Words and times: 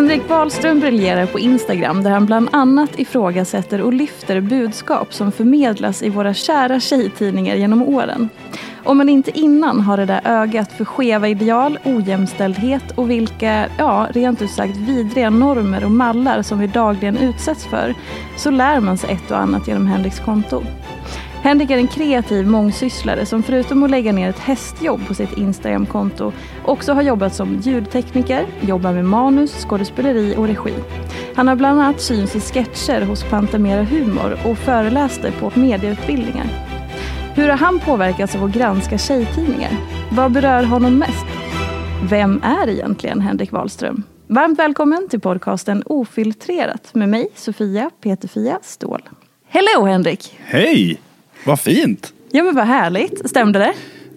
Henrik 0.00 0.28
Wahlström 0.28 0.80
briljerar 0.80 1.26
på 1.26 1.38
Instagram 1.38 2.02
där 2.02 2.10
han 2.10 2.26
bland 2.26 2.48
annat 2.52 2.98
ifrågasätter 2.98 3.80
och 3.80 3.92
lyfter 3.92 4.40
budskap 4.40 5.14
som 5.14 5.32
förmedlas 5.32 6.02
i 6.02 6.08
våra 6.08 6.34
kära 6.34 6.80
tjejtidningar 6.80 7.54
genom 7.54 7.82
åren. 7.82 8.28
Om 8.84 8.96
man 8.96 9.08
inte 9.08 9.38
innan 9.38 9.80
har 9.80 9.96
det 9.96 10.04
där 10.04 10.20
ögat 10.24 10.72
för 10.72 10.84
skeva 10.84 11.28
ideal, 11.28 11.78
ojämställdhet 11.84 12.90
och 12.94 13.10
vilka, 13.10 13.66
ja, 13.78 14.08
rent 14.10 14.42
ut 14.42 14.50
sagt 14.50 14.76
vidriga 14.76 15.30
normer 15.30 15.84
och 15.84 15.90
mallar 15.90 16.42
som 16.42 16.58
vi 16.58 16.66
dagligen 16.66 17.16
utsätts 17.16 17.66
för, 17.66 17.94
så 18.36 18.50
lär 18.50 18.80
man 18.80 18.98
sig 18.98 19.10
ett 19.10 19.30
och 19.30 19.38
annat 19.38 19.68
genom 19.68 19.86
Henriks 19.86 20.20
konto. 20.20 20.62
Henrik 21.42 21.70
är 21.70 21.76
en 21.76 21.88
kreativ 21.88 22.46
mångsysslare 22.46 23.26
som 23.26 23.42
förutom 23.42 23.82
att 23.82 23.90
lägga 23.90 24.12
ner 24.12 24.30
ett 24.30 24.38
hästjobb 24.38 25.06
på 25.06 25.14
sitt 25.14 25.38
Instagramkonto 25.38 26.32
också 26.64 26.92
har 26.92 27.02
jobbat 27.02 27.34
som 27.34 27.60
ljudtekniker, 27.60 28.46
jobbar 28.60 28.92
med 28.92 29.04
manus, 29.04 29.64
skådespeleri 29.64 30.34
och 30.36 30.46
regi. 30.46 30.74
Han 31.34 31.48
har 31.48 31.56
bland 31.56 31.80
annat 31.80 32.00
syns 32.00 32.36
i 32.36 32.40
sketcher 32.40 33.00
hos 33.00 33.24
Pantamera 33.24 33.82
Humor 33.82 34.38
och 34.44 34.58
föreläste 34.58 35.32
på 35.32 35.52
medieutbildningar. 35.54 36.46
Hur 37.34 37.48
har 37.48 37.56
han 37.56 37.78
påverkats 37.78 38.34
av 38.34 38.44
att 38.44 38.52
granska 38.52 38.98
tjejtidningar? 38.98 39.72
Vad 40.12 40.32
berör 40.32 40.64
honom 40.64 40.98
mest? 40.98 41.26
Vem 42.10 42.42
är 42.42 42.68
egentligen 42.68 43.20
Henrik 43.20 43.52
Wahlström? 43.52 44.02
Varmt 44.26 44.58
välkommen 44.58 45.08
till 45.08 45.20
podcasten 45.20 45.82
Ofiltrerat 45.86 46.94
med 46.94 47.08
mig, 47.08 47.28
Sofia 47.34 47.90
Peterfia 48.00 48.58
Ståhl. 48.62 49.02
Hello 49.48 49.86
Henrik! 49.86 50.38
Hej! 50.38 51.00
Vad 51.46 51.60
fint! 51.60 52.12
Ja 52.32 52.42
men 52.42 52.54
vad 52.54 52.66
härligt, 52.66 53.30
stämde 53.30 53.58
det? 53.58 53.72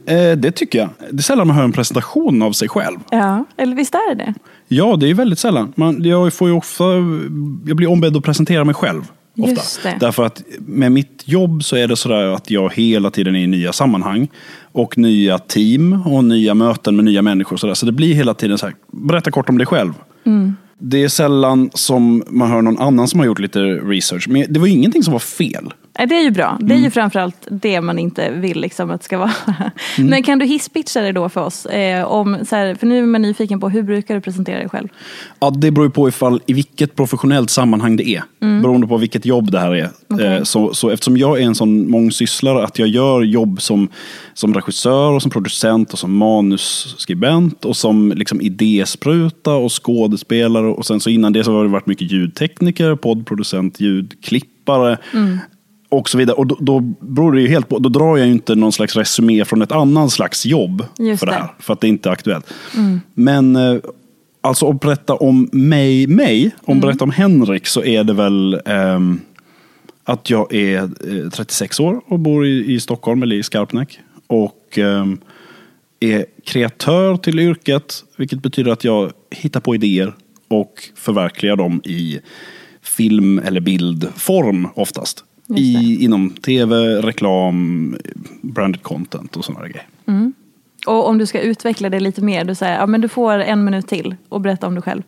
Eh, 0.05 0.37
det 0.37 0.51
tycker 0.51 0.79
jag. 0.79 0.89
Det 1.11 1.19
är 1.19 1.21
sällan 1.21 1.47
man 1.47 1.55
hör 1.55 1.63
en 1.63 1.71
presentation 1.71 2.41
av 2.41 2.51
sig 2.51 2.69
själv. 2.69 2.99
Ja, 3.11 3.45
eller 3.57 3.75
visst 3.75 3.95
är 3.95 4.15
det 4.15 4.33
Ja, 4.67 4.95
det 4.95 5.09
är 5.09 5.13
väldigt 5.13 5.39
sällan. 5.39 5.73
Man, 5.75 6.03
jag, 6.03 6.33
får 6.33 6.47
ju 6.47 6.55
ofta, 6.55 6.83
jag 7.65 7.77
blir 7.77 7.89
ombedd 7.89 8.17
att 8.17 8.23
presentera 8.23 8.63
mig 8.63 8.75
själv. 8.75 9.01
Ofta. 9.37 9.89
Därför 9.99 10.23
att 10.23 10.43
med 10.59 10.91
mitt 10.91 11.23
jobb 11.25 11.63
så 11.63 11.75
är 11.75 11.87
det 11.87 11.95
sådär 11.95 12.23
att 12.23 12.51
jag 12.51 12.73
hela 12.73 13.11
tiden 13.11 13.35
är 13.35 13.39
i 13.39 13.47
nya 13.47 13.73
sammanhang. 13.73 14.27
Och 14.71 14.97
nya 14.97 15.39
team 15.39 16.01
och 16.05 16.23
nya 16.23 16.53
möten 16.53 16.95
med 16.95 17.05
nya 17.05 17.21
människor. 17.21 17.57
Så, 17.57 17.75
så 17.75 17.85
det 17.85 17.91
blir 17.91 18.13
hela 18.13 18.33
tiden 18.33 18.57
så 18.57 18.65
här, 18.65 18.75
berätta 18.91 19.31
kort 19.31 19.49
om 19.49 19.57
dig 19.57 19.67
själv. 19.67 19.93
Mm. 20.25 20.55
Det 20.77 21.03
är 21.03 21.07
sällan 21.07 21.69
som 21.73 22.23
man 22.27 22.51
hör 22.51 22.61
någon 22.61 22.79
annan 22.79 23.07
som 23.07 23.19
har 23.19 23.27
gjort 23.27 23.39
lite 23.39 23.59
research. 23.59 24.27
Men 24.29 24.45
det 24.49 24.59
var 24.59 24.67
ingenting 24.67 25.03
som 25.03 25.11
var 25.11 25.19
fel. 25.19 25.73
Det 25.95 26.15
är 26.15 26.23
ju 26.23 26.31
bra. 26.31 26.57
Det 26.59 26.65
är 26.73 26.75
Mm. 26.75 26.83
ju 26.83 26.89
framförallt 26.91 27.47
det 27.49 27.81
man 27.81 27.99
inte 27.99 28.31
vill 28.31 28.61
liksom 28.61 28.91
att 28.91 29.01
det 29.01 29.05
ska 29.05 29.17
vara. 29.17 29.31
Men 29.97 30.23
kan 30.23 30.39
du 30.39 30.45
hisspitcha 30.45 31.01
det 31.01 31.11
då 31.11 31.29
för 31.29 31.41
oss? 31.41 31.65
Eh, 31.65 32.05
om, 32.05 32.37
så 32.49 32.55
här, 32.55 32.75
för 32.75 32.87
nu 32.87 32.97
är 32.99 33.05
man 33.05 33.21
nyfiken 33.21 33.59
på 33.59 33.69
hur 33.69 33.83
brukar 33.83 34.15
du 34.15 34.21
presentera 34.21 34.57
dig 34.59 34.69
själv? 34.69 34.87
Ja, 35.39 35.49
det 35.49 35.71
beror 35.71 35.87
ju 35.87 35.91
på 35.91 36.07
ifall, 36.07 36.41
i 36.45 36.53
vilket 36.53 36.95
professionellt 36.95 37.49
sammanhang 37.49 37.95
det 37.95 38.07
är. 38.09 38.23
Beroende 38.61 38.87
på 38.87 38.97
vilket 38.97 39.25
jobb 39.25 39.51
det 39.51 39.59
här 39.59 39.75
är. 39.75 39.89
Eh, 40.37 40.43
Så, 40.43 40.73
så 40.73 40.89
eftersom 40.89 41.17
jag 41.17 41.41
är 41.41 41.45
en 41.45 41.55
sån 41.55 41.91
mångsysslare 41.91 42.63
att 42.63 42.79
jag 42.79 42.87
gör 42.87 43.21
jobb 43.21 43.61
som, 43.61 43.87
som 44.33 44.53
regissör, 44.53 45.11
och 45.11 45.21
som 45.21 45.31
producent, 45.31 45.93
och 45.93 45.99
som 45.99 46.17
manusskribent 46.17 47.65
och 47.65 47.77
som 47.77 48.13
liksom 48.15 48.41
idéspruta 48.41 49.51
och 49.53 49.83
skådespelare. 49.85 50.67
Och 50.67 50.85
sen 50.85 50.99
så 50.99 51.09
innan 51.09 51.33
det 51.33 51.43
så 51.43 51.53
har 51.53 51.63
det 51.63 51.69
varit 51.69 51.85
mycket 51.87 52.11
ljudtekniker, 52.11 52.95
poddproducent, 52.95 53.79
ljudklippare. 53.79 54.97
Och 55.93 56.09
så 56.09 56.17
vidare. 56.17 56.35
Och 56.35 56.47
då, 56.47 56.57
då 56.59 56.79
beror 56.99 57.31
det 57.31 57.41
ju 57.41 57.47
helt 57.47 57.69
på. 57.69 57.79
Då 57.79 57.89
drar 57.89 58.17
jag 58.17 58.27
ju 58.27 58.33
inte 58.33 58.55
någon 58.55 58.71
slags 58.71 58.95
resumé 58.95 59.45
från 59.45 59.61
ett 59.61 59.71
annan 59.71 60.09
slags 60.09 60.45
jobb 60.45 60.85
Just 60.97 61.19
för 61.19 61.27
det 61.27 61.33
här. 61.33 61.53
För 61.59 61.73
att 61.73 61.81
det 61.81 61.87
inte 61.87 62.09
är 62.09 62.13
aktuellt. 62.13 62.53
Men 63.13 63.55
eh, 63.55 63.75
alltså 64.41 64.69
att 64.69 64.79
berätta 64.79 65.13
om 65.13 65.49
mig, 65.51 66.07
mig, 66.07 66.51
om 66.61 66.79
berätta 66.79 67.03
om 67.03 67.11
Henrik 67.11 67.67
så 67.67 67.83
är 67.83 68.03
det 68.03 68.13
väl 68.13 68.61
ehm, 68.65 69.19
att 70.03 70.29
jag 70.29 70.53
är 70.53 70.83
eh, 70.83 71.29
36 71.29 71.79
år 71.79 72.01
och 72.07 72.19
bor 72.19 72.45
i, 72.45 72.73
i 72.73 72.79
Stockholm 72.79 73.23
eller 73.23 73.35
i 73.35 73.43
Skarpnäck. 73.43 73.99
Och 74.27 74.77
ehm, 74.77 75.17
är 75.99 76.25
kreatör 76.45 77.17
till 77.17 77.39
yrket, 77.39 78.03
vilket 78.17 78.41
betyder 78.41 78.71
att 78.71 78.83
jag 78.83 79.11
hittar 79.31 79.59
på 79.59 79.75
idéer 79.75 80.13
och 80.47 80.89
förverkligar 80.95 81.55
dem 81.55 81.81
i 81.83 82.19
film 82.81 83.39
eller 83.39 83.61
bildform 83.61 84.67
oftast. 84.75 85.23
I, 85.47 86.03
inom 86.03 86.29
tv, 86.29 86.75
reklam, 87.01 87.97
branded 88.41 88.83
content 88.83 89.37
och 89.37 89.45
sådana 89.45 89.67
grejer. 89.67 89.85
Och 90.87 91.07
om 91.07 91.17
du 91.17 91.25
ska 91.25 91.41
utveckla 91.41 91.89
det 91.89 91.99
lite 91.99 92.21
mer, 92.21 92.45
du 92.45 92.55
säger 92.55 92.79
ja, 92.79 92.85
men 92.85 93.01
du 93.01 93.07
får 93.07 93.39
en 93.39 93.63
minut 93.63 93.87
till 93.87 94.15
och 94.29 94.41
berätta 94.41 94.67
om 94.67 94.73
dig 94.73 94.83
själv. 94.83 95.01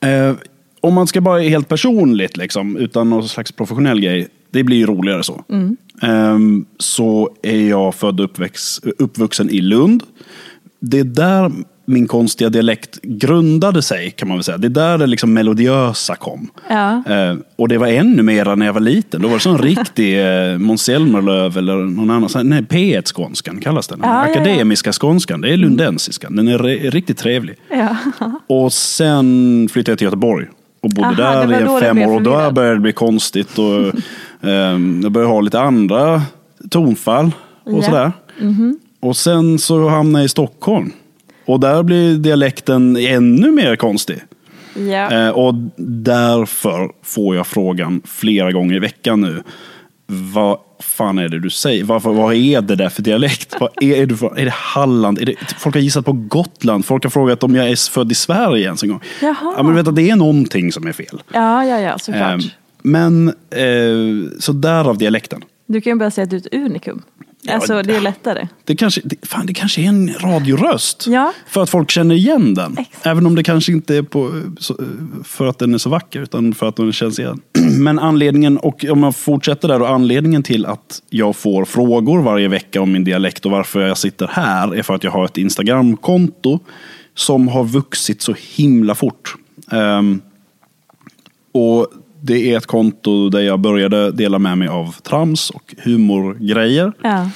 Eh, 0.00 0.34
om 0.80 0.94
man 0.94 1.06
ska 1.06 1.20
bara 1.20 1.40
helt 1.40 1.68
personligt, 1.68 2.36
liksom, 2.36 2.76
utan 2.76 3.10
någon 3.10 3.28
slags 3.28 3.52
professionell 3.52 4.00
grej, 4.00 4.28
det 4.50 4.64
blir 4.64 4.76
ju 4.76 4.86
roligare 4.86 5.22
så. 5.22 5.44
Ehm, 6.02 6.64
så 6.78 7.30
är 7.42 7.68
jag 7.68 7.94
född 7.94 8.20
och 8.20 8.24
uppväxt, 8.24 8.84
uppvuxen 8.98 9.50
i 9.50 9.60
Lund. 9.60 10.02
Det 10.80 10.98
är 10.98 11.04
där 11.04 11.52
min 11.90 12.06
konstiga 12.08 12.50
dialekt 12.50 12.98
grundade 13.02 13.82
sig, 13.82 14.10
kan 14.10 14.28
man 14.28 14.36
väl 14.36 14.44
säga. 14.44 14.58
Det 14.58 14.66
är 14.66 14.68
där 14.68 14.98
det 14.98 15.06
liksom 15.06 15.32
melodiösa 15.32 16.16
kom. 16.16 16.50
Ja. 16.68 17.02
Eh, 17.06 17.36
och 17.56 17.68
det 17.68 17.78
var 17.78 17.86
ännu 17.86 18.22
mer 18.22 18.56
när 18.56 18.66
jag 18.66 18.72
var 18.72 18.80
liten. 18.80 19.22
Då 19.22 19.28
var 19.28 19.34
det 19.34 19.40
sån 19.40 19.58
riktig 19.58 20.20
eh, 20.52 20.58
Måns 20.58 20.82
Zelmerlöw 20.82 21.58
eller 21.58 21.76
någon 21.76 22.10
annan. 22.10 22.28
sån- 22.28 22.48
Nej, 22.48 22.62
P1-skånskan 22.62 23.60
kallas 23.60 23.88
den. 23.88 24.00
Ja, 24.02 24.08
ja, 24.08 24.26
ja. 24.26 24.30
Akademiska 24.40 24.92
skånskan. 24.92 25.40
Det 25.40 25.52
är 25.52 25.56
lundensiskan. 25.56 26.36
Den 26.36 26.48
är 26.48 26.58
re- 26.58 26.90
riktigt 26.90 27.18
trevlig. 27.18 27.56
Och 28.46 28.72
sen 28.72 29.68
flyttade 29.72 29.92
jag 29.92 29.98
till 29.98 30.04
Göteborg. 30.04 30.46
Och 30.82 30.90
bodde 30.90 31.28
Aha, 31.28 31.44
där 31.46 31.60
i 31.60 31.62
en 31.62 31.80
fem 31.80 31.98
år. 31.98 32.14
Och 32.14 32.22
då 32.22 32.50
började 32.50 32.74
det 32.74 32.80
bli 32.80 32.92
konstigt. 32.92 33.58
Och, 33.58 33.94
ehm, 34.50 35.00
jag 35.02 35.12
började 35.12 35.32
ha 35.32 35.40
lite 35.40 35.60
andra 35.60 36.22
tonfall. 36.70 37.30
Och 37.64 37.84
sådär. 37.84 38.12
och 39.00 39.16
sen 39.16 39.58
så 39.58 39.88
hamnade 39.88 40.22
jag 40.22 40.26
i 40.26 40.28
Stockholm. 40.28 40.92
Och 41.50 41.60
där 41.60 41.82
blir 41.82 42.14
dialekten 42.14 42.96
ännu 42.96 43.50
mer 43.50 43.76
konstig. 43.76 44.18
Eh, 45.10 45.28
och 45.28 45.54
därför 45.86 46.90
får 47.02 47.36
jag 47.36 47.46
frågan 47.46 48.02
flera 48.04 48.52
gånger 48.52 48.74
i 48.74 48.78
veckan 48.78 49.20
nu. 49.20 49.42
Vad 50.06 50.58
fan 50.80 51.18
är 51.18 51.28
det 51.28 51.38
du 51.38 51.50
säger? 51.50 51.84
Varför, 51.84 52.12
vad 52.12 52.34
är 52.34 52.60
det 52.60 52.76
där 52.76 52.88
för 52.88 53.02
dialekt? 53.02 53.56
Vad 53.60 53.70
är, 53.80 53.96
är, 53.96 54.06
du 54.06 54.16
för, 54.16 54.38
är 54.38 54.44
det 54.44 54.54
Halland? 54.54 55.18
Är 55.18 55.26
det, 55.26 55.34
folk 55.58 55.74
har 55.74 55.82
gissat 55.82 56.04
på 56.04 56.12
Gotland. 56.12 56.84
Folk 56.84 57.02
har 57.04 57.10
frågat 57.10 57.42
om 57.42 57.54
jag 57.54 57.70
är 57.70 57.90
född 57.90 58.12
i 58.12 58.14
Sverige 58.14 58.64
ens 58.64 58.82
en 58.82 58.88
gång. 58.88 59.00
Jaha. 59.22 59.54
Ja, 59.56 59.62
men 59.62 59.74
vet 59.74 59.84
du, 59.84 59.92
det 59.92 60.10
är 60.10 60.16
någonting 60.16 60.72
som 60.72 60.86
är 60.86 60.92
fel. 60.92 61.22
ja, 61.32 61.64
ja, 61.64 61.80
ja, 61.80 61.98
såklart. 61.98 62.40
Eh, 62.40 62.50
men, 62.82 63.28
eh, 63.50 64.38
så 64.38 64.52
därav 64.52 64.98
dialekten. 64.98 65.44
Du 65.66 65.80
kan 65.80 65.92
ju 65.92 65.98
bara 65.98 66.10
säga 66.10 66.22
att 66.24 66.30
du 66.30 66.36
är 66.36 66.40
ett 66.40 66.54
unikum. 66.54 67.02
Alltså, 67.48 67.82
det 67.82 67.96
är 67.96 68.00
lättare. 68.00 68.48
Det 68.64 68.76
kanske, 68.76 69.00
det, 69.04 69.26
fan, 69.26 69.46
det 69.46 69.54
kanske 69.54 69.82
är 69.82 69.86
en 69.86 70.14
radioröst. 70.20 71.06
Ja. 71.06 71.32
För 71.46 71.62
att 71.62 71.70
folk 71.70 71.90
känner 71.90 72.14
igen 72.14 72.54
den. 72.54 72.78
Exakt. 72.78 73.06
Även 73.06 73.26
om 73.26 73.34
det 73.34 73.42
kanske 73.42 73.72
inte 73.72 73.96
är 73.96 74.02
på, 74.02 74.42
så, 74.58 74.76
för 75.24 75.46
att 75.46 75.58
den 75.58 75.74
är 75.74 75.78
så 75.78 75.90
vacker, 75.90 76.20
utan 76.20 76.54
för 76.54 76.68
att 76.68 76.76
den 76.76 76.92
känns 76.92 77.18
igen. 77.18 77.40
Men 77.78 77.98
anledningen, 77.98 78.58
och 78.58 78.84
om 78.90 79.02
jag 79.02 79.16
fortsätter 79.16 79.68
där, 79.68 79.82
och 79.82 79.88
anledningen 79.88 80.42
till 80.42 80.66
att 80.66 81.02
jag 81.10 81.36
får 81.36 81.64
frågor 81.64 82.22
varje 82.22 82.48
vecka 82.48 82.80
om 82.80 82.92
min 82.92 83.04
dialekt 83.04 83.44
och 83.46 83.50
varför 83.50 83.80
jag 83.80 83.98
sitter 83.98 84.28
här 84.32 84.74
är 84.74 84.82
för 84.82 84.94
att 84.94 85.04
jag 85.04 85.10
har 85.10 85.24
ett 85.24 85.38
Instagramkonto 85.38 86.58
som 87.14 87.48
har 87.48 87.64
vuxit 87.64 88.22
så 88.22 88.34
himla 88.56 88.94
fort. 88.94 89.34
Ehm, 89.70 90.20
och 91.52 91.86
det 92.22 92.52
är 92.52 92.56
ett 92.56 92.66
konto 92.66 93.28
där 93.28 93.40
jag 93.40 93.60
började 93.60 94.12
dela 94.12 94.38
med 94.38 94.58
mig 94.58 94.68
av 94.68 94.92
trams 95.02 95.50
och 95.50 95.74
humorgrejer. 95.78 96.92
Ja. 97.02 97.30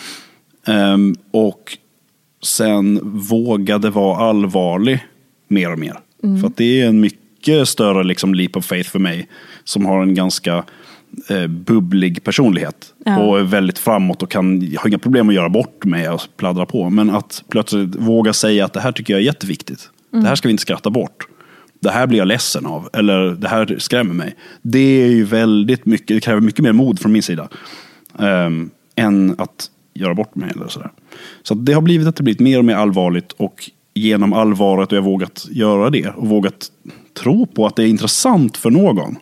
Ehm, 0.66 1.14
och 1.30 1.78
sen 2.42 3.00
vågade 3.18 3.90
vara 3.90 4.28
allvarlig 4.28 5.06
mer 5.48 5.72
och 5.72 5.78
mer. 5.78 5.98
För 6.40 6.46
att 6.46 6.56
det 6.56 6.80
är 6.80 6.86
en 6.86 7.00
mycket 7.00 7.68
större 7.68 8.04
liksom, 8.04 8.34
leap 8.34 8.56
of 8.56 8.64
faith 8.64 8.90
för 8.90 8.98
mig 8.98 9.28
som 9.64 9.86
har 9.86 10.02
en 10.02 10.14
ganska 10.14 10.64
eh, 11.28 11.46
bubblig 11.46 12.24
personlighet. 12.24 12.94
Ja. 13.04 13.18
Och 13.18 13.38
är 13.38 13.42
väldigt 13.42 13.78
framåt 13.78 14.22
och 14.22 14.30
kan, 14.30 14.76
har 14.78 14.88
inga 14.88 14.98
problem 14.98 15.28
att 15.28 15.34
göra 15.34 15.48
bort 15.48 15.84
mig 15.84 16.08
och 16.08 16.20
pladdra 16.36 16.66
på. 16.66 16.90
Men 16.90 17.10
att 17.10 17.44
plötsligt 17.48 17.96
våga 17.96 18.32
säga 18.32 18.64
att 18.64 18.72
det 18.72 18.80
här 18.80 18.92
tycker 18.92 19.14
jag 19.14 19.20
är 19.20 19.24
jätteviktigt. 19.24 19.90
Det 20.10 20.28
här 20.28 20.34
ska 20.34 20.48
vi 20.48 20.50
inte 20.50 20.62
skratta 20.62 20.90
bort. 20.90 21.26
Det 21.84 21.90
här 21.90 22.06
blir 22.06 22.18
jag 22.18 22.28
ledsen 22.28 22.66
av. 22.66 22.88
Eller 22.92 23.30
det 23.30 23.48
här 23.48 23.76
skrämmer 23.78 24.14
mig. 24.14 24.36
Det 24.62 25.02
är 25.02 25.08
ju 25.08 25.24
väldigt 25.24 25.86
mycket, 25.86 26.08
det 26.08 26.20
kräver 26.20 26.40
mycket 26.40 26.60
mer 26.62 26.72
mod 26.72 27.00
från 27.00 27.12
min 27.12 27.22
sida. 27.22 27.48
ehm, 28.18 28.70
än 28.96 29.34
att 29.38 29.70
göra 29.94 30.14
bort 30.14 30.34
mig. 30.34 30.50
Eller 30.54 30.68
sådär. 30.68 30.90
Så 31.42 31.54
det 31.54 31.72
har 31.72 31.80
blivit 31.82 32.06
att 32.08 32.16
det 32.16 32.22
blivit 32.22 32.40
mer 32.40 32.58
och 32.58 32.64
mer 32.64 32.74
allvarligt. 32.74 33.32
Och 33.32 33.70
genom 33.94 34.32
allvaret 34.32 34.92
och 34.92 34.98
jag 34.98 35.02
vågat 35.02 35.46
göra 35.50 35.90
det. 35.90 36.08
Och 36.08 36.28
vågat 36.28 36.68
tro 37.22 37.46
på 37.46 37.66
att 37.66 37.76
det 37.76 37.82
är 37.82 37.86
intressant 37.86 38.56
för 38.56 38.70
någon. 38.70 39.16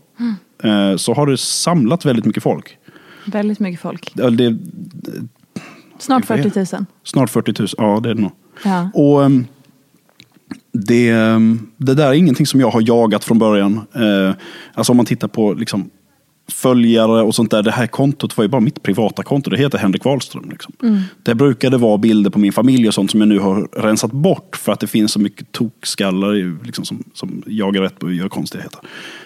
eh, 0.62 0.96
Så 0.96 1.14
har 1.14 1.26
det 1.26 1.36
samlat 1.36 2.04
väldigt 2.04 2.24
mycket 2.24 2.42
folk. 2.42 2.76
Väldigt 3.26 3.60
mycket 3.60 3.80
folk. 3.80 4.12
Ja, 4.14 4.30
Det, 4.30 4.58
Snart 5.98 6.24
Jag 6.30 6.36
vet. 6.36 6.54
40 6.54 6.76
000. 6.76 6.84
snart 7.04 7.30
40 7.30 7.54
000, 7.62 7.68
ja 7.78 8.00
det 8.02 8.10
är 8.10 8.14
det 8.14 8.20
nog. 8.22 8.32
Ja. 8.64 8.90
Och 8.94 9.24
ehm, 9.24 9.46
det, 10.72 11.08
ehm, 11.10 11.66
det 11.76 11.94
där 11.94 12.08
är 12.08 12.12
ingenting 12.12 12.46
som 12.46 12.60
jag 12.60 12.70
har 12.70 12.82
jagat 12.88 13.24
från 13.24 13.38
början. 13.38 13.80
Eh, 13.94 14.34
Alltså 14.74 14.92
om 14.92 14.96
man 14.96 15.06
tittar 15.06 15.28
på 15.28 15.52
liksom 15.54 15.90
följare 16.50 17.22
och 17.22 17.34
sånt 17.34 17.50
där. 17.50 17.62
Det 17.62 17.70
här 17.70 17.86
kontot 17.86 18.36
var 18.36 18.44
ju 18.44 18.48
bara 18.48 18.60
mitt 18.60 18.82
privata 18.82 19.22
konto. 19.22 19.50
Det 19.50 19.56
heter 19.58 19.78
Henrik 19.78 20.04
Wahlström. 20.04 20.50
Liksom. 20.50 20.72
Det 21.22 21.34
brukade 21.34 21.76
vara 21.78 21.98
bilder 21.98 22.30
på 22.30 22.38
min 22.38 22.52
familj 22.52 22.88
och 22.88 22.94
sånt 22.94 23.10
som 23.10 23.20
jag 23.20 23.28
nu 23.28 23.38
har 23.38 23.68
rensat 23.76 24.12
bort 24.12 24.56
för 24.56 24.72
att 24.72 24.80
det 24.80 24.86
finns 24.86 25.12
så 25.12 25.20
mycket 25.20 25.52
tokskallar 25.52 26.64
liksom, 26.66 26.84
som, 26.84 27.04
som 27.14 27.42
jagar 27.46 27.82
rätt 27.82 28.02
och 28.02 28.12
gör 28.12 28.28
konstigheter. 28.28 28.80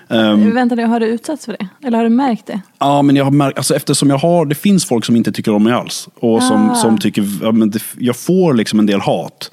Ehm, 0.08 0.54
Vänta 0.54 0.74
nu, 0.74 0.84
har 0.84 1.00
du 1.00 1.06
utsatts 1.06 1.44
för 1.44 1.56
det? 1.58 1.68
Eller 1.86 1.96
har 1.98 2.04
du 2.04 2.10
märkt 2.10 2.46
det? 2.46 2.60
Ja, 2.78 3.02
men 3.02 3.16
jag 3.16 3.24
har 3.24 3.30
märkt, 3.30 3.58
alltså 3.58 3.74
eftersom 3.74 4.10
jag 4.10 4.18
har, 4.18 4.46
det 4.46 4.54
finns 4.54 4.84
folk 4.84 5.04
som 5.04 5.16
inte 5.16 5.32
tycker 5.32 5.52
om 5.52 5.62
mig 5.62 5.72
alls. 5.72 6.08
Och 6.14 6.42
som, 6.42 6.70
Ah. 6.70 6.74
som 6.74 6.98
tycker, 6.98 7.28
ja, 7.42 7.52
men 7.52 7.70
det, 7.70 7.82
jag 7.98 8.16
får 8.16 8.54
liksom 8.54 8.78
en 8.78 8.86
del 8.86 9.00
hat. 9.00 9.50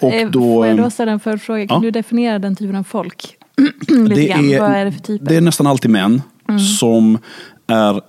Och 0.00 0.12
Eh, 0.12 0.30
då, 0.30 0.40
Får 0.42 0.66
jag 0.66 0.76
då 0.76 0.90
ställa 0.90 1.12
en 1.12 1.20
följdfråga? 1.20 1.66
Kan 1.66 1.74
Ja. 1.76 1.80
du 1.82 1.90
definiera 1.90 2.38
den 2.38 2.56
typen 2.56 2.76
av 2.76 2.82
folk? 2.82 3.36
Lite 3.88 4.24
grann. 4.26 4.48
Vad 4.60 4.70
är 4.70 4.84
det 4.84 4.92
för 4.92 5.00
typer? 5.00 5.26
Det 5.26 5.36
är 5.36 5.40
nästan 5.40 5.66
alltid 5.66 5.90
män 5.90 6.22
som 6.80 7.18
är, 7.66 8.00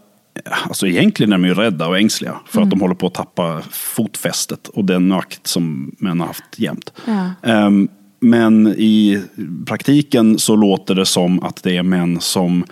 alltså 0.67 0.87
egentligen 0.87 1.33
är 1.33 1.37
de 1.37 1.45
ju 1.45 1.53
rädda 1.53 1.87
och 1.87 1.97
ängsliga. 1.97 2.33
För 2.45 2.61
att 2.61 2.69
de 2.69 2.81
håller 2.81 2.95
på 2.95 3.07
att 3.07 3.13
tappa 3.13 3.61
fotfästet 3.71 4.67
och 4.67 4.85
den 4.85 5.07
makt 5.07 5.47
som 5.47 5.95
män 5.99 6.19
har 6.19 6.27
haft 6.27 6.43
jämt. 6.59 6.93
Ja. 7.05 7.29
Ehm, 7.51 7.87
men 8.19 8.67
i 8.67 9.21
praktiken 9.65 10.39
så 10.39 10.55
låter 10.55 10.95
det 10.95 11.05
som 11.05 11.43
att 11.43 11.63
det 11.63 11.77
är 11.77 11.83
män 11.83 12.17
som 12.21 12.63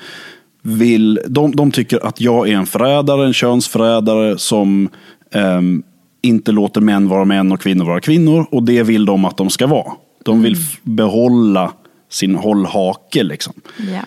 vill, 0.61 1.19
de, 1.27 1.55
de 1.55 1.71
tycker 1.71 2.05
att 2.05 2.21
jag 2.21 2.49
är 2.49 2.53
en 2.55 2.65
förrädare, 2.65 3.25
en 3.25 3.33
könsförrädare 3.33 4.37
som 4.37 4.89
ehm, 5.33 5.83
inte 6.25 6.51
låter 6.51 6.81
män 6.81 7.09
vara 7.09 7.25
män 7.25 7.51
och 7.51 7.61
kvinnor 7.61 7.85
vara 7.85 7.99
kvinnor. 7.99 8.45
Och 8.51 8.63
det 8.63 8.83
vill 8.83 9.05
de 9.05 9.25
att 9.25 9.37
de 9.37 9.49
ska 9.49 9.67
vara. 9.67 9.91
De 10.23 10.41
vill 10.41 10.53
f- 10.53 10.79
behålla 10.83 11.71
sin 12.09 12.35
hållhake. 12.35 13.23
Liksom. 13.23 13.53
Ja. 13.93 14.01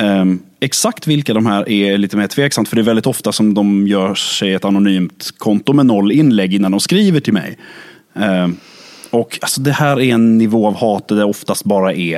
Ehm, 0.00 0.38
exakt 0.60 1.06
vilka 1.06 1.34
de 1.34 1.46
här 1.46 1.68
är 1.68 1.98
lite 1.98 2.16
mer 2.16 2.26
tveksamt, 2.26 2.68
för 2.68 2.76
det 2.76 2.82
är 2.82 2.84
väldigt 2.84 3.06
ofta 3.06 3.32
som 3.32 3.54
de 3.54 3.86
gör 3.88 4.14
sig 4.14 4.52
ett 4.54 4.64
anonymt 4.64 5.30
konto 5.38 5.72
med 5.72 5.86
noll 5.86 6.12
inlägg 6.12 6.54
innan 6.54 6.70
de 6.70 6.80
skriver 6.80 7.20
till 7.20 7.32
mig. 7.32 7.58
Ehm, 8.14 8.56
och 9.10 9.38
alltså, 9.42 9.60
det 9.60 9.72
här 9.72 10.00
är 10.00 10.14
en 10.14 10.38
nivå 10.38 10.66
av 10.66 10.74
hat 10.76 11.08
där 11.08 11.16
det 11.16 11.24
oftast 11.24 11.64
bara 11.64 11.94
är 11.94 12.16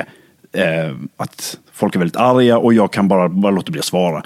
eh, 0.53 0.95
att 1.17 1.57
folk 1.73 1.95
är 1.95 1.99
väldigt 1.99 2.15
arga 2.17 2.57
och 2.57 2.73
jag 2.73 2.93
kan 2.93 3.07
bara, 3.07 3.29
bara 3.29 3.51
låta 3.51 3.71
bli 3.71 3.79
att 3.79 3.85
svara. 3.85 4.23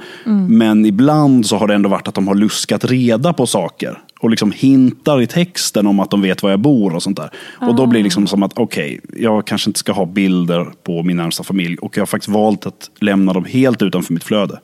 Men 0.49 0.85
ibland 0.85 1.45
så 1.45 1.57
har 1.57 1.67
det 1.67 1.73
ändå 1.75 1.89
varit 1.89 2.07
att 2.07 2.15
de 2.15 2.27
har 2.27 2.35
luskat 2.35 2.85
reda 2.85 3.33
på 3.33 3.47
saker 3.47 3.97
och 4.21 4.29
liksom 4.29 4.51
hintar 4.51 5.21
i 5.21 5.27
texten 5.27 5.87
om 5.87 5.99
att 5.99 6.09
de 6.11 6.21
vet 6.21 6.43
var 6.43 6.49
jag 6.49 6.59
bor 6.59 6.95
och 6.95 7.03
sånt 7.03 7.17
där. 7.17 7.29
Och 7.59 7.75
då 7.75 7.85
blir 7.85 7.99
det 7.99 8.03
liksom 8.03 8.27
som 8.27 8.43
att 8.43 8.57
okej, 8.57 8.99
jag 9.17 9.47
kanske 9.47 9.69
inte 9.69 9.79
ska 9.79 9.91
ha 9.91 10.05
bilder 10.05 10.67
på 10.83 11.03
min 11.03 11.17
närmsta 11.17 11.43
familj 11.43 11.77
och 11.77 11.97
jag 11.97 12.01
har 12.01 12.05
faktiskt 12.05 12.29
valt 12.29 12.65
att 12.65 12.89
lämna 12.99 13.33
dem 13.33 13.45
helt 13.45 13.81
utanför 13.81 14.13
mitt 14.13 14.23
flöde. 14.23 14.59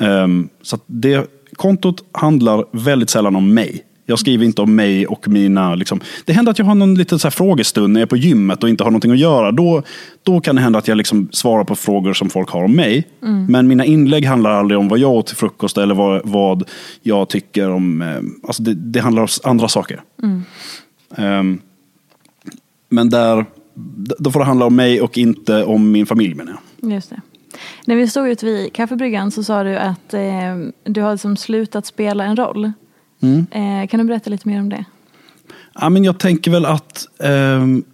Ehm, 0.00 0.48
så 0.62 0.76
att 0.76 0.82
det 0.86 1.26
kontot 1.56 2.04
handlar 2.12 2.64
väldigt 2.72 3.10
sällan 3.10 3.36
om 3.36 3.54
mig. 3.54 3.82
Jag 4.06 4.18
skriver 4.18 4.44
inte 4.44 4.62
om 4.62 4.74
mig 4.74 5.06
och 5.06 5.28
mina... 5.28 5.74
Liksom, 5.74 6.00
det 6.24 6.32
händer 6.32 6.52
att 6.52 6.58
jag 6.58 6.66
har 6.66 6.74
någon 6.74 6.94
liten 6.94 7.18
så 7.18 7.30
frågestund 7.30 7.92
när 7.92 8.00
jag 8.00 8.06
är 8.06 8.10
på 8.10 8.16
gymmet 8.16 8.62
och 8.62 8.68
inte 8.68 8.84
har 8.84 8.90
någonting 8.90 9.12
att 9.12 9.18
göra. 9.18 9.52
Då, 9.52 9.82
då 10.22 10.40
kan 10.40 10.56
det 10.56 10.62
hända 10.62 10.78
att 10.78 10.88
jag 10.88 10.96
liksom 10.96 11.28
svarar 11.32 11.64
på 11.64 11.76
frågor 11.76 12.12
som 12.12 12.30
folk 12.30 12.50
har 12.50 12.64
om 12.64 12.76
mig. 12.76 13.08
Men 13.48 13.68
mina 13.68 13.84
inlägg 13.84 14.26
handlar 14.26 14.50
aldrig 14.50 14.78
om 14.78 14.88
vad 14.88 14.98
jag 14.98 15.12
åt 15.12 15.26
till 15.26 15.36
frukost 15.36 15.78
eller 15.78 15.94
vad, 15.94 16.20
vad 16.24 16.68
jag 17.02 17.28
tycker 17.28 17.70
om... 17.70 18.02
Eh, 18.02 18.46
alltså 18.46 18.62
det, 18.62 18.74
det 18.74 19.00
handlar 19.00 19.22
om 19.22 19.28
andra 19.44 19.68
saker. 19.68 20.02
Ehm, 21.16 21.60
men 22.88 23.10
där, 23.10 23.46
då 24.18 24.30
får 24.30 24.40
det 24.40 24.46
handla 24.46 24.66
om 24.66 24.76
mig 24.76 25.00
och 25.00 25.18
inte 25.18 25.64
om 25.64 25.92
min 25.92 26.06
familj 26.06 26.34
menar 26.34 26.52
jag. 26.80 26.92
Just 26.92 27.10
det. 27.10 27.20
När 27.86 27.96
vi 27.96 28.08
stod 28.08 28.28
ute 28.28 28.46
vid 28.46 28.72
kaffebryggan 28.72 29.30
så 29.30 29.44
sa 29.44 29.62
du 29.62 29.76
att 29.76 30.14
eh, 30.14 30.20
du 30.84 31.00
har 31.00 31.12
liksom 31.12 31.36
slutat 31.36 31.86
spela 31.86 32.24
en 32.24 32.36
roll. 32.36 32.72
Mm. 33.22 33.46
Eh, 33.50 33.88
kan 33.88 34.00
du 34.00 34.04
berätta 34.06 34.30
lite 34.30 34.48
mer 34.48 34.60
om 34.60 34.68
det? 34.68 34.84
Ja, 35.74 35.88
men 35.88 36.04
jag 36.04 36.18
tänker 36.18 36.50
väl 36.50 36.64
att 36.64 37.08
ehm, 37.20 37.84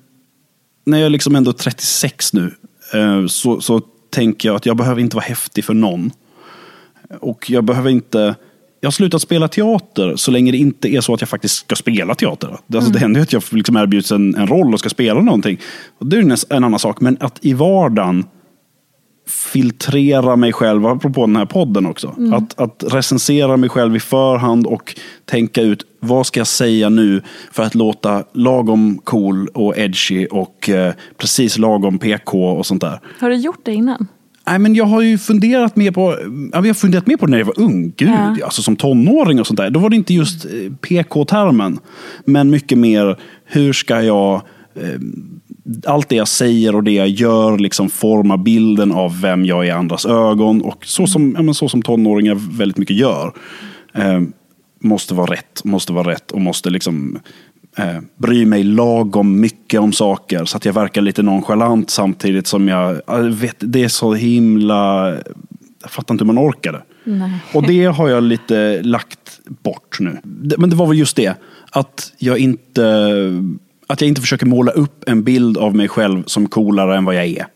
när 0.84 0.98
jag 0.98 1.12
liksom 1.12 1.36
ändå 1.36 1.50
är 1.50 1.54
36 1.54 2.32
nu 2.32 2.54
eh, 2.94 3.26
så, 3.26 3.60
så 3.60 3.80
tänker 4.10 4.48
jag 4.48 4.56
att 4.56 4.66
jag 4.66 4.76
behöver 4.76 5.00
inte 5.00 5.16
vara 5.16 5.24
häftig 5.24 5.64
för 5.64 5.74
någon. 5.74 6.10
Och 7.20 7.50
jag 7.50 7.64
behöver 7.64 7.90
inte... 7.90 8.34
Jag 8.80 8.86
har 8.86 8.92
slutat 8.92 9.22
spela 9.22 9.48
teater 9.48 10.16
så 10.16 10.30
länge 10.30 10.52
det 10.52 10.58
inte 10.58 10.88
är 10.88 11.00
så 11.00 11.14
att 11.14 11.20
jag 11.20 11.28
faktiskt 11.28 11.54
ska 11.54 11.76
spela 11.76 12.14
teater. 12.14 12.58
Alltså, 12.74 12.90
Det 12.90 12.98
händer 12.98 13.20
ju 13.20 13.22
att 13.22 13.32
jag 13.32 13.42
liksom 13.50 13.76
erbjuds 13.76 14.12
en, 14.12 14.34
en 14.34 14.46
roll 14.46 14.74
och 14.74 14.80
ska 14.80 14.88
spela 14.88 15.20
någonting. 15.20 15.60
Och 15.98 16.06
det 16.06 16.16
är 16.16 16.22
ju 16.22 16.36
en 16.50 16.64
annan 16.64 16.78
sak. 16.78 17.00
Men 17.00 17.16
att 17.20 17.38
i 17.40 17.52
vardagen 17.52 18.24
filtrera 19.28 20.36
mig 20.36 20.52
själv, 20.52 20.86
apropå 20.86 21.26
den 21.26 21.36
här 21.36 21.44
podden 21.46 21.86
också. 21.86 22.14
Att, 22.32 22.60
att 22.60 22.84
recensera 22.86 23.56
mig 23.56 23.68
själv 23.70 23.96
i 23.96 24.00
förhand 24.00 24.66
och 24.66 24.94
tänka 25.24 25.62
ut 25.62 25.86
vad 26.00 26.26
ska 26.26 26.40
jag 26.40 26.46
säga 26.46 26.88
nu 26.88 27.22
för 27.52 27.62
att 27.62 27.74
låta 27.74 28.24
lagom 28.32 28.98
cool 29.04 29.48
och 29.48 29.78
edgy 29.78 30.26
och 30.26 30.68
eh, 30.68 30.92
precis 31.16 31.58
lagom 31.58 31.98
PK 31.98 32.50
och 32.50 32.66
sånt 32.66 32.80
där. 32.80 33.00
Har 33.20 33.30
du 33.30 33.36
gjort 33.36 33.60
det 33.62 33.74
innan? 33.74 34.06
Nej, 34.46 34.58
men 34.58 34.74
jag 34.74 34.84
har 34.84 35.02
ju 35.02 35.18
funderat 35.18 35.76
mer 35.76 35.90
på, 35.90 36.10
ja, 36.52 36.58
jag 36.58 36.66
har 36.66 36.74
funderat 36.74 37.06
mer 37.06 37.16
på 37.16 37.26
det 37.26 37.30
när 37.30 37.38
jag 37.38 37.44
var 37.46 37.60
ung. 37.60 37.92
Gud, 37.96 38.08
Ja. 38.08 38.36
alltså 38.44 38.62
som 38.62 38.76
tonåring 38.76 39.40
och 39.40 39.46
sånt 39.46 39.56
där. 39.56 39.70
Då 39.70 39.80
var 39.80 39.90
det 39.90 39.96
inte 39.96 40.14
just 40.14 40.44
eh, 40.44 40.50
PK-termen. 40.80 41.78
Men 42.24 42.50
mycket 42.50 42.78
mer, 42.78 43.16
hur 43.44 43.72
ska 43.72 44.02
jag 44.02 44.34
eh, 44.74 45.00
allt 45.86 46.08
det 46.08 46.16
jag 46.16 46.28
säger 46.28 46.74
och 46.74 46.84
det 46.84 46.92
jag 46.92 47.08
gör 47.08 47.58
liksom 47.58 47.90
formar 47.90 48.36
bilden 48.36 48.92
av 48.92 49.20
vem 49.20 49.44
jag 49.44 49.64
är 49.64 49.68
i 49.68 49.70
andras 49.70 50.06
ögon. 50.06 50.62
Och 50.62 50.86
så 50.86 51.06
som, 51.06 51.34
ja, 51.36 51.42
men 51.42 51.54
så 51.54 51.68
som 51.68 51.82
tonåringar 51.82 52.34
väldigt 52.58 52.78
mycket 52.78 52.96
gör. 52.96 53.32
Eh, 53.94 54.20
måste 54.80 55.14
vara 55.14 55.32
rätt, 55.32 55.64
måste 55.64 55.92
vara 55.92 56.10
rätt 56.10 56.30
och 56.30 56.40
måste 56.40 56.70
liksom 56.70 57.18
eh, 57.78 57.98
bryr 58.16 58.46
mig 58.46 58.64
lagom 58.64 59.40
mycket 59.40 59.80
om 59.80 59.92
saker 59.92 60.44
så 60.44 60.56
att 60.56 60.64
jag 60.64 60.72
verkar 60.72 61.00
lite 61.00 61.22
nonchalant 61.22 61.90
samtidigt 61.90 62.46
som 62.46 62.68
jag, 62.68 63.00
jag 63.06 63.22
vet, 63.22 63.56
det 63.58 63.84
är 63.84 63.88
så 63.88 64.14
himla, 64.14 65.10
jag 65.82 65.90
fattar 65.90 66.14
inte 66.14 66.24
hur 66.24 66.32
man 66.32 66.48
orkar 66.48 66.72
det. 66.72 66.82
Nej. 67.04 67.32
Och 67.54 67.62
det 67.66 67.84
har 67.84 68.08
jag 68.08 68.22
lite 68.22 68.82
lagt 68.82 69.40
bort 69.46 69.96
nu. 70.00 70.18
Men 70.58 70.70
det 70.70 70.76
var 70.76 70.86
väl 70.86 70.98
just 70.98 71.16
det, 71.16 71.34
att 71.70 72.12
jag 72.18 72.38
inte, 72.38 72.82
att 73.88 74.00
jag 74.00 74.08
inte 74.08 74.20
försöker 74.20 74.46
måla 74.46 74.72
upp 74.72 75.04
en 75.06 75.22
bild 75.22 75.58
av 75.58 75.76
mig 75.76 75.88
själv 75.88 76.22
som 76.26 76.48
coolare 76.48 76.96
än 76.96 77.04
vad 77.04 77.14
jag 77.14 77.26
är. 77.26 77.46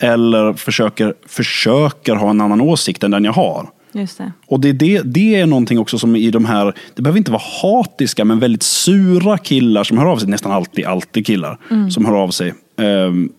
Eller 0.00 0.52
försöker, 0.52 1.14
försöker 1.26 2.14
ha 2.14 2.30
en 2.30 2.40
annan 2.40 2.60
åsikt 2.60 3.04
än 3.04 3.10
den 3.10 3.24
jag 3.24 3.32
har. 3.32 3.68
Just 3.92 4.18
det. 4.18 4.32
Och 4.46 4.60
det, 4.60 4.72
det, 4.72 5.02
det 5.04 5.34
är 5.36 5.46
någonting 5.46 5.78
också 5.78 5.98
som 5.98 6.16
i 6.16 6.30
de 6.30 6.44
här, 6.44 6.74
det 6.94 7.02
behöver 7.02 7.18
inte 7.18 7.30
vara 7.30 7.42
hatiska, 7.62 8.24
men 8.24 8.38
väldigt 8.38 8.62
sura 8.62 9.38
killar 9.38 9.84
som 9.84 9.98
hör 9.98 10.06
av 10.06 10.16
sig, 10.16 10.28
nästan 10.28 10.52
alltid, 10.52 10.84
alltid 10.84 11.26
killar 11.26 11.58
som 11.90 12.04
hör 12.04 12.14
av 12.14 12.30
sig. 12.30 12.54
Ehm, 12.78 13.32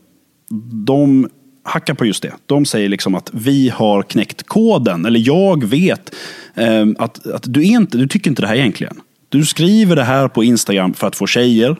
de 0.86 1.30
hackar 1.64 1.94
på 1.94 2.06
just 2.06 2.24
det. 2.24 2.34
De 2.46 2.66
säger 2.66 2.90
liksom 2.90 3.16
att 3.16 3.30
vi 3.34 3.70
har 3.70 4.04
knäckt 4.04 4.44
koden, 4.44 5.06
eller 5.06 5.20
jag 5.20 5.64
vet 5.64 6.16
ehm, 6.56 6.96
att, 7.00 7.28
att 7.28 7.44
du, 7.54 7.64
inte, 7.64 7.98
du 7.98 8.08
tycker 8.08 8.30
inte 8.30 8.42
det 8.42 8.48
här 8.48 8.56
egentligen. 8.56 9.02
Du 9.30 9.46
skriver 9.46 9.96
det 9.96 10.04
här 10.04 10.28
på 10.28 10.44
Instagram 10.44 10.94
för 10.94 11.08
att 11.08 11.16
få 11.16 11.28
tjejer 11.28 11.76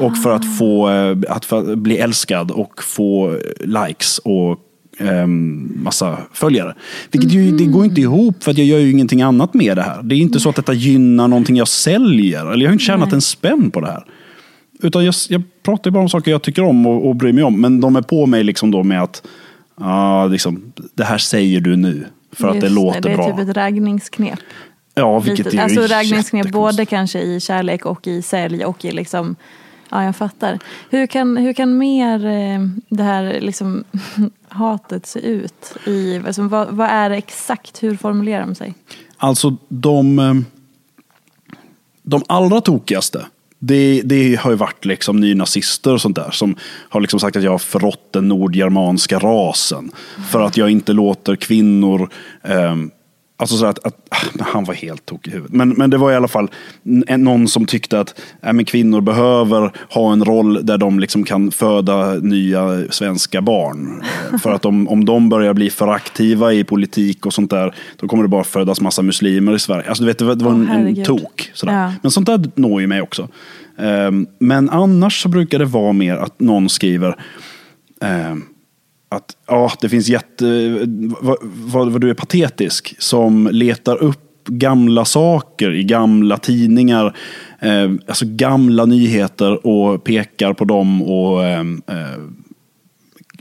och 0.00 0.16
för 0.16 0.32
att, 0.32 0.58
få, 0.58 0.90
eh, 0.90 1.16
att 1.28 1.78
bli 1.78 1.98
älskad 1.98 2.50
och 2.50 2.82
få 2.82 3.32
eh, 3.32 3.38
likes 3.66 4.18
och 4.18 4.58
um, 5.00 5.72
massa 5.84 6.18
följare. 6.32 6.74
Vilket 7.12 7.32
ju, 7.32 7.50
det 7.50 7.64
går 7.64 7.84
inte 7.84 8.00
ihop 8.00 8.44
för 8.44 8.50
att 8.50 8.58
jag 8.58 8.66
gör 8.66 8.78
ju 8.78 8.90
ingenting 8.90 9.22
annat 9.22 9.54
med 9.54 9.76
det 9.76 9.82
här. 9.82 10.02
Det 10.02 10.14
är 10.14 10.18
inte 10.18 10.40
så 10.40 10.48
att 10.48 10.56
detta 10.56 10.72
gynnar 10.72 11.28
någonting 11.28 11.56
jag 11.56 11.68
säljer. 11.68 12.52
Eller 12.52 12.62
jag 12.64 12.68
har 12.68 12.72
inte 12.72 12.84
tjänat 12.84 13.12
en 13.12 13.20
spänn 13.20 13.70
på 13.70 13.80
det 13.80 13.86
här. 13.86 14.04
Utan 14.82 15.04
jag, 15.04 15.14
jag 15.28 15.42
pratar 15.62 15.90
bara 15.90 16.02
om 16.02 16.08
saker 16.08 16.30
jag 16.30 16.42
tycker 16.42 16.64
om 16.64 16.86
och, 16.86 17.08
och 17.08 17.16
bryr 17.16 17.32
mig 17.32 17.44
om. 17.44 17.60
Men 17.60 17.80
de 17.80 17.96
är 17.96 18.02
på 18.02 18.26
mig 18.26 18.44
liksom 18.44 18.70
då 18.70 18.82
med 18.82 19.02
att 19.02 19.22
ah, 19.74 20.26
liksom, 20.26 20.72
det 20.94 21.04
här 21.04 21.18
säger 21.18 21.60
du 21.60 21.76
nu. 21.76 22.06
För 22.32 22.48
att 22.48 22.60
det 22.60 22.66
Just 22.66 22.74
låter 22.74 23.00
det 23.00 23.12
är 23.12 23.16
bra. 23.16 23.36
typ 23.36 23.48
ett 23.48 23.56
raggningsknep. 23.56 24.38
ja, 24.94 25.18
vilket 25.18 25.46
Lite. 25.46 25.58
är 25.58 25.62
Alltså 25.62 25.80
ju 25.80 25.86
raggningsknep 25.86 26.46
jättekonstigt. 26.46 26.78
både 26.78 26.86
kanske 26.86 27.20
i 27.20 27.40
kärlek 27.40 27.86
och 27.86 28.06
i 28.06 28.22
sälj 28.22 28.64
och 28.64 28.84
i 28.84 28.92
liksom 28.92 29.36
Ja, 29.90 30.04
jag 30.04 30.16
fattar. 30.16 30.58
Hur 30.90 31.06
kan, 31.06 31.36
hur 31.36 31.52
kan 31.52 31.78
mer 31.78 32.26
eh, 32.26 32.60
det 32.88 33.02
här 33.02 33.40
liksom, 33.40 33.84
hatet 34.48 35.06
se 35.06 35.20
ut? 35.20 35.76
I, 35.86 36.22
alltså, 36.26 36.42
vad, 36.42 36.68
vad 36.68 36.88
är 36.88 37.10
det 37.10 37.16
exakt? 37.16 37.82
Hur 37.82 37.96
formulerar 37.96 38.46
de 38.46 38.54
sig? 38.54 38.74
Alltså 39.16 39.56
de, 39.68 40.18
eh, 40.18 40.34
de 42.02 42.22
allra 42.28 42.60
tokigaste, 42.60 43.26
det, 43.58 44.02
det 44.04 44.40
har 44.40 44.50
ju 44.50 44.56
varit 44.56 44.84
liksom 44.84 45.20
nynazister 45.20 45.92
och 45.92 46.00
sånt 46.00 46.16
där 46.16 46.30
som 46.30 46.56
har 46.62 47.00
liksom 47.00 47.20
sagt 47.20 47.36
att 47.36 47.42
jag 47.42 47.50
har 47.50 47.58
förrått 47.58 48.12
den 48.12 48.28
nordgermanska 48.28 49.18
rasen. 49.18 49.90
För 50.30 50.40
att 50.40 50.56
jag 50.56 50.70
inte 50.70 50.92
låter 50.92 51.36
kvinnor 51.36 52.10
eh, 52.42 52.76
Alltså 53.36 53.56
så 53.56 53.66
att, 53.66 53.86
att 53.86 53.96
ah, 54.10 54.44
han 54.44 54.64
var 54.64 54.74
helt 54.74 55.06
tokig 55.06 55.30
i 55.30 55.34
huvudet. 55.34 55.56
Men, 55.56 55.68
men 55.68 55.90
det 55.90 55.98
var 55.98 56.12
i 56.12 56.16
alla 56.16 56.28
fall 56.28 56.50
någon 57.18 57.48
som 57.48 57.66
tyckte 57.66 58.00
att 58.00 58.20
äh, 58.42 58.52
men 58.52 58.64
kvinnor 58.64 59.00
behöver 59.00 59.72
ha 59.90 60.12
en 60.12 60.24
roll 60.24 60.66
där 60.66 60.78
de 60.78 61.00
liksom 61.00 61.24
kan 61.24 61.50
föda 61.50 62.14
nya 62.14 62.84
svenska 62.90 63.42
barn. 63.42 64.02
För 64.42 64.52
att 64.52 64.64
om, 64.64 64.88
om 64.88 65.04
de 65.04 65.28
börjar 65.28 65.54
bli 65.54 65.70
för 65.70 65.88
aktiva 65.88 66.52
i 66.52 66.64
politik 66.64 67.26
och 67.26 67.34
sånt 67.34 67.50
där, 67.50 67.74
då 67.96 68.08
kommer 68.08 68.22
det 68.22 68.28
bara 68.28 68.44
födas 68.44 68.80
massa 68.80 69.02
muslimer 69.02 69.54
i 69.54 69.58
Sverige. 69.58 69.88
Alltså 69.88 70.02
du 70.02 70.06
vet, 70.06 70.18
det 70.18 70.24
var, 70.24 70.34
det 70.34 70.44
var 70.44 70.52
Åh, 70.52 70.70
en, 70.70 70.86
en 70.86 71.04
tok. 71.04 71.50
Sådär. 71.54 71.72
Ja. 71.72 71.92
Men 72.02 72.10
sånt 72.10 72.26
där 72.26 72.50
når 72.54 72.80
ju 72.80 72.86
mig 72.86 73.02
också. 73.02 73.28
Ehm, 73.78 74.26
men 74.38 74.70
annars 74.70 75.22
så 75.22 75.28
brukar 75.28 75.58
det 75.58 75.64
vara 75.64 75.92
mer 75.92 76.16
att 76.16 76.40
någon 76.40 76.68
skriver 76.68 77.16
ehm, 78.00 78.42
att 79.14 79.36
ja, 79.46 79.72
det 79.80 79.88
finns 79.88 80.08
jätte... 80.08 80.78
Vad, 81.20 81.36
vad, 81.42 81.92
vad 81.92 82.00
du 82.00 82.10
är 82.10 82.14
patetisk 82.14 82.94
som 82.98 83.48
letar 83.52 84.02
upp 84.02 84.48
gamla 84.48 85.04
saker 85.04 85.74
i 85.74 85.84
gamla 85.84 86.36
tidningar. 86.36 87.16
Eh, 87.60 87.90
alltså 88.08 88.24
gamla 88.28 88.84
nyheter 88.84 89.66
och 89.66 90.04
pekar 90.04 90.52
på 90.52 90.64
dem 90.64 91.02
och 91.02 91.44
eh, 91.44 91.60
eh, 91.60 92.20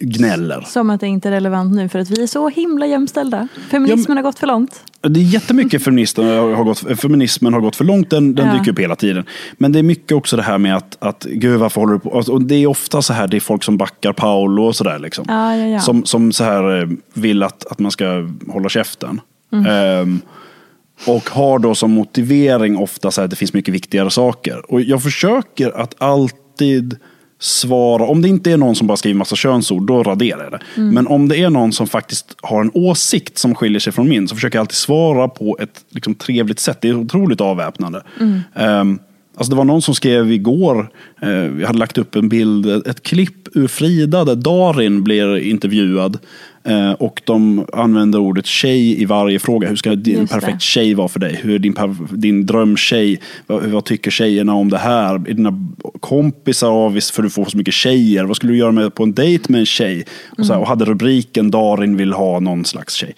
gnäller. 0.03 0.61
Som 0.61 0.89
att 0.89 0.99
det 1.01 1.07
inte 1.07 1.27
är 1.29 1.31
relevant 1.31 1.75
nu 1.75 1.89
för 1.89 1.99
att 1.99 2.09
vi 2.09 2.23
är 2.23 2.27
så 2.27 2.49
himla 2.49 2.85
jämställda. 2.85 3.47
Feminismen 3.71 4.17
har 4.17 4.23
gått 4.23 4.39
för 4.39 4.47
långt. 4.47 4.83
Det 5.01 5.19
är 5.19 5.23
jättemycket 5.23 5.83
feministern 5.83 6.25
har 6.55 6.63
gått, 6.63 6.99
feminismen 6.99 7.53
har 7.53 7.61
gått 7.61 7.75
för 7.75 7.85
långt, 7.85 8.09
den, 8.09 8.35
den 8.35 8.47
Ja. 8.47 8.53
dyker 8.53 8.71
upp 8.71 8.79
hela 8.79 8.95
tiden. 8.95 9.23
Men 9.57 9.71
det 9.71 9.79
är 9.79 9.83
mycket 9.83 10.11
också 10.11 10.35
det 10.37 10.43
här 10.43 10.57
med 10.57 10.75
att, 10.75 10.97
att 10.99 11.23
gud 11.29 11.59
varför 11.59 11.81
håller 11.81 11.93
du 11.93 11.99
på? 11.99 12.17
Alltså, 12.17 12.31
Och 12.31 12.41
det 12.41 12.55
är 12.55 12.67
ofta 12.67 13.01
så 13.01 13.13
här, 13.13 13.27
det 13.27 13.37
är 13.37 13.41
folk 13.41 13.63
som 13.63 13.77
backar 13.77 14.13
Paolo 14.13 14.63
och 14.63 14.75
sådär. 14.75 14.99
Liksom. 14.99 15.25
Ja, 15.27 15.55
ja, 15.55 15.65
ja. 15.67 15.79
Som, 15.79 16.05
som 16.05 16.31
så 16.31 16.43
här 16.43 16.81
eh, 16.81 16.87
vill 17.13 17.43
att, 17.43 17.65
att 17.71 17.79
man 17.79 17.91
ska 17.91 18.29
hålla 18.47 18.69
käften. 18.69 19.21
Mm. 19.53 19.65
Ehm, 19.65 20.21
och 21.07 21.29
har 21.29 21.59
då 21.59 21.75
som 21.75 21.91
motivering 21.91 22.77
ofta 22.77 23.11
så 23.11 23.21
här 23.21 23.25
att 23.25 23.29
det 23.29 23.35
finns 23.35 23.53
mycket 23.53 23.73
viktigare 23.73 24.09
saker. 24.09 24.71
Och 24.71 24.81
jag 24.81 25.03
försöker 25.03 25.81
att 25.81 26.01
alltid 26.01 26.97
svara, 27.43 28.03
om 28.03 28.21
det 28.21 28.29
inte 28.29 28.51
är 28.51 28.57
någon 28.57 28.75
som 28.75 28.87
bara 28.87 28.97
skriver 28.97 29.17
massa 29.17 29.35
könsord, 29.35 29.87
då 29.87 30.03
raderar 30.03 30.43
jag 30.43 30.51
det. 30.51 30.59
Mm. 30.75 30.93
Men 30.93 31.07
om 31.07 31.27
det 31.27 31.37
är 31.37 31.49
någon 31.49 31.73
som 31.73 31.87
faktiskt 31.87 32.35
har 32.41 32.61
en 32.61 32.71
åsikt 32.73 33.37
som 33.37 33.55
skiljer 33.55 33.79
sig 33.79 33.93
från 33.93 34.09
min, 34.09 34.27
så 34.27 34.35
försöker 34.35 34.57
jag 34.57 34.61
alltid 34.61 34.75
svara 34.75 35.27
på 35.27 35.57
ett 35.59 35.85
liksom, 35.89 36.15
trevligt 36.15 36.59
sätt. 36.59 36.81
Det 36.81 36.89
är 36.89 36.95
otroligt 36.95 37.41
avväpnande. 37.41 38.03
Mm. 38.19 38.41
Ehm, 38.55 38.99
Alltså 39.35 39.51
det 39.51 39.57
var 39.57 39.65
någon 39.65 39.81
som 39.81 39.95
skrev 39.95 40.31
igår, 40.31 40.89
eh, 41.21 41.29
jag 41.29 41.67
hade 41.67 41.79
lagt 41.79 41.97
upp 41.97 42.15
en 42.15 42.29
bild, 42.29 42.87
ett 42.87 43.03
klipp 43.03 43.47
ur 43.55 43.67
Frida 43.67 44.25
där 44.25 44.35
Darin 44.35 45.03
blir 45.03 45.37
intervjuad. 45.37 46.17
Eh, 46.65 46.91
och 46.91 47.21
de 47.25 47.65
använder 47.73 48.19
ordet 48.19 48.45
tjej 48.45 49.01
i 49.01 49.05
varje 49.05 49.39
fråga. 49.39 49.67
Hur 49.67 49.75
ska 49.75 49.95
din 49.95 50.27
perfekt 50.27 50.61
tjej 50.61 50.93
vara 50.93 51.07
för 51.07 51.19
dig? 51.19 51.39
Hur 51.43 51.55
är 51.55 51.59
din, 51.59 51.75
din 52.11 52.45
drömtjej? 52.45 53.19
Vad, 53.47 53.63
vad 53.63 53.85
tycker 53.85 54.11
tjejerna 54.11 54.53
om 54.53 54.69
det 54.69 54.77
här? 54.77 55.15
Är 55.15 55.19
dina 55.19 55.69
kompisar 55.99 56.85
avis 56.85 57.11
för 57.11 57.23
du 57.23 57.29
får 57.29 57.45
så 57.45 57.57
mycket 57.57 57.73
tjejer? 57.73 58.23
Vad 58.23 58.35
skulle 58.35 58.53
du 58.53 58.57
göra 58.57 58.71
med, 58.71 58.95
på 58.95 59.03
en 59.03 59.13
dejt 59.13 59.51
med 59.51 59.59
en 59.59 59.65
tjej? 59.65 60.05
Och, 60.37 60.45
så 60.45 60.53
här, 60.53 60.59
och 60.59 60.67
hade 60.67 60.85
rubriken 60.85 61.51
Darin 61.51 61.97
vill 61.97 62.13
ha 62.13 62.39
någon 62.39 62.65
slags 62.65 62.93
tjej. 62.93 63.15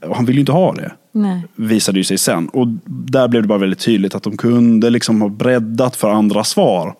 Och 0.00 0.16
han 0.16 0.26
vill 0.26 0.36
ju 0.36 0.40
inte 0.40 0.52
ha 0.52 0.72
det 0.72 0.92
Nej. 1.12 1.42
visade 1.56 1.98
ju 1.98 2.04
sig 2.04 2.18
sen. 2.18 2.48
Och 2.48 2.68
där 2.86 3.28
blev 3.28 3.42
det 3.42 3.48
bara 3.48 3.58
väldigt 3.58 3.78
tydligt 3.78 4.14
att 4.14 4.22
de 4.22 4.36
kunde 4.36 4.90
liksom 4.90 5.22
ha 5.22 5.28
breddat 5.28 5.96
för 5.96 6.10
andra 6.10 6.44
svar. 6.44 6.94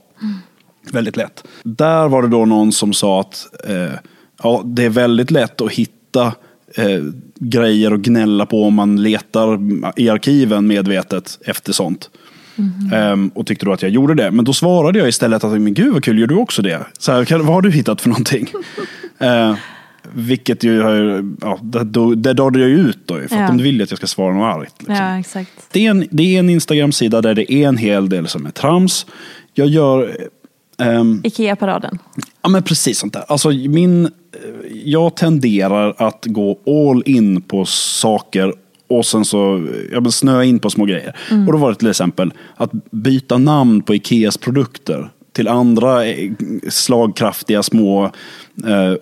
Väldigt 0.92 1.16
lätt. 1.16 1.44
Där 1.62 2.08
var 2.08 2.22
det 2.22 2.28
då 2.28 2.44
någon 2.44 2.72
som 2.72 2.92
sa 2.92 3.20
att 3.20 3.46
eh, 3.68 3.98
ja, 4.42 4.62
det 4.64 4.84
är 4.84 4.90
väldigt 4.90 5.30
lätt 5.30 5.60
att 5.60 5.72
hitta 5.72 6.26
eh, 6.74 7.02
grejer 7.34 7.92
och 7.92 8.00
gnälla 8.00 8.46
på 8.46 8.64
om 8.64 8.74
man 8.74 9.02
letar 9.02 9.58
i 9.96 10.08
arkiven 10.08 10.66
medvetet 10.66 11.38
efter 11.44 11.72
sånt. 11.72 12.10
Ehm, 12.92 13.28
och 13.28 13.46
tyckte 13.46 13.66
då 13.66 13.72
att 13.72 13.82
jag 13.82 13.90
gjorde 13.90 14.14
det. 14.14 14.30
Men 14.30 14.44
då 14.44 14.52
svarade 14.52 14.98
jag 14.98 15.08
istället 15.08 15.44
att 15.44 15.60
men 15.60 15.74
gud 15.74 15.92
vad 15.92 16.04
kul, 16.04 16.18
gör 16.18 16.26
du 16.26 16.34
också 16.34 16.62
det? 16.62 16.86
Så 16.98 17.12
här, 17.12 17.38
vad 17.38 17.54
har 17.54 17.62
du 17.62 17.70
hittat 17.70 18.00
för 18.00 18.08
någonting? 18.08 18.48
Vilket 20.14 20.64
ju 20.64 20.80
har, 20.82 21.24
ja, 21.40 21.58
det, 21.62 21.84
då, 21.84 22.14
det 22.14 22.58
ju 22.58 22.78
ut 22.88 22.98
då. 23.06 23.14
För 23.14 23.36
Ja. 23.36 23.42
att 23.42 23.48
de 23.48 23.62
vill 23.62 23.76
ju 23.76 23.82
att 23.82 23.90
jag 23.90 23.98
ska 23.98 24.06
svara 24.06 24.34
något 24.34 24.56
argt. 24.56 24.74
Liksom. 24.78 24.96
Ja, 24.96 25.18
exakt. 25.18 25.50
Det 25.72 25.86
är 25.86 25.90
en, 25.90 26.06
det 26.10 26.34
är 26.34 26.38
en 26.38 26.50
Instagram-sida 26.50 27.20
där 27.22 27.34
det 27.34 27.52
är 27.52 27.68
en 27.68 27.76
hel 27.76 28.08
del 28.08 28.28
som 28.28 28.46
är 28.46 28.50
trams. 28.50 29.06
Jag 29.54 29.68
gör... 29.68 30.16
ehm, 30.78 31.20
Ikea-paraden. 31.24 31.98
Ja 32.42 32.48
men 32.48 32.62
precis 32.62 32.98
sånt 32.98 33.12
där. 33.12 33.24
Alltså 33.28 33.50
min, 33.50 34.04
eh, 34.04 34.10
jag 34.84 35.16
tenderar 35.16 35.94
att 35.98 36.24
gå 36.26 36.58
all 36.66 37.02
in 37.06 37.42
på 37.42 37.64
saker 37.64 38.54
och 38.88 39.06
sen 39.06 39.24
så 39.24 39.66
ja, 39.92 40.10
snöa 40.10 40.44
in 40.44 40.58
på 40.58 40.70
små 40.70 40.84
grejer. 40.84 41.16
Och 41.46 41.52
då 41.52 41.58
var 41.58 41.68
det 41.70 41.76
till 41.78 41.90
exempel 41.90 42.32
att 42.56 42.70
byta 42.90 43.38
namn 43.38 43.82
på 43.82 43.94
Ikeas 43.94 44.38
produkter 44.38 45.10
till 45.32 45.48
andra 45.48 46.00
slagkraftiga 46.68 47.62
små 47.62 48.04
eh, 48.66 48.94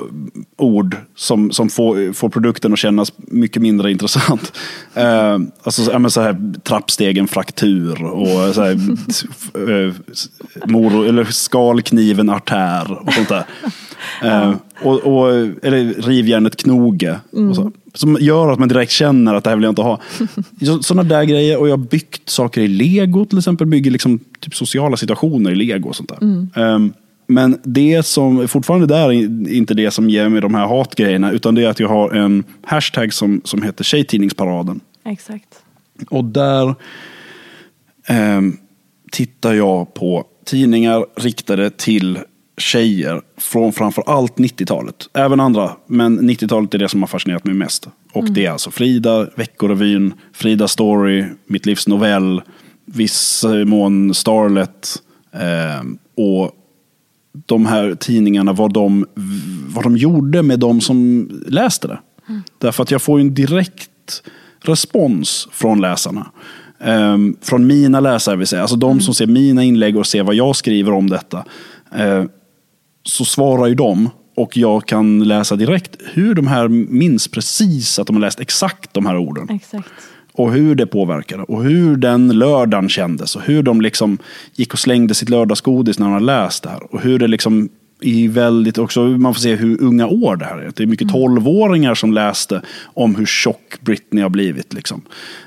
ord 0.56 0.96
som, 1.16 1.50
som 1.52 1.68
får, 1.70 2.12
får 2.12 2.28
produkten 2.28 2.72
att 2.72 2.78
kännas 2.78 3.12
mycket 3.16 3.62
mindre 3.62 3.90
intressant. 3.90 4.52
Eh, 4.94 5.38
alltså 5.62 5.84
så- 5.84 5.90
ja, 5.92 6.10
så 6.10 6.20
här, 6.20 6.54
trappstegen 6.62 7.28
fraktur 7.28 8.04
och 8.04 8.54
så 8.54 8.62
här, 8.62 8.70
eh, 9.54 9.94
eller 11.08 11.24
skalkniven 11.24 12.30
artär 12.30 12.92
och 13.06 13.12
sånt 13.12 13.28
där. 13.28 13.44
Eh, 14.22 14.54
och, 14.82 14.98
och, 15.00 15.30
eller 15.62 16.02
rivjärnet 16.02 16.56
knoge. 16.56 17.16
Och 17.48 17.56
så. 17.56 17.72
Som 17.94 18.16
gör 18.20 18.52
att 18.52 18.58
man 18.58 18.68
direkt 18.68 18.92
känner 18.92 19.34
att 19.34 19.44
det 19.44 19.50
här 19.50 19.56
vill 19.56 19.64
jag 19.64 19.70
inte 19.72 19.82
ha. 19.82 20.00
Så- 20.66 20.82
Sådana 20.82 21.08
där 21.08 21.24
grejer. 21.24 21.58
Och 21.58 21.68
jag 21.68 21.72
har 21.72 21.84
byggt 21.86 22.28
saker 22.30 22.60
i 22.60 22.68
lego 22.68 23.24
till 23.24 23.38
exempel. 23.38 23.66
Bygger 23.66 23.90
liksom 23.90 24.18
typ 24.40 24.54
sociala 24.54 24.96
situationer 24.96 25.50
i 25.50 25.54
lego 25.54 25.88
och 25.88 25.96
sånt 25.96 26.08
där. 26.08 26.18
Ehm, 26.62 26.92
men 27.26 27.58
det 27.64 28.06
som 28.06 28.48
fortfarande 28.48 28.86
där 28.86 29.08
är 29.08 29.52
inte 29.52 29.74
det 29.74 29.90
som 29.90 30.10
ger 30.10 30.28
mig 30.28 30.40
de 30.40 30.54
här 30.54 30.66
hatgrejerna. 30.66 31.32
Utan 31.32 31.54
det 31.54 31.62
är 31.64 31.68
att 31.68 31.80
jag 31.80 31.88
har 31.88 32.10
en 32.10 32.44
hashtag 32.62 33.12
som, 33.12 33.40
som 33.44 33.62
heter 33.62 33.84
Tjejtidningsparaden. 33.84 34.80
Exakt. 35.04 35.48
Och 36.10 36.24
där 36.24 36.74
ehm, 38.06 38.56
tittar 39.12 39.52
jag 39.54 39.94
på 39.94 40.24
tidningar 40.44 41.06
riktade 41.16 41.70
till 41.70 42.18
tjejer 42.60 43.20
från 43.36 43.72
framför 43.72 44.04
allt 44.06 44.36
90-talet. 44.36 45.08
Även 45.14 45.40
andra, 45.40 45.70
men 45.86 46.30
90-talet 46.30 46.74
är 46.74 46.78
det 46.78 46.88
som 46.88 47.02
har 47.02 47.06
fascinerat 47.06 47.44
mig 47.44 47.54
mest. 47.54 47.88
Och 48.12 48.30
det 48.30 48.46
är 48.46 48.50
alltså 48.50 48.70
Frida, 48.70 49.26
Veckorevyn, 49.36 50.14
Frida 50.32 50.68
Story, 50.68 51.24
Mitt 51.46 51.66
livs 51.66 51.88
novell, 51.88 52.42
viss 52.84 53.44
mån 53.66 54.14
Starlet. 54.14 55.02
Eh, 55.32 55.84
och 56.24 56.52
de 57.46 57.66
här 57.66 57.94
tidningarna, 57.94 58.52
vad 58.52 58.72
de, 58.72 59.06
vad 59.66 59.84
de 59.84 59.96
gjorde 59.96 60.42
med 60.42 60.58
de 60.58 60.80
som 60.80 61.28
läste 61.46 61.88
det. 61.88 61.98
Därför 62.58 62.82
att 62.82 62.90
jag 62.90 63.02
får 63.02 63.20
en 63.20 63.34
direkt 63.34 64.22
respons 64.60 65.48
från 65.52 65.80
läsarna. 65.80 66.26
Ehm, 66.80 67.36
från 67.42 67.66
mina 67.66 68.00
läsare 68.00 68.36
vill 68.36 68.46
säga. 68.46 68.62
Alltså 68.62 68.76
de 68.76 69.00
som 69.00 69.14
ser 69.14 69.26
mina 69.26 69.64
inlägg 69.64 69.96
och 69.96 70.06
ser 70.06 70.22
vad 70.22 70.34
jag 70.34 70.56
skriver 70.56 70.92
om 70.92 71.10
detta. 71.10 71.44
Eh, 71.96 72.24
så 73.10 73.24
svarar 73.24 73.66
ju 73.66 73.74
de 73.74 74.10
och 74.34 74.56
jag 74.56 74.86
kan 74.86 75.24
läsa 75.24 75.56
direkt 75.56 75.96
hur 76.12 76.34
de 76.34 76.46
här 76.46 76.68
minns 76.68 77.28
precis 77.28 77.98
att 77.98 78.06
de 78.06 78.16
har 78.16 78.20
läst 78.20 78.40
exakt 78.40 78.94
de 78.94 79.06
här 79.06 79.16
orden. 79.16 79.48
Exakt. 79.50 79.88
Och 80.32 80.52
hur 80.52 80.74
det 80.74 80.86
påverkade 80.86 81.42
och 81.42 81.64
hur 81.64 81.96
den 81.96 82.28
lördagen 82.28 82.88
kändes 82.88 83.36
och 83.36 83.42
hur 83.42 83.62
de 83.62 83.80
liksom 83.80 84.18
gick 84.54 84.72
och 84.72 84.78
slängde 84.78 85.14
sitt 85.14 85.28
lördagsgodis 85.28 85.98
när 85.98 86.06
de 86.06 86.12
hade 86.12 86.26
läst 86.26 86.62
det 86.62 86.68
här. 86.68 86.94
Och 86.94 87.00
hur 87.00 87.18
det 87.18 87.28
liksom 87.28 87.68
i 88.00 88.28
väldigt 88.28 88.78
också, 88.78 89.04
man 89.04 89.34
får 89.34 89.40
se 89.40 89.54
hur 89.54 89.82
unga 89.82 90.06
år 90.06 90.36
det 90.36 90.44
här 90.44 90.58
är. 90.58 90.72
Det 90.76 90.82
är 90.82 90.86
mycket 90.86 91.08
tolvåringar 91.08 91.94
som 91.94 92.12
läste 92.12 92.62
om 92.82 93.14
hur 93.14 93.26
tjock 93.26 93.80
Britney 93.80 94.22
har 94.22 94.30
blivit. 94.30 94.72
Liksom. 94.72 95.02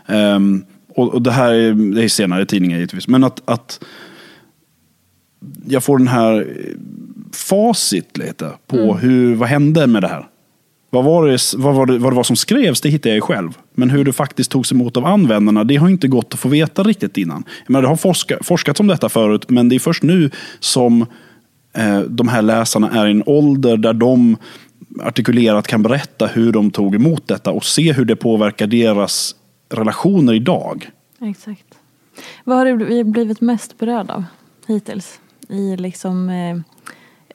Ehm, 0.08 0.64
och, 0.96 1.14
och 1.14 1.22
det 1.22 1.32
här 1.32 1.54
är, 1.54 1.74
det 1.96 2.04
är 2.04 2.08
senare 2.08 2.46
tidningar 2.46 2.78
givetvis. 2.78 3.08
Men 3.08 3.24
att, 3.24 3.42
att 3.46 3.80
jag 5.68 5.84
får 5.84 5.98
den 5.98 6.08
här 6.08 6.48
facit 7.32 8.18
lite 8.18 8.52
på 8.68 8.98
hur, 8.98 9.36
vad 9.36 9.50
hände 9.50 9.88
med 9.88 10.02
det 10.04 10.08
här. 10.08 10.28
Vad 10.90 11.04
var, 11.04 11.28
det, 11.28 11.38
vad, 11.58 11.76
var 11.76 11.86
det, 11.86 11.98
vad 11.98 12.12
det 12.12 12.16
var 12.16 12.24
som 12.24 12.36
skrevs, 12.36 12.82
det 12.82 12.90
hittade 12.90 13.16
jag 13.16 13.24
själv. 13.24 13.58
Men 13.74 13.90
hur 13.90 14.06
det 14.06 14.14
faktiskt 14.14 14.52
togs 14.52 14.72
emot 14.72 14.98
av 14.98 15.06
användarna, 15.06 15.64
det 15.64 15.76
har 15.76 15.90
inte 15.90 16.08
gått 16.08 16.34
att 16.34 16.40
få 16.40 16.50
veta 16.50 16.84
riktigt 16.84 17.18
innan. 17.18 17.44
Jag 17.66 17.70
menar, 17.70 17.82
det 17.82 17.88
har 17.88 17.96
forska, 17.96 18.38
forskats 18.42 18.80
om 18.80 18.88
detta 18.88 19.10
förut, 19.10 19.50
men 19.50 19.70
det 19.70 19.76
är 19.76 19.80
först 19.80 20.04
nu 20.04 20.30
som 20.60 21.06
eh, 21.74 22.00
de 22.00 22.28
här 22.28 22.42
läsarna 22.42 22.92
är 22.92 23.08
i 23.08 23.12
en 23.12 23.24
ålder 23.26 23.78
där 23.78 23.94
de 23.94 24.38
artikulerat 25.04 25.68
kan 25.68 25.84
berätta 25.84 26.28
hur 26.28 26.52
de 26.52 26.72
tog 26.72 26.96
emot 26.96 27.28
detta 27.28 27.52
och 27.52 27.66
se 27.66 27.94
hur 27.94 28.06
det 28.06 28.16
påverkar 28.16 28.68
deras 28.68 29.36
relationer 29.70 30.34
idag. 30.34 30.90
Exakt. 31.22 31.66
Vad 32.44 32.58
har 32.58 32.66
du 32.66 33.04
blivit 33.04 33.42
mest 33.42 33.78
berörd 33.78 34.10
av 34.12 34.24
hittills? 34.68 35.20
I 35.50 35.78
liksom, 35.78 36.30
eh, 36.30 36.58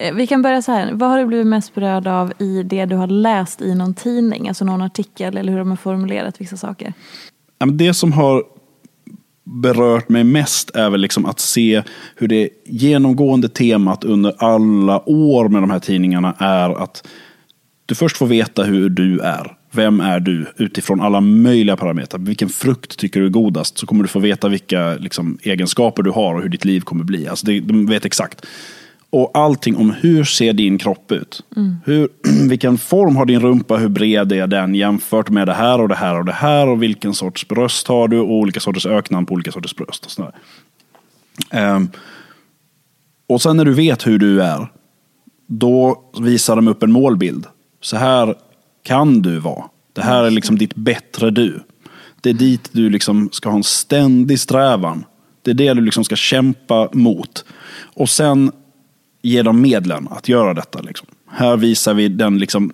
eh, 0.08 0.14
vi 0.14 0.26
kan 0.26 0.42
börja 0.42 0.62
så 0.62 0.72
här. 0.72 0.92
Vad 0.92 1.10
har 1.10 1.18
du 1.18 1.26
blivit 1.26 1.46
mest 1.46 1.74
berörd 1.74 2.06
av 2.06 2.32
i 2.38 2.62
det 2.62 2.86
du 2.86 2.96
har 2.96 3.06
läst 3.06 3.62
i 3.62 3.74
någon 3.74 3.94
tidning? 3.94 4.48
Alltså 4.48 4.64
någon 4.64 4.82
artikel 4.82 5.36
eller 5.36 5.52
hur 5.52 5.58
de 5.58 5.68
har 5.68 5.76
formulerat 5.76 6.40
vissa 6.40 6.56
saker? 6.56 6.92
Det 7.72 7.94
som 7.94 8.12
har 8.12 8.42
berört 9.44 10.08
mig 10.08 10.24
mest 10.24 10.76
är 10.76 10.90
väl 10.90 11.00
liksom 11.00 11.26
att 11.26 11.40
se 11.40 11.82
hur 12.16 12.28
det 12.28 12.48
genomgående 12.64 13.48
temat 13.48 14.04
under 14.04 14.34
alla 14.38 15.08
år 15.08 15.48
med 15.48 15.62
de 15.62 15.70
här 15.70 15.78
tidningarna 15.78 16.34
är 16.38 16.82
att 16.82 17.08
du 17.86 17.94
först 17.94 18.16
får 18.16 18.26
veta 18.26 18.62
hur 18.62 18.88
du 18.88 19.20
är. 19.20 19.57
Vem 19.70 20.00
är 20.00 20.20
du 20.20 20.46
utifrån 20.56 21.00
alla 21.00 21.20
möjliga 21.20 21.76
parametrar? 21.76 22.20
Vilken 22.20 22.48
frukt 22.48 22.98
tycker 22.98 23.20
du 23.20 23.26
är 23.26 23.30
godast? 23.30 23.78
Så 23.78 23.86
kommer 23.86 24.02
du 24.02 24.08
få 24.08 24.18
veta 24.18 24.48
vilka 24.48 24.94
liksom, 24.94 25.38
egenskaper 25.42 26.02
du 26.02 26.10
har 26.10 26.34
och 26.34 26.42
hur 26.42 26.48
ditt 26.48 26.64
liv 26.64 26.80
kommer 26.80 27.04
bli. 27.04 27.28
Alltså 27.28 27.46
det, 27.46 27.60
de 27.60 27.86
vet 27.86 28.04
exakt. 28.04 28.46
Och 29.10 29.30
allting 29.34 29.76
om 29.76 29.90
hur 29.90 30.24
ser 30.24 30.52
din 30.52 30.78
kropp 30.78 31.12
ut? 31.12 31.42
Hur, 31.84 32.08
vilken 32.48 32.78
form 32.78 33.16
har 33.16 33.26
din 33.26 33.40
rumpa? 33.40 33.76
Hur 33.76 33.88
bred 33.88 34.32
är 34.32 34.46
den 34.46 34.74
jämfört 34.74 35.28
med 35.28 35.48
det 35.48 35.54
här 35.54 35.80
och 35.80 35.88
det 35.88 35.94
här 35.94 36.18
och 36.18 36.24
det 36.24 36.32
här? 36.32 36.68
Och 36.68 36.82
vilken 36.82 37.14
sorts 37.14 37.48
bröst 37.48 37.88
har 37.88 38.08
du? 38.08 38.18
Och 38.18 38.32
olika 38.32 38.60
sorters 38.60 38.86
öknamn 38.86 39.26
på 39.26 39.34
olika 39.34 39.52
sorters 39.52 39.76
bröst. 39.76 40.04
Och, 40.04 40.10
sådär. 40.10 40.32
Ehm, 41.50 41.88
och 43.26 43.42
sen 43.42 43.56
när 43.56 43.64
du 43.64 43.74
vet 43.74 44.06
hur 44.06 44.18
du 44.18 44.42
är, 44.42 44.66
då 45.46 46.02
visar 46.20 46.56
de 46.56 46.68
upp 46.68 46.82
en 46.82 46.92
målbild. 46.92 47.46
Så 47.80 47.96
här 47.96 48.34
kan 48.88 49.22
du 49.22 49.38
vara. 49.38 49.64
Det 49.92 50.02
här 50.02 50.24
är 50.24 50.30
liksom 50.30 50.58
ditt 50.58 50.74
bättre 50.74 51.30
du. 51.30 51.60
Det 52.20 52.30
är 52.30 52.34
dit 52.34 52.68
du 52.72 52.90
liksom 52.90 53.28
ska 53.32 53.48
ha 53.48 53.56
en 53.56 53.62
ständig 53.64 54.40
strävan. 54.40 55.04
Det 55.42 55.50
är 55.50 55.54
det 55.54 55.74
du 55.74 55.80
liksom 55.80 56.04
ska 56.04 56.16
kämpa 56.16 56.88
mot. 56.92 57.44
Och 57.94 58.08
sen 58.08 58.52
ge 59.22 59.42
dem 59.42 59.60
medlen 59.60 60.08
att 60.10 60.28
göra 60.28 60.54
detta. 60.54 60.80
Liksom. 60.80 61.08
Här 61.30 61.56
visar 61.56 61.94
vi 61.94 62.08
den 62.08 62.38
liksom 62.38 62.72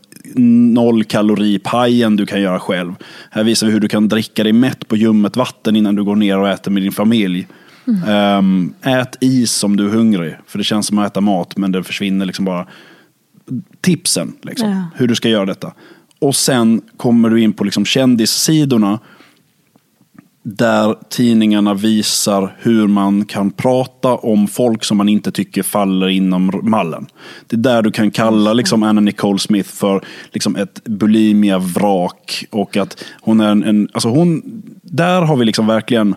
nollkaloripajen 0.74 2.16
du 2.16 2.26
kan 2.26 2.40
göra 2.42 2.60
själv. 2.60 2.94
Här 3.30 3.44
visar 3.44 3.66
vi 3.66 3.72
hur 3.72 3.80
du 3.80 3.88
kan 3.88 4.08
dricka 4.08 4.42
dig 4.42 4.52
mätt 4.52 4.88
på 4.88 4.96
ljummet 4.96 5.36
vatten 5.36 5.76
innan 5.76 5.94
du 5.94 6.04
går 6.04 6.16
ner 6.16 6.38
och 6.38 6.48
äter 6.48 6.70
med 6.70 6.82
din 6.82 6.92
familj. 6.92 7.46
Ehm, 8.06 8.74
ät 8.82 9.16
is 9.20 9.64
om 9.64 9.76
du 9.76 9.86
är 9.86 9.90
hungrig, 9.90 10.36
för 10.46 10.58
det 10.58 10.64
känns 10.64 10.86
som 10.86 10.98
att 10.98 11.10
äta 11.10 11.20
mat 11.20 11.56
men 11.56 11.72
det 11.72 11.82
försvinner 11.84 12.26
liksom 12.26 12.44
bara. 12.44 12.66
Tipsen, 13.80 14.32
liksom, 14.42 14.70
Ja. 14.70 14.84
hur 14.96 15.08
du 15.08 15.14
ska 15.14 15.28
göra 15.28 15.46
detta. 15.46 15.72
Och 16.18 16.36
sen 16.36 16.82
kommer 16.96 17.30
du 17.30 17.42
in 17.42 17.52
på 17.52 17.64
liksom 17.64 17.84
kändissidorna 17.84 18.98
där 20.46 20.96
tidningarna 21.08 21.74
visar 21.74 22.56
hur 22.58 22.88
man 22.88 23.24
kan 23.24 23.50
prata 23.50 24.14
om 24.14 24.48
folk 24.48 24.84
som 24.84 24.96
man 24.96 25.08
inte 25.08 25.32
tycker 25.32 25.62
faller 25.62 26.08
inom 26.08 26.60
mallen. 26.62 27.06
Det 27.46 27.56
är 27.56 27.60
där 27.60 27.82
du 27.82 27.90
kan 27.90 28.10
kalla 28.10 28.52
liksom 28.52 28.82
Anna 28.82 29.00
Nicole 29.00 29.38
Smith 29.38 29.70
för 29.70 30.04
liksom 30.32 30.56
ett 30.56 30.84
bulimia-vrak. 30.84 32.44
Och 32.50 32.76
att 32.76 33.04
hon 33.20 33.40
är 33.40 33.50
en, 33.50 33.62
en 33.62 33.88
alltså 33.92 34.08
hon, 34.08 34.42
där 34.82 35.22
har 35.22 35.36
vi 35.36 35.44
liksom 35.44 35.66
verkligen 35.66 36.14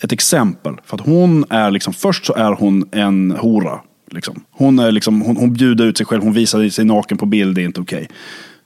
ett 0.00 0.12
exempel. 0.12 0.74
För 0.84 0.96
att 0.96 1.06
hon 1.06 1.44
är 1.50 1.70
liksom, 1.70 1.92
först 1.92 2.26
så 2.26 2.34
är 2.34 2.52
hon 2.52 2.88
en 2.92 3.30
hora. 3.30 3.80
Liksom. 4.10 4.44
Hon, 4.50 4.78
är 4.78 4.92
liksom, 4.92 5.22
hon, 5.22 5.36
hon 5.36 5.52
bjuder 5.52 5.86
ut 5.86 5.96
sig 5.96 6.06
själv, 6.06 6.22
hon 6.22 6.32
visar 6.32 6.68
sig 6.68 6.84
naken 6.84 7.18
på 7.18 7.26
bild, 7.26 7.54
det 7.54 7.62
är 7.62 7.66
inte 7.66 7.80
okej. 7.80 8.08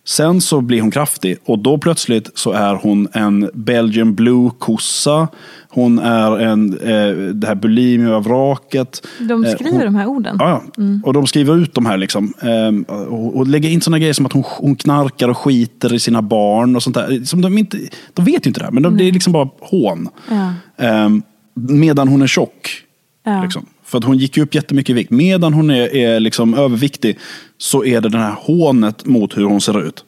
Sen 0.09 0.41
så 0.41 0.61
blir 0.61 0.81
hon 0.81 0.91
kraftig 0.91 1.37
och 1.45 1.59
då 1.59 1.79
plötsligt 1.79 2.31
så 2.39 2.53
är 2.53 2.75
hon 2.75 3.09
en 3.13 3.51
Belgian 3.55 4.15
blue-kossa. 4.15 5.29
Hon 5.69 5.99
är 5.99 6.39
en, 6.39 6.79
eh, 6.79 7.17
det 7.35 7.47
här 7.47 7.55
bulimia-vraket. 7.55 9.07
De 9.21 9.45
Eh, 9.45 9.51
skriver 9.53 9.73
hon- 9.73 9.81
de 9.85 9.95
här 9.95 10.07
orden. 10.07 10.37
Ja, 10.41 10.63
ja. 10.77 10.83
och 11.05 11.13
de 11.13 11.27
skriver 11.27 11.57
ut 11.57 11.75
de 11.75 11.87
här 11.87 11.97
liksom. 11.97 12.33
Ehm, 12.43 12.83
och, 12.83 13.37
och 13.37 13.47
lägger 13.47 13.69
in 13.71 13.81
sådana 13.81 13.99
grejer 13.99 14.13
som 14.13 14.27
att 14.27 14.33
hon, 14.33 14.45
hon 14.47 14.77
knarkar 14.77 15.29
och 15.29 15.39
skiter 15.39 15.95
i 15.95 15.99
sina 15.99 16.23
barn 16.23 16.77
och 16.77 16.83
sånt 16.83 16.95
där. 16.97 17.25
Som 17.25 17.43
de, 17.43 17.59
inte, 17.59 17.79
de 18.15 18.25
vet 18.25 18.47
ju 18.47 18.49
inte 18.49 18.61
det 18.61 18.65
här, 18.65 18.73
men 18.73 18.83
de, 18.83 18.97
det 18.97 19.05
är 19.09 19.13
liksom 19.13 19.33
bara 19.33 19.49
hån. 19.61 20.09
Ja. 20.31 20.53
Ehm, 20.85 21.23
medan 21.55 22.09
hon 22.09 22.23
är 22.23 22.27
tjock. 22.27 22.83
Ja. 23.25 23.43
Liksom. 23.43 23.67
För 23.87 23.99
att 23.99 24.05
hon 24.05 24.19
gick 24.19 24.39
upp 24.39 24.55
jättemycket 24.55 24.91
i 24.91 24.93
vikt. 24.93 25.11
Medan 25.11 25.55
hon 25.55 25.71
är, 25.71 25.97
är 25.97 26.21
liksom 26.21 26.55
överviktig 26.55 27.19
så 27.59 27.85
är 27.85 28.01
det 28.01 28.09
det 28.09 28.19
här 28.19 28.35
hånet 28.41 29.07
mot 29.07 29.37
hur 29.37 29.45
hon 29.45 29.61
ser 29.61 29.87
ut. 29.87 30.05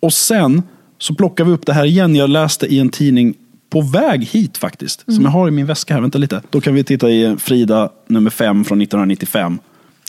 Och 0.00 0.12
sen 0.12 0.62
så 0.98 1.14
plockar 1.14 1.44
vi 1.44 1.52
upp 1.52 1.66
det 1.66 1.72
här 1.72 1.84
igen. 1.84 2.16
Jag 2.16 2.30
läste 2.30 2.66
i 2.66 2.78
en 2.78 2.88
tidning 2.88 3.34
på 3.70 3.80
väg 3.80 4.24
hit 4.24 4.58
faktiskt. 4.58 5.04
Som 5.14 5.24
jag 5.24 5.30
har 5.30 5.48
i 5.48 5.50
min 5.50 5.66
väska 5.66 5.94
här. 5.94 6.00
Vänta 6.00 6.18
lite. 6.18 6.42
Då 6.50 6.60
kan 6.60 6.74
vi 6.74 6.84
titta 6.84 7.10
i 7.10 7.36
Frida 7.38 7.90
nummer 8.08 8.30
5 8.30 8.64
från 8.64 8.80
1995. 8.80 9.58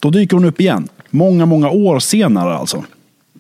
Då 0.02 0.10
dyker 0.10 0.38
hon 0.38 0.46
upp 0.46 0.62
igen. 0.62 0.88
Många, 1.10 1.46
många 1.46 1.70
år 1.70 2.00
senare 2.00 2.56
alltså. 2.56 2.84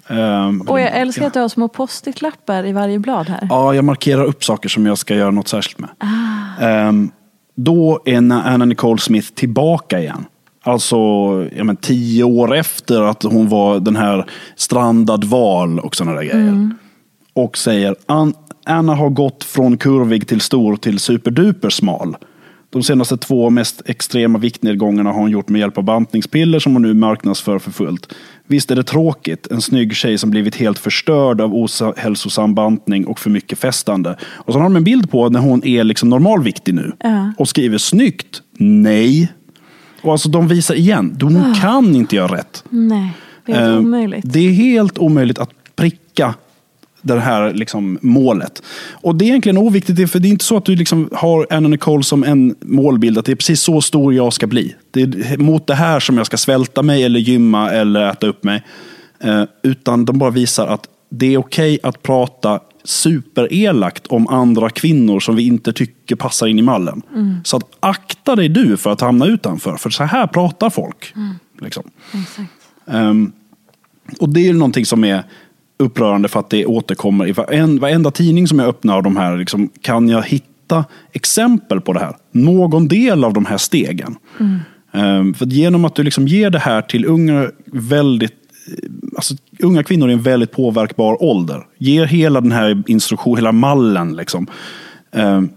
Ehm, 0.07 0.61
Och 0.61 0.81
jag 0.81 0.97
älskar 0.97 1.27
att 1.27 1.33
du 1.33 1.39
har 1.39 1.49
små 1.49 1.67
post-it-lappar 1.67 2.65
i 2.65 2.71
varje 2.71 2.99
blad 2.99 3.29
här. 3.29 3.47
Ja, 3.49 3.73
jag 3.75 3.85
markerar 3.85 4.23
upp 4.23 4.43
saker 4.43 4.69
som 4.69 4.85
jag 4.85 4.97
ska 4.97 5.15
göra 5.15 5.31
något 5.31 5.47
särskilt 5.47 5.79
med. 5.79 5.89
Ehm, 6.59 7.11
då 7.55 7.99
är 8.05 8.17
Anna 8.17 8.65
Nicole 8.65 8.99
Smith 9.01 9.27
tillbaka 9.33 9.99
igen. 9.99 10.25
Alltså 10.63 10.95
ja, 11.55 11.63
men, 11.63 11.75
tio 11.75 12.23
år 12.23 12.55
efter 12.55 13.01
att 13.01 13.23
hon 13.23 13.49
var 13.49 13.79
den 13.79 13.95
här 13.95 14.25
strandad 14.55 15.23
val 15.23 15.79
och 15.79 15.95
sådana 15.95 16.15
där 16.15 16.23
grejer. 16.23 16.69
Och 17.33 17.57
säger 17.57 17.95
"An- 18.05 18.33
Anna 18.65 18.95
har 18.95 19.09
gått 19.09 19.43
från 19.43 19.77
kurvig 19.77 20.27
till 20.27 20.41
stor 20.41 20.75
till 20.75 20.99
superduper 20.99 21.69
smal. 21.69 22.15
De 22.71 22.83
senaste 22.83 23.17
två 23.17 23.49
mest 23.49 23.81
extrema 23.85 24.39
viktnedgångarna 24.39 25.11
har 25.11 25.19
hon 25.19 25.31
gjort 25.31 25.49
med 25.49 25.59
hjälp 25.59 25.77
av 25.77 25.83
bantningspiller 25.83 26.59
som 26.59 26.73
hon 26.73 26.81
nu 26.81 26.93
marknadsför 26.93 27.59
för 27.59 27.71
fullt. 27.71 28.13
Visst 28.47 28.71
är 28.71 28.75
det 28.75 28.83
tråkigt, 28.83 29.47
en 29.47 29.61
snygg 29.61 29.95
tjej 29.95 30.17
som 30.17 30.29
blivit 30.29 30.55
helt 30.55 30.79
förstörd 30.79 31.41
av 31.41 31.53
ohälsosam 31.53 32.55
bantning 32.55 33.05
och 33.05 33.19
för 33.19 33.29
mycket 33.29 33.59
festande. 33.59 34.17
Och 34.23 34.53
så 34.53 34.59
har 34.59 34.63
de 34.63 34.75
en 34.75 34.83
bild 34.83 35.11
på 35.11 35.29
när 35.29 35.39
hon 35.39 35.65
är 35.65 35.83
liksom 35.83 36.09
normalviktig 36.09 36.73
nu. 36.75 36.91
Ja. 36.99 37.33
Och 37.37 37.49
skriver 37.49 37.77
snyggt, 37.77 38.41
nej. 38.57 39.31
Och 40.01 40.11
alltså 40.11 40.29
de 40.29 40.47
visar 40.47 40.75
igen, 40.75 41.17
hon 41.21 41.55
kan 41.61 41.95
inte 41.95 42.15
göra 42.15 42.35
rätt. 42.37 42.63
Nej, 42.69 43.11
det 43.45 43.51
är 43.51 43.55
helt 43.59 43.71
Eh, 43.71 43.79
omöjligt. 43.79 44.23
Det 44.33 44.39
är 44.39 44.51
helt 44.51 44.97
omöjligt 44.97 45.39
att 45.39 45.49
pricka 45.75 46.33
det 47.01 47.19
här 47.19 47.53
liksom, 47.53 47.99
målet. 48.01 48.63
Och 48.91 49.15
det 49.15 49.25
är 49.25 49.27
egentligen 49.27 49.57
oviktigt, 49.57 50.11
för 50.11 50.19
det 50.19 50.27
är 50.27 50.29
inte 50.29 50.45
så 50.45 50.57
att 50.57 50.65
du 50.65 50.75
liksom 50.75 51.09
har 51.11 51.47
Anna 51.49 51.67
Nicole 51.67 52.03
som 52.03 52.23
en 52.23 52.55
målbild, 52.61 53.17
att 53.17 53.25
det 53.25 53.31
är 53.31 53.35
precis 53.35 53.61
så 53.61 53.81
stor 53.81 54.13
jag 54.13 54.33
ska 54.33 54.47
bli. 54.47 54.75
Det 54.91 55.01
är 55.01 55.37
mot 55.37 55.67
det 55.67 55.75
här 55.75 55.99
som 55.99 56.17
jag 56.17 56.25
ska 56.25 56.37
svälta 56.37 56.83
mig, 56.83 57.03
eller 57.03 57.19
gymma, 57.19 57.71
eller 57.71 58.09
äta 58.09 58.27
upp 58.27 58.43
mig. 58.43 58.63
Eh, 59.19 59.43
utan 59.63 60.05
de 60.05 60.19
bara 60.19 60.29
visar 60.29 60.67
att 60.67 60.87
det 61.09 61.33
är 61.33 61.37
okej 61.37 61.75
okay 61.75 61.89
att 61.89 62.03
prata 62.03 62.59
superelakt 62.83 64.07
om 64.07 64.27
andra 64.27 64.69
kvinnor 64.69 65.19
som 65.19 65.35
vi 65.35 65.47
inte 65.47 65.73
tycker 65.73 66.15
passar 66.15 66.47
in 66.47 66.59
i 66.59 66.61
mallen. 66.61 67.01
Mm. 67.13 67.35
Så 67.43 67.57
att 67.57 67.63
akta 67.79 68.35
dig 68.35 68.49
du 68.49 68.77
för 68.77 68.89
att 68.89 69.01
hamna 69.01 69.25
utanför, 69.25 69.77
för 69.77 69.89
så 69.89 70.03
här 70.03 70.27
pratar 70.27 70.69
folk. 70.69 71.13
Mm. 71.15 71.35
Liksom. 71.61 71.83
Um, 72.85 73.31
och 74.19 74.29
det 74.29 74.47
är 74.47 74.53
någonting 74.53 74.85
som 74.85 75.03
är 75.03 75.23
upprörande 75.81 76.27
för 76.27 76.39
att 76.39 76.49
det 76.49 76.65
återkommer 76.65 77.27
i 77.27 77.31
varenda 77.79 78.11
tidning 78.11 78.47
som 78.47 78.59
jag 78.59 78.67
öppnar 78.67 78.95
av 78.95 79.03
de 79.03 79.17
här. 79.17 79.37
Liksom, 79.37 79.69
kan 79.81 80.09
jag 80.09 80.23
hitta 80.23 80.85
exempel 81.11 81.81
på 81.81 81.93
det 81.93 81.99
här? 81.99 82.15
Någon 82.31 82.87
del 82.87 83.23
av 83.23 83.33
de 83.33 83.45
här 83.45 83.57
stegen. 83.57 84.15
Mm. 84.39 84.59
Um, 84.93 85.33
för 85.33 85.45
genom 85.45 85.85
att 85.85 85.95
du 85.95 86.03
liksom 86.03 86.27
ger 86.27 86.49
det 86.49 86.59
här 86.59 86.81
till 86.81 87.05
unga, 87.05 87.51
väldigt 87.65 88.31
eh, 88.67 88.89
alltså, 89.15 89.35
unga 89.59 89.83
kvinnor 89.83 90.09
i 90.09 90.13
en 90.13 90.21
väldigt 90.21 90.51
påverkbar 90.51 91.23
ålder. 91.23 91.65
Ger 91.77 92.05
hela 92.05 92.41
den 92.41 92.51
här 92.51 92.83
instruktionen, 92.87 93.37
hela 93.37 93.51
mallen. 93.51 94.15
Liksom. 94.15 94.47
Um, 95.11 95.49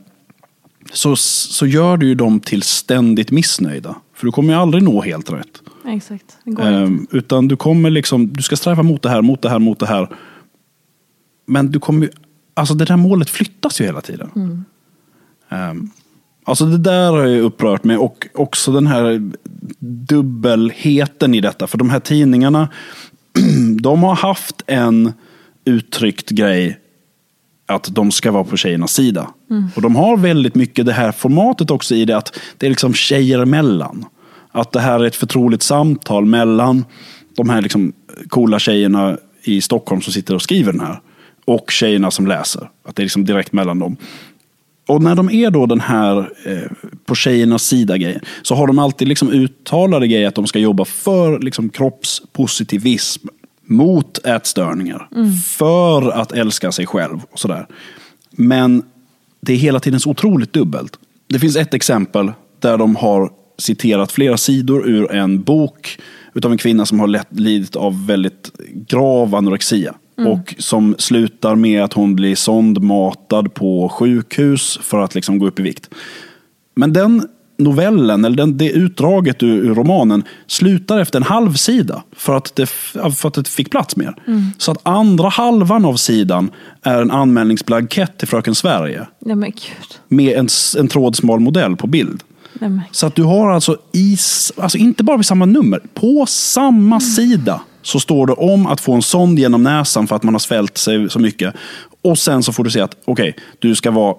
så, 0.92 1.16
så 1.16 1.66
gör 1.66 1.96
du 1.96 2.06
ju 2.06 2.14
dem 2.14 2.40
till 2.40 2.62
ständigt 2.62 3.30
missnöjda. 3.30 3.94
För 4.14 4.26
du 4.26 4.32
kommer 4.32 4.52
ju 4.52 4.58
aldrig 4.58 4.82
nå 4.82 5.02
helt 5.02 5.32
rätt. 5.32 5.62
Exakt. 5.86 6.36
Um, 6.44 7.06
utan 7.10 7.48
du 7.48 7.56
kommer 7.56 7.90
liksom, 7.90 8.32
du 8.32 8.42
ska 8.42 8.56
sträva 8.56 8.82
mot 8.82 9.02
det 9.02 9.08
här, 9.08 9.22
mot 9.22 9.42
det 9.42 9.48
här, 9.48 9.58
mot 9.58 9.78
det 9.78 9.86
här. 9.86 10.08
Men 11.46 11.70
du 11.70 11.80
kommer 11.80 12.06
ju, 12.06 12.12
alltså 12.54 12.74
det 12.74 12.84
där 12.84 12.96
målet 12.96 13.30
flyttas 13.30 13.80
ju 13.80 13.84
hela 13.84 14.00
tiden. 14.00 14.30
Mm. 14.36 14.64
Um, 15.70 15.90
alltså 16.44 16.66
det 16.66 16.78
där 16.78 17.10
har 17.10 17.26
jag 17.26 17.40
upprört 17.40 17.84
mig 17.84 17.96
och 17.96 18.28
också 18.34 18.72
den 18.72 18.86
här 18.86 19.32
dubbelheten 20.08 21.34
i 21.34 21.40
detta. 21.40 21.66
För 21.66 21.78
de 21.78 21.90
här 21.90 22.00
tidningarna, 22.00 22.68
de 23.80 24.02
har 24.02 24.14
haft 24.14 24.62
en 24.66 25.12
uttryckt 25.64 26.30
grej 26.30 26.80
att 27.66 27.94
de 27.94 28.10
ska 28.10 28.30
vara 28.32 28.44
på 28.44 28.56
tjejernas 28.56 28.92
sida. 28.92 29.30
Mm. 29.50 29.64
Och 29.76 29.82
de 29.82 29.96
har 29.96 30.16
väldigt 30.16 30.54
mycket 30.54 30.86
det 30.86 30.92
här 30.92 31.12
formatet 31.12 31.70
också 31.70 31.94
i 31.94 32.04
det 32.04 32.16
att 32.16 32.38
det 32.58 32.66
är 32.66 32.70
liksom 32.70 32.94
tjejer 32.94 33.38
emellan. 33.38 34.04
Att 34.52 34.72
det 34.72 34.80
här 34.80 35.00
är 35.00 35.04
ett 35.04 35.16
förtroligt 35.16 35.62
samtal 35.62 36.24
mellan 36.24 36.84
de 37.36 37.48
här 37.48 37.62
liksom 37.62 37.92
coola 38.28 38.58
tjejerna 38.58 39.18
i 39.42 39.60
Stockholm 39.60 40.00
som 40.00 40.12
sitter 40.12 40.34
och 40.34 40.42
skriver 40.42 40.72
den 40.72 40.80
här. 40.80 41.00
Och 41.44 41.70
tjejerna 41.70 42.10
som 42.10 42.26
läser. 42.26 42.70
Att 42.84 42.96
det 42.96 43.02
är 43.02 43.04
liksom 43.04 43.24
direkt 43.24 43.52
mellan 43.52 43.78
dem. 43.78 43.96
Och 44.88 45.02
när 45.02 45.14
de 45.14 45.30
är 45.30 45.50
då 45.50 45.66
den 45.66 45.80
här 45.80 46.18
eh, 46.44 46.70
på 47.06 47.14
tjejernas 47.14 47.62
sida 47.62 47.98
grejen 47.98 48.20
så 48.42 48.54
har 48.54 48.66
de 48.66 48.78
alltid 48.78 49.08
liksom 49.08 49.30
uttalade 49.30 50.06
grejer 50.06 50.28
att 50.28 50.34
de 50.34 50.46
ska 50.46 50.58
jobba 50.58 50.84
för 50.84 51.38
liksom, 51.38 51.70
kroppspositivism 51.70 53.28
mot 53.66 54.26
ätstörningar. 54.26 55.08
Mm. 55.14 55.32
För 55.32 56.10
att 56.10 56.32
älska 56.32 56.72
sig 56.72 56.86
själv 56.86 57.20
och 57.30 57.38
sådär. 57.38 57.66
Men 58.30 58.82
det 59.40 59.52
är 59.52 59.56
hela 59.56 59.80
tiden 59.80 60.00
så 60.00 60.10
otroligt 60.10 60.52
dubbelt. 60.52 60.98
Det 61.26 61.38
finns 61.38 61.56
ett 61.56 61.74
exempel 61.74 62.32
där 62.60 62.78
de 62.78 62.96
har 62.96 63.30
citerat 63.58 64.12
flera 64.12 64.36
sidor 64.36 64.88
ur 64.88 65.12
en 65.12 65.42
bok 65.42 65.98
utav 66.34 66.52
en 66.52 66.58
kvinna 66.58 66.86
som 66.86 67.00
har 67.00 67.20
lidit 67.30 67.76
av 67.76 68.06
väldigt 68.06 68.50
grav 68.72 69.34
anorexia. 69.34 69.94
Mm. 70.18 70.32
Och 70.32 70.54
som 70.58 70.94
slutar 70.98 71.54
med 71.54 71.84
att 71.84 71.92
hon 71.92 72.14
blir 72.16 72.34
sondmatad 72.34 73.54
på 73.54 73.88
sjukhus 73.88 74.78
för 74.82 74.98
att 74.98 75.14
liksom 75.14 75.38
gå 75.38 75.46
upp 75.46 75.60
i 75.60 75.62
vikt. 75.62 75.90
Men 76.74 76.92
den 76.92 77.28
novellen, 77.58 78.24
eller 78.24 78.36
den, 78.36 78.58
det 78.58 78.70
utdraget 78.70 79.42
ur, 79.42 79.64
ur, 79.64 79.74
romanen, 79.74 80.22
slutar 80.46 80.98
efter 80.98 81.18
en 81.18 81.22
halv 81.22 81.52
sida 81.52 82.02
för 82.16 82.36
att 82.36 82.56
det, 82.56 82.66
för 82.66 83.26
att 83.28 83.34
det 83.34 83.48
fick 83.48 83.70
plats 83.70 83.96
mer. 83.96 84.14
Mm. 84.26 84.50
Så 84.58 84.72
att 84.72 84.78
andra 84.82 85.28
halvan 85.28 85.84
av 85.84 85.96
sidan 85.96 86.50
är 86.82 87.02
en 87.02 87.10
anmälningsblankett 87.10 88.18
till 88.18 88.28
Fröken 88.28 88.54
Sverige. 88.54 89.06
Ja, 89.18 89.34
med 90.08 90.38
en, 90.38 90.48
en 90.78 90.88
trådsmal 90.88 91.40
modell 91.40 91.76
på 91.76 91.86
bild. 91.86 92.22
Ja, 92.60 92.68
så 92.90 93.06
att 93.06 93.14
du 93.14 93.22
har 93.22 93.50
alltså, 93.50 93.76
i, 93.92 94.16
alltså 94.56 94.78
inte 94.78 95.04
bara 95.04 95.16
vid 95.16 95.26
samma 95.26 95.46
nummer, 95.46 95.80
på 95.94 96.26
samma 96.28 96.96
mm. 96.96 97.00
sida 97.00 97.60
så 97.82 98.00
står 98.00 98.26
det 98.26 98.32
om 98.32 98.66
att 98.66 98.80
få 98.80 98.92
en 98.94 99.02
sond 99.02 99.38
genom 99.38 99.62
näsan 99.62 100.06
för 100.06 100.16
att 100.16 100.22
man 100.22 100.34
har 100.34 100.38
svält 100.38 100.78
sig 100.78 101.10
så 101.10 101.18
mycket. 101.18 101.54
Och 102.02 102.18
sen 102.18 102.42
så 102.42 102.52
får 102.52 102.64
du 102.64 102.70
se 102.70 102.80
att 102.80 102.96
okej, 103.04 103.30
okay, 103.30 103.44
du 103.58 103.74
ska 103.74 103.90
vara 103.90 104.14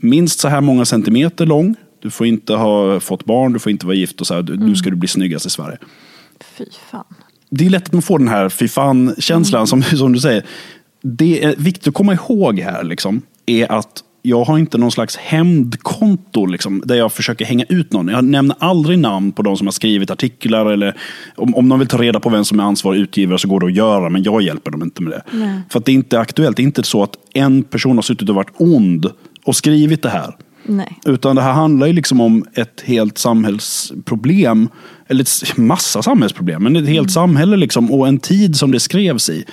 minst 0.00 0.40
så 0.40 0.48
här 0.48 0.60
många 0.60 0.84
centimeter 0.84 1.46
lång. 1.46 1.76
Du 2.02 2.10
får 2.10 2.26
inte 2.26 2.54
ha 2.54 3.00
fått 3.00 3.24
barn, 3.24 3.52
du 3.52 3.58
får 3.58 3.72
inte 3.72 3.86
vara 3.86 3.96
gift 3.96 4.20
och 4.20 4.26
så 4.26 4.34
här. 4.34 4.42
Du, 4.42 4.54
mm. 4.54 4.68
Nu 4.68 4.76
ska 4.76 4.90
du 4.90 4.96
bli 4.96 5.08
snyggast 5.08 5.46
i 5.46 5.50
Sverige. 5.50 5.78
Fy 6.58 6.64
fan. 6.90 7.04
Det 7.50 7.66
är 7.66 7.70
lätt 7.70 7.86
att 7.86 7.92
man 7.92 8.02
får 8.02 8.18
den 8.18 8.28
här 8.28 8.48
fy 8.48 8.68
fan-känslan 8.68 9.60
mm. 9.60 9.66
som, 9.66 9.82
som 9.82 10.12
du 10.12 10.20
säger. 10.20 10.46
Det 11.02 11.44
är 11.44 11.56
viktigt 11.56 11.88
att 11.88 11.94
komma 11.94 12.12
ihåg 12.12 12.58
här 12.58 12.84
liksom, 12.84 13.22
är 13.46 13.72
att 13.72 14.04
jag 14.22 14.44
har 14.44 14.58
inte 14.58 14.78
någon 14.78 14.90
slags 14.90 15.16
hämndkonto 15.16 16.46
liksom, 16.46 16.82
där 16.84 16.94
jag 16.94 17.12
försöker 17.12 17.44
hänga 17.44 17.64
ut 17.68 17.92
någon. 17.92 18.08
Jag 18.08 18.24
nämner 18.24 18.56
aldrig 18.58 18.98
namn 18.98 19.32
på 19.32 19.42
de 19.42 19.56
som 19.56 19.66
har 19.66 19.72
skrivit 19.72 20.10
artiklar. 20.10 20.66
Eller 20.66 20.96
om, 21.36 21.54
om 21.54 21.68
de 21.68 21.78
vill 21.78 21.88
ta 21.88 21.98
reda 21.98 22.20
på 22.20 22.28
vem 22.30 22.44
som 22.44 22.60
är 22.60 22.64
ansvarig 22.64 23.00
utgivare 23.00 23.38
så 23.38 23.48
går 23.48 23.60
det 23.60 23.66
att 23.66 23.72
göra, 23.72 24.08
men 24.08 24.22
jag 24.22 24.42
hjälper 24.42 24.70
dem 24.70 24.82
inte 24.82 25.02
med 25.02 25.12
det. 25.12 25.22
Nej. 25.30 25.60
För 25.68 25.78
att 25.78 25.84
det 25.84 25.92
är 25.92 25.94
inte 25.94 26.20
aktuellt. 26.20 26.56
Det 26.56 26.62
är 26.62 26.64
inte 26.64 26.82
så 26.82 27.02
att 27.02 27.16
en 27.34 27.62
person 27.62 27.96
har 27.96 28.02
suttit 28.02 28.28
och 28.28 28.34
varit 28.34 28.52
ond 28.56 29.06
och 29.44 29.56
skrivit 29.56 30.02
det 30.02 30.10
här. 30.10 30.36
Nej. 30.62 30.98
Utan 31.04 31.36
det 31.36 31.42
här 31.42 31.52
handlar 31.52 31.86
ju 31.86 31.92
liksom 31.92 32.20
om 32.20 32.44
ett 32.54 32.80
helt 32.84 33.18
samhällsproblem. 33.18 34.68
Eller 35.08 35.22
ett 35.22 35.56
massa 35.56 36.02
samhällsproblem, 36.02 36.62
men 36.62 36.76
ett 36.76 36.86
helt 36.86 36.98
mm. 36.98 37.08
samhälle 37.08 37.56
liksom, 37.56 37.92
och 37.92 38.08
en 38.08 38.18
tid 38.18 38.56
som 38.56 38.72
det 38.72 38.80
skrevs 38.80 39.30
i. 39.30 39.44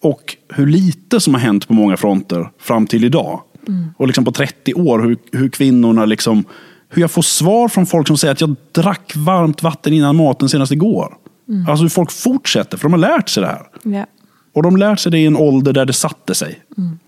Och 0.00 0.36
hur 0.48 0.66
lite 0.66 1.20
som 1.20 1.34
har 1.34 1.40
hänt 1.40 1.68
på 1.68 1.74
många 1.74 1.96
fronter 1.96 2.50
fram 2.58 2.86
till 2.86 3.04
idag. 3.04 3.40
Mm. 3.68 3.88
Och 3.96 4.06
liksom 4.06 4.24
på 4.24 4.32
30 4.32 4.74
år, 4.74 4.98
hur, 4.98 5.16
hur 5.32 5.48
kvinnorna 5.48 6.04
liksom... 6.04 6.44
Hur 6.88 7.02
jag 7.02 7.10
får 7.10 7.22
svar 7.22 7.68
från 7.68 7.86
folk 7.86 8.06
som 8.06 8.16
säger 8.16 8.32
att 8.32 8.40
jag 8.40 8.56
drack 8.72 9.12
varmt 9.16 9.62
vatten 9.62 9.92
innan 9.92 10.16
maten 10.16 10.48
senast 10.48 10.72
igår. 10.72 11.14
Mm. 11.48 11.68
Alltså 11.68 11.82
hur 11.82 11.88
folk 11.88 12.12
fortsätter, 12.12 12.78
för 12.78 12.82
de 12.82 12.92
har 12.92 12.98
lärt 12.98 13.28
sig 13.28 13.40
det 13.40 13.46
här. 13.46 13.66
Yeah. 13.84 14.06
Och 14.52 14.62
de 14.62 14.76
lärt 14.76 15.00
sig 15.00 15.12
det 15.12 15.18
i 15.18 15.26
en 15.26 15.36
ålder 15.36 15.72
där 15.72 15.84
det 15.84 15.92
satte 15.92 16.34
sig. 16.34 16.62
Mm. 16.78 16.98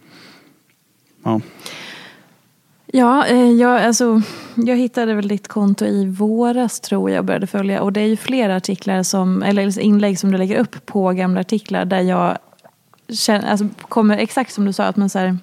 Ja. 1.24 1.40
Ja, 2.92 3.26
eh, 3.26 3.50
jag, 3.50 3.82
alltså, 3.82 4.22
jag 4.54 4.76
hittade 4.76 5.14
väl 5.14 5.28
ditt 5.28 5.48
konto 5.48 5.84
i 5.84 6.06
våras 6.06 6.80
tror 6.80 7.10
jag 7.10 7.24
började 7.24 7.46
följa. 7.46 7.82
Och 7.82 7.92
det 7.92 8.00
är 8.00 8.06
ju 8.06 8.16
flera 8.16 8.56
artiklar 8.56 9.02
som, 9.02 9.42
eller 9.42 9.78
inlägg 9.78 10.18
som 10.18 10.32
du 10.32 10.38
lägger 10.38 10.58
upp 10.58 10.86
på 10.86 11.12
gamla 11.12 11.40
artiklar 11.40 11.84
där 11.84 12.00
jag 12.00 12.38
känner, 13.08 13.50
alltså, 13.50 13.68
kommer 13.88 14.18
exakt 14.18 14.52
som 14.52 14.64
du 14.64 14.72
sa, 14.72 14.84
att 14.84 14.96
man 14.96 15.08
säger 15.08 15.38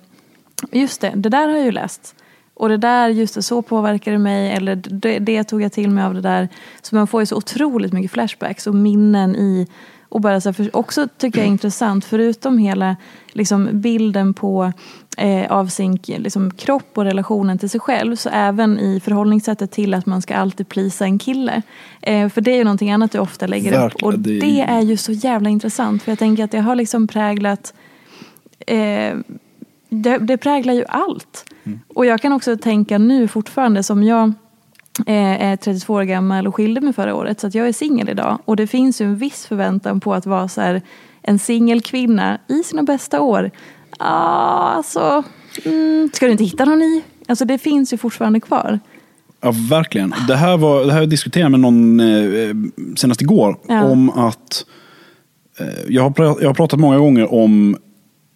just 0.71 1.01
det, 1.01 1.11
det 1.15 1.29
där 1.29 1.47
har 1.47 1.55
jag 1.55 1.65
ju 1.65 1.71
läst. 1.71 2.15
Och 2.53 2.69
det 2.69 2.77
där, 2.77 3.09
just 3.09 3.35
det, 3.35 3.41
så 3.41 3.61
påverkade 3.61 4.17
mig, 4.17 4.51
eller 4.51 4.75
det, 4.75 5.19
det 5.19 5.43
tog 5.43 5.61
jag 5.61 5.71
till 5.71 5.89
mig 5.89 6.03
av 6.03 6.13
det 6.13 6.21
där. 6.21 6.49
Så 6.81 6.95
man 6.95 7.07
får 7.07 7.21
ju 7.21 7.25
så 7.25 7.35
otroligt 7.35 7.93
mycket 7.93 8.11
flashbacks 8.11 8.67
och 8.67 8.75
minnen 8.75 9.35
i 9.35 9.67
och 10.09 10.21
bara 10.21 10.41
så 10.41 10.51
här, 10.51 10.75
också 10.75 11.07
tycker 11.17 11.39
jag 11.39 11.45
är 11.45 11.51
intressant, 11.51 12.05
förutom 12.05 12.57
hela 12.57 12.95
liksom, 13.27 13.69
bilden 13.73 14.33
på 14.33 14.73
eh, 15.17 15.51
av 15.51 15.67
sin 15.67 15.99
liksom, 16.05 16.51
kropp 16.51 16.97
och 16.97 17.03
relationen 17.03 17.57
till 17.57 17.69
sig 17.69 17.79
själv, 17.79 18.15
så 18.15 18.29
även 18.29 18.79
i 18.79 18.99
förhållningssättet 18.99 19.71
till 19.71 19.93
att 19.93 20.05
man 20.05 20.21
ska 20.21 20.35
alltid 20.35 20.69
plisa 20.69 21.05
en 21.05 21.19
kille. 21.19 21.61
Eh, 22.01 22.29
för 22.29 22.41
det 22.41 22.51
är 22.51 22.57
ju 22.57 22.63
någonting 22.63 22.91
annat 22.91 23.11
du 23.11 23.19
ofta 23.19 23.47
lägger 23.47 23.71
Verkligen, 23.71 24.09
upp. 24.09 24.15
Och 24.15 24.19
det... 24.19 24.61
är 24.61 24.81
ju 24.81 24.97
så 24.97 25.11
jävla 25.11 25.49
intressant, 25.49 26.03
för 26.03 26.11
jag 26.11 26.19
tänker 26.19 26.43
att 26.43 26.51
det 26.51 26.59
har 26.59 26.75
liksom 26.75 27.07
präglat 27.07 27.73
eh, 28.67 29.15
det, 29.89 30.17
det 30.17 30.37
präglar 30.37 30.73
ju 30.73 30.85
allt. 30.87 31.45
Mm. 31.63 31.79
Och 31.87 32.05
jag 32.05 32.21
kan 32.21 32.33
också 32.33 32.57
tänka 32.57 32.97
nu 32.97 33.27
fortfarande 33.27 33.83
som 33.83 34.03
jag 34.03 34.33
eh, 35.05 35.45
är 35.45 35.55
32 35.55 35.93
år 35.93 36.03
gammal 36.03 36.47
och 36.47 36.55
skilde 36.55 36.81
mig 36.81 36.93
förra 36.93 37.15
året 37.15 37.39
så 37.39 37.47
att 37.47 37.55
jag 37.55 37.67
är 37.67 37.73
singel 37.73 38.09
idag. 38.09 38.39
Och 38.45 38.55
det 38.55 38.67
finns 38.67 39.01
ju 39.01 39.05
en 39.05 39.17
viss 39.17 39.45
förväntan 39.45 39.99
på 39.99 40.13
att 40.13 40.25
vara 40.25 40.47
så 40.47 40.61
här, 40.61 40.81
en 41.21 41.39
singelkvinna 41.39 42.39
i 42.47 42.63
sina 42.63 42.83
bästa 42.83 43.21
år. 43.21 43.51
Ah, 43.99 44.69
alltså, 44.69 45.23
mm, 45.65 46.09
ska 46.13 46.25
du 46.25 46.31
inte 46.31 46.43
hitta 46.43 46.65
någon 46.65 46.79
ny? 46.79 47.01
Alltså 47.27 47.45
det 47.45 47.57
finns 47.57 47.93
ju 47.93 47.97
fortfarande 47.97 48.39
kvar. 48.39 48.79
Ja, 49.41 49.53
verkligen. 49.69 50.13
Det 50.27 50.35
här, 50.35 50.57
var, 50.57 50.85
det 50.85 50.93
här 50.93 51.05
diskuterade 51.05 51.43
jag 51.43 51.51
med 51.51 51.59
någon 51.59 51.99
eh, 51.99 52.55
senast 52.95 53.21
igår. 53.21 53.57
Ja. 53.67 53.83
Om 53.83 54.09
att 54.09 54.65
eh, 55.59 55.67
jag, 55.87 56.03
har, 56.03 56.37
jag 56.41 56.49
har 56.49 56.53
pratat 56.53 56.79
många 56.79 56.97
gånger 56.97 57.33
om 57.33 57.77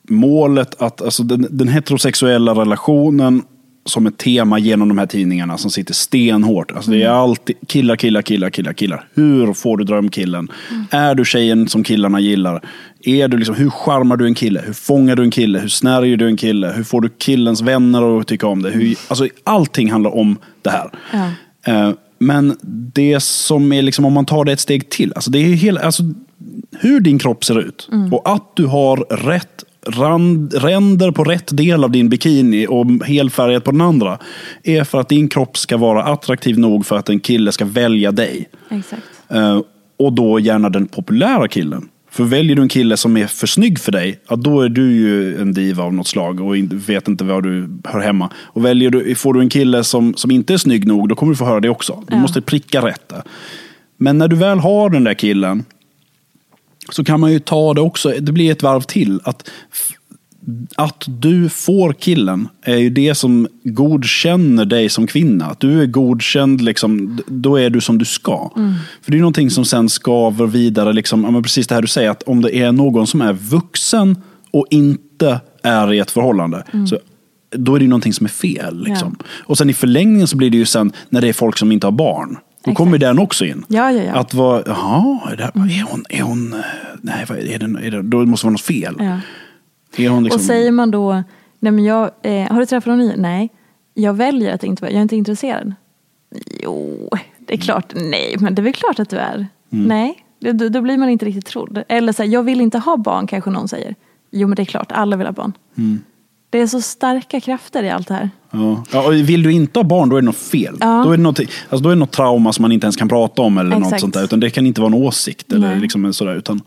målet 0.10 0.82
att 0.82 1.02
alltså 1.02 1.24
den, 1.24 1.48
den 1.50 1.67
heterosexuella 1.67 2.54
relationen 2.54 3.43
som 3.86 4.08
ett 4.08 4.17
tema 4.17 4.60
genom 4.60 4.88
de 4.88 4.98
här 4.98 5.06
tidningarna 5.06 5.58
som 5.58 5.72
sitter 5.72 5.93
stenhårt. 5.93 6.72
Alltså 6.72 6.91
det 6.91 7.04
är 7.04 7.10
alltid 7.10 7.56
killar, 7.67 7.95
killar, 7.95 8.22
killar, 8.22 8.50
killar, 8.50 8.74
killar. 8.74 9.08
Hur 9.13 9.54
får 9.54 9.78
du 9.78 9.84
drömkillen? 9.84 10.52
Är 10.89 11.15
du 11.15 11.26
tjejen 11.26 11.67
som 11.67 11.84
killarna 11.84 12.19
gillar? 12.19 12.62
Är 13.04 13.28
du 13.28 13.38
liksom, 13.38 13.56
hur 13.56 13.70
charmar 13.70 14.18
du 14.18 14.26
en 14.26 14.36
kille? 14.36 14.62
Hur 14.66 14.74
fångar 14.74 15.16
du 15.16 15.24
en 15.24 15.32
kille? 15.32 15.60
Hur 15.60 15.68
snärjer 15.68 16.18
du 16.18 16.28
en 16.28 16.38
kille? 16.38 16.74
Hur 16.76 16.84
får 16.84 17.02
du 17.02 17.10
killens 17.10 17.62
vänner 17.62 18.20
att 18.20 18.28
tycka 18.28 18.48
om 18.48 18.62
det? 18.62 18.70
Hur, 18.70 18.96
alltså, 19.08 19.28
allting 19.44 19.92
handlar 19.92 20.16
om 20.16 20.38
det 20.62 20.70
här. 20.70 20.90
Ja. 21.14 21.32
Eh, 21.74 21.92
Men 22.20 22.58
det 22.94 23.24
som 23.24 23.74
är, 23.74 23.82
liksom, 23.82 24.06
om 24.06 24.14
man 24.14 24.26
tar 24.26 24.46
det 24.46 24.52
ett 24.52 24.60
steg 24.60 24.90
till, 24.90 25.14
alltså 25.16 25.32
det 25.32 25.40
är 25.40 25.44
hela, 25.44 25.82
alltså, 25.82 26.04
hur 26.80 27.00
din 27.00 27.20
kropp 27.20 27.46
ser 27.46 27.60
ut 27.60 27.90
och 28.12 28.30
att 28.36 28.56
du 28.56 28.66
har 28.66 28.98
rätt 29.28 29.64
rand, 29.88 30.54
ränder 30.54 31.12
på 31.12 31.24
rätt 31.24 31.58
del 31.58 31.84
av 31.84 31.92
din 31.92 32.10
bikini 32.10 32.68
och 32.70 32.86
helfärgat 33.06 33.64
på 33.64 33.72
den 33.72 33.82
andra, 33.82 34.18
är 34.64 34.84
för 34.84 35.00
att 35.00 35.10
din 35.10 35.28
kropp 35.30 35.58
ska 35.58 35.78
vara 35.78 36.04
attraktiv 36.04 36.60
nog 36.60 36.86
för 36.86 36.98
att 36.98 37.10
en 37.10 37.20
kille 37.20 37.52
ska 37.52 37.66
välja 37.66 38.12
dig. 38.12 38.50
Exakt. 38.70 39.04
Eh, 39.30 39.62
och 39.98 40.14
då 40.14 40.40
gärna 40.40 40.70
den 40.70 40.88
populära 40.88 41.48
killen. 41.48 41.88
För 42.12 42.24
väljer 42.24 42.56
du 42.56 42.62
en 42.62 42.69
kille 42.69 42.98
som 42.98 43.17
är 43.17 43.28
för 43.28 43.48
snygg 43.48 43.80
för 43.80 43.91
dig, 43.91 44.19
ja, 44.30 44.36
då 44.36 44.62
är 44.62 44.69
du 44.69 44.91
ju 44.91 45.41
en 45.41 45.54
diva 45.54 45.84
av 45.84 45.93
något 45.93 46.08
slag 46.08 46.39
och 46.41 46.56
vet 46.72 47.08
inte 47.08 47.24
var 47.24 47.41
du 47.41 47.69
hör 47.84 48.00
hemma. 48.00 48.30
Och 48.36 48.65
väljer 48.65 48.89
du, 48.89 49.15
får 49.15 49.34
du 49.34 49.39
en 49.39 49.50
kille 49.50 49.84
som, 49.84 50.13
som 50.15 50.32
inte 50.32 50.54
är 50.54 50.58
snygg 50.58 50.88
nog, 50.88 51.10
då 51.10 51.15
kommer 51.15 51.34
du 51.34 51.38
få 51.38 51.45
höra 51.45 51.60
det 51.60 51.69
också. 51.69 52.04
Du 52.08 52.15
Ja. 52.15 52.19
måste 52.22 52.41
pricka 52.41 52.86
rätt 52.88 53.10
där. 53.10 53.22
Men 53.98 54.17
när 54.17 54.28
du 54.28 54.36
väl 54.36 54.60
har 54.60 54.89
den 54.89 55.04
där 55.04 55.13
killen, 55.13 55.65
så 56.91 57.04
kan 57.04 57.19
man 57.19 57.32
ju 57.32 57.39
ta 57.39 57.74
det 57.74 57.82
också, 57.82 58.13
det 58.19 58.32
blir 58.32 58.52
ett 58.52 58.63
varv 58.63 58.82
till. 58.82 59.19
Att, 59.24 59.50
att 60.75 61.04
du 61.08 61.49
får 61.49 61.93
killen 61.93 62.47
är 62.62 62.78
ju 62.78 62.89
det 62.89 63.15
som 63.15 63.47
godkänner 63.63 64.65
dig 64.65 64.89
som 64.89 65.08
kvinna. 65.08 65.45
Att 65.45 65.60
du 65.60 65.82
är 65.82 65.86
godkänd, 65.86 66.62
liksom, 66.62 67.19
då 67.28 67.60
är 67.60 67.69
du 67.69 67.82
som 67.82 67.97
du 67.97 68.06
ska. 68.06 68.52
För 69.02 69.12
det 69.12 69.17
är 69.17 69.21
någonting 69.21 69.49
som 69.49 69.65
sen 69.65 69.89
skaver 69.89 70.47
vidare, 70.47 70.93
liksom, 70.93 71.36
ja, 71.36 71.41
precis 71.41 71.67
det 71.67 71.75
här 71.75 71.82
du 71.82 71.88
säger, 71.88 72.10
att 72.10 72.23
om 72.23 72.41
det 72.41 72.56
är 72.56 72.71
någon 72.71 73.08
som 73.08 73.21
är 73.21 73.34
vuxen 73.34 74.21
och 74.52 74.67
inte 74.69 75.41
är 75.63 75.93
i 75.93 75.99
ett 75.99 76.12
förhållande, 76.12 76.63
så 76.89 76.97
då 77.52 77.75
är 77.75 77.80
det 77.80 77.88
någonting 77.88 78.13
som 78.13 78.25
är 78.25 78.30
fel. 78.30 78.84
Liksom. 78.84 79.15
Och 79.43 79.58
sen 79.58 79.69
i 79.69 79.73
förlängningen 79.73 80.28
så 80.28 80.38
blir 80.38 80.49
det 80.49 80.58
ju 80.58 80.65
sen 80.65 80.91
när 81.10 81.21
det 81.21 81.30
är 81.30 81.34
folk 81.34 81.58
som 81.58 81.71
inte 81.71 81.88
har 81.88 81.91
barn. 81.91 82.38
Då 82.65 82.73
kommer 82.73 82.97
den 82.97 83.19
också 83.19 83.45
in. 83.45 83.65
Ja, 83.67 83.91
ja, 83.91 84.04
ja. 84.04 84.13
Att 84.13 84.34
vara, 84.34 84.63
jaha, 84.65 85.32
är, 85.32 85.38
det, 85.38 85.43
är 85.43 85.84
hon, 85.91 86.06
är 86.10 86.21
hon, 86.21 86.54
eh, 86.54 86.60
nej, 87.02 87.25
är 87.30 87.60
det, 87.60 87.88
är 87.88 87.91
det, 87.91 88.02
då 88.02 88.25
måste 88.25 88.45
det 88.45 88.47
vara 88.47 88.52
något 88.52 88.62
fel. 88.62 88.95
Liksom, 90.00 90.40
Och 90.40 90.42
säger 90.42 90.72
man 90.72 90.92
då, 90.92 91.24
nej 91.60 91.72
men 91.72 91.84
jag, 91.84 92.12
eh, 92.22 92.52
har 92.52 92.60
du 92.60 92.66
träffat 92.66 92.88
någon 92.88 93.00
ny? 93.00 93.14
Nej. 93.18 93.50
Jag 93.94 94.14
väljer 94.14 94.54
att 94.54 94.64
inte 94.64 94.82
vara, 94.82 94.92
jag 94.92 94.98
är 94.98 95.02
inte 95.02 95.16
intresserad. 95.16 95.74
Jo, 96.64 97.10
det 97.38 97.54
är 97.54 97.58
klart, 97.58 97.94
nej, 97.96 98.36
men 98.40 98.56
det 98.56 98.62
är 98.62 98.64
väl 98.64 98.74
klart 98.74 99.00
att 99.00 99.10
du 99.10 99.18
är. 99.18 99.48
Mm. 99.72 99.86
Nej, 99.88 100.26
då, 100.40 100.70
då 100.70 100.82
blir 100.82 100.98
man 100.98 101.10
inte 101.10 101.26
riktigt 101.26 101.46
trodd. 101.46 101.84
Eller 101.88 102.14
så 102.14 102.24
här, 102.24 102.30
jag 102.30 102.44
vill 102.44 102.62
inte 102.62 102.78
ha 102.78 102.98
barn 102.98 103.28
kanske 103.28 103.50
någon 103.50 103.68
säger. 103.68 103.96
Jo 104.32 104.48
men 104.48 104.56
det 104.56 104.62
är 104.62 104.66
klart, 104.66 104.92
alla 104.92 105.18
vill 105.18 105.28
ha 105.28 105.34
barn. 105.34 105.54
Mm. 105.78 106.00
Det 106.52 106.60
är 106.60 106.68
så 106.68 106.82
starka 106.82 107.40
krafter 107.40 107.84
i 107.84 107.90
allt 107.90 108.08
det 108.08 108.14
här. 108.14 108.30
ja. 108.52 108.84
Ja, 108.92 109.08
och 109.08 109.14
vill 109.14 109.44
du 109.44 109.52
inte 109.52 109.80
ha 109.80 109.84
barn, 109.84 110.10
då 110.10 110.16
är 110.16 110.22
det 110.22 110.26
något 110.26 110.36
fel. 110.36 110.78
Ja. 110.80 111.02
Då, 111.06 111.12
är 111.12 111.18
det 111.18 111.24
något, 111.24 111.40
alltså, 111.40 111.78
då 111.78 111.90
är 111.90 111.96
det 111.96 112.00
något 112.00 112.12
trauma 112.12 112.54
som 112.54 112.62
man 112.62 112.72
inte 112.72 112.86
ens 112.86 112.96
kan 112.96 113.10
prata 113.10 113.42
om. 113.42 113.58
eller 113.58 113.80
något 113.80 114.00
sånt 114.00 114.14
där. 114.14 114.24
Utan 114.24 114.40
det 114.40 114.50
kan 114.50 114.66
inte 114.66 114.82
vara 114.82 114.94
en 114.96 115.04
åsikt. 115.04 115.52
Eller 115.52 115.68
Nej. 115.68 115.80
liksom 115.80 116.06
en 116.06 116.14
sådär, 116.14 116.36
utan, 116.36 116.62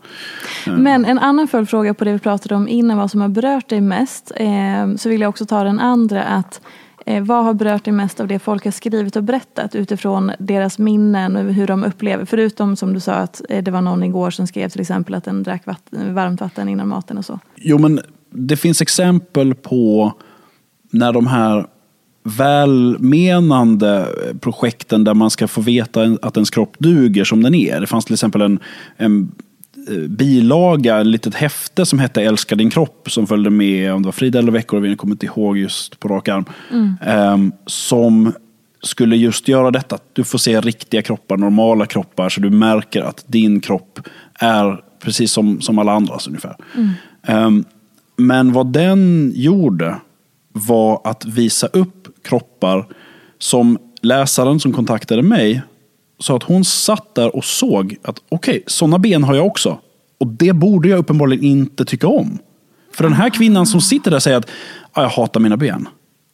Men 0.65 1.05
en 1.05 1.19
annan 1.19 1.47
följdfråga 1.47 1.93
på 1.93 2.05
det 2.05 2.13
vi 2.13 2.19
pratade 2.19 2.55
om 2.55 2.67
innan, 2.67 2.97
vad 2.97 3.11
som 3.11 3.21
har 3.21 3.27
berört 3.27 3.69
dig 3.69 3.81
mest. 3.81 4.31
Eh, 4.35 4.95
så 4.97 5.09
vill 5.09 5.21
jag 5.21 5.29
också 5.29 5.45
ta 5.45 5.63
den 5.63 5.79
andra. 5.79 6.23
att 6.23 6.61
eh, 7.05 7.23
Vad 7.23 7.43
har 7.45 7.53
berört 7.53 7.83
dig 7.83 7.93
mest 7.93 8.19
av 8.19 8.27
det 8.27 8.39
folk 8.39 8.65
har 8.65 8.71
skrivit 8.71 9.15
och 9.15 9.23
berättat 9.23 9.75
utifrån 9.75 10.31
deras 10.39 10.77
minnen 10.77 11.35
och 11.35 11.53
hur 11.53 11.67
de 11.67 11.83
upplever? 11.83 12.25
Förutom 12.25 12.75
som 12.75 12.93
du 12.93 12.99
sa 12.99 13.13
att 13.13 13.41
eh, 13.49 13.63
det 13.63 13.71
var 13.71 13.81
någon 13.81 14.03
igår 14.03 14.31
som 14.31 14.47
skrev 14.47 14.69
till 14.69 14.81
exempel 14.81 15.15
att 15.15 15.23
den 15.23 15.43
drack 15.43 15.65
vatten, 15.65 16.13
varmt 16.13 16.41
vatten 16.41 16.69
innan 16.69 16.87
maten 16.87 17.17
och 17.17 17.25
så. 17.25 17.39
Jo, 17.55 17.77
men 17.77 17.99
det 18.35 18.57
finns 18.57 18.81
exempel 18.81 19.55
på 19.55 20.13
när 20.91 21.13
de 21.13 21.27
här 21.27 21.65
välmenande 22.23 24.07
projekten 24.41 25.03
där 25.03 25.13
man 25.13 25.29
ska 25.29 25.47
få 25.47 25.61
veta 25.61 26.17
att 26.21 26.37
ens 26.37 26.49
kropp 26.49 26.75
duger 26.79 27.23
som 27.23 27.43
den 27.43 27.55
är. 27.55 27.81
Det 27.81 27.87
fanns 27.87 28.05
till 28.05 28.13
exempel 28.13 28.41
en, 28.41 28.59
en 28.97 29.31
eh, 29.89 30.09
bilaga, 30.09 31.01
ett 31.01 31.07
litet 31.07 31.35
häfte 31.35 31.85
som 31.85 31.99
hette 31.99 32.21
Älska 32.21 32.55
din 32.55 32.69
kropp 32.69 33.11
som 33.11 33.27
följde 33.27 33.49
med, 33.49 33.93
om 33.93 34.01
det 34.01 34.07
var 34.07 34.11
Frida 34.11 34.39
eller 34.39 34.51
veckor, 34.51 34.87
jag 34.87 34.97
kommer 34.97 35.15
inte 35.15 35.25
ihåg 35.25 35.57
just 35.57 35.99
på 35.99 36.07
rak 36.07 36.27
arm. 36.27 36.45
Ehm, 37.01 37.51
som 37.65 38.33
skulle 38.81 39.15
just 39.15 39.47
göra 39.47 39.71
detta, 39.71 39.95
att 39.95 40.09
du 40.13 40.23
får 40.23 40.37
se 40.37 40.61
riktiga 40.61 41.01
kroppar, 41.01 41.37
normala 41.37 41.85
kroppar, 41.85 42.29
så 42.29 42.41
du 42.41 42.49
märker 42.49 43.01
att 43.01 43.23
din 43.27 43.59
kropp 43.59 43.99
är 44.33 44.81
precis 45.03 45.31
som, 45.31 45.61
som 45.61 45.79
alla 45.79 45.91
andras 45.91 46.27
ungefär. 46.27 46.55
Ehm, 47.27 47.65
men 48.17 48.53
vad 48.53 48.67
den 48.67 49.31
gjorde 49.35 49.95
var 50.53 51.01
att 51.03 51.25
visa 51.25 51.67
upp 51.67 52.07
kroppar 52.23 52.87
som 53.39 53.77
läsaren 54.01 54.59
som 54.59 54.73
kontaktade 54.73 55.21
mig 55.21 55.61
sa 56.19 56.35
att 56.35 56.43
hon 56.43 56.65
satt 56.65 57.15
där 57.15 57.35
och 57.35 57.45
såg 57.45 57.95
att 58.03 58.17
okej, 58.29 58.63
sådana 58.67 58.99
ben 58.99 59.23
har 59.23 59.35
jag 59.35 59.45
också. 59.45 59.79
Och 60.19 60.27
det 60.27 60.53
borde 60.53 60.89
jag 60.89 60.99
uppenbarligen 60.99 61.43
inte 61.43 61.85
tycka 61.85 62.07
om. 62.07 62.39
För 62.93 63.03
den 63.03 63.13
här 63.13 63.29
kvinnan 63.29 63.65
som 63.65 63.81
sitter 63.81 64.11
där 64.11 64.19
säger 64.19 64.37
att 64.37 64.49
"Ja, 64.95 65.01
jag 65.01 65.09
hatar 65.09 65.39
mina 65.39 65.57
ben. 65.57 65.87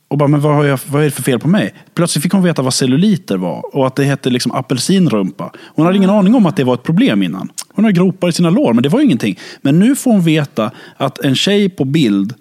Och 0.08 0.18
bara, 0.18 0.28
men 0.28 0.42
vad, 0.42 0.56
har 0.56 0.64
jag, 0.64 0.80
vad 0.88 1.02
är 1.02 1.06
det 1.06 1.12
för 1.12 1.24
fel 1.24 1.40
på 1.40 1.48
mig? 1.48 1.74
Plötsligt 1.94 2.24
fick 2.24 2.32
hon 2.32 2.44
veta 2.44 2.62
vad 2.62 2.74
celluliter 2.74 3.38
var 3.38 3.76
och 3.76 3.88
att 3.88 3.96
det 3.96 4.04
hette 4.04 4.30
liksom 4.30 4.52
apelsinrumpa. 4.52 5.52
Hon 5.76 5.86
hade 5.86 5.98
ingen 5.98 6.10
aning 6.10 6.36
om 6.36 6.46
att 6.46 6.56
det 6.56 6.64
var 6.64 6.74
ett 6.74 6.84
problem 6.84 7.24
innan. 7.24 7.50
Hon 7.80 7.84
har 7.84 7.92
gropar 7.92 8.30
i 8.30 8.32
sina 8.32 8.50
lår, 8.50 8.74
men 8.74 8.84
det 8.84 8.90
var 8.90 9.00
ju 9.00 9.06
ingenting. 9.06 9.40
Men 9.62 9.80
nu 9.80 9.96
får 9.96 10.12
hon 10.12 10.22
veta 10.22 10.72
att 10.98 11.20
en 11.20 11.36
tjej 11.36 11.70
på 11.70 11.86
bild 11.86 12.34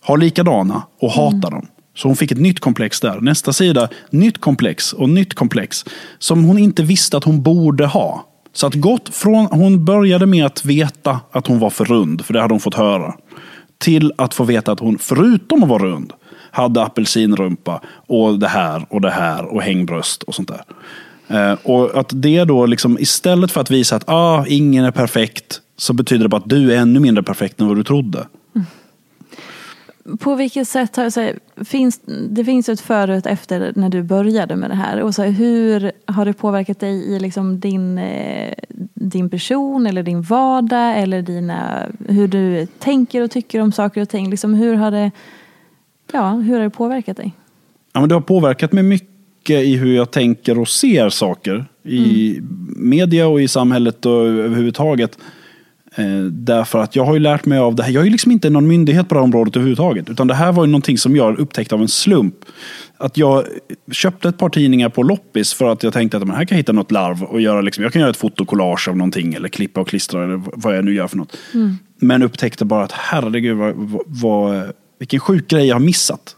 har 0.00 0.18
likadana 0.18 0.82
och 1.00 1.10
hatar 1.10 1.50
dem. 1.50 1.66
Så 1.96 2.08
hon 2.08 2.16
fick 2.16 2.32
ett 2.32 2.38
nytt 2.38 2.60
komplex 2.60 3.00
där. 3.00 3.20
Nästa 3.20 3.52
sida, 3.52 3.88
nytt 4.10 4.40
komplex 4.40 4.92
och 4.92 5.08
nytt 5.08 5.34
komplex. 5.34 5.84
Som 6.18 6.44
hon 6.44 6.58
inte 6.58 6.82
visste 6.82 7.16
att 7.16 7.24
hon 7.24 7.42
borde 7.42 7.86
ha. 7.86 8.26
Så 8.52 8.66
att 8.66 8.74
gått 8.74 9.14
från, 9.14 9.46
hon 9.46 9.84
började 9.84 10.26
med 10.26 10.46
att 10.46 10.64
veta 10.64 11.20
att 11.32 11.46
hon 11.46 11.58
var 11.58 11.70
för 11.70 11.84
rund, 11.84 12.24
för 12.24 12.32
det 12.32 12.40
hade 12.40 12.54
hon 12.54 12.60
fått 12.60 12.74
höra. 12.74 13.14
Till 13.78 14.12
att 14.18 14.34
få 14.34 14.44
veta 14.44 14.72
att 14.72 14.80
hon, 14.80 14.98
förutom 14.98 15.62
att 15.62 15.68
vara 15.68 15.82
rund, 15.82 16.12
hade 16.50 16.82
apelsinrumpa 16.82 17.80
och 18.06 18.38
det 18.38 18.48
här 18.48 18.86
och 18.90 19.00
det 19.00 19.10
här 19.10 19.44
och 19.44 19.62
hängbröst 19.62 20.22
och 20.22 20.34
sånt 20.34 20.48
där. 20.48 20.62
Eh, 21.28 21.52
och 21.62 22.00
att 22.00 22.12
det 22.14 22.44
då 22.44 22.66
liksom, 22.66 22.98
istället 22.98 23.52
för 23.52 23.60
att 23.60 23.70
visa 23.70 23.96
att 23.96 24.04
ah, 24.06 24.44
ingen 24.46 24.84
är 24.84 24.90
perfekt, 24.90 25.60
så 25.76 25.92
betyder 25.92 26.22
det 26.22 26.28
bara 26.28 26.40
att 26.40 26.48
du 26.48 26.72
är 26.72 26.76
ännu 26.76 27.00
mindre 27.00 27.22
perfekt 27.22 27.60
än 27.60 27.68
vad 27.68 27.76
du 27.76 27.84
trodde. 27.84 28.26
På 30.18 30.34
vilket 30.34 30.68
sätt 30.68 30.96
har, 30.96 31.10
så 31.10 31.20
här, 31.20 31.38
finns, 31.64 32.00
det 32.30 32.44
finns 32.44 32.68
ett 32.68 32.80
före 32.80 33.12
och 33.12 33.18
ett 33.18 33.26
efter 33.26 33.72
när 33.76 33.88
du 33.88 34.02
började 34.02 34.56
med 34.56 34.70
det 34.70 34.76
här. 34.76 35.02
Och 35.02 35.14
så 35.14 35.22
här, 35.22 35.30
hur 35.30 35.92
har 36.06 36.24
det 36.24 36.32
påverkat 36.32 36.80
dig 36.80 37.14
i 37.14 37.20
liksom 37.20 37.60
din, 37.60 37.98
eh, 37.98 38.54
din 38.94 39.30
person 39.30 39.86
eller 39.86 40.02
din 40.02 40.22
vardag 40.22 40.98
eller 40.98 41.22
dina, 41.22 41.86
hur 42.08 42.28
du 42.28 42.66
tänker 42.66 43.22
och 43.22 43.30
tycker 43.30 43.60
om 43.60 43.72
saker 43.72 44.02
och 44.02 44.08
ting? 44.08 44.30
Liksom, 44.30 44.54
hur, 44.54 44.74
har 44.74 44.90
det, 44.90 45.10
ja, 46.12 46.30
hur 46.30 46.56
har 46.56 46.64
det 46.64 46.70
påverkat 46.70 47.16
dig? 47.16 47.32
Ja, 47.92 48.00
men 48.00 48.08
det 48.08 48.14
har 48.14 48.22
påverkat 48.22 48.72
mig 48.72 48.82
mycket 48.82 49.17
i 49.54 49.76
hur 49.76 49.96
jag 49.96 50.10
tänker 50.10 50.58
och 50.58 50.68
ser 50.68 51.08
saker. 51.08 51.64
I 51.84 52.40
media 52.76 53.28
och 53.28 53.42
i 53.42 53.48
samhället 53.48 54.06
och 54.06 54.26
överhuvudtaget. 54.26 55.18
Eh, 55.94 56.24
därför 56.30 56.78
att 56.78 56.96
jag 56.96 57.04
har 57.04 57.14
ju 57.14 57.20
lärt 57.20 57.46
mig 57.46 57.58
av 57.58 57.74
det 57.74 57.82
här. 57.82 57.90
Jag 57.90 58.00
är 58.00 58.04
ju 58.04 58.10
liksom 58.10 58.32
inte 58.32 58.50
någon 58.50 58.66
myndighet 58.66 59.08
på 59.08 59.14
det 59.14 59.20
här 59.20 59.24
området 59.24 59.56
överhuvudtaget. 59.56 60.10
Utan 60.10 60.26
det 60.26 60.34
här 60.34 60.52
var 60.52 60.64
ju 60.64 60.70
någonting 60.70 60.98
som 60.98 61.16
jag 61.16 61.38
upptäckte 61.38 61.74
av 61.74 61.80
en 61.80 61.88
slump. 61.88 62.34
Att 62.96 63.16
jag 63.16 63.44
köpte 63.92 64.28
ett 64.28 64.38
par 64.38 64.48
tidningar 64.48 64.88
på 64.88 65.02
loppis 65.02 65.54
för 65.54 65.72
att 65.72 65.82
jag 65.82 65.92
tänkte 65.92 66.16
att 66.16 66.26
men 66.26 66.36
här 66.36 66.44
kan 66.44 66.56
jag 66.56 66.60
hitta 66.60 66.72
något 66.72 66.90
larv 66.90 67.22
och 67.22 67.40
göra 67.40 67.60
liksom, 67.60 67.84
jag 67.84 67.92
kan 67.92 68.00
göra 68.00 68.10
ett 68.10 68.16
fotokollage 68.16 68.88
av 68.88 68.96
någonting 68.96 69.34
eller 69.34 69.48
klippa 69.48 69.80
och 69.80 69.88
klistra 69.88 70.24
eller 70.24 70.42
vad 70.52 70.76
jag 70.76 70.84
nu 70.84 70.94
gör 70.94 71.08
för 71.08 71.16
något. 71.16 71.36
Men 72.00 72.22
upptäckte 72.22 72.64
bara 72.64 72.84
att 72.84 72.92
herregud 72.92 73.56
vad, 73.56 73.74
vad, 74.06 74.72
vilken 74.98 75.20
sjuk 75.20 75.48
grej 75.48 75.66
jag 75.66 75.74
har 75.74 75.80
missat. 75.80 76.36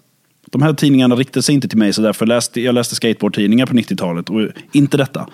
De 0.50 0.62
här 0.62 0.72
tidningarna 0.72 1.14
riktade 1.14 1.42
sig 1.42 1.54
inte 1.54 1.68
till 1.68 1.78
mig 1.78 1.92
så 1.92 2.02
därför 2.02 2.26
läste 2.26 2.60
jag 2.60 2.74
läste 2.74 2.94
skateboardtidningar 2.94 3.66
på 3.66 3.74
90-talet 3.74 4.30
och 4.30 4.40
inte 4.72 4.96
detta. 4.96 5.28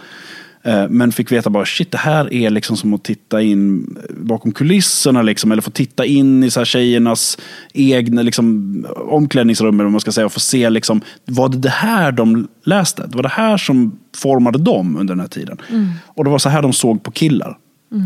Eh, 0.62 0.88
Men 0.88 1.12
fick 1.12 1.32
veta 1.32 1.50
bara 1.50 1.64
shit 1.64 1.92
det 1.92 1.98
här 1.98 2.32
är 2.34 2.50
liksom 2.50 2.76
som 2.76 2.94
att 2.94 3.04
titta 3.04 3.42
in 3.42 3.96
bakom 4.16 4.52
kulisserna 4.52 5.22
liksom, 5.22 5.52
eller 5.52 5.62
få 5.62 5.70
titta 5.70 6.04
in 6.04 6.44
i 6.44 6.50
så 6.50 6.60
här 6.60 6.64
tjejernas 6.64 7.38
egna 7.74 8.22
liksom, 8.22 8.86
omklädningsrum 8.96 9.80
eller 9.80 9.90
man 9.90 10.00
ska 10.00 10.12
säga 10.12 10.26
och 10.26 10.32
få 10.32 10.40
se 10.40 10.70
liksom, 10.70 11.00
var 11.24 11.48
det 11.48 11.58
det 11.58 11.68
här 11.68 12.12
de 12.12 12.48
läste? 12.64 13.06
Det 13.06 13.16
var 13.16 13.22
det 13.22 13.28
här 13.28 13.56
som 13.56 13.98
formade 14.16 14.58
dem 14.58 14.96
under 14.96 15.14
den 15.14 15.20
här 15.20 15.28
tiden. 15.28 15.58
Och 16.04 16.24
det 16.24 16.30
var 16.30 16.38
så 16.38 16.48
här 16.48 16.62
de 16.62 16.72
såg 16.72 17.02
på 17.02 17.10
killar. 17.10 17.58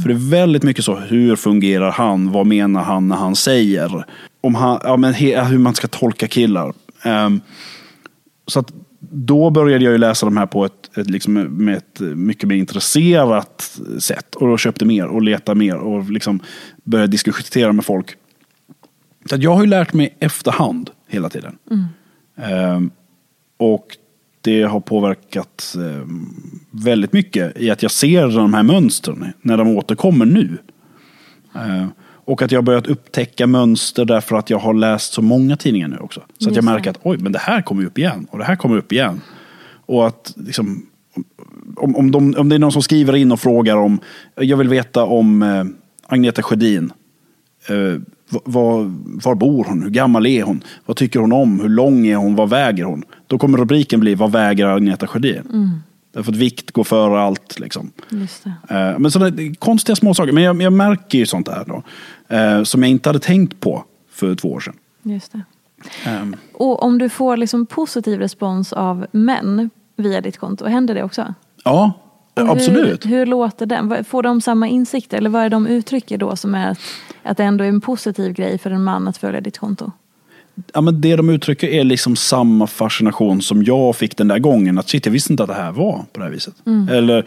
För 0.03 0.09
det 0.09 0.14
är 0.14 0.31
väldigt 0.31 0.62
mycket 0.62 0.85
så, 0.85 0.96
hur 0.96 1.37
fungerar 1.37 1.90
han? 1.90 2.33
Vad 2.33 2.46
menar 2.46 2.83
han 2.83 3.09
när 3.09 3.16
han 3.16 3.37
säger? 3.37 4.05
Om 4.40 4.55
han 4.55 4.81
ja, 4.85 4.96
men 4.96 5.14
he, 5.14 5.44
hur 5.44 5.59
man 5.59 5.75
ska 5.75 5.88
tolka 5.88 6.29
killar. 6.29 6.73
Ehm, 7.03 7.41
så 8.47 8.61
att 8.61 8.73
då 9.01 9.51
började 9.51 9.85
jag 9.85 9.93
ju 9.93 9.99
läsa 9.99 10.27
de 10.27 10.37
här 10.37 10.47
på 10.47 10.65
ett, 10.65 10.97
ett, 10.97 11.11
liksom 11.11 11.35
med 11.35 11.77
ett 11.77 12.01
mycket 12.01 12.49
mer 12.49 12.57
intresserat 12.57 13.81
sätt. 13.99 14.35
Och 14.35 14.49
då 14.49 14.57
köpte 14.57 14.85
mer 14.85 15.07
och 15.07 15.23
letade 15.23 15.59
mer 15.59 15.77
och 15.77 16.11
liksom 16.11 16.41
började 16.85 17.13
diskutera 17.13 17.73
med 17.73 17.85
folk. 17.85 18.17
Så 19.29 19.37
jag 19.39 19.55
har 19.55 19.63
ju 19.63 19.69
lärt 19.69 19.93
mig 19.93 20.17
efterhand 20.19 20.91
hela 21.09 21.29
tiden. 21.29 21.59
Mm. 21.71 22.77
Um, 22.77 22.91
och 23.57 23.97
det 24.41 24.63
har 24.63 24.81
påverkat 24.81 25.75
um, 25.79 26.61
väldigt 26.71 27.13
mycket 27.13 27.61
i 27.61 27.71
att 27.71 27.83
jag 27.83 27.93
ser 27.93 28.29
de 28.29 28.55
här 28.55 28.63
mönstren 28.63 29.33
när 29.43 29.57
de 29.57 29.77
återkommer 29.77 30.27
nu. 30.27 30.59
Uh, 31.57 31.87
och 32.31 32.43
att 32.43 32.53
jag 32.53 32.59
har 32.59 32.62
börjat 32.62 32.87
upptäcka 32.87 33.47
mönster 33.47 34.05
därför 34.05 34.37
att 34.37 34.51
jag 34.51 34.59
har 34.59 34.75
läst 34.75 35.12
så 35.12 35.23
många 35.23 35.57
tidningar 35.57 35.88
nu 35.88 35.99
också. 35.99 36.21
Så 36.38 36.49
att 36.49 36.57
jag 36.57 36.64
märker 36.64 36.90
att 36.90 36.99
oj, 37.03 37.19
men 37.19 37.33
det 37.33 37.38
här 37.38 37.62
kommer 37.62 37.85
upp 37.85 37.99
igen 37.99 38.27
och 38.31 38.38
det 38.38 38.45
här 38.45 38.57
kommer 38.57 38.77
upp 38.77 38.93
igen. 38.93 39.21
Och 39.87 40.07
att 40.07 40.35
liksom, 40.37 40.87
om, 41.77 41.97
om, 41.97 42.11
de, 42.11 42.35
om 42.38 42.49
det 42.49 42.55
är 42.55 42.59
någon 42.59 42.73
som 42.73 42.83
skriver 42.83 43.16
in 43.16 43.33
och 43.33 43.40
frågar 43.40 43.77
om, 43.77 44.01
jag 44.35 44.57
vill 44.57 44.69
veta 44.69 45.05
om 45.05 45.43
eh, 45.43 45.64
Agneta 46.07 46.43
Sjödin. 46.43 46.93
Eh, 47.69 48.01
var, 48.45 48.93
var 49.25 49.35
bor 49.35 49.64
hon? 49.64 49.83
Hur 49.83 49.90
gammal 49.90 50.27
är 50.27 50.43
hon? 50.43 50.64
Vad 50.87 50.97
tycker 50.97 51.21
hon 51.21 51.33
om? 51.33 51.61
Hur 51.61 51.69
lång 51.69 52.07
är 52.07 52.16
hon? 52.16 52.37
Vad 52.37 52.51
väger 52.51 52.85
hon? 52.85 53.05
Då 53.27 53.38
kommer 53.38 53.59
rubriken 53.59 54.01
bli 54.01 54.14
Vad 54.14 54.33
väger 54.33 54.66
Agneta 54.66 55.07
Sjödin? 55.07 55.43
Mm. 55.53 55.71
Därför 56.12 56.33
att 56.33 56.38
vikt 56.38 56.71
går 56.71 56.85
före 56.85 57.21
allt. 57.21 57.61
Liksom. 57.61 57.93
Eh, 58.69 58.99
men 58.99 59.11
sådana 59.11 59.55
konstiga 59.59 59.97
små 59.97 60.14
saker. 60.14 60.33
Men 60.33 60.43
jag, 60.43 60.62
jag 60.62 60.73
märker 60.73 61.19
ju 61.19 61.27
sånt 61.27 61.47
där 61.47 61.64
då. 61.66 61.83
Eh, 62.31 62.62
som 62.62 62.83
jag 62.83 62.90
inte 62.90 63.09
hade 63.09 63.19
tänkt 63.19 63.61
på 63.61 63.85
för 64.11 64.35
två 64.35 64.53
år 64.53 64.61
sedan. 64.61 64.75
Just 65.03 65.33
det. 65.33 65.43
Um. 66.23 66.37
Och 66.53 66.83
om 66.83 66.99
du 66.99 67.09
får 67.09 67.37
liksom 67.37 67.66
positiv 67.66 68.19
respons 68.19 68.73
av 68.73 69.07
män 69.12 69.71
via 69.97 70.21
ditt 70.21 70.38
konto, 70.38 70.66
händer 70.66 70.95
det 70.95 71.03
också? 71.03 71.35
Ja, 71.64 71.93
hur, 72.37 72.51
absolut. 72.51 73.07
Hur 73.07 73.27
låter 73.27 73.66
den? 73.66 74.05
Får 74.05 74.23
de 74.23 74.40
samma 74.40 74.69
insikter? 74.69 75.16
Eller 75.19 75.31
vad 75.31 75.43
är 75.43 75.51
de 75.51 75.66
uttrycker 75.66 76.19
då 76.19 76.37
som 76.37 76.55
är 76.55 76.71
att, 76.71 76.79
att 77.23 77.37
det 77.37 77.45
ändå 77.45 77.64
är 77.64 77.69
en 77.69 77.81
positiv 77.81 78.33
grej 78.33 78.59
för 78.59 78.71
en 78.71 78.85
man 78.85 79.09
att 79.09 79.16
följa 79.16 79.40
ditt 79.40 79.59
konto? 79.59 79.93
Ja, 80.73 80.81
men 80.81 81.01
det 81.01 81.16
de 81.16 81.31
uttrycker 81.31 81.69
är 81.69 81.85
liksom 81.85 82.16
samma 82.16 82.66
fascination 82.66 83.43
som 83.43 83.62
jag 83.62 83.97
fick 83.97 84.16
den 84.16 84.29
där 84.29 84.38
gången. 84.38 84.79
Att 84.79 84.88
shit, 84.88 85.07
jag 85.07 85.12
visste 85.12 85.33
inte 85.33 85.43
att 85.43 85.49
det 85.49 85.55
här 85.55 85.73
var 85.73 86.05
på 86.12 86.21
det 86.21 86.25
här 86.25 86.33
viset. 86.33 86.55
Mm. 86.66 86.88
Eller 86.88 87.27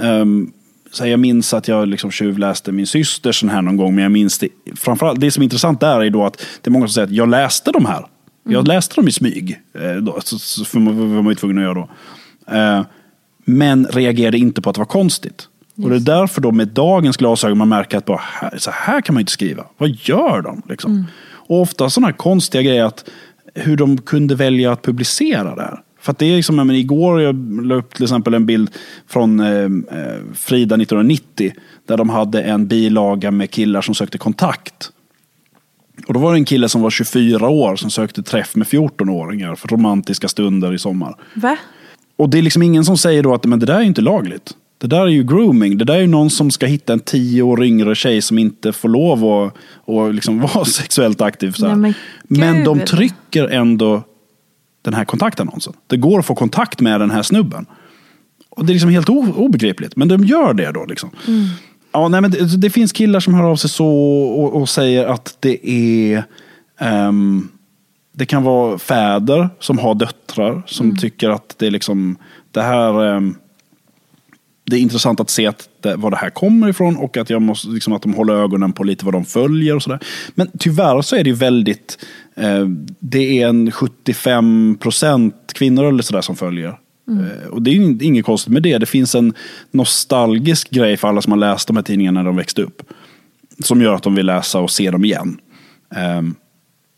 um, 0.00 0.52
så 0.94 1.06
jag 1.06 1.20
minns 1.20 1.54
att 1.54 1.68
jag 1.68 1.88
liksom 1.88 2.10
tjuvläste 2.10 2.72
min 2.72 2.86
syster 2.86 3.32
sån 3.32 3.48
här 3.48 3.62
någon 3.62 3.76
gång. 3.76 3.94
Men 3.94 4.02
jag 4.02 4.12
minns 4.12 4.38
det. 4.38 4.48
Framförallt, 4.76 5.20
det 5.20 5.30
som 5.30 5.42
är 5.42 5.44
intressant 5.44 5.80
där 5.80 6.00
är 6.00 6.10
då 6.10 6.24
att 6.24 6.46
det 6.62 6.68
är 6.68 6.72
många 6.72 6.86
som 6.86 6.92
säger 6.92 7.06
att 7.06 7.12
jag 7.12 7.28
läste 7.28 7.72
de 7.72 7.86
här. 7.86 8.06
Jag 8.44 8.52
mm. 8.52 8.64
läste 8.64 8.94
dem 8.94 9.08
i 9.08 9.12
smyg. 9.12 9.60
Eh, 9.78 9.94
då, 9.94 10.20
så, 10.20 10.38
så 10.38 10.78
var 10.80 11.22
man 11.22 11.28
ju 11.28 11.34
tvungen 11.34 11.58
att 11.58 11.64
göra 11.64 11.74
då. 11.74 11.88
Uh, 12.56 12.86
men 13.44 13.86
reagerade 13.86 14.38
inte 14.38 14.62
på 14.62 14.70
att 14.70 14.74
det 14.74 14.80
var 14.80 14.86
konstigt. 14.86 15.48
Just. 15.74 15.84
Och 15.84 15.90
det 15.90 15.96
är 15.96 16.18
därför 16.20 16.40
då 16.40 16.52
med 16.52 16.68
dagens 16.68 17.16
glasögon 17.16 17.58
man 17.58 17.68
märker 17.68 17.98
att 17.98 18.04
bara, 18.04 18.20
så 18.56 18.70
här 18.70 19.00
kan 19.00 19.14
man 19.14 19.20
inte 19.20 19.32
skriva. 19.32 19.64
Vad 19.78 19.90
gör 19.90 20.42
de? 20.42 20.62
Liksom? 20.68 20.92
Mm. 20.92 21.04
Och 21.24 21.60
ofta 21.60 21.90
sådana 21.90 22.06
här 22.06 22.16
konstiga 22.16 22.62
grejer, 22.62 22.84
att 22.84 23.10
hur 23.54 23.76
de 23.76 23.98
kunde 23.98 24.34
välja 24.34 24.72
att 24.72 24.82
publicera 24.82 25.54
det 25.54 25.62
här. 25.62 25.80
För 26.04 26.12
att 26.12 26.18
det 26.18 26.26
är 26.26 26.36
liksom, 26.36 26.56
men 26.56 26.70
igår 26.70 27.22
jag 27.22 27.64
la 27.66 27.74
upp 27.74 27.94
till 27.94 28.04
exempel 28.04 28.34
en 28.34 28.46
bild 28.46 28.70
från 29.06 29.40
eh, 29.40 29.48
eh 29.48 30.20
Frida 30.34 30.74
1990. 30.74 31.52
Där 31.86 31.96
de 31.96 32.08
hade 32.08 32.42
en 32.42 32.66
bilaga 32.66 33.30
med 33.30 33.50
killar 33.50 33.80
som 33.80 33.94
sökte 33.94 34.18
kontakt. 34.18 34.90
Och 36.08 36.14
då 36.14 36.20
var 36.20 36.32
det 36.32 36.38
en 36.38 36.44
kille 36.44 36.68
som 36.68 36.82
var 36.82 36.90
24 36.90 37.48
år 37.48 37.76
som 37.76 37.90
sökte 37.90 38.22
träff 38.22 38.56
med 38.56 38.66
14-åringar 38.66 39.54
för 39.54 39.68
romantiska 39.68 40.28
stunder 40.28 40.74
i 40.74 40.78
sommar. 40.78 41.16
Va? 41.34 41.56
Och 42.16 42.28
det 42.28 42.38
är 42.38 42.42
liksom 42.42 42.62
ingen 42.62 42.84
som 42.84 42.98
säger 42.98 43.22
då 43.22 43.34
att 43.34 43.44
men 43.44 43.58
det 43.58 43.66
där 43.66 43.74
är 43.74 43.82
inte 43.82 44.02
lagligt. 44.02 44.54
Det 44.78 44.86
där 44.86 45.00
är 45.00 45.06
ju 45.06 45.22
grooming. 45.22 45.78
Det 45.78 45.84
där 45.84 45.94
är 45.94 46.00
ju 46.00 46.06
någon 46.06 46.30
som 46.30 46.50
ska 46.50 46.66
hitta 46.66 46.92
en 46.92 47.00
tio 47.00 47.42
år 47.42 47.64
yngre 47.64 47.94
tjej 47.94 48.22
som 48.22 48.38
inte 48.38 48.72
får 48.72 48.88
lov 48.88 49.24
att 49.24 49.54
och 49.84 50.14
liksom 50.14 50.40
vara 50.54 50.64
sexuellt 50.64 51.20
aktiv. 51.20 51.52
Så 51.52 51.66
Nej, 51.66 51.76
men, 51.76 51.94
men 52.28 52.64
de 52.64 52.80
trycker 52.80 53.48
ändå 53.48 54.02
den 54.84 54.94
här 54.94 55.04
kontaktannonsen. 55.04 55.72
Det 55.86 55.96
går 55.96 56.18
att 56.18 56.26
få 56.26 56.34
kontakt 56.34 56.80
med 56.80 57.00
den 57.00 57.10
här 57.10 57.22
snubben. 57.22 57.66
Och 58.50 58.64
det 58.64 58.72
är 58.72 58.74
liksom 58.74 58.90
helt 58.90 59.08
obegripligt. 59.08 59.96
Men 59.96 60.08
de 60.08 60.24
gör 60.24 60.54
det 60.54 60.72
då. 60.72 60.84
Liksom. 60.84 61.10
Mm. 61.28 61.46
Ja, 61.92 62.08
nej, 62.08 62.20
men 62.20 62.30
det, 62.30 62.56
det, 62.56 62.70
finns 62.70 62.92
killar 62.92 63.20
som 63.20 63.34
hör 63.34 63.44
av 63.44 63.56
sig 63.56 63.70
så 63.70 63.88
och, 64.22 64.60
och 64.60 64.68
säger 64.68 65.06
att 65.06 65.36
det 65.40 65.70
är 65.70 66.24
um, 66.80 67.48
det 68.12 68.26
kan 68.26 68.42
vara 68.42 68.78
fäder 68.78 69.48
som 69.58 69.78
har 69.78 69.94
döttrar 69.94 70.62
som 70.66 70.86
mm. 70.86 70.96
tycker 70.98 71.30
att 71.30 71.54
det 71.58 71.66
är 71.66 71.70
liksom 71.70 72.16
det 72.50 72.62
här 72.62 73.16
um, 73.16 73.36
det 74.64 74.76
är 74.76 74.80
intressant 74.80 75.20
att 75.20 75.30
se 75.30 75.46
att 75.46 75.68
det, 75.80 75.96
var 75.96 76.10
det 76.10 76.16
här 76.16 76.30
kommer 76.30 76.68
ifrån 76.68 76.96
och 76.96 77.16
att, 77.16 77.30
jag 77.30 77.42
måste, 77.42 77.68
liksom, 77.68 77.92
att 77.92 78.02
de 78.02 78.14
håller 78.14 78.34
ögonen 78.34 78.72
på 78.72 78.84
lite 78.84 79.04
vad 79.04 79.14
de 79.14 79.24
följer 79.24 79.76
och 79.76 79.82
sådär. 79.82 79.98
Men 80.34 80.50
tyvärr 80.58 81.02
så 81.02 81.16
är 81.16 81.24
det 81.24 81.32
väldigt, 81.32 81.98
eh, 82.36 82.66
det 82.98 83.42
är 83.42 83.48
en 83.48 83.70
75 83.70 84.76
procent 84.80 85.34
kvinnor 85.54 85.84
eller 85.84 86.02
sådär 86.02 86.20
som 86.20 86.36
följer. 86.36 86.78
Mm. 87.08 87.24
Eh, 87.24 87.48
och 87.48 87.62
det 87.62 87.70
är 87.70 88.02
inget 88.02 88.24
konstigt 88.24 88.52
med 88.52 88.62
det. 88.62 88.78
Det 88.78 88.86
finns 88.86 89.14
en 89.14 89.34
nostalgisk 89.70 90.70
grej 90.70 90.96
för 90.96 91.08
alla 91.08 91.22
som 91.22 91.32
har 91.32 91.38
läst 91.38 91.66
de 91.66 91.76
här 91.76 91.82
tidningarna 91.82 92.20
när 92.20 92.26
de 92.26 92.36
växte 92.36 92.62
upp. 92.62 92.82
Som 93.64 93.82
gör 93.82 93.94
att 93.94 94.02
de 94.02 94.14
vill 94.14 94.26
läsa 94.26 94.60
och 94.60 94.70
se 94.70 94.90
dem 94.90 95.04
igen. 95.04 95.38
Eh, 95.96 96.22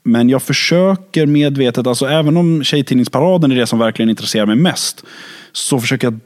men 0.04 0.28
jag 0.28 0.42
försöker 0.42 1.26
medvetet, 1.26 1.86
alltså 1.86 2.06
även 2.06 2.36
om 2.36 2.64
Tjejtidningsparaden 2.64 3.52
är 3.52 3.56
det 3.56 3.66
som 3.66 3.78
verkligen 3.78 4.10
intresserar 4.10 4.46
mig 4.46 4.56
mest, 4.56 5.04
så 5.52 5.80
försöker 5.80 6.06
jag 6.06 6.20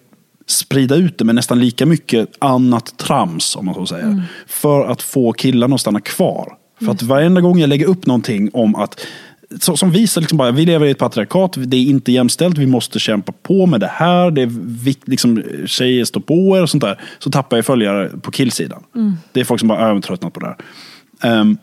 sprida 0.51 0.95
ut 0.95 1.19
det 1.19 1.25
med 1.25 1.35
nästan 1.35 1.61
lika 1.61 1.87
mycket 1.87 2.29
annat 2.39 2.99
trams, 2.99 3.57
om 3.57 3.67
man 3.67 3.75
så 3.75 3.87
säger. 3.87 4.07
Mm. 4.07 4.23
För 4.47 4.85
att 4.85 5.03
få 5.03 5.33
killarna 5.33 5.75
att 5.75 5.81
stanna 5.81 6.01
kvar. 6.01 6.57
För 6.79 6.85
mm. 6.85 6.95
att 6.95 7.03
varenda 7.03 7.41
gång 7.41 7.59
jag 7.59 7.69
lägger 7.69 7.87
upp 7.87 8.07
någonting 8.07 8.51
om 8.53 8.75
att 8.75 9.07
så, 9.61 9.77
som 9.77 9.91
visar 9.91 10.21
liksom 10.21 10.39
bara, 10.39 10.51
vi 10.51 10.67
lever 10.67 10.87
i 10.87 10.91
ett 10.91 10.99
patriarkat, 10.99 11.55
det 11.57 11.77
är 11.77 11.83
inte 11.83 12.13
jämställt, 12.13 12.59
vi 12.59 12.67
måste 12.67 12.99
kämpa 12.99 13.33
på 13.33 13.67
med 13.67 13.81
det 13.81 13.91
här, 13.93 14.31
det 14.31 14.43
är 14.43 14.49
vikt, 14.85 15.09
liksom, 15.09 15.43
tjejer 15.67 16.05
står 16.05 16.21
på 16.21 16.57
er 16.57 16.63
och 16.63 16.71
sånt 16.71 16.83
där. 16.83 17.01
Så 17.19 17.31
tappar 17.31 17.57
jag 17.57 17.67
följare 17.67 18.09
på 18.23 18.31
killsidan. 18.31 18.83
Mm. 18.95 19.13
Det 19.33 19.41
är 19.41 19.45
folk 19.45 19.61
som 19.61 19.69
bara, 19.69 19.91
är 19.91 20.01
tröttnat 20.01 20.33
på 20.33 20.41
det 20.41 20.47
här. 20.47 21.41
Um, 21.41 21.59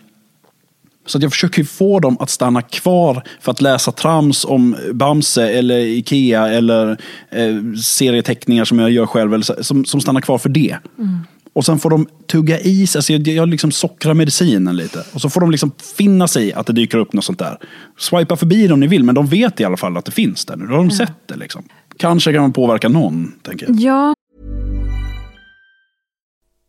så 1.07 1.19
jag 1.21 1.31
försöker 1.31 1.63
få 1.63 1.99
dem 1.99 2.17
att 2.19 2.29
stanna 2.29 2.61
kvar 2.61 3.23
för 3.41 3.51
att 3.51 3.61
läsa 3.61 3.91
trams 3.91 4.45
om 4.45 4.75
Bamse 4.93 5.49
eller 5.49 5.77
Ikea 5.77 6.47
eller 6.47 6.89
eh, 7.31 7.73
serieteckningar 7.83 8.65
som 8.65 8.79
jag 8.79 8.91
gör 8.91 9.05
själv. 9.05 9.33
Eller, 9.33 9.63
som, 9.63 9.85
som 9.85 10.01
stannar 10.01 10.21
kvar 10.21 10.37
för 10.37 10.49
det. 10.49 10.77
Mm. 10.97 11.19
Och 11.53 11.65
sen 11.65 11.79
får 11.79 11.89
de 11.89 12.07
tugga 12.27 12.59
i 12.59 12.87
sig, 12.87 12.99
alltså 12.99 13.13
jag, 13.13 13.27
jag 13.27 13.49
liksom 13.49 13.71
sockrar 13.71 14.13
medicinen 14.13 14.75
lite. 14.75 15.03
Och 15.13 15.21
så 15.21 15.29
får 15.29 15.41
de 15.41 15.51
liksom 15.51 15.71
finna 15.97 16.27
sig 16.27 16.47
i 16.47 16.53
att 16.53 16.67
det 16.67 16.73
dyker 16.73 16.97
upp 16.97 17.13
något 17.13 17.25
sånt 17.25 17.39
där. 17.39 17.57
Swipa 17.97 18.35
förbi 18.35 18.67
det 18.67 18.73
om 18.73 18.79
ni 18.79 18.87
vill, 18.87 19.03
men 19.03 19.15
de 19.15 19.27
vet 19.27 19.59
i 19.59 19.63
alla 19.63 19.77
fall 19.77 19.97
att 19.97 20.05
det 20.05 20.11
finns 20.11 20.45
där 20.45 20.55
nu. 20.55 20.65
Då 20.65 20.71
har 20.71 20.77
de 20.77 20.83
mm. 20.83 20.97
sett 20.97 21.27
det 21.27 21.35
liksom. 21.35 21.63
Kanske 21.97 22.33
kan 22.33 22.41
man 22.41 22.53
påverka 22.53 22.89
någon, 22.89 23.33
tänker 23.43 23.65
jag. 23.65 23.79
Ja, 23.79 24.15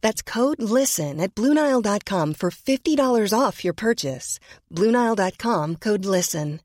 That's 0.00 0.22
code 0.22 0.60
LISTEN 0.60 1.20
at 1.20 1.34
Bluenile.com 1.34 2.34
for 2.34 2.50
$50 2.50 3.38
off 3.38 3.64
your 3.64 3.74
purchase. 3.74 4.38
Bluenile.com 4.74 5.76
code 5.76 6.04
LISTEN. 6.04 6.60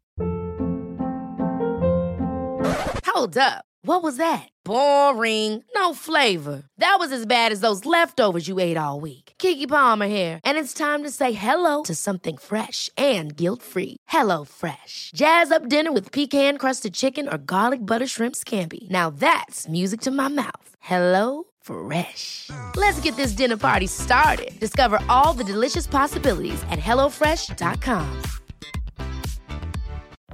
Hold 3.16 3.38
up. 3.38 3.64
What 3.84 4.04
was 4.04 4.18
that? 4.18 4.50
Boring. 4.66 5.64
No 5.76 5.94
flavor. 5.94 6.64
That 6.80 6.98
was 7.00 7.12
as 7.12 7.26
bad 7.26 7.52
as 7.52 7.62
those 7.62 7.86
leftovers 7.86 8.48
you 8.48 8.60
ate 8.60 8.76
all 8.76 9.00
week. 9.00 9.34
Kiki 9.38 9.68
Palmer 9.68 10.08
here, 10.08 10.40
and 10.44 10.58
it's 10.58 10.74
time 10.74 11.04
to 11.04 11.10
say 11.10 11.32
hello 11.32 11.84
to 11.84 11.96
something 11.96 12.36
fresh 12.38 12.90
and 12.98 13.36
guilt-free. 13.38 13.98
Hello 14.08 14.44
Fresh. 14.44 15.12
Jazz 15.16 15.52
up 15.52 15.70
dinner 15.70 15.94
with 15.94 16.12
pecan-crusted 16.12 16.94
chicken 16.94 17.28
or 17.30 17.38
garlic 17.38 17.80
butter 17.86 18.08
shrimp 18.08 18.36
scampi. 18.36 18.90
Now 18.90 19.10
that's 19.10 19.70
music 19.70 20.02
to 20.02 20.12
my 20.12 20.28
mouth. 20.28 20.70
Hello 20.80 21.44
Fresh. 21.66 22.49
Let's 22.76 22.99
get 22.99 23.16
this 23.16 23.36
dinner 23.38 23.57
party 23.57 23.88
started. 23.88 24.59
Discover 24.59 24.99
all 25.09 25.34
the 25.34 25.43
delicious 25.43 25.88
possibilities 25.88 26.63
at 26.72 26.80
hellofresh.com. 26.80 28.22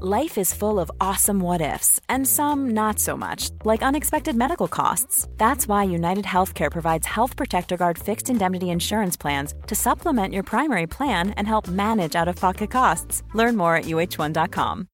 Life 0.04 0.40
is 0.40 0.52
full 0.52 0.80
of 0.80 0.90
awesome 1.00 1.40
what 1.40 1.62
ifs, 1.62 2.00
and 2.10 2.28
some 2.28 2.72
not 2.72 3.00
so 3.00 3.16
much, 3.16 3.52
like 3.64 3.84
unexpected 3.84 4.36
medical 4.36 4.68
costs. 4.68 5.28
That's 5.38 5.68
why 5.68 5.84
United 5.84 6.26
Healthcare 6.26 6.72
provides 6.72 7.06
Health 7.06 7.36
Protector 7.36 7.78
Guard 7.78 8.00
fixed 8.00 8.30
indemnity 8.30 8.70
insurance 8.72 9.16
plans 9.16 9.54
to 9.68 9.76
supplement 9.76 10.34
your 10.34 10.44
primary 10.44 10.88
plan 10.88 11.36
and 11.38 11.48
help 11.48 11.68
manage 11.68 12.16
out 12.16 12.28
of 12.28 12.36
pocket 12.36 12.72
costs. 12.72 13.22
Learn 13.36 13.56
more 13.56 13.76
at 13.76 13.86
uh1.com. 13.86 14.88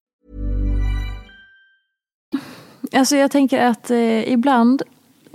Alltså 2.94 3.16
jag 3.16 3.32
tänker 3.32 3.62
att 3.62 3.92
eh, 3.92 4.32
ibland 4.32 4.84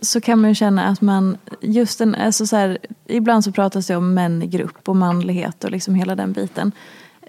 så 0.02 0.20
kan 0.20 0.40
man 0.40 0.50
ju 0.50 0.54
känna 0.54 0.84
att 0.84 1.00
man, 1.00 1.38
just 1.60 2.00
en, 2.00 2.14
alltså 2.14 2.46
så 2.46 2.56
här, 2.56 2.78
ibland 3.06 3.44
så 3.44 3.52
pratas 3.52 3.86
det 3.86 3.96
om 3.96 4.14
män 4.14 4.42
i 4.42 4.46
grupp 4.46 4.88
och 4.88 4.96
manlighet 4.96 5.64
och 5.64 5.70
liksom 5.70 5.94
hela 5.94 6.14
den 6.14 6.32
biten. 6.32 6.72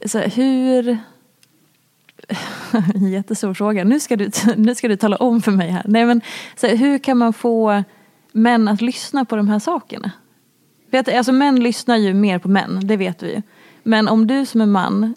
Så 0.06 0.18
här, 0.18 0.30
hur 0.30 0.98
Jättestor 2.96 3.54
fråga. 3.54 3.84
Nu 3.84 4.00
ska, 4.00 4.16
du, 4.16 4.30
nu 4.56 4.76
ska 4.76 4.88
du 4.88 4.96
tala 4.96 5.16
om 5.16 5.42
för 5.42 5.52
mig 5.52 5.70
här. 5.70 5.84
Nej, 5.86 6.06
men, 6.06 6.22
så 6.56 6.68
här, 6.68 6.76
hur 6.76 6.98
kan 6.98 7.18
man 7.18 7.34
få 7.34 7.84
män 8.32 8.68
att 8.68 8.82
lyssna 8.82 9.26
på 9.26 9.36
de 9.36 9.48
här 9.48 9.60
sakerna? 9.60 10.12
Vet, 10.92 11.16
alltså, 11.16 11.32
män 11.32 11.60
lyssnar 11.60 11.98
ju 11.98 12.14
mer 12.14 12.40
på 12.40 12.48
män, 12.48 12.80
det 12.84 12.98
vet 12.98 13.24
vi 13.24 13.34
ju. 13.34 13.42
Men 13.84 14.08
om 14.08 14.28
du 14.28 14.46
som 14.46 14.62
är 14.62 14.66
man 14.66 15.16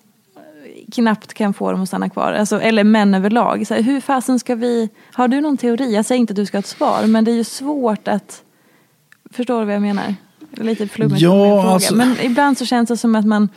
knappt 0.93 1.35
kan 1.35 1.55
få 1.55 1.73
dem 1.73 1.83
att 1.83 1.89
stanna 1.89 2.09
kvar, 2.09 2.33
alltså, 2.33 2.61
eller 2.61 2.85
män 2.85 3.15
överlag. 3.15 3.67
Så 3.67 3.75
här, 3.75 3.83
hur 3.83 4.01
fasen 4.01 4.39
ska 4.39 4.55
vi... 4.55 4.89
Har 5.13 5.29
du 5.29 5.41
någon 5.41 5.57
teori? 5.57 5.95
Jag 5.95 6.05
säger 6.05 6.19
inte 6.21 6.33
att 6.33 6.37
du 6.37 6.47
ska 6.47 6.57
ha 6.57 6.61
ett 6.61 6.67
svar, 6.67 7.07
men 7.07 7.25
det 7.25 7.31
är 7.31 7.37
ju 7.37 7.45
svårt 7.45 8.09
att... 8.09 8.43
Förstår 9.31 9.61
du 9.61 9.67
vad 9.67 9.75
jag 9.75 9.83
menar? 9.83 10.15
Lite 10.51 10.89
flummigt 10.89 11.21
Ja, 11.21 11.73
alltså- 11.73 11.95
Men 11.95 12.17
ibland 12.23 12.59
så 12.59 12.67
känns 12.67 12.89
det 12.89 12.97
som 12.97 13.15
att 13.15 13.27
man... 13.27 13.49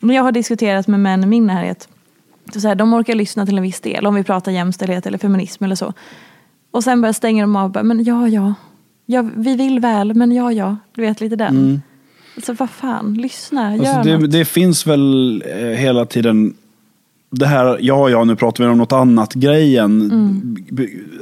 När 0.00 0.14
jag 0.14 0.22
har 0.22 0.32
diskuterat 0.32 0.86
med 0.86 1.00
män 1.00 1.24
i 1.24 1.26
min 1.26 1.46
närhet 1.46 1.88
så 2.52 2.60
så 2.60 2.68
här, 2.68 2.74
de 2.74 2.94
orkar 2.94 3.14
lyssna 3.14 3.46
till 3.46 3.56
en 3.56 3.62
viss 3.62 3.80
del, 3.80 4.06
om 4.06 4.14
vi 4.14 4.22
pratar 4.24 4.52
jämställdhet 4.52 5.06
eller 5.06 5.18
feminism 5.18 5.64
eller 5.64 5.74
så. 5.74 5.92
Och 6.70 6.84
sen 6.84 7.00
bara 7.00 7.12
stänger 7.12 7.42
de 7.42 7.56
av 7.56 7.64
och 7.64 7.70
bara, 7.70 7.82
men 7.84 8.04
ja, 8.04 8.28
ja, 8.28 8.54
ja, 9.06 9.30
vi 9.36 9.56
vill 9.56 9.80
väl, 9.80 10.14
men 10.14 10.32
ja, 10.32 10.52
ja, 10.52 10.76
du 10.94 11.00
vet 11.02 11.20
lite 11.20 11.36
den. 11.36 11.82
Så 12.42 12.52
vad 12.52 12.70
fan, 12.70 13.14
lyssna, 13.14 13.76
gör 13.76 13.86
Alltså 13.86 14.10
det, 14.10 14.18
något. 14.18 14.30
det 14.30 14.44
finns 14.44 14.86
väl 14.86 15.42
eh, 15.46 15.56
hela 15.56 16.06
tiden 16.06 16.54
det 17.30 17.46
här, 17.46 17.78
ja, 17.80 18.08
ja, 18.08 18.24
nu 18.24 18.36
pratar 18.36 18.64
vi 18.64 18.70
om 18.70 18.78
något 18.78 18.92
annat 18.92 19.34
grejen. 19.34 20.00
Mm. 20.10 20.56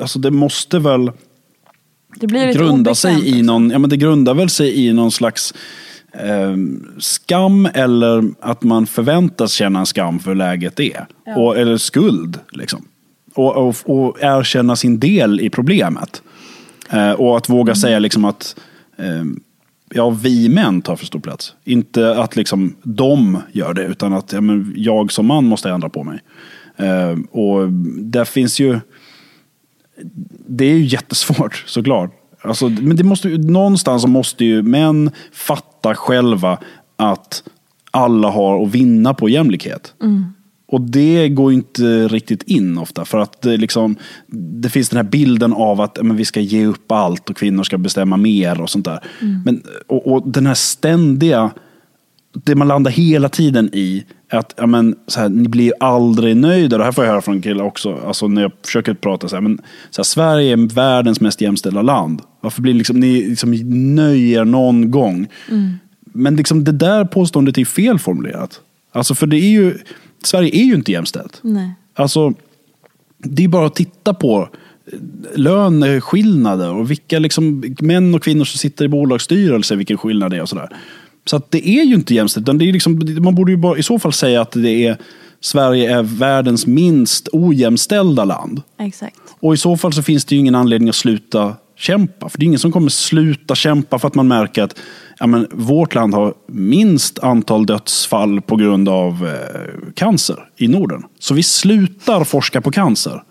Alltså 0.00 0.18
det 0.18 0.30
måste 0.30 0.78
väl 0.78 1.12
det 2.20 2.26
blir 2.26 2.52
grunda 2.52 2.94
sig 2.94 3.28
i 3.28 3.32
också. 3.32 3.44
någon, 3.44 3.70
ja 3.70 3.78
men 3.78 3.90
det 3.90 3.96
grundar 3.96 4.34
väl 4.34 4.50
sig 4.50 4.86
i 4.86 4.92
någon 4.92 5.10
slags 5.10 5.54
eh, 6.12 6.56
skam 6.98 7.68
eller 7.74 8.24
att 8.40 8.62
man 8.62 8.86
förväntas 8.86 9.52
känna 9.52 9.78
en 9.78 9.86
skam 9.86 10.18
för 10.18 10.30
hur 10.30 10.36
läget 10.36 10.80
är. 10.80 11.06
Och, 11.36 11.58
eller 11.58 11.76
skuld 11.76 12.38
liksom. 12.50 12.84
Och, 13.34 13.56
och, 13.56 13.76
och 13.84 14.16
erkänna 14.20 14.76
sin 14.76 14.98
del 14.98 15.40
i 15.40 15.50
problemet. 15.50 16.22
Eh, 16.90 17.10
och 17.10 17.36
att 17.36 17.48
våga 17.48 17.74
säga 17.74 17.98
liksom 17.98 18.24
att 18.24 18.56
eh, 18.96 19.24
ja, 19.94 20.10
vi 20.10 20.48
män 20.48 20.82
tar 20.82 20.96
för 20.96 21.06
stor 21.06 21.20
plats. 21.20 21.54
Inte 21.64 22.18
att 22.18 22.36
liksom 22.36 22.76
de 22.82 23.38
gör 23.52 23.74
det, 23.74 23.84
utan 23.84 24.12
att 24.12 24.32
ja, 24.32 24.40
men 24.40 24.74
jag 24.76 25.12
som 25.12 25.26
man 25.26 25.44
måste 25.44 25.70
ändra 25.70 25.88
på 25.88 26.04
mig. 26.04 26.20
Eh, 26.76 27.18
och 27.30 27.72
där 27.98 28.24
finns 28.24 28.60
ju 28.60 28.80
det 30.46 30.64
är 30.64 30.74
ju 30.74 30.84
jättesvårt 30.84 31.64
såklart. 31.66 32.10
Alltså, 32.42 32.68
men 32.68 32.96
det 32.96 33.04
måste, 33.04 33.28
någonstans 33.28 34.06
måste 34.06 34.44
ju 34.44 34.62
män 34.62 35.10
fatta 35.32 35.94
själva 35.94 36.58
att 36.96 37.42
alla 37.90 38.30
har 38.30 38.64
att 38.64 38.70
vinna 38.74 39.14
på 39.14 39.28
jämlikhet. 39.28 39.94
Mm. 40.02 40.24
Och 40.68 40.80
det 40.80 41.28
går 41.28 41.52
ju 41.52 41.56
inte 41.58 42.08
riktigt 42.08 42.42
in 42.42 42.78
ofta. 42.78 43.04
För 43.04 43.18
att 43.18 43.42
det, 43.42 43.56
liksom, 43.56 43.96
det 44.62 44.68
finns 44.68 44.88
den 44.88 44.96
här 44.96 45.10
bilden 45.10 45.52
av 45.52 45.80
att 45.80 45.98
men 46.02 46.16
vi 46.16 46.24
ska 46.24 46.40
ge 46.40 46.66
upp 46.66 46.92
allt 46.92 47.30
och 47.30 47.36
kvinnor 47.36 47.62
ska 47.62 47.78
bestämma 47.78 48.16
mer 48.16 48.60
och 48.60 48.70
sånt 48.70 48.84
där. 48.84 49.00
Men, 49.44 49.62
och, 49.86 50.12
och 50.12 50.28
den 50.28 50.46
här 50.46 50.54
ständiga 50.54 51.50
det 52.44 52.54
man 52.54 52.68
landar 52.68 52.90
hela 52.90 53.28
tiden 53.28 53.70
i 53.72 54.04
är 54.28 54.38
att 54.38 54.54
ja, 54.56 54.66
men, 54.66 54.96
så 55.06 55.20
här, 55.20 55.28
ni 55.28 55.48
blir 55.48 55.72
aldrig 55.80 56.36
nöjda. 56.36 56.78
Det 56.78 56.84
här 56.84 56.92
får 56.92 57.04
jag 57.04 57.10
höra 57.10 57.22
från 57.22 57.42
killar 57.42 57.64
också. 57.64 58.00
Alltså, 58.06 58.28
när 58.28 58.42
jag 58.42 58.52
försöker 58.64 58.94
prata 58.94 59.28
så 59.28 59.36
här, 59.36 59.40
men, 59.40 59.58
så 59.90 59.98
här, 59.98 60.04
Sverige 60.04 60.52
är 60.52 60.74
världens 60.74 61.20
mest 61.20 61.40
jämställda 61.40 61.82
land. 61.82 62.22
Varför 62.40 62.62
blir 62.62 62.74
liksom, 62.74 63.00
ni 63.00 63.28
liksom 63.28 63.50
nöjer 63.94 64.44
någon 64.44 64.90
gång? 64.90 65.26
Men 66.12 66.36
liksom, 66.36 66.64
det 66.64 66.72
där 66.72 67.04
påståendet 67.04 67.58
är 67.58 67.64
felformulerat. 67.64 68.60
Alltså, 68.92 69.14
för 69.14 69.26
det 69.26 69.36
är 69.36 69.50
ju, 69.50 69.78
Sverige 70.26 70.56
är 70.56 70.64
ju 70.64 70.74
inte 70.74 70.92
jämställt. 70.92 71.38
Nej. 71.42 71.70
Alltså, 71.94 72.34
det 73.18 73.44
är 73.44 73.48
bara 73.48 73.66
att 73.66 73.74
titta 73.74 74.14
på 74.14 74.48
löneskillnader 75.34 76.74
och 76.74 76.90
vilka 76.90 77.18
liksom, 77.18 77.74
män 77.80 78.14
och 78.14 78.22
kvinnor 78.22 78.44
som 78.44 78.58
sitter 78.58 78.84
i 78.84 78.88
bolagsstyrelser, 78.88 79.76
vilken 79.76 79.98
skillnad 79.98 80.30
det 80.30 80.36
är 80.36 80.42
och 80.42 80.48
sådär. 80.48 80.68
Så 81.24 81.36
att 81.36 81.50
det 81.50 81.68
är 81.68 81.84
ju 81.84 81.94
inte 81.94 82.14
jämställt. 82.14 82.46
Det 82.46 82.52
är 82.52 82.72
liksom, 82.72 83.16
man 83.20 83.34
borde 83.34 83.52
ju 83.52 83.56
bara, 83.56 83.78
i 83.78 83.82
så 83.82 83.98
fall 83.98 84.12
säga 84.12 84.40
att 84.40 84.52
det 84.52 84.86
är, 84.86 84.96
Sverige 85.40 85.98
är 85.98 86.02
världens 86.02 86.66
minst 86.66 87.28
ojämställda 87.32 88.24
land. 88.24 88.62
Exakt. 88.78 89.20
Och 89.40 89.54
i 89.54 89.56
så 89.56 89.76
fall 89.76 89.92
så 89.92 90.02
finns 90.02 90.24
det 90.24 90.34
ju 90.34 90.40
ingen 90.40 90.54
anledning 90.54 90.88
att 90.88 90.94
sluta 90.94 91.54
kämpa. 91.76 92.28
För 92.28 92.38
det 92.38 92.44
är 92.44 92.46
ingen 92.46 92.58
som 92.58 92.72
kommer 92.72 92.88
sluta 92.88 93.54
kämpa 93.54 93.98
för 93.98 94.08
att 94.08 94.14
man 94.14 94.28
märker 94.28 94.62
att 94.62 94.78
ja, 95.18 95.26
men, 95.26 95.46
vårt 95.50 95.94
land 95.94 96.14
har 96.14 96.34
minst 96.46 97.18
antal 97.18 97.66
dödsfall 97.66 98.40
på 98.40 98.56
grund 98.56 98.88
av 98.88 99.26
eh, 99.26 99.92
cancer 99.94 100.48
i 100.56 100.68
Norden. 100.68 101.02
Så 101.18 101.34
vi 101.34 101.42
slutar 101.42 102.24
forska 102.24 102.60
på 102.60 102.70
cancer. 102.70 103.22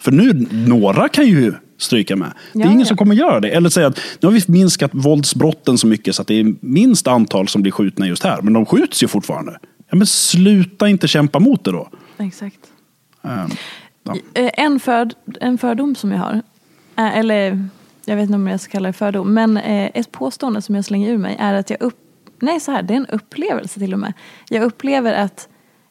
För 0.00 0.12
nu, 0.12 0.46
några 0.50 1.08
kan 1.08 1.26
ju 1.26 1.52
stryka 1.78 2.16
med. 2.16 2.32
Det 2.52 2.58
är 2.58 2.62
Ja, 2.64 2.66
ingen 2.68 2.80
ja. 2.80 2.86
som 2.86 2.96
kommer 2.96 3.14
göra 3.14 3.40
det. 3.40 3.48
Eller 3.48 3.68
säga 3.70 3.86
att 3.86 4.00
nu 4.20 4.26
har 4.28 4.32
vi 4.32 4.40
minskat 4.48 4.90
våldsbrotten 4.94 5.78
så 5.78 5.86
mycket 5.86 6.14
så 6.14 6.22
att 6.22 6.28
det 6.28 6.40
är 6.40 6.54
minst 6.60 7.06
antal 7.06 7.48
som 7.48 7.62
blir 7.62 7.72
skjutna 7.72 8.06
just 8.06 8.24
här. 8.24 8.42
Men 8.42 8.52
de 8.52 8.66
skjuts 8.66 9.02
ju 9.02 9.08
fortfarande. 9.08 9.58
Ja, 9.90 9.96
men 9.96 10.06
sluta 10.06 10.88
inte 10.88 11.08
kämpa 11.08 11.38
mot 11.38 11.64
det 11.64 11.72
då. 11.72 11.88
Exakt. 12.18 12.58
Ehm, 13.22 13.50
ja. 14.02 14.14
Eh, 14.34 14.50
En, 14.54 14.80
för, 14.80 15.10
en 15.40 15.58
fördom 15.58 15.94
som 15.94 16.12
jag 16.12 16.18
har, 16.18 16.42
eh, 16.96 17.18
eller 17.18 17.68
jag 18.06 18.16
vet 18.16 18.22
inte 18.22 18.34
om 18.34 18.46
jag 18.46 18.60
ska 18.60 18.72
kalla 18.72 18.88
det 18.88 18.92
fördom, 18.92 19.34
men 19.34 19.56
eh, 19.56 19.90
ett 19.94 20.12
påstående 20.12 20.62
som 20.62 20.74
jag 20.74 20.84
slänger 20.84 21.10
ur 21.10 21.18
mig 21.18 21.36
är 21.38 21.54
att 21.54 21.70
jag 21.70 21.82
upp, 21.82 21.98
nej 22.40 22.60
så 22.60 22.72
här, 22.72 22.82
det 22.82 22.94
är 22.94 22.96
en 22.96 23.06
upplevelse 23.06 23.78
till 23.78 23.92
och 23.92 23.98
med. 23.98 24.12
Jag 24.48 24.62
upplever 24.62 25.12
att, 25.12 25.48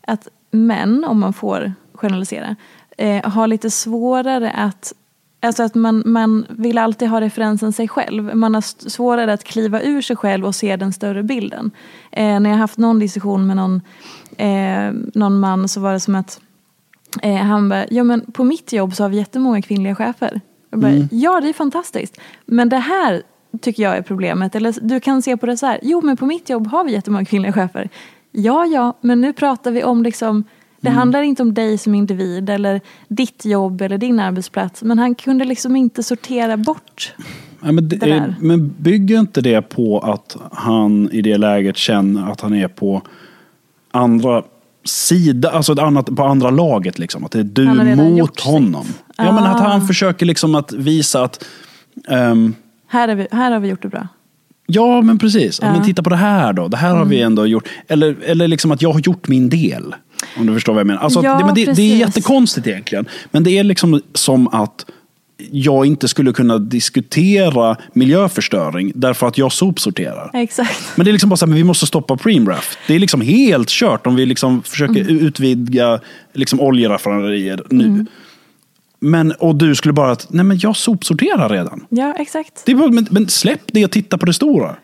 att 0.07 0.27
män, 0.51 1.03
om 1.03 1.19
man 1.19 1.33
får 1.33 1.73
generalisera, 1.93 2.55
eh, 2.97 3.29
har 3.29 3.47
lite 3.47 3.69
svårare 3.69 4.51
att 4.51 4.93
Alltså 5.39 5.63
att 5.63 5.75
man, 5.75 6.03
man 6.05 6.45
vill 6.49 6.77
alltid 6.77 7.09
ha 7.09 7.21
referensen 7.21 7.73
sig 7.73 7.87
själv. 7.87 8.35
Man 8.35 8.55
har 8.55 8.89
svårare 8.89 9.33
att 9.33 9.43
kliva 9.43 9.81
ur 9.81 10.01
sig 10.01 10.15
själv 10.15 10.45
och 10.45 10.55
se 10.55 10.75
den 10.75 10.93
större 10.93 11.23
bilden. 11.23 11.71
Eh, 12.11 12.39
när 12.39 12.49
jag 12.49 12.57
har 12.57 12.61
haft 12.61 12.77
någon 12.77 12.99
diskussion 12.99 13.47
med 13.47 13.55
någon, 13.55 13.81
eh, 14.37 14.91
någon 15.13 15.39
man 15.39 15.67
så 15.67 15.79
var 15.79 15.93
det 15.93 15.99
som 15.99 16.15
att 16.15 16.41
Eh, 17.21 17.35
han 17.35 17.69
bara, 17.69 17.85
ja 17.89 18.03
men 18.03 18.31
på 18.31 18.43
mitt 18.43 18.73
jobb 18.73 18.95
så 18.95 19.03
har 19.03 19.09
vi 19.09 19.17
jättemånga 19.17 19.61
kvinnliga 19.61 19.95
chefer. 19.95 20.41
Jag 20.73 20.79
bara, 20.79 21.07
Ja, 21.11 21.41
det 21.41 21.49
är 21.49 21.53
fantastiskt. 21.53 22.19
Men 22.45 22.69
det 22.69 22.77
här 22.77 23.23
tycker 23.61 23.83
jag 23.83 23.97
är 23.97 24.01
problemet. 24.01 24.55
Eller 24.55 24.75
du 24.81 24.99
kan 24.99 25.21
se 25.21 25.37
på 25.37 25.45
det 25.45 25.57
så 25.57 25.65
här, 25.65 25.79
jo 25.83 26.01
men 26.01 26.17
på 26.17 26.25
mitt 26.25 26.49
jobb 26.49 26.67
har 26.67 26.83
vi 26.83 26.91
jättemånga 26.91 27.25
kvinnliga 27.25 27.53
chefer. 27.53 27.89
Ja, 28.31 28.65
ja, 28.65 28.97
men 29.01 29.21
nu 29.21 29.33
pratar 29.33 29.71
vi 29.71 29.83
om 29.83 30.03
liksom 30.03 30.43
Det 30.79 30.89
handlar 30.89 31.21
inte 31.21 31.41
om 31.43 31.53
dig 31.53 31.77
som 31.77 31.95
individ 31.95 32.49
eller 32.49 32.81
ditt 33.07 33.45
jobb 33.45 33.81
eller 33.81 33.97
din 33.97 34.19
arbetsplats. 34.19 34.83
Men 34.83 34.99
han 34.99 35.15
kunde 35.15 35.45
liksom 35.45 35.75
inte 35.75 36.03
sortera 36.03 36.57
bort 36.57 37.13
Ja, 37.65 37.71
men, 37.71 37.89
det, 37.89 37.95
det 37.95 38.05
där. 38.05 38.35
men 38.39 38.73
bygger 38.77 39.19
inte 39.19 39.41
det 39.41 39.61
på 39.61 39.99
att 39.99 40.37
han 40.51 41.09
i 41.11 41.21
det 41.21 41.37
läget 41.37 41.77
känner 41.77 42.31
att 42.31 42.41
han 42.41 42.53
är 42.53 42.67
på 42.67 43.01
andra 43.91 44.43
sida, 44.83 45.49
alltså 45.49 45.81
annat, 45.81 46.15
på 46.15 46.23
andra 46.23 46.49
laget 46.49 46.99
liksom. 46.99 47.25
Att 47.25 47.31
det 47.31 47.39
är 47.39 47.43
du 47.43 47.95
mot 47.95 48.17
gjort 48.17 48.39
sitt. 48.39 49.02
Ja, 49.17 49.31
men 49.31 49.43
att 49.43 49.61
Ah. 49.61 49.63
han 49.67 49.87
försöker 49.87 50.25
liksom 50.25 50.55
att 50.55 50.73
visa 50.73 51.23
att 51.23 51.45
ehm, 52.07 52.55
här, 52.87 53.07
är 53.07 53.15
vi, 53.15 53.27
här 53.31 53.51
har 53.51 53.59
vi 53.59 53.67
gjort 53.67 53.81
det 53.81 53.87
bra. 53.87 54.07
Ja, 54.67 55.01
men 55.01 55.19
precis. 55.19 55.59
Ja. 55.61 55.71
Men 55.73 55.83
titta 55.83 56.03
på 56.03 56.09
det 56.09 56.15
här 56.15 56.53
då. 56.53 56.67
Det 56.67 56.77
här 56.77 56.95
har 56.95 57.05
vi 57.05 57.15
Mm. 57.15 57.25
ändå 57.27 57.45
gjort. 57.47 57.67
Eller, 57.87 58.15
eller 58.25 58.47
liksom 58.47 58.71
att 58.71 58.81
jag 58.81 58.93
har 58.93 58.99
gjort 58.99 59.27
min 59.27 59.49
del. 59.49 59.95
Om 60.37 60.45
du 60.45 60.53
förstår 60.53 60.73
vad 60.73 60.79
jag 60.79 60.87
menar. 60.87 61.01
Alltså, 61.01 61.23
Ja, 61.23 61.37
det, 61.37 61.45
men 61.45 61.55
det, 61.55 61.65
det 61.73 61.81
är 61.93 61.95
jättekonstigt 61.97 62.67
egentligen. 62.67 63.05
Men 63.31 63.43
det 63.43 63.51
är 63.51 63.63
liksom 63.63 64.01
som 64.13 64.47
att 64.47 64.85
jag 65.51 65.85
inte 65.85 66.07
skulle 66.07 66.33
kunna 66.33 66.57
diskutera 66.57 67.75
miljöförstöring 67.93 68.91
därför 68.95 69.27
att 69.27 69.37
jag 69.37 69.51
sopsorterar. 69.51 70.29
Exakt. 70.33 70.79
Men 70.95 71.05
det 71.05 71.11
är 71.11 71.13
liksom 71.13 71.29
bara 71.29 71.37
så 71.37 71.45
här, 71.45 71.47
men 71.49 71.57
vi 71.57 71.63
måste 71.63 71.85
stoppa 71.85 72.17
Preemraff. 72.17 72.77
Det 72.87 72.95
är 72.95 72.99
liksom 72.99 73.21
helt 73.21 73.69
kört 73.69 74.07
om 74.07 74.15
vi 74.15 74.25
liksom 74.25 74.63
försöker 74.63 75.01
Mm. 75.01 75.19
utvidga 75.19 75.99
liksom 76.33 76.59
oljeraffinaderier 76.61 77.63
nu. 77.69 77.85
Mm. 77.85 78.07
Men, 79.05 79.31
och 79.31 79.55
du 79.55 79.75
skulle 79.75 79.93
bara, 79.93 80.11
att, 80.11 80.27
nej 80.29 80.45
men 80.45 80.57
jag 80.57 80.75
sopsorterar 80.75 81.49
redan. 81.49 81.85
Ja, 81.89 82.13
exakt. 82.17 82.65
Bara, 82.65 82.91
men, 82.91 83.07
men 83.11 83.27
släpp 83.27 83.61
det 83.65 83.85
och 83.85 83.91
titta 83.91 84.17
på 84.17 84.25
det 84.25 84.33
stora. 84.33 84.75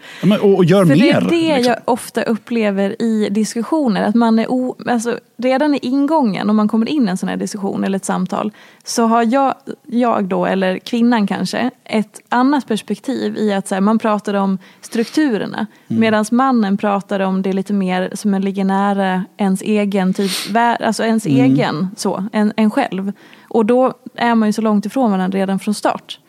Och, 0.41 0.55
och 0.55 0.65
gör 0.65 0.86
För 0.86 0.95
mer. 0.95 1.01
det 1.01 1.11
är 1.11 1.22
det 1.22 1.55
liksom. 1.55 1.74
jag 1.74 1.93
ofta 1.93 2.22
upplever 2.24 3.01
i 3.01 3.30
diskussioner. 3.32 4.03
Att 4.03 4.15
man 4.15 4.39
är 4.39 4.51
o, 4.51 4.76
alltså, 4.88 5.20
redan 5.38 5.76
i 5.76 5.80
ingången, 5.82 6.49
om 6.49 6.55
man 6.55 6.67
kommer 6.67 6.89
in 6.89 7.07
i 7.07 7.11
en 7.11 7.17
sån 7.17 7.30
här 7.30 7.38
diskussion 7.38 7.84
eller 7.84 7.95
ett 7.95 8.05
samtal, 8.05 8.51
så 8.84 9.03
har 9.03 9.24
jag, 9.34 9.53
jag 9.88 10.26
då, 10.26 10.45
eller 10.45 10.80
kvinnan 10.80 11.28
kanske, 11.28 11.70
ett 11.86 12.22
annat 12.30 12.67
perspektiv 12.67 13.38
i 13.38 13.53
att 13.53 13.67
så 13.67 13.76
här, 13.76 13.82
man 13.82 13.99
pratar 13.99 14.34
om 14.34 14.57
strukturerna. 14.82 15.67
Mm. 15.88 15.99
Medan 15.99 16.26
mannen 16.32 16.78
pratar 16.78 17.20
om 17.20 17.41
det 17.41 17.53
lite 17.53 17.74
mer 17.74 18.11
som 18.13 18.34
ligger 18.34 18.63
nära 18.63 19.24
ens 19.38 19.61
egen, 19.61 20.13
typ, 20.13 20.32
alltså 20.80 21.03
ens 21.03 21.26
Mm. 21.26 21.51
egen, 21.51 21.88
så, 21.97 22.24
en, 22.32 22.53
en 22.55 22.72
själv. 22.72 23.11
Och 23.50 23.66
då 23.66 23.93
är 24.16 24.36
man 24.36 24.50
ju 24.50 24.54
så 24.54 24.62
långt 24.62 24.86
ifrån 24.86 25.12
varandra 25.12 25.39
redan 25.39 25.60
från 25.60 25.74
start. 25.74 26.20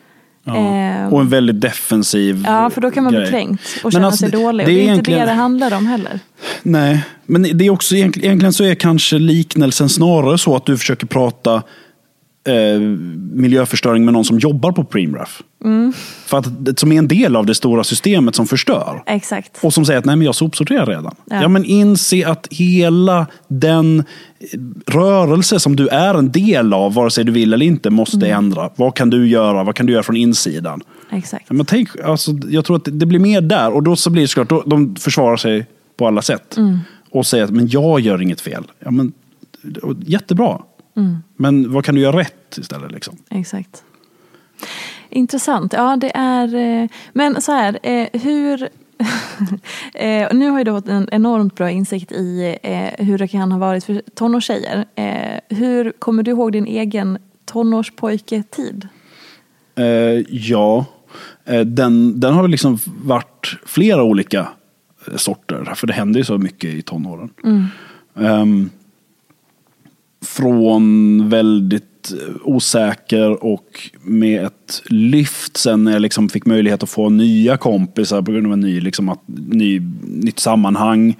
Ja. 0.43 0.55
Ehm, 0.57 1.13
Och 1.13 1.21
en 1.21 1.29
väldigt 1.29 1.61
defensiv 1.61 2.43
Ja, 2.47 2.69
för 2.69 2.81
då 2.81 2.91
kan 2.91 3.03
man 3.03 3.11
bli 3.11 3.19
grej. 3.21 3.29
kränkt 3.31 3.61
och 3.77 3.83
Men 3.83 3.91
känna 3.91 4.05
alltså, 4.07 4.19
sig 4.19 4.31
dålig. 4.31 4.65
det 4.67 4.71
är 4.71 4.75
det 4.75 4.79
är 4.79 4.83
inte 4.83 4.91
egentligen- 4.91 5.19
det 5.19 5.25
det 5.25 5.31
handlar 5.33 5.77
om 5.77 5.85
heller. 5.87 6.19
Nej, 6.63 7.03
men 7.25 7.41
det 7.57 7.65
är 7.65 7.69
också 7.69 7.95
egentligen, 7.95 8.25
egentligen 8.27 8.53
så 8.53 8.63
är 8.63 8.75
kanske 8.75 9.19
liknelsen 9.19 9.89
snarare 9.89 10.37
så 10.37 10.55
att 10.55 10.65
du 10.65 10.77
försöker 10.77 11.07
prata 11.07 11.63
eh, 12.47 12.79
miljöförstöring 13.33 14.05
med 14.05 14.13
någon 14.13 14.25
som 14.25 14.39
jobbar 14.39 14.71
på 14.71 14.83
Preemraff. 14.83 15.41
Mm. 15.65 15.93
För 16.25 16.37
att, 16.37 16.79
som 16.79 16.91
är 16.91 16.97
en 16.97 17.07
del 17.07 17.35
av 17.35 17.45
det 17.45 17.55
stora 17.55 17.83
systemet 17.83 18.35
som 18.35 18.47
förstör. 18.47 19.03
Exakt. 19.05 19.57
Och 19.63 19.73
som 19.73 19.85
säger 19.85 19.99
att 19.99 20.05
nej 20.05 20.15
men 20.15 20.25
jag 20.25 20.35
sopsorterar 20.35 20.85
redan. 20.85 21.15
Ja. 21.29 21.41
Ja. 21.41 21.47
men 21.47 21.65
inse 21.65 22.27
att 22.27 22.47
hela 22.51 23.27
den 23.47 23.99
eh, 23.99 24.59
rörelse 24.93 25.59
som 25.59 25.75
du 25.75 25.87
är 25.87 26.15
en 26.15 26.31
del 26.31 26.73
av, 26.73 26.93
vare 26.93 27.11
sig 27.11 27.23
du 27.23 27.31
vill 27.31 27.53
eller 27.53 27.65
inte, 27.65 27.89
måste 27.89 28.17
Mm. 28.17 28.37
ändra. 28.37 28.69
Vad 28.75 28.95
kan 28.95 29.09
du 29.09 29.27
göra? 29.27 29.63
Vad 29.63 29.75
kan 29.75 29.85
du 29.85 29.93
göra 29.93 30.03
från 30.03 30.15
insidan? 30.15 30.81
Exakt. 31.11 31.45
Ja, 31.47 31.53
men 31.53 31.65
tänk, 31.65 31.89
alltså, 32.03 32.31
jag 32.49 32.65
tror 32.65 32.75
att 32.77 32.85
det- 32.85 32.91
det 32.91 33.05
blir 33.05 33.19
mer 33.19 33.41
där. 33.41 33.71
Och 33.73 33.83
då 33.83 33.95
så 33.95 34.09
blir 34.09 34.21
det 34.21 34.27
såklart, 34.27 34.49
då, 34.49 34.63
de 34.65 34.95
försvarar 34.95 35.37
sig 35.37 35.65
på 35.97 36.07
alla 36.07 36.21
sätt. 36.21 36.57
Mm. 36.57 36.77
Och 37.11 37.25
säger 37.25 37.43
att 37.43 37.49
men 37.51 37.67
jag 37.67 37.99
gör 37.99 38.21
inget 38.21 38.41
fel. 38.41 38.63
Ja, 38.79 38.91
men, 38.91 39.11
jättebra. 40.05 40.59
Mm. 41.01 41.17
Men 41.35 41.71
vad 41.71 41.85
kan 41.85 41.95
du 41.95 42.01
göra 42.01 42.17
rätt 42.19 42.57
istället? 42.57 42.91
Liksom? 42.91 43.17
Exakt. 43.29 43.83
Intressant. 45.09 45.73
Ja, 45.73 45.95
det 45.95 46.11
är... 46.15 46.55
eh, 46.55 46.89
Men 47.13 47.41
så 47.41 47.51
här, 47.51 47.79
eh, 47.83 48.07
hur... 48.21 48.63
eh, 49.93 50.27
nu 50.33 50.49
har 50.49 50.63
du 50.63 50.71
fått 50.71 50.87
en 50.87 51.09
enormt 51.11 51.55
bra 51.55 51.69
insikt 51.71 52.11
i 52.11 52.57
hur 52.97 53.17
det 53.17 53.27
kan 53.27 53.51
ha 53.51 53.59
varit 53.59 53.83
för 53.83 54.01
tonårstjejer. 54.15 54.85
Hur 55.49 55.91
kommer 55.91 56.23
du 56.23 56.31
ihåg 56.31 56.51
din 56.51 56.65
egen 56.65 57.17
tonårspojketid? 57.45 58.87
Ja, 60.29 60.85
den, 61.65 62.19
den 62.19 62.33
har 62.33 62.47
liksom 62.47 62.79
varit 62.85 63.57
flera 63.65 64.03
olika 64.03 64.47
sorter. 65.15 65.73
För 65.75 65.87
det 65.87 65.93
händer 65.93 66.19
ju 66.19 66.23
så 66.23 66.37
mycket 66.37 66.69
i 66.69 66.81
tonåren. 66.81 67.29
Ehm, 68.15 68.69
från 70.25 71.29
väldigt 71.29 72.11
eh, 72.11 72.35
osäker 72.43 73.43
och 73.43 73.89
med 74.01 74.45
ett 74.45 74.81
lyft 74.85 75.57
sen 75.57 75.83
när 75.83 75.91
jag 75.91 76.01
liksom 76.01 76.29
fick 76.29 76.45
möjlighet 76.45 76.83
att 76.83 76.89
få 76.89 77.09
nya 77.09 77.57
kompisar 77.57 78.21
på 78.21 78.31
grund 78.31 78.47
av 78.47 78.53
en 78.53 78.59
ny, 78.59 78.81
liksom, 78.81 79.09
att, 79.09 79.21
ny, 79.27 79.81
nytt 80.03 80.39
sammanhang. 80.39 81.17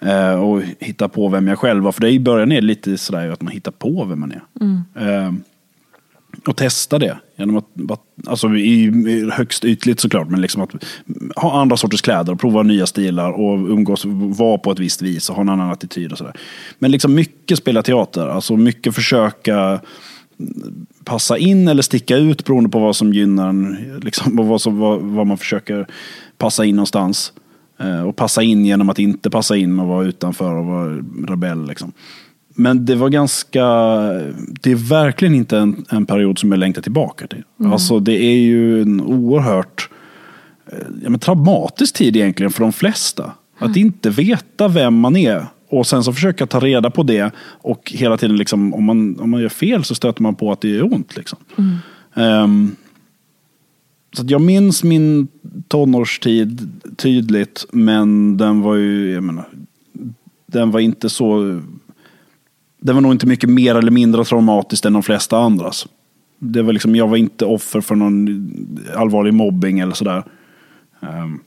Eh, 0.00 0.32
och 0.32 0.62
hitta 0.78 1.08
på 1.08 1.28
vem 1.28 1.48
jag 1.48 1.58
själv 1.58 1.84
var. 1.84 1.92
För 1.92 2.00
det 2.00 2.10
i 2.10 2.20
början 2.20 2.52
är 2.52 2.60
det 2.60 2.66
lite 2.66 2.98
sådär 2.98 3.30
att 3.30 3.42
man 3.42 3.52
hittar 3.52 3.72
på 3.72 4.04
vem 4.04 4.20
man 4.20 4.32
är. 4.32 4.42
Ehm, 4.96 5.42
och 6.46 6.56
testa 6.56 6.98
det. 6.98 7.18
Genom 7.36 7.56
att, 7.56 7.64
alltså 8.26 8.48
i, 8.48 8.84
i 8.84 9.30
högst 9.32 9.64
ytligt 9.64 10.00
såklart, 10.00 10.28
men 10.28 10.40
liksom 10.40 10.62
att 10.62 10.70
ha 11.36 11.60
andra 11.60 11.76
sorters 11.76 12.02
kläder, 12.02 12.32
och 12.32 12.40
prova 12.40 12.62
nya 12.62 12.86
stilar 12.86 13.30
och 13.32 13.58
umgås, 13.58 14.04
vara 14.38 14.58
på 14.58 14.72
ett 14.72 14.78
visst 14.78 15.02
vis 15.02 15.30
och 15.30 15.36
ha 15.36 15.42
en 15.42 15.48
annan 15.48 15.70
attityd 15.70 16.12
och 16.12 16.18
sådär. 16.18 16.34
Men 16.78 16.90
liksom 16.90 17.14
mycket 17.14 17.58
spela 17.58 17.82
teater, 17.82 18.26
alltså 18.26 18.56
mycket 18.56 18.94
försöka 18.94 19.80
passa 21.04 21.38
in 21.38 21.68
eller 21.68 21.82
sticka 21.82 22.16
ut 22.16 22.44
beroende 22.44 22.70
på 22.70 22.78
vad 22.78 22.96
som 22.96 23.12
gynnar 23.12 23.48
en, 23.48 23.76
liksom, 24.02 24.36
vad, 24.36 24.60
som, 24.60 24.78
vad, 24.78 25.00
vad 25.00 25.26
man 25.26 25.38
försöker 25.38 25.86
passa 26.38 26.64
in 26.64 26.76
någonstans. 26.76 27.32
Eh, 27.80 28.02
och 28.02 28.16
passa 28.16 28.42
in 28.42 28.64
genom 28.64 28.90
att 28.90 28.98
inte 28.98 29.30
passa 29.30 29.56
in 29.56 29.80
och 29.80 29.86
vara 29.86 30.06
utanför 30.06 30.54
och 30.54 30.64
vara 30.64 30.96
rebell. 31.28 31.66
Liksom. 31.66 31.92
Men 32.60 32.84
det 32.84 32.94
var 32.94 33.08
ganska, 33.08 33.64
det 34.60 34.70
är 34.70 34.88
verkligen 34.88 35.34
inte 35.34 35.58
en, 35.58 35.84
en 35.88 36.06
period 36.06 36.38
som 36.38 36.50
jag 36.52 36.58
längtar 36.58 36.82
tillbaka 36.82 37.26
till. 37.26 37.42
Alltså 37.64 38.00
det 38.00 38.24
är 38.24 38.38
ju 38.38 38.82
en 38.82 39.00
oerhört 39.00 39.88
eh, 40.72 40.78
ja, 41.02 41.10
men 41.10 41.20
traumatisk 41.20 41.94
tid 41.94 42.16
egentligen 42.16 42.52
för 42.52 42.60
de 42.60 42.72
flesta. 42.72 43.32
Att 43.58 43.76
inte 43.76 44.10
veta 44.10 44.68
vem 44.68 44.94
man 44.94 45.16
är 45.16 45.46
och 45.68 45.86
sen 45.86 46.04
så 46.04 46.12
försöka 46.12 46.46
ta 46.46 46.60
reda 46.60 46.90
på 46.90 47.02
det 47.02 47.30
och 47.38 47.92
hela 47.94 48.16
tiden 48.16 48.36
liksom, 48.36 48.74
om 48.74 48.84
man, 48.84 49.20
om 49.20 49.30
man 49.30 49.40
gör 49.40 49.48
fel 49.48 49.84
så 49.84 49.94
stöter 49.94 50.22
man 50.22 50.34
på 50.34 50.52
att 50.52 50.60
det 50.60 50.76
är 50.76 50.94
ont. 50.94 51.16
Liksom. 51.16 51.38
Ehm, 52.14 52.76
så 54.12 54.22
att 54.22 54.30
jag 54.30 54.40
minns 54.40 54.84
min 54.84 55.28
tonårstid 55.68 56.68
tydligt 56.96 57.66
men 57.72 58.36
den 58.36 58.60
var 58.60 58.74
ju, 58.74 59.12
jag 59.12 59.22
menar, 59.22 59.48
den 60.46 60.70
var 60.70 60.80
inte 60.80 61.08
så 61.08 61.60
det 62.80 62.92
var 62.92 63.00
nog 63.00 63.12
inte 63.12 63.26
mycket 63.26 63.50
mer 63.50 63.74
eller 63.74 63.90
mindre 63.90 64.24
traumatiskt 64.24 64.84
än 64.84 64.92
de 64.92 65.02
flesta 65.02 65.38
andras. 65.38 65.86
Det 66.38 66.62
var 66.62 66.72
liksom, 66.72 66.96
jag 66.96 67.08
var 67.08 67.16
inte 67.16 67.44
offer 67.44 67.80
för 67.80 67.94
någon 67.94 68.50
allvarlig 68.96 69.34
mobbing 69.34 69.78
eller 69.78 69.94
sådär. 69.94 70.24
Ehm, 71.00 71.40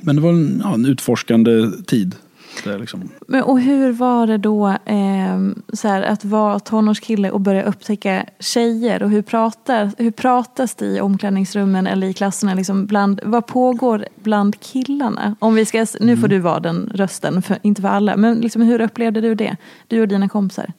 men 0.00 0.16
det 0.16 0.22
var 0.22 0.30
en, 0.30 0.60
ja, 0.64 0.74
en 0.74 0.86
utforskande 0.86 1.70
tid. 1.86 2.16
Det 2.64 2.70
är 2.70 2.78
liksom. 2.78 3.10
Men, 3.28 3.42
och 3.42 3.60
hur 3.60 3.92
var 3.92 4.26
det 4.26 4.38
då 4.38 4.68
eh, 4.68 5.38
så 5.72 5.88
här, 5.88 6.02
att 6.02 6.24
vara 6.24 6.60
tonårskille 6.60 7.30
och 7.30 7.40
börja 7.40 7.62
upptäcka 7.62 8.26
tjejer? 8.38 9.02
Och 9.02 9.10
hur, 9.10 9.22
pratar, 9.22 9.92
hur 9.98 10.10
pratas 10.10 10.74
det 10.74 10.86
i 10.86 11.00
omklädningsrummen 11.00 11.86
eller 11.86 12.06
i 12.06 12.12
klasserna? 12.12 12.54
Liksom 12.54 12.86
bland, 12.86 13.20
vad 13.24 13.46
pågår 13.46 14.06
bland 14.16 14.60
killarna? 14.60 15.36
Om 15.38 15.54
vi 15.54 15.64
ska, 15.64 15.86
nu 16.00 16.16
får 16.16 16.28
du 16.28 16.38
vara 16.38 16.60
den 16.60 16.90
rösten, 16.94 17.42
för, 17.42 17.58
inte 17.62 17.82
för 17.82 17.88
alla. 17.88 18.16
Men 18.16 18.40
liksom, 18.40 18.62
hur 18.62 18.80
upplevde 18.80 19.20
du 19.20 19.34
det? 19.34 19.56
Du 19.88 20.00
och 20.00 20.08
dina 20.08 20.28
kompisar. 20.28 20.72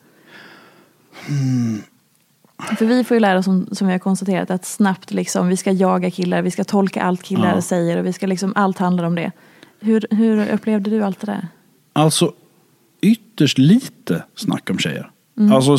För 2.77 2.85
vi 2.85 3.03
får 3.03 3.15
ju 3.15 3.21
lära 3.21 3.39
oss, 3.39 3.45
som, 3.45 3.67
som 3.71 3.87
vi 3.87 3.93
har 3.93 3.99
konstaterat, 3.99 4.51
att 4.51 4.65
snabbt 4.65 5.11
liksom, 5.11 5.47
vi 5.47 5.57
ska 5.57 5.71
jaga 5.71 6.11
killar, 6.11 6.41
vi 6.41 6.51
ska 6.51 6.63
tolka 6.63 7.01
allt 7.01 7.23
killar 7.23 7.55
Ja. 7.55 7.61
säger 7.61 7.97
och 7.97 8.05
vi 8.05 8.13
ska 8.13 8.27
liksom, 8.27 8.53
allt 8.55 8.77
handlar 8.77 9.03
om 9.03 9.15
det. 9.15 9.31
Hur, 9.79 10.07
hur 10.09 10.49
upplevde 10.53 10.89
du 10.89 11.03
allt 11.03 11.19
det 11.19 11.25
där? 11.25 11.47
Alltså 11.95 12.33
ytterst 13.01 13.57
lite 13.57 14.23
snack 14.35 14.69
om 14.69 14.77
tjejer. 14.77 15.09
Mm. 15.37 15.51
Alltså 15.51 15.73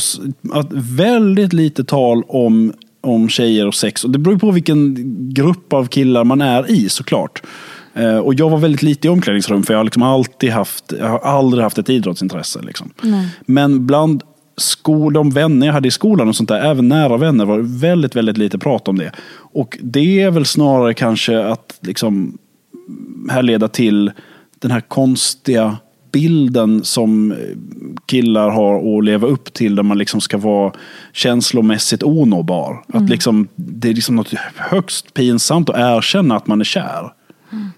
att 0.53 0.73
väldigt 0.73 1.53
lite 1.53 1.85
tal 1.85 2.23
om, 2.29 2.73
om 3.01 3.29
tjejer 3.29 3.67
och 3.67 3.75
sex. 3.75 4.05
Och 4.05 4.11
det 4.11 4.19
beror 4.19 4.39
på 4.39 4.51
vilken 4.51 4.95
grupp 5.35 5.73
av 5.73 5.87
killar 5.87 6.25
man 6.25 6.41
är 6.41 6.71
i 6.71 6.89
såklart. 6.89 7.43
Eh, 7.95 8.19
och 8.19 8.35
jag 8.35 8.51
var 8.51 8.59
väldigt 8.59 8.83
lite 8.83 9.09
i 9.09 9.11
omklädningsrum 9.11 9.62
för 9.62 9.75
jag 9.75 9.79
har 9.79 9.85
liksom 9.85 10.03
alltid 10.03 10.51
haft, 10.51 10.93
jag 10.99 11.09
har 11.09 11.19
aldrig 11.19 11.62
haft 11.62 11.79
ett 11.79 11.91
idrottsintresse. 11.91 12.62
Liksom. 12.62 12.91
Men 13.47 13.87
bland 13.87 14.23
skol, 14.57 15.12
de 15.12 15.31
vänner 15.31 15.67
jag 15.67 15.75
hade 15.75 15.89
i 15.89 15.91
skolan 15.91 16.29
och 16.29 16.37
sånt 16.37 16.49
där, 16.49 16.61
även 16.61 16.89
nära 16.89 17.17
vänner, 17.17 17.45
var 17.45 17.59
det 17.59 17.64
väldigt, 17.64 18.17
väldigt 18.17 18.39
lite 18.39 18.59
prat 18.59 18.89
om 18.89 18.99
det. 18.99 19.12
Och 19.37 19.79
det 19.83 20.21
är 20.21 20.31
väl 20.31 20.45
snarare 20.45 20.95
kanske 20.95 21.45
att 21.45 21.79
liksom 21.81 22.39
härleda 23.31 23.69
till 23.69 24.12
den 24.59 24.71
här 24.71 24.81
konstiga 24.81 25.77
bilden 26.12 26.84
som 26.84 27.32
eh, 27.32 27.38
killar 28.07 28.50
har 28.50 28.98
att 28.98 29.04
leva 29.04 29.26
upp 29.26 29.52
till 29.52 29.74
där 29.74 29.82
man 29.82 29.98
liksom 29.98 30.20
ska 30.20 30.38
vara 30.38 30.72
känslomässigt 31.12 32.02
onåbar. 32.02 32.84
Att 32.88 33.11
liksom, 33.11 33.48
det 33.57 33.88
är 33.88 33.94
liksom 33.94 34.16
något 34.16 34.34
högst 34.57 35.14
pinsamt 35.14 35.70
att 35.70 35.76
erkänna 35.76 36.36
att 36.36 36.46
man 36.46 36.61
är 36.61 36.64
kär. 36.64 37.12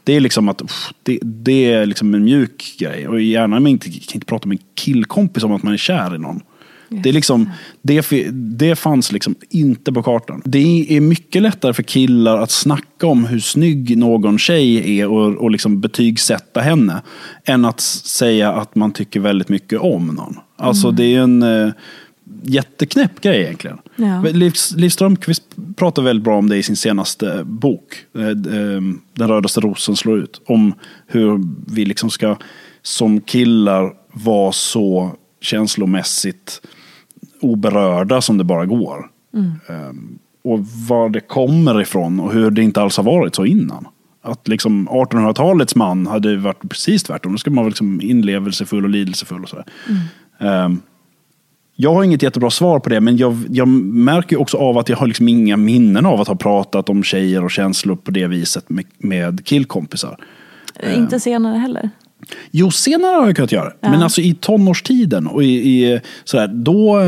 Det 0.04 0.16
är 0.16 0.20
liksom 0.20 0.48
att 0.48 0.62
det, 1.02 1.18
det 1.22 1.72
är 1.72 1.86
liksom 1.86 2.14
en 2.14 2.24
mjuk 2.24 2.76
grej. 2.78 3.08
Och 3.08 3.20
gärna 3.20 3.60
man 3.60 3.66
inte, 3.66 3.90
kan 3.90 4.14
inte 4.14 4.26
prata 4.26 4.48
med 4.48 4.58
en 4.58 4.64
killkompis 4.74 5.44
om 5.44 5.52
att 5.52 5.62
man 5.62 5.72
är 5.72 5.76
kär 5.76 6.14
i 6.14 6.18
någon. 6.18 6.40
Det, 6.88 7.08
är 7.08 7.12
liksom, 7.12 7.50
det, 7.82 8.06
det 8.32 8.76
fanns 8.76 9.12
liksom 9.12 9.34
inte 9.50 9.92
på 9.92 10.02
kartan. 10.02 10.42
Det 10.44 10.96
är 10.96 11.00
mycket 11.00 11.42
lättare 11.42 11.72
för 11.72 11.82
killar 11.82 12.38
att 12.38 12.50
snacka 12.50 13.06
om 13.06 13.24
hur 13.24 13.40
snygg 13.40 13.98
någon 13.98 14.38
tjej 14.38 14.98
är 15.00 15.06
och, 15.08 15.34
och 15.36 15.50
liksom 15.50 15.80
betygsätta 15.80 16.60
henne. 16.60 17.02
Än 17.44 17.64
att 17.64 17.80
säga 17.80 18.52
att 18.52 18.74
man 18.74 18.92
tycker 18.92 19.20
väldigt 19.20 19.48
mycket 19.48 19.80
om 19.80 20.06
någon. 20.06 20.36
Alltså 20.56 20.90
det 20.90 21.14
är 21.14 21.20
en 21.20 21.42
eh, 21.42 21.72
jätteknäpp 22.42 23.20
grej 23.20 23.42
egentligen. 23.42 23.78
Ja. 23.96 24.22
Liv, 24.22 24.52
Liv 24.76 24.90
Strömquist 24.90 25.42
pratar 25.76 26.02
väldigt 26.02 26.24
bra 26.24 26.38
om 26.38 26.48
det 26.48 26.56
i 26.56 26.62
sin 26.62 26.76
senaste 26.76 27.44
bok. 27.44 28.04
eh, 28.14 28.28
eh, 28.28 28.80
Den 29.14 29.28
rödaste 29.28 29.60
rosen 29.60 29.96
slår 29.96 30.18
ut. 30.18 30.40
Om 30.46 30.74
hur 31.06 31.40
vi 31.74 31.84
liksom 31.84 32.10
ska 32.10 32.36
som 32.82 33.20
killar 33.20 33.92
vara 34.12 34.52
så 34.52 35.10
känslomässigt 35.40 36.60
oberörda 37.40 38.20
som 38.20 38.38
det 38.38 38.44
bara 38.44 38.66
går. 38.66 39.10
Um, 39.68 40.18
och 40.44 40.66
var 40.88 41.08
det 41.08 41.20
kommer 41.20 41.80
ifrån 41.80 42.20
och 42.20 42.32
hur 42.32 42.50
det 42.50 42.62
inte 42.62 42.82
alls 42.82 42.96
har 42.96 43.04
varit 43.04 43.34
så 43.34 43.44
innan. 43.44 43.86
Att 44.22 44.48
liksom 44.48 44.88
1800-talets 44.88 45.74
man 45.74 46.06
hade 46.06 46.36
varit 46.36 46.68
precis 46.68 47.02
tvärtom. 47.02 47.32
Då 47.32 47.38
ska 47.38 47.50
man 47.50 47.64
vara 47.64 47.68
liksom 47.68 48.00
inlevelsefull 48.00 48.84
och 48.84 48.90
lidelsefull. 48.90 49.42
Och 49.42 49.48
sådär. 49.48 49.64
Um, 50.38 50.82
jag 51.80 51.94
har 51.94 52.04
inget 52.04 52.22
jättebra 52.22 52.50
svar 52.50 52.80
på 52.80 52.88
det, 52.88 53.00
men 53.00 53.16
jag, 53.16 53.36
jag 53.50 53.68
märker 53.68 54.40
också 54.40 54.56
av 54.56 54.78
att 54.78 54.88
jag 54.88 54.96
har 54.96 55.06
liksom 55.06 55.28
inga 55.28 55.56
minnen 55.56 56.06
av 56.06 56.20
att 56.20 56.28
ha 56.28 56.36
pratat 56.36 56.88
om 56.88 57.02
tjejer 57.02 57.44
och 57.44 57.50
känslor 57.50 57.96
på 57.96 58.10
det 58.10 58.26
viset 58.26 58.70
med, 58.70 58.84
med 58.98 59.44
killkompisar. 59.44 60.16
Inte 60.96 61.20
senare 61.20 61.58
heller. 61.58 61.90
Jo, 62.50 62.70
senare 62.70 63.16
har 63.16 63.26
jag 63.26 63.36
kunnat 63.36 63.52
göra 63.52 63.68
det. 63.68 63.76
Men 63.80 64.02
alltså 64.02 64.20
i 64.20 64.34
tonårstiden 64.34 65.26
och 65.26 65.44
i, 65.44 65.48
i 65.48 66.00
sådär, 66.24 66.48
då, 66.48 67.00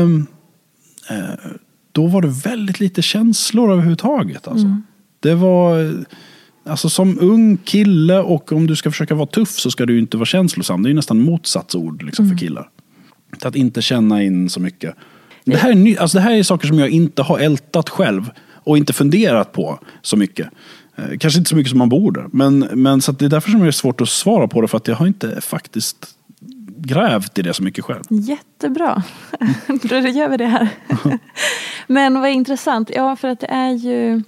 eh, 1.09 1.51
då 1.91 2.07
var 2.07 2.21
det 2.21 2.27
väldigt 2.27 2.79
lite 2.79 3.01
känslor 3.01 3.71
överhuvudtaget. 3.71 4.47
Alltså. 4.47 4.75
Det 5.19 5.35
var, 5.35 5.83
eh, 5.83 5.91
alltså 6.65 6.89
som 6.89 7.17
ung 7.21 7.57
kille 7.57 8.19
och 8.19 8.51
om 8.51 8.67
du 8.67 8.75
ska 8.75 8.91
försöka 8.91 9.15
vara 9.15 9.27
tuff 9.27 9.59
så 9.59 9.71
ska 9.71 9.85
du 9.85 9.99
inte 9.99 10.17
vara 10.17 10.25
känslosam. 10.25 10.83
Det 10.83 10.87
är 10.87 10.91
ju 10.91 10.95
nästan 10.95 11.21
motsatsord 11.21 12.03
liksom, 12.03 12.29
för 12.29 12.37
killar. 12.37 12.69
Att 13.41 13.55
inte 13.55 13.81
känna 13.81 14.23
in 14.23 14.49
så 14.49 14.59
mycket. 14.59 14.95
Det 15.45 15.55
här, 15.55 15.71
är 15.71 15.75
ny, 15.75 15.97
alltså 15.97 16.17
det 16.17 16.21
här 16.21 16.35
är 16.35 16.43
saker 16.43 16.67
som 16.67 16.79
jag 16.79 16.89
inte 16.89 17.21
har 17.21 17.39
ältat 17.39 17.89
själv 17.89 18.29
och 18.63 18.77
inte 18.77 18.93
funderat 18.93 19.51
på 19.51 19.79
så 20.01 20.17
mycket. 20.17 20.47
Eh, 21.01 21.17
Kanske 21.17 21.37
inte 21.37 21.49
så 21.49 21.55
mycket 21.55 21.69
som 21.69 21.79
man 21.79 21.89
borde. 21.89 22.25
Men, 22.31 22.59
men 22.59 23.01
så 23.01 23.11
det 23.11 23.25
är 23.25 23.29
därför 23.29 23.51
som 23.51 23.59
det 23.59 23.67
är 23.67 23.71
svårt 23.71 24.01
att 24.01 24.09
svara 24.09 24.47
på 24.47 24.61
det. 24.61 24.67
För 24.67 24.77
att 24.77 24.87
jag 24.87 24.95
har 24.95 25.07
inte 25.07 25.41
faktiskt 25.41 26.15
grävt 26.77 27.39
i 27.39 27.41
det 27.41 27.53
så 27.53 27.63
mycket 27.63 27.85
själv. 27.85 28.03
Jättebra. 28.09 29.03
Då 29.83 29.95
gör 29.95 30.29
vi 30.29 30.37
det 30.37 30.45
här. 30.45 30.69
Men 31.87 32.21
vad 32.21 32.29
intressant. 32.29 32.91
Ja, 32.95 33.15
för 33.15 33.27
att 33.27 33.39
det 33.39 33.47
är 33.47 33.71
ju... 33.71 34.23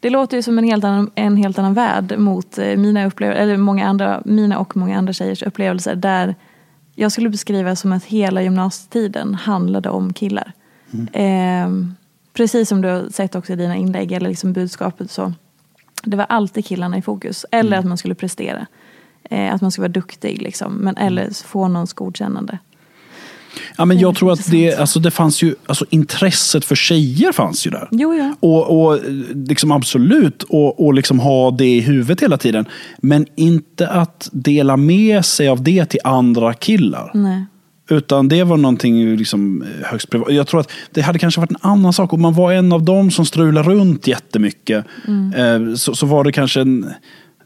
Det 0.00 0.10
låter 0.10 0.36
ju 0.36 0.42
som 0.42 0.58
en 0.58 0.64
helt 0.64 0.84
annan, 0.84 1.10
en 1.14 1.36
helt 1.36 1.58
annan 1.58 1.74
värld 1.74 2.18
mot 2.18 2.58
eh, 2.58 2.76
mina 2.76 3.06
upplevelser, 3.06 3.42
eller 3.42 3.56
många 3.56 3.88
andra, 3.88 4.22
mina 4.24 4.58
och 4.58 4.76
många 4.76 4.98
andra 4.98 5.12
tjejers 5.12 5.42
upplevelser. 5.42 5.94
Där 5.94 6.34
jag 6.94 7.12
skulle 7.12 7.28
beskriva 7.28 7.76
som 7.76 7.92
att 7.92 8.04
hela 8.04 8.42
gymnasietiden 8.42 9.34
handlade 9.34 9.88
om 9.88 10.12
killar. 10.12 10.52
Eh, 11.12 11.68
precis 12.32 12.68
som 12.68 12.80
du 12.80 12.88
har 12.88 13.08
sett 13.10 13.34
också 13.34 13.52
i 13.52 13.56
dina 13.56 13.76
inlägg 13.76 14.12
eller 14.12 14.28
liksom 14.28 14.52
budskapet 14.52 15.10
så. 15.10 15.32
Det 16.04 16.16
var 16.16 16.26
alltid 16.28 16.66
killarna 16.66 16.98
i 16.98 17.02
fokus. 17.02 17.46
Eller 17.50 17.76
att 17.76 17.84
man 17.84 17.98
skulle 17.98 18.14
prestera. 18.14 18.66
Eh, 19.30 19.54
att 19.54 19.60
man 19.60 19.70
skulle 19.70 19.82
vara 19.82 19.92
duktig 19.92 20.42
liksom. 20.42 20.72
Men, 20.72 20.96
eller 20.96 21.46
få 21.46 21.68
någons 21.68 21.92
godkännande. 21.92 22.58
Ja, 23.76 23.84
men 23.84 23.98
jag 23.98 24.08
Väldigt 24.08 24.18
tror 24.18 24.32
att 24.32 24.50
det, 24.50 24.74
alltså 24.74 25.00
det 25.00 25.10
fanns 25.10 25.42
ju, 25.42 25.54
alltså 25.66 25.84
intresset 25.90 26.64
för 26.64 26.74
tjejer 26.74 27.32
fanns 27.32 27.66
ju 27.66 27.70
där. 27.70 27.88
Jo, 27.90 28.14
ja. 28.14 28.34
Och, 28.40 28.86
och 28.86 29.00
liksom 29.34 29.72
absolut, 29.72 30.42
och, 30.42 30.84
och 30.86 30.94
liksom 30.94 31.20
ha 31.20 31.50
det 31.50 31.66
i 31.66 31.80
huvudet 31.80 32.22
hela 32.22 32.38
tiden. 32.38 32.66
Men 32.98 33.26
inte 33.36 33.88
att 33.88 34.28
dela 34.32 34.76
med 34.76 35.24
sig 35.24 35.48
av 35.48 35.62
det 35.62 35.86
till 35.86 36.00
andra 36.04 36.54
killar. 36.54 37.10
Nej. 37.14 37.44
Utan 37.88 38.28
det 38.28 38.44
var 38.44 38.56
någonting 38.56 39.16
liksom 39.16 39.62
eh, 39.62 39.86
högst 39.86 40.10
privat. 40.10 40.32
Jag 40.32 40.46
tror 40.46 40.60
att 40.60 40.70
det 40.90 41.00
hade 41.00 41.18
kanske 41.18 41.40
varit 41.40 41.50
en 41.50 41.56
annan 41.60 41.92
sak 41.92 42.12
om 42.12 42.22
man 42.22 42.34
var 42.34 42.52
en 42.52 42.72
av 42.72 42.82
dem 42.82 43.10
som 43.10 43.26
strulade 43.26 43.68
runt 43.68 44.06
jättemycket. 44.06 44.84
Eh, 45.36 45.74
så, 45.74 45.94
så 45.94 46.06
var 46.06 46.24
det 46.24 46.32
kanske 46.32 46.60
en... 46.60 46.84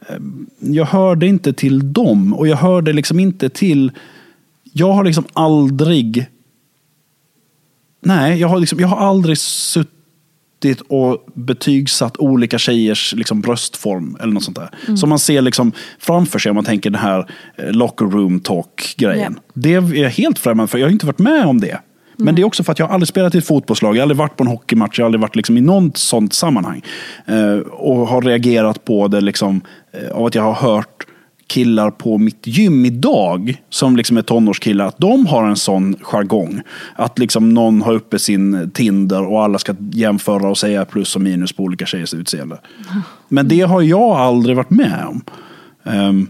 eh, 0.09 0.17
Jag 0.61 0.85
hörde 0.85 1.27
inte 1.27 1.53
till 1.53 1.93
dem 1.93 2.35
och 2.35 2.49
jag 2.49 2.57
hörde 2.57 2.93
liksom 2.93 3.21
inte 3.21 3.49
till... 3.49 3.93
Jag 4.73 4.93
har 4.93 5.05
liksom 5.05 5.25
aldrig... 5.33 6.27
Nej, 8.01 8.41
jag 8.41 8.49
har, 8.49 8.59
liksom, 8.59 8.81
jag 8.81 8.89
har 8.89 9.07
aldrig 9.09 9.39
suttit 9.39 9.95
och 10.89 11.27
betygsatt 11.35 12.17
olika 12.17 12.59
tjejers 12.59 13.15
liksom, 13.17 13.41
bröstform 13.41 14.17
eller 14.21 14.33
något 14.33 14.45
sånt 14.45 14.57
där. 14.57 14.97
Som 14.97 15.09
man 15.09 15.19
ser 15.19 15.43
liksom 15.43 15.73
framför 15.99 16.39
sig 16.39 16.51
om 16.51 16.55
man 16.55 16.65
tänker 16.65 16.91
den 16.91 17.01
här 17.01 17.31
eh, 17.57 17.73
locker 17.73 18.05
room 18.05 18.41
talk-grejen. 18.41 19.39
Det 19.55 19.75
är 19.75 19.95
jag 19.95 20.11
helt 20.11 20.39
främmande 20.39 20.71
för. 20.71 20.79
Jag 20.79 20.87
har 20.87 20.93
inte 20.93 21.07
varit 21.07 21.19
med 21.19 21.47
om 21.47 21.61
det. 21.61 21.81
Men 22.21 22.35
det 22.35 22.43
är 22.43 22.47
också 22.47 22.65
för 22.65 22.73
att 22.73 22.79
jag 22.79 22.87
har 22.87 22.95
aldrig 22.95 23.09
spelat 23.09 23.35
i 23.35 23.39
ett 23.39 23.47
fotbollslag, 23.47 23.97
jag 23.97 24.01
har 24.01 24.03
aldrig 24.03 24.19
varit 24.19 24.37
på 24.37 24.45
en 24.45 24.51
hockeymatch, 24.51 24.99
jag 24.99 25.05
har 25.05 25.07
aldrig 25.07 25.21
varit 25.21 25.37
liksom 25.37 25.57
i 25.57 25.61
något 25.61 25.97
sånt 25.97 26.33
sammanhang. 26.33 26.83
Eh, 27.27 27.57
och 27.59 28.09
har 28.09 28.23
reagerat 28.23 28.85
på 28.85 29.09
det 29.09 29.21
liksom, 29.21 29.61
eh, 29.93 30.17
av 30.17 30.27
att 30.27 30.35
jag 30.35 30.43
har 30.43 30.55
hört 30.55 31.07
killar 31.49 31.91
på 31.91 32.19
mitt 32.19 32.47
gym 32.47 32.85
idag, 32.85 33.63
som 33.71 33.97
liksom 33.97 34.17
är 34.17 34.23
tonårskillar, 34.23 34.87
att 34.87 34.99
de 34.99 35.27
har 35.27 35.49
en 35.49 35.57
sån 35.57 35.97
jargong. 36.01 36.61
Att 36.97 37.19
liksom 37.19 37.55
någon 37.55 37.83
har 37.83 37.93
uppe 37.93 38.19
sin 38.19 38.71
Tinder 38.75 39.23
och 39.23 39.45
alla 39.45 39.59
ska 39.59 39.75
jämföra 39.93 40.49
och 40.49 40.59
säga 40.59 40.85
plus 40.85 41.17
och 41.17 41.23
minus 41.23 41.53
på 41.53 41.63
olika 41.63 41.87
tjejers 41.87 42.15
utseende. 42.15 42.61
Men 43.29 43.49
det 43.49 43.61
har 43.61 43.83
jag 43.83 44.11
aldrig 44.11 44.57
varit 44.57 44.71
med 44.71 45.05
om. 45.07 45.23
Um, 45.83 46.29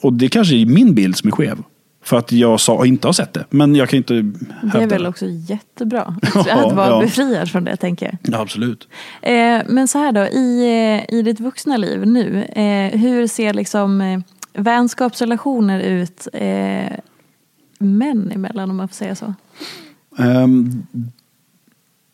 och 0.00 0.12
det 0.12 0.28
kanske 0.28 0.56
är 0.56 0.66
min 0.66 0.94
bild 0.94 1.16
som 1.16 1.28
är 1.28 1.32
skev. 1.32 1.58
För 2.06 2.16
att 2.16 2.32
jag 2.32 2.60
sa, 2.60 2.86
inte 2.86 3.08
har 3.08 3.12
sett 3.12 3.32
det. 3.32 3.44
Men 3.50 3.74
jag 3.74 3.88
kan 3.88 3.96
inte 3.96 4.14
hävda 4.14 4.78
Det 4.78 4.84
är 4.84 4.88
väl 4.88 5.06
också 5.06 5.26
jättebra 5.28 6.02
att, 6.22 6.46
Ja, 6.46 6.66
att 6.66 6.76
vara 6.76 6.88
ja. 6.88 7.00
befriad 7.00 7.50
från 7.50 7.64
det, 7.64 7.76
tänker 7.76 8.06
jag. 8.06 8.34
Ja, 8.34 8.40
absolut. 8.40 8.88
Eh, 9.22 9.60
men 9.66 9.88
så 9.88 9.98
här 9.98 10.12
då, 10.12 10.20
i, 10.20 10.60
eh, 11.08 11.14
i 11.18 11.22
ditt 11.22 11.40
vuxna 11.40 11.76
liv 11.76 12.06
nu, 12.06 12.42
eh, 12.44 13.00
hur 13.00 13.26
ser 13.26 13.54
liksom 13.54 14.00
eh, 14.00 14.20
vänskapsrelationer 14.52 15.80
ut 15.80 16.28
eh, 16.32 16.92
män 17.78 18.30
emellan, 18.34 18.70
om 18.70 18.76
man 18.76 18.88
får 18.88 18.94
säga 18.94 19.14
så? 19.14 19.34
Ehm, 20.18 20.86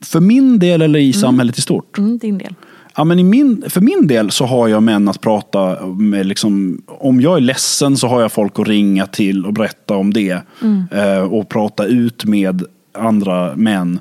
för 0.04 0.20
min 0.20 0.58
del 0.58 0.82
eller 0.82 0.98
i 0.98 1.12
samhället 1.12 1.58
i 1.58 1.60
stort? 1.60 1.98
Mm, 1.98 2.18
din 2.18 2.38
del. 2.38 2.54
Ja, 2.96 3.04
men 3.04 3.18
i 3.18 3.22
min, 3.22 3.64
för 3.68 3.80
min 3.80 4.06
del 4.06 4.30
så 4.30 4.46
har 4.46 4.68
jag 4.68 4.82
män 4.82 5.08
att 5.08 5.20
prata 5.20 5.86
med. 5.86 6.26
Liksom, 6.26 6.82
om 6.86 7.20
jag 7.20 7.36
är 7.36 7.40
ledsen 7.40 7.96
så 7.96 8.06
har 8.06 8.20
jag 8.20 8.32
folk 8.32 8.58
att 8.58 8.68
ringa 8.68 9.06
till 9.06 9.46
och 9.46 9.52
berätta 9.52 9.96
om 9.96 10.12
det. 10.12 10.42
Eh, 10.90 11.22
och 11.22 11.48
prata 11.48 11.84
ut 11.86 12.24
med 12.24 12.62
andra 12.92 13.56
män. 13.56 14.00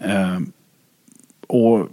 Eh, 0.00 0.38
och 1.46 1.88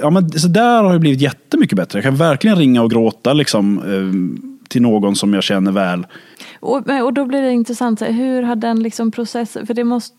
ja, 0.00 0.10
men, 0.10 0.30
så 0.30 0.48
där 0.48 0.82
har 0.82 0.92
det 0.92 0.98
blivit 0.98 1.20
jättemycket 1.20 1.76
bättre. 1.76 1.98
Jag 1.98 2.04
kan 2.04 2.16
verkligen 2.16 2.56
ringa 2.56 2.82
och 2.82 2.90
gråta 2.90 3.32
liksom, 3.32 3.78
eh, 3.78 4.42
till 4.68 4.82
någon 4.82 5.16
som 5.16 5.34
jag 5.34 5.42
känner 5.42 5.72
väl. 5.72 6.06
Och, 6.60 6.90
och 7.04 7.12
då 7.12 7.24
blir 7.24 7.42
det 7.42 7.52
intressant, 7.52 8.02
hur 8.02 8.42
har 8.42 8.56
den 8.56 8.82
liksom 8.82 9.10
processen, 9.10 9.66
för 9.66 9.74
det 9.74 9.84
måste 9.84 10.16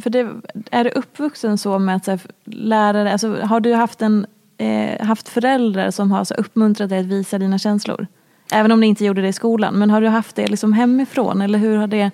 för 0.00 0.10
det, 0.10 0.28
är 0.70 0.84
du 0.84 0.90
uppvuxen 0.90 1.58
så 1.58 1.78
med 1.78 1.96
att 1.96 2.04
så 2.04 2.10
här, 2.10 2.20
lära 2.44 3.04
dig, 3.04 3.12
alltså, 3.12 3.36
har 3.42 3.60
du 3.60 3.74
haft, 3.74 4.02
en, 4.02 4.26
eh, 4.64 5.06
haft 5.06 5.28
föräldrar 5.28 5.90
som 5.90 6.12
har 6.12 6.24
så 6.24 6.34
uppmuntrat 6.34 6.88
dig 6.90 6.98
att 7.00 7.06
visa 7.06 7.38
dina 7.38 7.58
känslor? 7.58 8.06
Även 8.52 8.72
om 8.72 8.80
ni 8.80 8.86
inte 8.86 9.04
gjorde 9.04 9.22
det 9.22 9.28
i 9.28 9.32
skolan, 9.32 9.74
men 9.74 9.90
har 9.90 10.00
du 10.00 10.08
haft 10.08 10.36
det 10.36 10.46
liksom 10.46 10.72
hemifrån 10.72 11.40
eller 11.40 11.58
hur 11.58 11.76
har 11.76 11.86
det 11.86 12.10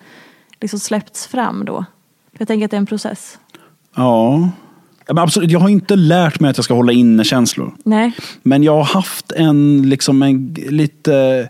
liksom 0.60 0.78
släppts 0.78 1.26
fram 1.26 1.64
då? 1.64 1.84
Jag 2.38 2.48
tänker 2.48 2.64
att 2.64 2.70
det 2.70 2.76
är 2.76 2.78
en 2.78 2.86
process. 2.86 3.38
Ja. 3.96 4.48
Ja, 5.06 5.14
Men 5.14 5.22
absolut, 5.22 5.50
jag 5.50 5.60
har 5.60 5.68
inte 5.68 5.96
lärt 5.96 6.40
mig 6.40 6.50
att 6.50 6.58
jag 6.58 6.64
ska 6.64 6.74
hålla 6.74 6.92
inne 6.92 7.24
känslor. 7.24 7.74
Nej, 7.84 8.12
Men 8.42 8.62
jag 8.62 8.76
har 8.76 8.84
haft 8.84 9.32
en, 9.32 9.88
liksom 9.88 10.22
en 10.22 10.54
lite... 10.54 11.48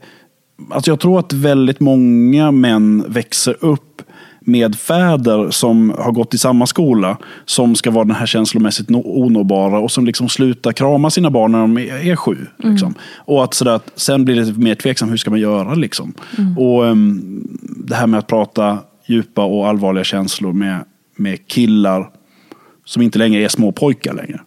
Alltså 0.70 0.90
jag 0.90 1.00
tror 1.00 1.18
att 1.18 1.32
väldigt 1.32 1.80
många 1.80 2.50
män 2.50 3.04
växer 3.08 3.56
upp 3.60 4.02
med 4.40 4.76
fäder 4.76 5.50
som 5.50 5.90
har 5.98 6.12
gått 6.12 6.34
i 6.34 6.38
samma 6.38 6.66
skola, 6.66 7.16
som 7.44 7.74
ska 7.74 7.90
vara 7.90 8.04
den 8.04 8.16
här 8.16 8.26
känslomässigt 8.26 8.90
onåbara 8.90 9.78
och 9.78 9.90
som 9.90 10.06
liksom 10.06 10.28
slutar 10.28 10.72
krama 10.72 11.10
sina 11.10 11.30
barn 11.30 11.52
när 11.52 11.60
de 11.60 11.78
är, 11.78 12.16
sju. 12.16 12.36
Liksom. 12.58 12.94
Och 13.16 13.44
att, 13.44 13.54
sådär, 13.54 13.72
att 13.72 13.92
sen 13.94 14.24
blir 14.24 14.44
det 14.44 14.58
mer 14.58 14.74
tveksamt, 14.74 15.12
hur 15.12 15.16
ska 15.16 15.30
man 15.30 15.40
göra? 15.40 15.74
Liksom. 15.74 16.12
Och 16.58 16.86
ehm, 16.86 17.42
Det 17.62 17.94
här 17.94 18.06
med 18.06 18.18
att 18.18 18.26
prata 18.26 18.78
djupa 19.06 19.44
och 19.44 19.68
allvarliga 19.68 20.04
känslor 20.04 20.52
med, 20.52 20.84
med 21.16 21.46
killar 21.46 22.10
som 22.84 23.02
inte 23.02 23.18
längre 23.18 23.44
är 23.44 23.48
små 23.48 23.72
pojkar 23.72 24.14
längre. 24.14 24.40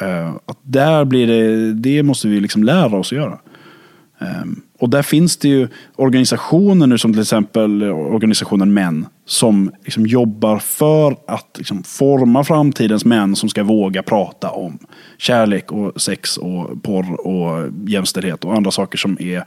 Eh, 0.00 0.34
att 0.46 0.58
där 0.62 1.04
blir 1.04 1.26
det, 1.26 1.72
det 1.72 2.02
måste 2.02 2.28
vi 2.28 2.40
liksom 2.40 2.64
lära 2.64 2.96
oss 2.96 3.12
att 3.12 3.18
göra. 3.18 3.38
Um, 4.18 4.62
och 4.78 4.90
där 4.90 5.02
finns 5.02 5.36
det 5.36 5.48
ju 5.48 5.68
organisationer 5.96 6.86
nu 6.86 6.98
som 6.98 7.12
till 7.12 7.22
exempel 7.22 7.82
organisationen 7.82 8.74
Män 8.74 9.06
som 9.26 9.70
liksom 9.84 10.06
jobbar 10.06 10.58
för 10.58 11.16
att 11.26 11.54
liksom 11.58 11.82
forma 11.82 12.44
framtidens 12.44 13.04
män 13.04 13.36
som 13.36 13.48
ska 13.48 13.62
våga 13.62 14.02
prata 14.02 14.50
om 14.50 14.78
kärlek 15.18 15.72
och 15.72 16.00
sex 16.00 16.36
och 16.36 16.82
porr 16.82 17.26
och 17.26 17.72
jämställdhet 17.86 18.44
och 18.44 18.54
andra 18.54 18.70
saker 18.70 18.98
som 18.98 19.16
är 19.20 19.44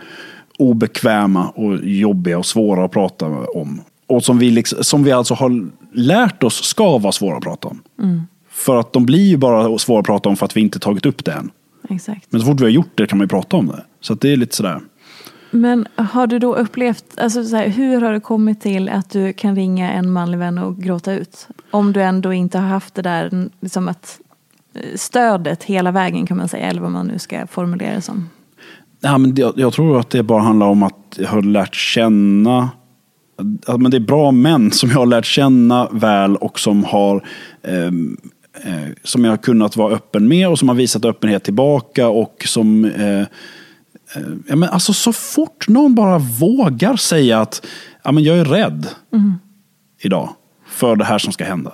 obekväma 0.60 1.48
och 1.48 1.78
jobbiga 1.84 2.38
och 2.38 2.46
svåra 2.46 2.86
att 2.86 2.92
prata 2.92 3.26
om. 3.28 3.82
Och 4.08 4.24
som 4.24 4.40
vi, 4.40 4.50
liksom, 4.50 4.84
som 4.84 5.04
vi 5.04 5.12
alltså 5.12 5.34
har 5.34 5.70
lärt 5.94 6.44
oss 6.44 6.64
ska 6.64 6.98
vara 6.98 7.12
svåra 7.12 7.38
att 7.38 7.44
prata 7.44 7.68
om. 7.68 7.82
Mm. 8.02 8.22
För 8.50 8.80
att 8.80 8.94
de 8.94 9.06
blir 9.06 9.28
ju 9.30 9.38
bara 9.38 9.78
svåra 9.78 10.00
att 10.00 10.06
prata 10.06 10.30
om 10.30 10.38
för 10.38 10.46
att 10.46 10.58
vi 10.58 10.62
inte 10.62 10.80
tagit 10.80 11.06
upp 11.06 11.26
det 11.26 11.32
än. 11.32 11.52
Exakt. 11.90 12.28
Men 12.30 12.42
så 12.42 12.48
fort 12.48 12.60
vi 12.60 12.64
har 12.64 12.72
gjort 12.72 12.92
det 12.96 13.08
kan 13.08 13.18
man 13.18 13.26
ju 13.26 13.30
prata 13.30 13.58
om 13.58 13.68
det. 13.68 13.84
Så 14.02 14.14
det 14.14 14.34
är 14.34 14.38
lite 14.38 14.56
sådär. 14.56 14.82
Men 15.52 15.88
har 15.96 16.28
du 16.28 16.40
då 16.40 16.56
upplevt, 16.56 17.06
alltså 17.18 17.44
så 17.44 17.56
här, 17.56 17.68
hur 17.68 18.02
har 18.02 18.14
det 18.14 18.20
kommit 18.20 18.62
till 18.62 18.90
att 18.90 19.10
du 19.10 19.34
kan 19.34 19.56
ringa 19.56 19.92
en 19.92 20.12
manlig 20.12 20.38
vän 20.38 20.58
och 20.58 20.78
gråta 20.78 21.14
ut? 21.14 21.48
Om 21.72 21.94
du 21.94 22.02
ändå 22.02 22.34
inte 22.34 22.58
har 22.58 22.68
haft 22.68 22.96
det 22.96 23.02
där 23.02 23.50
liksom 23.60 23.88
att 23.88 24.20
eh, 24.74 24.82
stödet 24.96 25.64
hela 25.64 25.92
vägen 25.92 26.28
kan 26.28 26.38
man 26.38 26.48
säga, 26.48 26.68
eller 26.68 26.82
vad 26.82 26.92
man 26.92 27.08
nu 27.08 27.20
ska 27.20 27.48
formulera 27.48 27.96
det 27.96 28.02
som. 28.02 28.30
Ja, 29.00 29.18
men 29.18 29.36
jag, 29.36 29.54
jag 29.56 29.74
tror 29.74 30.00
att 30.00 30.10
det 30.10 30.24
bara 30.24 30.42
handlar 30.42 30.68
om 30.68 30.84
att 30.84 31.18
jag 31.18 31.30
har 31.30 31.42
lärt 31.42 31.76
känna 31.76 32.70
men 33.78 33.92
det 33.92 33.98
är 33.98 34.02
bra 34.02 34.32
män 34.32 34.72
som 34.72 34.90
jag 34.90 34.98
har 34.98 35.06
lärt 35.06 35.26
känna 35.26 35.90
väl 35.92 36.36
och 36.36 36.60
som 36.60 36.84
har 36.84 37.16
eh, 37.64 37.92
som 39.04 39.26
jag 39.26 39.32
har 39.32 39.38
kunnat 39.38 39.78
vara 39.78 39.96
öppen 39.96 40.28
med 40.28 40.50
och 40.50 40.60
som 40.60 40.70
har 40.70 40.76
visat 40.76 41.06
öppenhet 41.06 41.44
tillbaka 41.44 42.08
och 42.08 42.44
som 42.46 42.86
eh, 42.86 43.28
Eh, 44.16 44.22
ja, 44.48 44.56
men 44.56 44.70
alltså 44.70 44.94
så 44.94 45.14
fort 45.14 45.68
någon 45.68 45.96
bara 45.96 46.18
vågar 46.18 46.96
säga 46.96 47.42
att 47.42 47.66
ja, 48.04 48.12
men 48.12 48.24
jag 48.24 48.38
är 48.38 48.46
rädd 48.46 48.88
mm. 49.14 49.34
idag 50.02 50.30
för 50.68 50.96
det 50.96 51.06
här 51.06 51.18
som 51.18 51.34
ska 51.34 51.44
hända. 51.44 51.74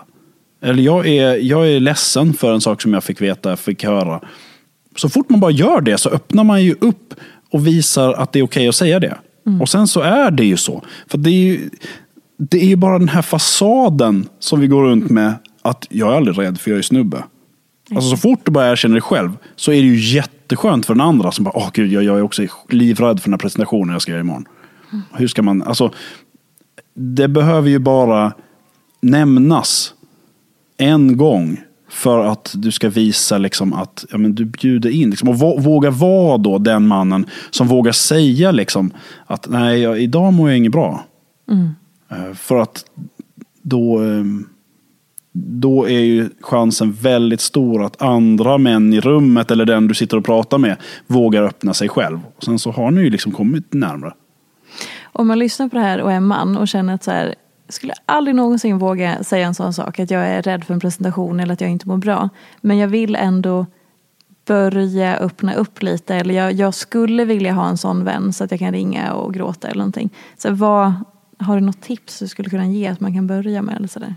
Eller 0.61 0.83
jag 0.83 1.07
är, 1.07 1.35
jag 1.35 1.71
är 1.71 1.79
ledsen 1.79 2.33
för 2.33 2.53
en 2.53 2.61
sak 2.61 2.81
som 2.81 2.93
jag 2.93 3.03
fick 3.03 3.21
veta, 3.21 3.55
fick 3.55 3.83
höra. 3.83 4.21
Så 4.95 5.09
fort 5.09 5.29
man 5.29 5.39
bara 5.39 5.51
gör 5.51 5.81
det 5.81 5.97
så 5.97 6.09
öppnar 6.09 6.43
man 6.43 6.63
ju 6.63 6.75
upp 6.81 7.13
och 7.51 7.67
visar 7.67 8.13
att 8.13 8.33
det 8.33 8.39
är 8.39 8.43
okej 8.43 8.61
okay 8.61 8.67
att 8.67 8.75
säga 8.75 8.99
det. 8.99 9.17
Mm. 9.47 9.61
Och 9.61 9.69
sen 9.69 9.87
så 9.87 10.01
är 10.01 10.31
det 10.31 10.45
ju 10.45 10.57
så. 10.57 10.83
För 11.07 11.17
det 11.17 11.29
är 11.29 11.43
ju, 11.43 11.69
det 12.37 12.57
är 12.57 12.67
ju 12.67 12.75
bara 12.75 12.99
den 12.99 13.09
här 13.09 13.21
fasaden 13.21 14.29
som 14.39 14.59
vi 14.59 14.67
går 14.67 14.83
runt 14.83 15.09
med. 15.09 15.33
Att 15.65 15.87
jag 15.89 16.11
är 16.11 16.15
aldrig 16.15 16.37
rädd 16.37 16.59
för 16.59 16.71
jag 16.71 16.77
är 16.77 16.81
snubbe. 16.81 17.23
Alltså 17.91 18.09
så 18.09 18.17
fort 18.17 18.39
du 18.43 18.51
bara 18.51 18.71
erkänner 18.71 18.95
det 18.95 19.01
själv 19.01 19.31
så 19.55 19.71
är 19.71 19.75
det 19.75 19.87
ju 19.87 20.15
jätteskönt 20.15 20.85
för 20.85 20.93
den 20.93 21.01
andra 21.01 21.31
som 21.31 21.45
bara, 21.45 21.57
åh 21.57 21.69
gud, 21.73 21.91
jag, 21.91 22.03
jag 22.03 22.17
är 22.17 22.21
också 22.21 22.47
livrädd 22.69 23.19
för 23.19 23.29
den 23.29 23.33
här 23.33 23.37
presentationen 23.37 23.93
jag 23.93 24.01
ska 24.01 24.11
göra 24.11 24.21
imorgon. 24.21 24.45
Mm. 24.91 25.03
Hur 25.13 25.27
ska 25.27 25.41
man, 25.41 25.63
alltså, 25.63 25.93
det 26.93 27.27
behöver 27.27 27.69
ju 27.69 27.79
bara 27.79 28.33
nämnas 29.01 29.93
en 30.77 31.17
gång 31.17 31.61
för 31.89 32.25
att 32.25 32.53
du 32.55 32.71
ska 32.71 32.89
visa 32.89 33.37
liksom 33.37 33.73
att 33.73 34.05
ja, 34.11 34.17
men 34.17 34.35
du 34.35 34.45
bjuder 34.45 34.89
in. 34.89 35.09
Liksom, 35.09 35.29
och 35.29 35.63
våga 35.63 35.89
vara 35.91 36.37
då 36.37 36.57
den 36.57 36.87
mannen 36.87 37.25
som 37.49 37.67
vågar 37.67 37.91
säga 37.91 38.51
liksom, 38.51 38.91
att 39.25 39.47
nej, 39.49 39.79
jag, 39.79 40.01
idag 40.01 40.33
mår 40.33 40.49
jag 40.49 40.57
inget 40.57 40.71
bra. 40.71 41.05
Mm. 41.51 41.69
Eh, 42.09 42.33
för 42.33 42.59
att 42.59 42.85
då, 43.61 43.99
ehm, 43.99 44.47
då 45.37 45.89
är 45.89 45.99
ju 45.99 46.29
chansen 46.41 46.91
väldigt 46.91 47.41
stor 47.41 47.83
att 47.83 48.01
andra 48.01 48.57
män 48.57 48.93
i 48.93 48.99
rummet 48.99 49.51
eller 49.51 49.65
den 49.65 49.87
du 49.87 49.93
sitter 49.93 50.17
och 50.17 50.25
pratar 50.25 50.57
med 50.57 50.75
vågar 51.07 51.43
öppna 51.43 51.73
sig 51.73 51.89
själv. 51.89 52.19
Och 52.37 52.43
sen 52.43 52.59
så 52.59 52.71
har 52.71 52.91
ni 52.91 53.01
ju 53.01 53.09
liksom 53.09 53.31
kommit 53.31 53.73
närmare. 53.73 54.13
Om 55.03 55.27
man 55.27 55.39
lyssnar 55.39 55.69
på 55.69 55.75
det 55.75 55.81
här 55.81 56.01
och 56.01 56.11
är 56.11 56.19
man 56.19 56.57
och 56.57 56.67
känner 56.67 56.93
att 56.93 57.03
så 57.03 57.11
här, 57.11 57.35
skulle 57.69 57.93
aldrig 58.05 58.35
någonsin 58.35 58.77
våga 58.77 59.23
säga 59.23 59.47
en 59.47 59.55
sån 59.55 59.73
sak, 59.73 59.99
att 59.99 60.11
jag 60.11 60.27
är 60.27 60.41
rädd 60.41 60.63
för 60.63 60.73
en 60.73 60.79
presentation 60.79 61.39
eller 61.39 61.53
att 61.53 61.61
jag 61.61 61.69
inte 61.69 61.87
mår 61.87 61.97
bra. 61.97 62.29
Men 62.61 62.77
jag 62.77 62.87
vill 62.87 63.15
ändå 63.15 63.65
börja 64.47 65.17
öppna 65.17 65.53
upp 65.53 65.83
lite 65.83 66.15
eller 66.15 66.33
jag, 66.33 66.53
jag 66.53 66.73
skulle 66.73 67.25
vilja 67.25 67.53
ha 67.53 67.69
en 67.69 67.77
sån 67.77 68.03
vän 68.03 68.33
så 68.33 68.43
att 68.43 68.51
jag 68.51 68.59
kan 68.59 68.71
ringa 68.71 69.13
och 69.13 69.33
gråta 69.33 69.67
eller 69.67 69.79
någonting. 69.79 70.09
Så 70.37 70.53
vad, 70.53 70.93
har 71.39 71.55
du 71.55 71.61
något 71.61 71.81
tips 71.81 72.19
du 72.19 72.27
skulle 72.27 72.49
kunna 72.49 72.67
ge 72.67 72.87
att 72.87 72.99
man 72.99 73.13
kan 73.13 73.27
börja 73.27 73.61
med? 73.61 73.75
Eller 73.75 73.87
så 73.87 73.99
där? 73.99 74.15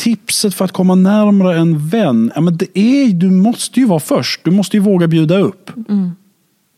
Tipset 0.00 0.54
för 0.54 0.64
att 0.64 0.72
komma 0.72 0.94
närmare 0.94 1.58
en 1.58 1.88
vän, 1.88 2.32
ja, 2.34 2.40
men 2.40 2.56
det 2.56 2.78
är, 2.78 3.12
du 3.12 3.30
måste 3.30 3.80
ju 3.80 3.86
vara 3.86 4.00
först. 4.00 4.40
Du 4.44 4.50
måste 4.50 4.76
ju 4.76 4.80
våga 4.80 5.06
bjuda 5.06 5.38
upp. 5.38 5.70
Mm. 5.88 6.10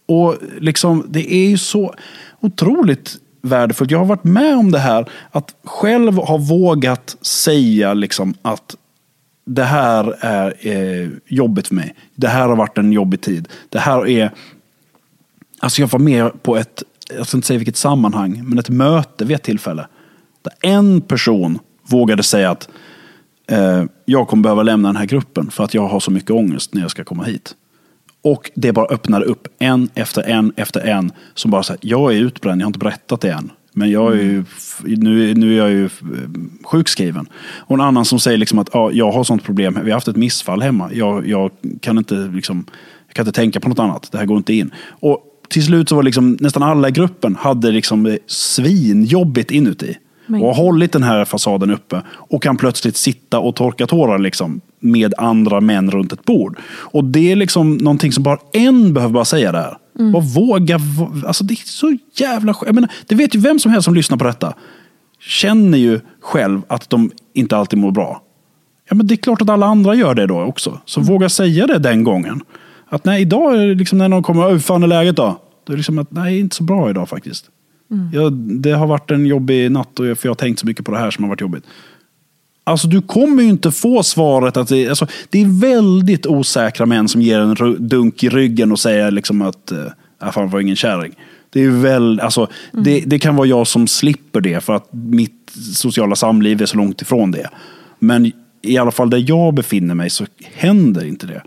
Och 0.07 0.37
liksom, 0.61 1.07
Det 1.09 1.35
är 1.35 1.49
ju 1.49 1.59
så 1.59 1.95
otroligt 2.41 3.16
värdefullt. 3.43 3.91
Jag 3.91 3.99
har 3.99 4.07
varit 4.07 4.25
med 4.25 4.57
om 4.57 4.70
det 4.70 4.79
här, 4.79 5.09
att 5.31 5.55
själv 5.64 6.14
ha 6.14 6.37
vågat 6.37 7.16
säga 7.20 7.95
liksom 7.95 8.35
att 8.43 8.77
det 9.45 9.64
här 9.64 10.16
är 10.20 10.55
eh, 10.61 11.09
jobbigt 11.27 11.68
för 11.68 11.75
mig. 11.75 11.95
Det 12.14 12.29
här 12.29 12.49
har 12.49 12.57
varit 12.57 12.79
en 12.79 12.93
jobbig 12.93 13.20
tid. 13.20 13.49
Det 13.68 13.79
här 13.79 14.09
är... 14.09 14.31
Alltså 15.59 15.81
jag 15.81 15.89
var 15.89 15.99
med 15.99 16.43
på 16.43 16.57
ett, 16.57 16.83
jag 17.16 17.27
ska 17.27 17.37
inte 17.37 17.47
säga 17.47 17.59
vilket 17.59 17.77
sammanhang, 17.77 18.43
men 18.45 18.59
ett 18.59 18.70
möte 18.70 19.25
vid 19.25 19.37
ett 19.37 19.43
tillfälle. 19.43 19.87
Där 20.43 20.70
en 20.70 21.01
person 21.01 21.59
vågade 21.83 22.23
säga 22.23 22.51
att 22.51 22.68
eh, 23.47 23.84
jag 24.05 24.28
kommer 24.28 24.43
behöva 24.43 24.62
lämna 24.62 24.88
den 24.88 24.97
här 24.97 25.07
gruppen 25.07 25.51
för 25.51 25.64
att 25.64 25.74
jag 25.74 25.88
har 25.88 26.01
så 26.01 26.11
mycket 26.11 26.30
ångest 26.30 26.74
när 26.74 26.82
jag 26.82 26.90
ska 26.90 27.05
komma 27.05 27.24
hit. 27.24 27.55
Och 28.22 28.51
det 28.55 28.72
bara 28.72 28.86
öppnade 28.86 29.24
upp 29.24 29.49
en 29.59 29.90
efter 29.95 30.22
en 30.22 30.53
efter 30.57 30.80
en 30.80 31.12
som 31.34 31.51
bara 31.51 31.62
säger 31.62 31.80
jag 31.82 32.14
är 32.14 32.20
utbränd, 32.20 32.61
jag 32.61 32.66
har 32.66 32.68
inte 32.68 32.78
berättat 32.78 33.20
det 33.20 33.30
än. 33.32 33.51
Men 33.74 33.90
jag 33.90 34.12
är 34.12 34.22
ju, 34.22 34.45
nu, 34.84 35.34
nu 35.34 35.53
är 35.53 35.59
jag 35.59 35.70
ju 35.70 35.84
eh, 35.84 35.90
sjukskriven. 36.64 37.26
Och 37.59 37.74
en 37.74 37.80
annan 37.80 38.05
som 38.05 38.20
säger 38.20 38.38
liksom 38.38 38.59
att 38.59 38.68
ja, 38.72 38.90
jag 38.93 39.12
har 39.12 39.24
sånt 39.24 39.45
problem, 39.45 39.78
vi 39.84 39.90
har 39.90 39.97
haft 39.97 40.09
ett 40.09 40.16
missfall 40.16 40.62
hemma. 40.62 40.90
Jag, 40.93 41.26
jag, 41.26 41.51
kan 41.80 41.99
inte 41.99 42.14
liksom, 42.14 42.64
jag 43.07 43.14
kan 43.14 43.26
inte 43.26 43.40
tänka 43.40 43.61
på 43.61 43.68
något 43.68 43.78
annat, 43.78 44.09
det 44.12 44.18
här 44.18 44.26
går 44.26 44.36
inte 44.36 44.55
in. 44.55 44.70
Och 44.88 45.24
till 45.49 45.64
slut 45.64 45.88
så 45.88 45.97
var 45.97 46.03
liksom, 46.03 46.36
nästan 46.40 46.62
alla 46.62 46.88
i 46.88 46.93
gruppen 46.93 47.36
hade 47.36 47.70
liksom 47.70 48.18
svinjobbigt 48.26 49.51
inuti. 49.51 49.97
Och 50.35 50.55
har 50.55 50.64
hållit 50.64 50.93
den 50.93 51.03
här 51.03 51.24
fasaden 51.24 51.70
uppe 51.70 52.03
och 52.11 52.43
kan 52.43 52.57
plötsligt 52.57 52.97
sitta 52.97 53.39
och 53.39 53.57
torka 53.57 53.87
tårar 53.87 54.18
liksom, 54.18 54.61
med 54.80 55.14
andra 55.18 55.61
män 55.61 55.91
runt 55.91 56.12
ett 56.12 56.24
bord. 56.24 56.59
Och 56.64 57.05
det 57.05 57.33
är 57.33 57.37
liksom 57.37 57.76
någonting 57.76 58.12
som 58.12 58.22
bara 58.22 58.39
en 58.53 58.95
behöver 58.95 59.14
bara 59.14 59.24
säga 59.24 59.53
det 59.53 59.59
här. 59.59 59.76
Mm. 59.99 60.14
Och 60.14 60.24
våga, 60.24 60.80
alltså 61.26 61.45
det 61.45 61.55
är 61.55 61.57
så 61.57 61.97
jävla 62.14 62.55
jag 62.66 62.74
menar, 62.74 62.91
Det 63.07 63.14
vet 63.14 63.35
ju 63.35 63.41
vem 63.41 63.59
som 63.59 63.70
helst 63.70 63.85
som 63.85 63.95
lyssnar 63.95 64.18
på 64.18 64.24
detta. 64.24 64.55
Känner 65.20 65.78
ju 65.78 66.01
själv 66.20 66.62
att 66.66 66.91
de 66.91 67.11
inte 67.35 67.57
alltid 67.57 67.78
mår 67.78 67.91
bra. 67.91 68.22
Ja, 68.89 68.95
men 68.95 69.07
det 69.07 69.14
är 69.14 69.16
klart 69.16 69.43
att 69.43 69.49
alla 69.49 69.66
andra 69.66 69.95
gör 69.95 70.14
det 70.14 70.26
då 70.26 70.41
också. 70.41 70.80
Så 70.85 71.01
mm. 71.01 71.12
våga 71.12 71.28
säga 71.28 71.66
det 71.66 71.78
den 71.78 72.05
gången. 72.05 72.41
Att 72.89 73.05
nej, 73.05 73.22
idag 73.22 73.55
är 73.55 73.66
det 73.66 73.74
liksom 73.74 73.99
när 73.99 74.09
någon 74.09 74.22
kommer, 74.22 74.51
hur 74.51 74.59
fan 74.59 74.83
är 74.83 74.87
läget 74.87 75.16
då? 75.16 75.41
Det 75.66 75.72
är 75.72 75.76
liksom 75.76 75.99
att 75.99 76.11
nej, 76.11 76.41
inte 76.41 76.57
så 76.57 76.62
bra 76.62 76.91
idag 76.91 77.09
faktiskt. 77.09 77.47
Mm. 77.93 78.09
Jag, 78.12 78.32
det 78.32 78.70
har 78.70 78.86
varit 78.86 79.11
en 79.11 79.26
jobbig 79.26 79.70
natt 79.70 80.01
och 80.01 80.07
jag, 80.07 80.18
för 80.18 80.28
jag 80.28 80.30
har 80.30 80.36
tänkt 80.36 80.61
så 80.61 80.66
mycket 80.66 80.84
på 80.84 80.93
det 80.93 80.99
här 80.99 81.11
som 81.11 81.24
har 81.24 81.28
varit 81.28 81.40
jobbigt. 81.40 81.64
Alltså 82.64 82.88
du 82.88 83.03
kommer 83.03 83.43
ju 83.43 83.49
inte 83.49 83.70
få 83.70 84.03
svaret 84.03 84.57
att 84.57 84.68
det, 84.68 84.88
alltså, 84.88 85.07
det 85.30 85.43
är 85.43 85.61
väldigt 85.61 86.26
osäkra 86.26 86.86
män 86.86 87.09
som 87.09 87.22
ger 87.22 87.40
en 87.40 87.88
dunk 87.88 88.24
i 88.24 88.28
ryggen 88.28 88.72
och 88.72 88.78
säger 88.78 89.11
liksom 89.11 89.43
att 89.43 89.72
äh, 90.22 90.30
fan 90.32 90.51
var 90.51 90.61
ingen 90.61 90.76
kärring. 90.76 91.14
Det, 91.51 91.64
är 91.64 91.70
väl, 91.70 92.20
alltså, 92.20 92.49
mm. 92.72 92.84
det, 92.84 93.01
det, 93.01 93.18
kan 93.18 93.36
vara 93.36 93.47
jag 93.47 93.66
som 93.66 93.86
slipper 93.86 94.40
det 94.40 94.64
för 94.64 94.72
att 94.72 94.88
mitt 94.93 95.53
sociala 95.74 96.16
samliv 96.16 96.62
är 96.62 96.66
så 96.66 96.76
långt 96.76 97.03
ifrån 97.03 97.30
det. 97.30 97.49
Men 97.99 98.32
i 98.62 98.78
alla 98.78 98.90
fall 98.90 99.11
där 99.11 99.24
jag 99.28 99.55
befinner 99.55 99.95
mig 99.95 100.11
så 100.11 100.26
händer 100.55 101.05
inte 101.05 101.26
det. 101.26 101.43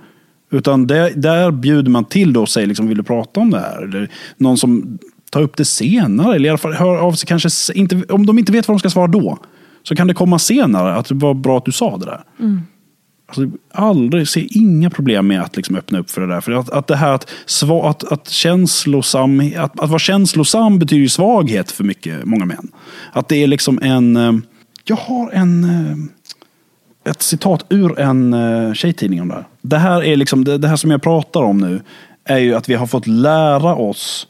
Utan 0.51 0.87
det, 0.87 1.13
där 1.15 1.51
bjuder 1.51 1.91
man 1.91 2.05
till 2.05 2.33
då 2.33 2.41
och 2.41 2.49
säger 2.49 2.67
liksom, 2.67 2.87
vill 2.87 2.97
du 2.97 3.03
prata 3.03 3.39
om 3.39 3.51
det 3.51 3.59
här? 3.59 3.83
Eller 3.83 4.09
någon 4.37 4.57
som 4.57 4.99
ta 5.31 5.39
upp 5.39 5.57
det 5.57 5.65
senare. 5.65 6.35
Eller 6.35 6.45
i 6.45 6.49
alla 6.49 6.57
fall 6.57 6.73
hör 6.73 6.97
av 6.97 7.13
sig 7.13 7.27
kanske, 7.27 7.73
inte, 7.73 8.03
om 8.09 8.25
de 8.25 8.39
inte 8.39 8.51
vet 8.51 8.67
vad 8.67 8.75
de 8.75 8.79
ska 8.79 8.89
svara 8.89 9.07
då, 9.07 9.37
så 9.83 9.95
kan 9.95 10.07
det 10.07 10.13
komma 10.13 10.39
senare 10.39 10.95
att 10.95 11.05
det 11.05 11.15
var 11.15 11.33
bra 11.33 11.57
att 11.57 11.65
du 11.65 11.71
sa 11.71 11.97
det 11.97 12.05
där. 12.05 12.23
Mm. 12.39 12.61
Alltså, 13.27 13.57
aldrig, 13.73 14.27
se 14.27 14.47
inga 14.49 14.89
problem 14.89 15.27
med 15.27 15.41
att 15.41 15.55
liksom 15.55 15.75
öppna 15.75 15.99
upp 15.99 16.09
för 16.09 16.21
det 16.21 16.27
där. 16.27 16.41
För 16.41 16.51
att, 16.51 16.69
att 16.69 16.87
det 16.87 16.95
här 16.95 17.13
att, 17.13 17.29
sva, 17.45 17.89
att, 17.89 18.11
att, 18.11 18.29
känslosam, 18.29 19.51
att, 19.57 19.79
att 19.79 19.89
vara 19.89 19.99
känslosam 19.99 20.79
betyder 20.79 21.01
ju 21.01 21.09
svaghet 21.09 21.71
för 21.71 21.83
mycket, 21.83 22.25
många 22.25 22.45
män. 22.45 22.71
Att 23.13 23.27
det 23.29 23.43
är 23.43 23.47
liksom 23.47 23.79
en... 23.81 24.17
Eh, 24.17 24.33
jag 24.83 24.95
har 24.95 25.31
en... 25.31 25.63
Eh, 25.63 25.97
ett 27.11 27.21
citat 27.21 27.65
ur 27.69 27.99
en 27.99 28.33
eh, 28.33 28.73
tjejtidning 28.73 29.21
om 29.21 29.27
det 29.27 29.35
här. 29.35 29.45
Det 29.61 29.77
här, 29.77 30.03
är 30.03 30.15
liksom, 30.15 30.43
det, 30.43 30.57
det 30.57 30.67
här 30.67 30.75
som 30.75 30.91
jag 30.91 31.01
pratar 31.01 31.41
om 31.41 31.57
nu 31.57 31.81
är 32.25 32.37
ju 32.37 32.55
att 32.55 32.69
vi 32.69 32.73
har 32.73 32.87
fått 32.87 33.07
lära 33.07 33.75
oss 33.75 34.27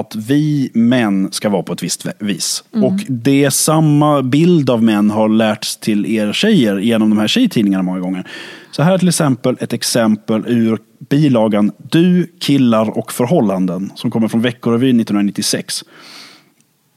att 0.00 0.16
vi 0.16 0.70
män 0.74 1.28
ska 1.32 1.48
vara 1.48 1.62
på 1.62 1.72
ett 1.72 1.82
visst 1.82 2.06
vis. 2.18 2.64
Och 2.70 3.00
det 3.08 3.44
är 3.44 3.50
samma 3.50 4.22
bild 4.22 4.70
av 4.70 4.82
män 4.82 5.10
har 5.10 5.28
lärts 5.28 5.76
till 5.76 6.06
er 6.06 6.32
tjejer 6.32 6.76
genom 6.76 7.10
de 7.10 7.18
här 7.18 7.28
tjejtidningarna 7.28 7.82
många 7.82 8.00
gånger. 8.00 8.26
Så 8.70 8.82
här 8.82 8.98
till 8.98 9.08
exempel 9.08 9.56
ett 9.60 9.72
exempel 9.72 10.44
ur 10.46 10.78
bilagan 10.98 11.72
Du, 11.78 12.32
killar 12.40 12.98
och 12.98 13.12
förhållanden 13.12 13.92
som 13.94 14.10
kommer 14.10 14.28
från 14.28 14.42
Veckorevyn 14.42 15.00
1996. 15.00 15.84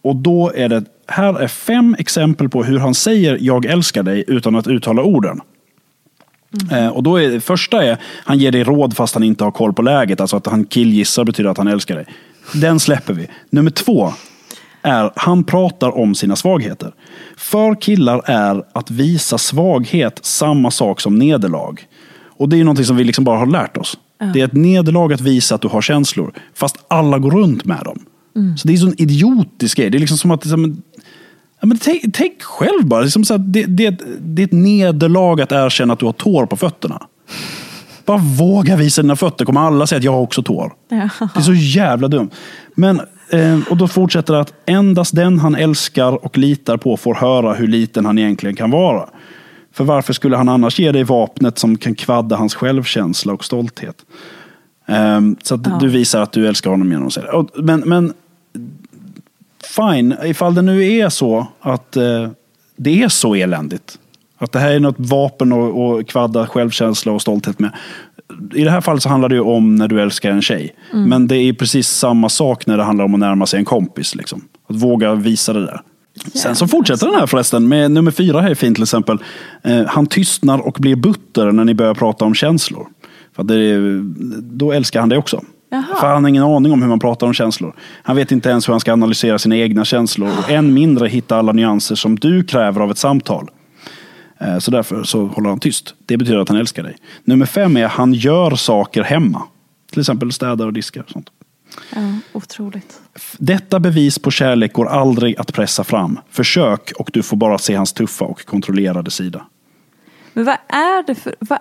Och 0.02 0.16
då 0.16 0.52
är 0.56 0.70
det, 0.70 0.84
här 1.08 1.40
är 1.40 1.48
fem 1.48 1.96
exempel 2.00 2.50
på 2.50 2.64
hur 2.64 2.80
han 2.80 2.96
säger 2.96 3.38
jag 3.42 3.66
älskar 3.66 4.04
dig 4.04 4.24
utan 4.28 4.56
att 4.56 4.68
uttala 4.68 5.04
orden. 5.04 5.42
Eh, 6.72 6.88
och 6.88 7.04
då 7.04 7.18
är, 7.18 7.40
första 7.40 7.84
är, 7.84 7.98
han 8.26 8.38
ger 8.38 8.52
dig 8.52 8.64
råd 8.64 8.96
fast 8.96 9.14
han 9.14 9.24
inte 9.24 9.44
har 9.44 9.52
koll 9.52 9.74
på 9.74 9.82
läget. 9.82 10.22
Alltså 10.22 10.38
att 10.38 10.48
han 10.48 10.66
killgissar 10.66 11.24
betyder 11.24 11.50
att 11.50 11.58
han 11.58 11.68
älskar 11.68 11.96
dig. 11.96 12.06
Den 12.54 12.80
släpper 12.80 13.14
vi. 13.14 13.28
Nummer 13.50 13.72
två 13.72 14.14
är, 14.82 15.12
han 15.16 15.44
pratar 15.44 15.98
om 15.98 16.16
sina 16.16 16.36
svagheter. 16.36 16.94
För 17.38 17.82
killar 17.82 18.22
är 18.26 18.64
att 18.74 18.92
visa 18.92 19.38
svaghet 19.38 20.20
samma 20.26 20.72
sak 20.72 21.02
som 21.02 21.16
nederlag. 21.20 21.76
Och 22.38 22.50
det 22.50 22.56
är 22.56 22.58
ju 22.58 22.64
någonting 22.64 22.86
som 22.86 22.96
vi 22.96 23.04
liksom 23.04 23.24
bara 23.24 23.38
har 23.40 23.46
lärt 23.46 23.78
oss. 23.78 23.98
Det 24.34 24.42
är 24.42 24.46
ett 24.46 24.54
nederlag 24.54 25.14
att 25.14 25.22
visa 25.22 25.56
att 25.56 25.62
du 25.62 25.68
har 25.68 25.82
känslor. 25.82 26.34
Fast 26.54 26.78
alla 26.88 27.20
går 27.20 27.32
runt 27.32 27.66
med 27.66 27.82
dem. 27.86 28.00
Så 28.58 28.68
det 28.68 28.74
är 28.74 28.76
en 28.76 28.82
sån 28.82 29.02
idiotisk 29.02 29.78
grej. 29.78 29.90
Det 29.90 29.98
är 29.98 30.00
liksom 30.00 30.18
som 30.18 30.32
att... 30.32 30.46
Liksom, 30.46 30.82
ja, 31.60 31.68
men 31.68 31.78
tänk, 31.78 32.04
tänk 32.14 32.42
själv 32.42 32.86
bara. 32.86 33.02
Liksom 33.02 33.26
så 33.26 33.34
att 33.34 33.54
det, 33.54 33.66
det, 33.66 34.00
det 34.20 34.42
är 34.42 34.46
ett 34.46 34.52
nederlag 34.52 35.42
att 35.42 35.52
erkänna 35.52 35.94
att 35.94 36.00
du 36.00 36.06
har 36.06 36.14
tår 36.14 36.46
på 36.46 36.58
fötterna. 36.58 37.02
Bara 38.10 38.18
våga 38.18 38.76
visa 38.76 39.02
dina 39.02 39.16
fötter. 39.16 39.46
kommer 39.46 39.62
alla 39.62 39.88
säga 39.88 39.98
att 39.98 40.04
jag 40.04 40.12
har 40.12 40.20
också 40.20 40.44
tår. 40.44 40.74
Ja. 40.90 41.10
Det 41.20 41.40
är 41.40 41.42
så 41.42 41.54
jävla 41.54 42.08
dumt. 42.08 42.30
Men, 42.76 43.02
eh, 43.30 43.60
och 43.70 43.78
då 43.78 43.88
fortsätter 43.88 44.34
det 44.34 44.40
att 44.40 44.54
endast 44.66 45.16
den 45.16 45.40
han 45.40 45.56
älskar 45.56 46.26
och 46.26 46.38
litar 46.38 46.78
på 46.78 46.98
får 46.98 47.16
höra 47.16 47.54
hur 47.54 47.68
liten 47.68 48.06
han 48.06 48.18
egentligen 48.18 48.56
kan 48.56 48.72
vara. 48.72 49.10
För 49.74 49.84
varför 49.84 50.14
skulle 50.14 50.38
han 50.38 50.50
annars 50.50 50.80
ge 50.80 50.92
dig 50.92 51.04
vapnet 51.04 51.58
som 51.58 51.78
kan 51.78 51.96
kvadda 51.96 52.36
hans 52.36 52.56
självkänsla 52.56 53.34
och 53.34 53.46
stolthet? 53.46 53.96
Ehm, 54.88 55.36
så 55.44 55.56
att 55.56 55.80
du 55.80 55.90
visar 55.90 56.22
att 56.22 56.32
du 56.32 56.48
älskar 56.48 56.70
honom 56.70 56.92
genom 56.92 57.08
att 57.08 57.14
säga 57.14 57.32
det. 57.32 57.62
Men, 57.62 57.80
men 57.80 58.14
fine, 59.76 60.16
ifall 60.24 60.56
det 60.56 60.62
nu 60.62 60.88
är 60.88 61.10
så 61.10 61.48
att 61.60 61.98
eh, 61.98 62.30
det 62.76 63.04
är 63.04 63.10
så 63.10 63.36
eländigt. 63.36 64.00
Att 64.40 64.52
det 64.52 64.60
här 64.60 64.72
är 64.72 64.80
något 64.80 64.96
vapen 64.98 65.52
och, 65.52 65.86
och 65.86 66.08
kvadda 66.08 66.48
självkänsla 66.48 67.12
och 67.12 67.22
stolthet 67.22 67.60
med. 67.60 67.72
I 68.54 68.64
det 68.64 68.72
här 68.72 68.82
fallet 68.82 69.04
så 69.04 69.10
handlar 69.10 69.30
det 69.30 69.40
om 69.40 69.76
när 69.76 69.88
du 69.88 70.02
älskar 70.02 70.32
en 70.32 70.42
tjej. 70.42 70.76
Men 71.08 71.28
det 71.28 71.38
är 71.38 71.54
precis 71.54 71.88
samma 71.88 72.30
sak 72.30 72.66
när 72.66 72.78
det 72.78 72.84
handlar 72.84 73.06
om 73.06 73.14
att 73.14 73.20
närma 73.20 73.46
sig 73.46 73.60
en 73.60 73.66
kompis. 73.66 74.16
Liksom. 74.16 74.42
Att 74.70 74.76
våga 74.76 75.16
visa 75.16 75.54
det 75.54 75.66
där. 75.66 75.82
Sen 76.34 76.56
så 76.56 76.68
fortsätter 76.68 77.06
den 77.08 77.16
här 77.16 77.28
förresten 77.28 77.68
med 77.68 77.92
nummer 77.92 78.12
fyra 78.12 78.42
här 78.42 78.50
är 78.50 78.56
fint 78.56 78.76
till 78.76 78.84
exempel. 78.84 79.18
Eh, 79.64 79.86
han 79.88 80.08
tystnar 80.08 80.68
och 80.68 80.78
blir 80.80 80.96
butter 80.96 81.52
när 81.52 81.66
ni 81.66 81.74
börjar 81.74 81.94
prata 81.94 82.26
om 82.26 82.34
känslor. 82.34 82.88
För 83.36 83.44
det 83.44 84.02
då 84.42 84.72
älskar 84.72 85.00
han 85.00 85.10
det 85.10 85.18
också. 85.18 85.42
Jaha. 85.72 85.96
För 86.00 86.08
han 86.08 86.24
har 86.24 86.30
ingen 86.30 86.44
aning 86.44 86.72
om 86.72 86.82
hur 86.82 86.90
man 86.90 87.00
pratar 87.00 87.28
om 87.28 87.34
känslor. 87.34 87.76
Han 88.04 88.16
vet 88.16 88.32
inte 88.32 88.50
ens 88.50 88.68
hur 88.68 88.74
han 88.74 88.80
ska 88.80 88.94
analysera 88.94 89.40
sina 89.40 89.58
egna 89.58 89.86
känslor. 89.86 90.30
Och 90.40 90.52
än 90.52 90.74
mindre 90.74 91.08
hitta 91.08 91.38
alla 91.38 91.52
nyanser 91.52 91.96
som 91.96 92.16
du 92.16 92.44
kräver 92.44 92.82
av 92.82 92.92
ett 92.92 92.98
samtal. 92.98 93.50
Eh, 94.40 94.60
Så 94.60 94.72
därför 94.72 95.04
så 95.04 95.26
håller 95.26 95.50
han 95.50 95.60
tyst. 95.60 95.96
Det 96.06 96.18
betyder 96.18 96.38
att 96.40 96.50
han 96.50 96.58
älskar 96.58 96.84
dig. 96.84 96.96
Nummer 97.24 97.46
fem 97.46 97.78
är 97.78 97.86
att 97.86 97.92
han 97.92 98.14
gör 98.14 98.56
saker 98.56 99.04
hemma. 99.04 99.42
Till 99.92 100.00
exempel 100.00 100.32
städar 100.32 100.66
och 100.66 100.74
diskar. 100.74 101.02
Och 101.04 101.10
sånt. 101.10 101.30
Ja, 101.96 102.00
otroligt. 102.34 103.02
Detta 103.38 103.80
bevis 103.80 104.20
på 104.20 104.32
kärlek 104.32 104.74
går 104.74 104.88
aldrig 104.88 105.40
att 105.40 105.54
pressa 105.54 105.84
fram. 105.84 106.20
Försök 106.30 106.92
och 107.00 107.10
du 107.14 107.24
får 107.24 107.38
bara 107.38 107.58
se 107.58 107.76
hans 107.76 107.94
tuffa 107.94 108.26
och 108.26 108.46
kontrollerade 108.46 109.12
sida. 109.12 109.46
Men 110.34 110.46
vad 110.46 110.58
är 110.68 111.08
det 111.08 111.16
för... 111.16 111.36
Vad, 111.40 111.60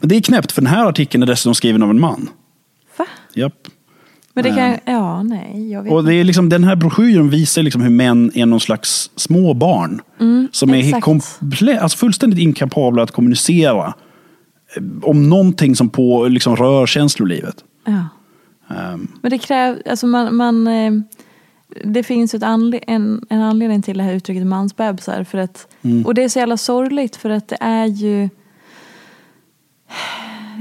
Men 0.00 0.08
det 0.08 0.16
är 0.16 0.20
knäppt 0.20 0.52
för 0.52 0.62
den 0.62 0.70
här 0.70 0.86
artikeln 0.86 1.22
är 1.22 1.26
dessutom 1.26 1.54
skriven 1.54 1.82
av 1.82 1.90
en 1.90 2.00
man. 2.00 2.30
va? 2.96 3.06
Japp. 3.34 3.68
Men 4.44 4.54
det 4.54 4.60
kan... 4.84 4.94
Ja, 4.94 5.22
nej. 5.22 5.70
Jag 5.72 5.82
vet 5.82 5.92
Och 5.92 6.04
det 6.04 6.14
är 6.14 6.24
liksom, 6.24 6.48
den 6.48 6.64
här 6.64 6.76
broschyren 6.76 7.30
visar 7.30 7.62
liksom 7.62 7.82
hur 7.82 7.90
män 7.90 8.30
är 8.34 8.46
någon 8.46 8.60
slags 8.60 9.10
små 9.16 9.54
barn. 9.54 10.00
som 10.52 10.70
är 10.74 10.82
komple- 11.00 11.78
alltså 11.78 11.98
fullständigt 11.98 12.38
inkapabla 12.38 13.02
att 13.02 13.10
kommunicera. 13.10 13.86
eh, 14.76 14.82
Om 15.02 15.28
någonting 15.28 15.76
som 15.76 15.88
på, 15.88 16.28
liksom 16.28 16.56
rör 16.56 16.86
känslolivet. 16.86 17.64
Ja. 17.86 18.08
Ehm, 18.76 19.08
Men 19.22 19.30
det 19.30 19.38
krävs, 19.38 19.78
alltså 19.90 20.06
man, 20.06 20.36
man 20.36 20.66
eh, 20.66 20.92
det 21.84 22.02
finns 22.02 22.34
ett 22.34 22.42
anle- 22.42 22.84
en, 22.86 23.26
en 23.30 23.42
anledning 23.42 23.82
till 23.82 23.98
det 23.98 24.04
här 24.04 24.12
uttrycket 24.12 24.46
mansbebisar. 24.46 25.24
För 25.24 25.38
att, 25.38 25.66
Mm. 25.82 26.06
Och 26.06 26.14
det 26.14 26.24
är 26.24 26.28
så 26.28 26.38
jävla 26.38 26.56
sorgligt 26.56 27.16
för 27.16 27.30
att 27.30 27.48
det 27.48 27.56
är 27.60 27.86
ju 27.86 28.28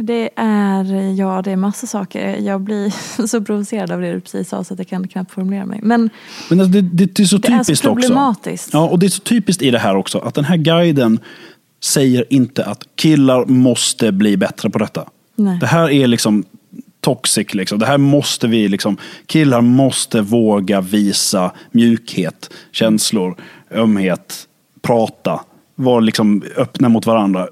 det 0.02 0.30
är, 0.36 1.12
ja 1.20 1.42
det 1.42 1.52
är 1.52 1.56
massa 1.56 1.88
saker. 1.88 2.38
Jag 2.38 2.62
blir 2.62 2.94
så 3.28 3.42
provocerad 3.42 3.92
av 3.92 4.02
det 4.02 4.14
du 4.14 4.20
precis 4.20 4.50
sa 4.50 4.64
så 4.64 4.74
att 4.74 4.80
jag 4.80 4.88
kan 4.88 5.08
knappt 5.08 5.32
formulera 5.32 5.66
mig. 5.66 5.80
Men 5.84 6.10
Men 6.50 6.60
alltså 6.60 6.82
det, 6.82 7.06
det 7.06 7.20
är 7.20 7.26
så 7.26 7.38
Det 7.38 7.48
är 7.48 7.58
så 7.58 7.64
typiskt 7.64 7.86
också. 7.86 8.02
problematiskt. 8.02 8.70
Ja, 8.74 8.90
och 8.90 9.00
det 9.00 9.06
är 9.06 9.10
så 9.10 9.22
typiskt 9.22 9.62
i 9.62 9.72
det 9.72 9.80
här 9.80 9.96
också. 9.96 10.20
Att 10.20 10.36
den 10.36 10.46
här 10.46 10.58
guiden 10.58 11.20
säger 11.84 12.26
inte 12.30 12.66
att 12.66 12.84
killar 12.96 13.46
måste 13.46 14.12
bli 14.12 14.38
bättre 14.38 14.70
på 14.70 14.80
detta. 14.80 15.06
Nej. 15.36 15.58
Det 15.60 15.68
här 15.68 15.90
är 15.90 16.08
liksom 16.08 16.44
toxic. 17.02 17.54
Liksom. 17.54 17.80
Det 17.80 17.86
här 17.86 17.98
måste 17.98 18.48
vi, 18.48 18.68
liksom, 18.68 18.98
killar 19.26 19.62
måste 19.62 20.22
våga 20.22 20.82
visa 20.82 21.52
mjukhet, 21.72 22.50
känslor, 22.72 23.36
ömhet, 23.72 24.48
prata, 24.82 25.42
vara 25.76 26.00
liksom 26.00 26.44
öppna 26.58 26.90
mot 26.90 27.06
varandra. 27.06 27.48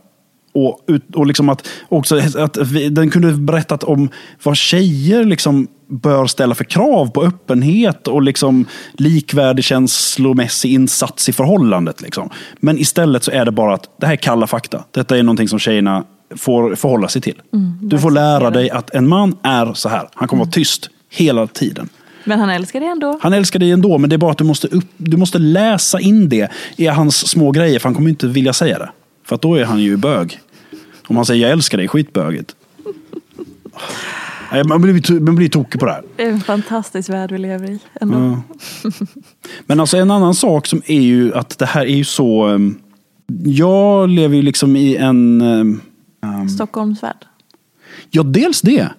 Och, 0.56 0.80
och 1.14 1.26
liksom 1.26 1.50
att, 1.50 1.68
också 1.90 2.20
att 2.38 2.58
vi, 2.58 2.90
den 2.90 3.10
kunde 3.10 3.34
berättat 3.34 3.84
om 3.84 4.10
vad 4.44 4.58
tjejer 4.58 5.24
liksom 5.24 5.68
bör 5.88 6.28
ställa 6.28 6.56
för 6.56 6.64
krav 6.64 7.12
på 7.12 7.24
öppenhet 7.24 8.08
och 8.08 8.22
liksom 8.22 8.66
likvärdig 8.94 9.66
känslomässig 9.66 10.74
insats 10.74 11.30
i 11.30 11.34
förhållandet. 11.34 12.02
Liksom. 12.02 12.30
Men 12.60 12.78
istället 12.78 13.24
så 13.24 13.32
är 13.32 13.46
det 13.46 13.52
bara 13.52 13.74
att 13.74 13.90
det 14.00 14.06
här 14.06 14.14
är 14.14 14.18
kalla 14.18 14.48
fakta. 14.48 14.84
Detta 14.92 15.18
är 15.18 15.24
någonting 15.24 15.48
som 15.48 15.60
tjejerna 15.60 16.04
får 16.36 16.76
förhålla 16.76 17.08
sig 17.08 17.22
till. 17.22 17.42
du 17.82 18.00
får 18.00 18.12
lära 18.12 18.50
dig 18.50 18.70
att 18.70 18.96
en 18.96 19.08
man 19.08 19.38
är 19.44 19.74
så 19.74 19.90
här. 19.90 20.10
Han 20.14 20.28
kommer 20.28 20.44
vara 20.44 20.52
tyst 20.52 20.90
hela 21.10 21.48
tiden. 21.48 21.90
Men 22.24 22.40
han 22.40 22.50
älskar 22.50 22.80
det 22.80 22.86
ändå. 22.86 23.20
Han 23.22 23.34
älskar 23.34 23.60
dig 23.60 23.72
ändå, 23.72 23.98
men 23.98 24.10
det 24.10 24.16
är 24.16 24.18
bara 24.18 24.32
att 24.32 24.38
du 24.38 24.44
måste, 24.44 24.68
upp, 24.68 24.86
du 24.98 25.18
måste 25.18 25.40
läsa 25.40 26.00
in 26.00 26.30
det 26.30 26.52
i 26.76 26.88
hans 26.88 27.28
små 27.28 27.52
grejer, 27.52 27.80
för 27.80 27.90
han 27.90 27.96
kommer 27.96 28.10
inte 28.10 28.28
vilja 28.28 28.54
säga 28.54 28.80
det. 28.80 28.90
För 29.26 29.38
då 29.42 29.56
är 29.56 29.66
han 29.66 29.80
ju 29.80 29.98
bög. 29.98 30.40
Om 31.08 31.16
han 31.16 31.26
säger 31.26 31.42
jag 31.42 31.52
älskar 31.52 31.78
dig, 31.78 31.88
skitbögigt. 31.88 32.56
Man 34.66 34.82
blir, 34.82 35.20
man 35.20 35.36
blir 35.36 35.50
tokig 35.50 35.80
på 35.80 35.86
det 35.86 35.92
här. 35.92 36.04
Det 36.16 36.24
är 36.24 36.30
en 36.30 36.40
fantastisk 36.42 37.10
värld 37.10 37.32
vi 37.32 37.38
lever 37.38 37.70
i. 37.72 37.80
Ja. 38.02 38.42
Men 39.66 39.80
alltså 39.80 39.98
en 39.98 40.12
annan 40.12 40.36
sak 40.36 40.68
som 40.68 40.82
är 40.86 41.02
ju 41.02 41.34
att 41.34 41.58
det 41.60 41.66
här 41.66 41.82
är 41.86 41.96
ju 41.96 42.04
så... 42.04 42.44
ehm, 42.46 42.78
Jag 43.46 44.10
lever 44.10 44.36
ju 44.36 44.42
liksom 44.42 44.76
i 44.76 44.96
en... 44.96 45.42
ehm, 45.42 45.82
Stockholmsvärld. 46.50 47.26
Ja, 48.12 48.24
dels 48.24 48.62
det. 48.62 48.90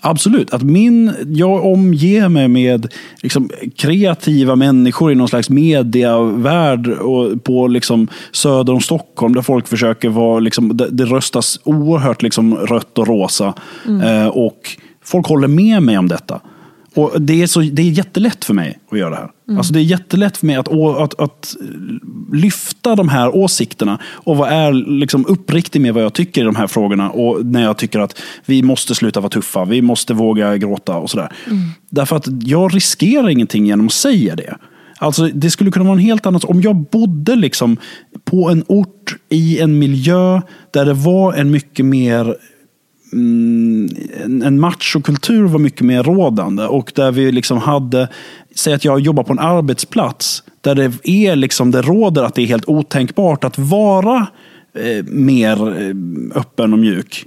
Absolut. 0.00 0.54
Att 0.54 0.62
min, 0.62 1.12
jag 1.26 1.64
omger 1.64 2.28
mig 2.28 2.48
med 2.48 2.92
liksom, 3.22 3.50
kreativa 3.76 4.56
människor 4.56 5.12
i 5.12 5.14
någon 5.14 5.28
slags 5.28 5.50
mediavärld 5.50 6.88
och 6.88 7.44
på 7.44 7.66
liksom, 7.66 8.08
söder 8.32 8.72
om 8.72 8.80
Stockholm 8.80 9.34
där 9.34 9.42
folk 9.42 9.68
försöker 9.68 10.08
vara, 10.08 10.40
liksom, 10.40 10.76
det, 10.76 10.88
det 10.90 11.04
röstas 11.04 11.60
oerhört 11.64 12.22
liksom, 12.22 12.56
rött 12.56 12.98
och 12.98 13.06
rosa. 13.06 13.54
Eh, 14.04 14.26
och 14.26 14.70
folk 15.04 15.26
håller 15.26 15.48
med 15.48 15.82
mig 15.82 15.98
om 15.98 16.08
detta. 16.08 16.40
Och 16.96 17.22
det 17.22 17.42
är, 17.42 17.46
så, 17.46 17.60
det 17.60 17.82
är 17.82 17.90
jättelätt 17.90 18.44
för 18.44 18.54
mig 18.54 18.78
att 18.90 18.98
göra 18.98 19.10
det 19.10 19.16
här. 19.16 19.56
Alltså 19.56 19.72
det 19.72 19.78
är 19.78 19.82
jättelätt 19.82 20.36
för 20.36 20.46
mig 20.46 20.56
att, 20.56 20.68
att, 20.72 21.20
att 21.20 21.56
lyfta 22.32 22.94
de 22.94 23.08
här 23.08 23.36
åsikterna 23.36 23.98
och 24.04 24.36
vara 24.36 24.50
är, 24.50 24.72
liksom 24.72 25.26
uppriktig 25.28 25.80
med 25.80 25.94
vad 25.94 26.02
jag 26.02 26.12
tycker 26.12 26.40
i 26.40 26.44
de 26.44 26.56
här 26.56 26.66
frågorna. 26.66 27.10
Och 27.10 27.46
när 27.46 27.62
jag 27.62 27.76
tycker 27.76 27.98
att 27.98 28.18
vi 28.46 28.62
måste 28.62 28.94
sluta 28.94 29.20
vara 29.20 29.30
tuffa, 29.30 29.64
vi 29.64 29.82
måste 29.82 30.14
våga 30.14 30.56
gråta 30.56 30.96
och 30.96 31.10
sådär. 31.10 31.32
Därför 31.90 32.16
att 32.16 32.26
jag 32.42 32.74
riskerar 32.74 33.28
ingenting 33.28 33.66
genom 33.66 33.86
att 33.86 33.92
säga 33.92 34.36
det. 34.36 34.56
Alltså 34.98 35.26
det 35.26 35.50
skulle 35.50 35.70
kunna 35.70 35.84
vara 35.84 35.94
en 35.94 36.04
helt 36.04 36.26
annan 36.26 36.40
Om 36.44 36.62
jag 36.62 36.76
bodde 36.76 37.36
liksom 37.36 37.76
på 38.24 38.50
en 38.50 38.64
ort 38.66 39.16
i 39.28 39.60
en 39.60 39.78
miljö 39.78 40.40
där 40.70 40.84
det 40.84 40.94
var 40.94 41.32
en 41.32 41.50
mycket 41.50 41.86
mer 41.86 42.36
mm, 43.12 43.88
en, 44.42 44.60
machokultur 44.60 45.42
var 45.42 45.58
mycket 45.58 45.80
mer 45.80 46.02
rådande 46.02 46.64
och 46.64 46.92
där 46.94 47.12
vi 47.12 47.32
liksom 47.32 47.58
hade, 47.58 48.08
säg 48.54 48.74
att 48.74 48.84
jag 48.84 49.00
jobbar 49.00 49.22
på 49.22 49.32
en 49.32 49.38
arbetsplats 49.38 50.42
där 50.60 50.74
det 50.74 51.08
är 51.08 51.36
liksom, 51.36 51.70
det 51.70 51.82
råder 51.82 52.22
att 52.22 52.34
det 52.34 52.42
är 52.42 52.46
helt 52.46 52.68
otänkbart 52.68 53.44
att 53.44 53.58
vara 53.58 54.26
eh, 54.74 55.04
mer 55.04 55.82
eh, 55.82 55.94
öppen 56.40 56.72
och 56.72 56.78
mjuk. 56.78 57.26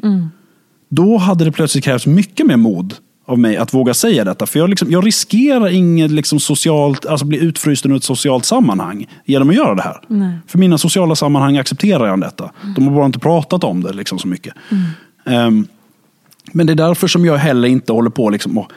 Då 0.90 1.18
hade 1.18 1.46
det 1.46 1.52
plötsligt 1.52 1.84
krävts 1.84 2.08
mycket 2.08 2.46
mer 2.46 2.58
mod 2.58 2.96
av 3.30 3.40
mig 3.40 3.58
att 3.58 3.74
våga 3.74 3.94
säga 3.94 4.24
detta. 4.24 4.46
För 4.46 4.60
jag, 4.60 4.70
liksom, 4.70 4.92
jag 4.92 5.08
riskerar 5.08 5.70
inget 5.70 6.12
liksom 6.12 6.40
socialt, 6.40 7.06
alltså 7.06 7.26
bli 7.26 7.38
utfryst 7.38 7.86
ur 7.86 7.96
ett 7.96 8.04
socialt 8.04 8.46
sammanhang 8.46 9.08
genom 9.26 9.50
att 9.50 9.56
göra 9.56 9.76
det 9.76 9.82
här. 9.82 9.98
Nej. 10.08 10.38
För 10.48 10.60
mina 10.60 10.78
sociala 10.78 11.16
sammanhang 11.16 11.58
accepterar 11.58 12.08
jag 12.08 12.22
detta. 12.22 12.52
De 12.76 12.88
har 12.88 12.96
bara 12.96 13.06
inte 13.06 13.20
pratat 13.20 13.64
om 13.64 13.84
det 13.84 13.94
liksom 13.94 14.20
så 14.20 14.28
mycket. 14.28 14.54
Ehm, 15.26 15.68
men 16.52 16.68
det 16.68 16.74
är 16.74 16.76
därför 16.76 17.08
som 17.08 17.26
jag 17.26 17.38
heller 17.38 17.68
inte 17.68 17.94
håller 17.94 18.10
på 18.10 18.30
liksom 18.30 18.58
och 18.58 18.72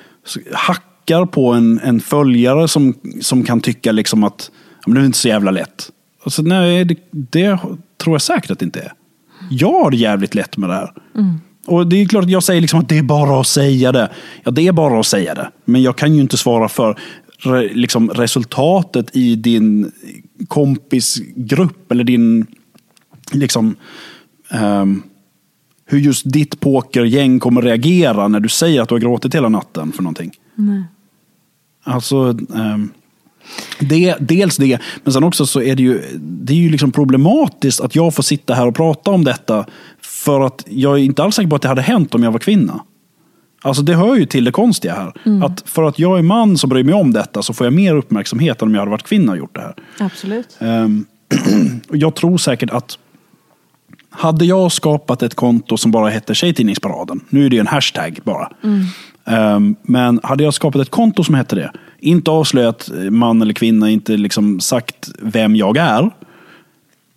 hackar 0.53 1.27
på 1.27 1.53
en, 1.53 1.81
en 1.85 2.01
följare 2.01 2.69
som, 2.69 2.95
som 3.21 3.45
kan 3.45 3.61
tycka 3.61 3.93
liksom 3.93 4.25
att 4.25 4.51
"Ja, 4.75 4.83
men 4.87 4.95
det 4.95 5.01
är 5.01 5.07
inte 5.07 5.19
så 5.19 5.29
jävla 5.29 5.51
lätt. 5.51 5.91
Alltså, 6.25 6.43
nej, 6.43 6.85
det, 6.85 6.97
det 7.11 7.59
tror 8.03 8.15
jag 8.15 8.23
säkert 8.23 8.51
att 8.51 8.59
det 8.59 8.65
inte 8.65 8.81
är. 8.81 8.93
Jag 9.51 9.73
har 9.73 9.91
det 9.91 9.97
jävligt 9.97 10.35
lätt 10.35 10.57
med 10.57 10.69
det 10.69 10.75
här. 10.75 10.93
Och 11.67 11.87
det 11.87 11.97
är 11.97 12.07
klart 12.07 12.25
att 12.25 12.31
jag 12.31 12.43
säger 12.43 12.61
liksom 12.61 12.81
att 12.81 12.89
det 12.89 12.99
är 12.99 13.03
bara 13.03 13.41
att 13.41 13.47
säga 13.47 13.93
det. 13.93 14.11
Ja, 14.45 14.51
det 14.51 14.67
är 14.67 14.73
bara 14.73 15.01
att 15.01 15.07
säga 15.07 15.35
det. 15.35 15.51
Men 15.65 15.83
jag 15.83 15.97
kan 15.97 16.15
ju 16.15 16.21
inte 16.21 16.37
svara 16.37 16.69
för 16.69 16.99
re, 17.39 17.69
liksom, 17.75 18.11
resultatet 18.11 19.17
i 19.17 19.37
din 19.37 19.93
kompisgrupp 20.49 21.93
eller 21.93 22.05
din 22.05 22.47
liksom 23.33 23.77
ehm, 24.51 25.03
hur 25.93 25.99
just 25.99 26.33
ditt 26.33 26.61
pokergäng 26.61 27.41
kommer 27.41 27.63
reagera 27.63 28.29
när 28.29 28.41
du 28.41 28.49
säger 28.49 28.83
att 28.83 28.89
du 28.89 28.95
har 28.95 29.01
gråtit 29.01 29.35
hela 29.35 29.49
natten 29.49 29.93
för 29.93 30.03
någonting. 30.03 30.31
Nej. 30.55 30.85
Alltså, 31.85 32.37
ehm, 32.55 32.91
det, 33.79 34.17
dels 34.21 34.57
det, 34.57 34.79
men 35.05 35.13
sen 35.13 35.25
också 35.25 35.47
så 35.47 35.63
är 35.63 35.77
det 35.77 35.83
ju, 35.83 36.03
det 36.21 36.53
är 36.53 36.57
ju 36.57 36.71
liksom 36.71 36.93
problematiskt 36.93 37.81
att 37.81 37.95
jag 37.95 38.15
får 38.15 38.23
sitta 38.23 38.55
här 38.55 38.67
och 38.67 38.75
prata 38.75 39.11
om 39.11 39.25
detta. 39.25 39.67
För 40.01 40.41
att 40.41 40.65
jag 40.69 40.99
är 40.99 41.03
inte 41.03 41.23
alls 41.23 41.35
säker 41.35 41.51
på 41.51 41.57
att 41.57 41.63
det 41.63 41.69
hade 41.69 41.83
hänt 41.83 42.15
om 42.15 42.23
jag 42.23 42.33
var 42.33 42.39
kvinna. 42.39 42.85
Alltså 43.63 43.83
det 43.83 43.95
hör 43.95 44.15
ju 44.15 44.27
till 44.27 44.45
det 44.45 44.53
konstiga 44.53 44.95
här. 44.95 45.45
Att 45.45 45.63
för 45.67 45.83
att 45.83 45.99
jag 45.99 46.19
är 46.19 46.23
man 46.23 46.59
som 46.59 46.71
bryr 46.71 46.85
mig 46.85 46.95
om 46.95 47.13
detta 47.13 47.43
så 47.43 47.53
får 47.55 47.67
jag 47.67 47.75
mer 47.75 47.95
uppmärksamhet 47.95 48.63
än 48.63 48.69
om 48.69 48.75
jag 48.75 48.81
hade 48.81 48.91
varit 48.91 49.03
kvinna 49.03 49.33
och 49.33 49.39
gjort 49.39 49.55
det 49.55 49.61
här. 49.61 49.75
Absolut. 49.99 50.59
Och 51.89 51.97
jag 51.97 52.15
tror 52.15 52.39
säkert 52.39 52.71
att 52.71 52.99
hade 54.13 54.45
jag 54.45 54.73
skapat 54.73 55.23
ett 55.23 55.35
konto 55.35 55.77
som 55.77 55.91
bara 55.91 56.09
hette 56.09 56.35
Tjejtidningsparaden, 56.35 57.21
nu 57.29 57.47
är 57.47 57.51
det 57.51 57.57
ju 57.57 57.61
en 57.61 57.67
hashtag 57.67 58.19
bara. 58.25 58.51
Ehm, 59.25 59.77
men 59.83 60.21
hade 60.23 60.45
jag 60.45 60.55
skapat 60.55 60.83
ett 60.83 60.91
konto 60.91 61.25
som 61.25 61.35
hette 61.35 61.57
det, 61.57 61.73
inte 61.99 62.31
avslöjat 62.31 62.91
man 63.11 63.43
eller 63.43 63.55
kvinna, 63.55 63.91
inte 63.91 64.17
liksom 64.17 64.61
sagt 64.61 65.09
vem 65.21 65.57
jag 65.57 65.77
är. 65.77 66.11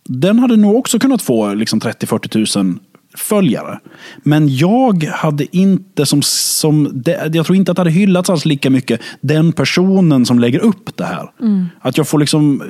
Den 0.04 0.38
hade 0.38 0.56
nog 0.56 0.76
också 0.76 0.98
kunnat 0.98 1.22
få 1.22 1.54
liksom 1.54 1.80
30-40 1.80 2.58
000 2.58 2.78
följare. 3.16 3.78
Men 4.22 4.56
jag 4.56 5.04
hade 5.04 5.56
inte 5.56 6.06
som, 6.06 6.22
som 6.22 7.02
jag 7.32 7.46
tror 7.46 7.56
inte 7.56 7.70
att 7.70 7.76
det 7.76 7.80
hade 7.80 7.90
hyllats 7.90 8.30
alls 8.30 8.44
lika 8.44 8.70
mycket 8.70 9.00
den 9.20 9.52
personen 9.52 10.26
som 10.26 10.38
lägger 10.38 10.58
upp 10.58 10.96
det 10.96 11.04
här. 11.04 11.30
Att 11.80 11.98
jag 11.98 12.08
får 12.08 12.18
liksom 12.18 12.62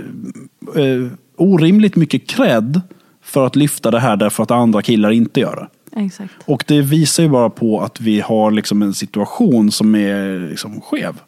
eh, 0.76 1.12
orimligt 1.36 1.96
mycket 1.96 2.26
cred 2.26 2.80
för 3.26 3.46
att 3.46 3.56
lyfta 3.56 3.90
det 3.90 4.00
här 4.00 4.16
därför 4.16 4.42
att 4.42 4.50
andra 4.50 4.82
killar 4.82 5.10
inte 5.10 5.40
gör 5.40 5.56
det. 5.56 6.00
Exakt. 6.00 6.34
Och 6.44 6.64
det 6.66 6.80
visar 6.80 7.22
ju 7.22 7.28
bara 7.28 7.50
på 7.50 7.80
att 7.80 8.00
vi 8.00 8.20
har 8.20 8.50
liksom 8.50 8.82
en 8.82 8.94
situation 8.94 9.70
som 9.70 9.94
är 9.94 10.48
liksom 10.48 10.80
skev. 10.80 11.20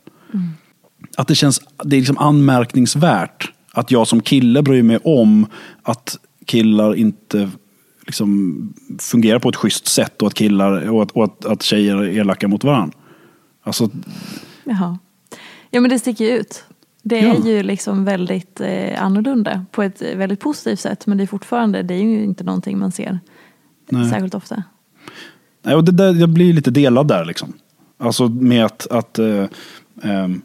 Att 1.16 1.28
det 1.28 1.34
känns 1.34 1.60
det 1.84 1.96
är 1.96 2.00
liksom 2.00 2.18
anmärkningsvärt 2.18 3.52
att 3.72 3.90
jag 3.90 4.06
som 4.06 4.20
kille 4.20 4.62
bryr 4.62 4.82
mig 4.82 4.98
om 5.04 5.46
att 5.82 6.18
killar 6.46 6.94
inte 6.94 7.50
liksom 8.06 8.74
fungerar 8.98 9.38
på 9.38 9.48
ett 9.48 9.56
schysst 9.56 9.86
sätt 9.86 10.22
och 10.22 10.28
att, 10.28 10.34
killar, 10.34 10.88
och 10.88 11.02
att, 11.02 11.10
och 11.10 11.24
att, 11.24 11.44
att 11.44 11.62
tjejer 11.62 11.96
är 11.96 12.08
elaka 12.08 12.48
mot 12.48 12.64
varandra. 12.64 12.98
Alltså, 13.62 13.90
Jaha. 14.64 14.98
Ja 15.70 15.80
men 15.80 15.90
det 15.90 15.98
sticker 15.98 16.24
ju 16.24 16.30
ut. 16.30 16.64
Det 17.08 17.18
är 17.18 17.26
Ja. 17.26 17.46
ju 17.46 17.62
liksom 17.62 18.04
väldigt 18.04 18.60
eh, 18.60 19.02
annorlunda 19.02 19.64
på 19.70 19.82
ett 19.82 20.02
eh, 20.02 20.16
väldigt 20.16 20.40
positivt 20.40 20.80
sätt. 20.80 21.06
Men 21.06 21.18
det 21.18 21.24
är 21.24 21.26
fortfarande, 21.26 21.82
det 21.82 21.94
är 21.94 22.02
ju 22.02 22.24
inte 22.24 22.44
någonting 22.44 22.78
man 22.78 22.92
ser 22.92 23.18
Nej. 23.90 24.10
särskilt 24.10 24.34
ofta. 24.34 24.62
Nej, 25.64 25.74
och 25.74 25.84
det 25.84 25.92
där, 25.92 26.14
jag 26.14 26.28
blir 26.28 26.52
lite 26.52 26.70
delad 26.70 27.08
där. 27.08 27.24
Liksom. 27.24 27.52
Alltså 27.98 28.28
med 28.28 28.64
att... 28.64 28.86
att 28.90 29.18
eh, 29.18 29.44
ehm, 30.02 30.42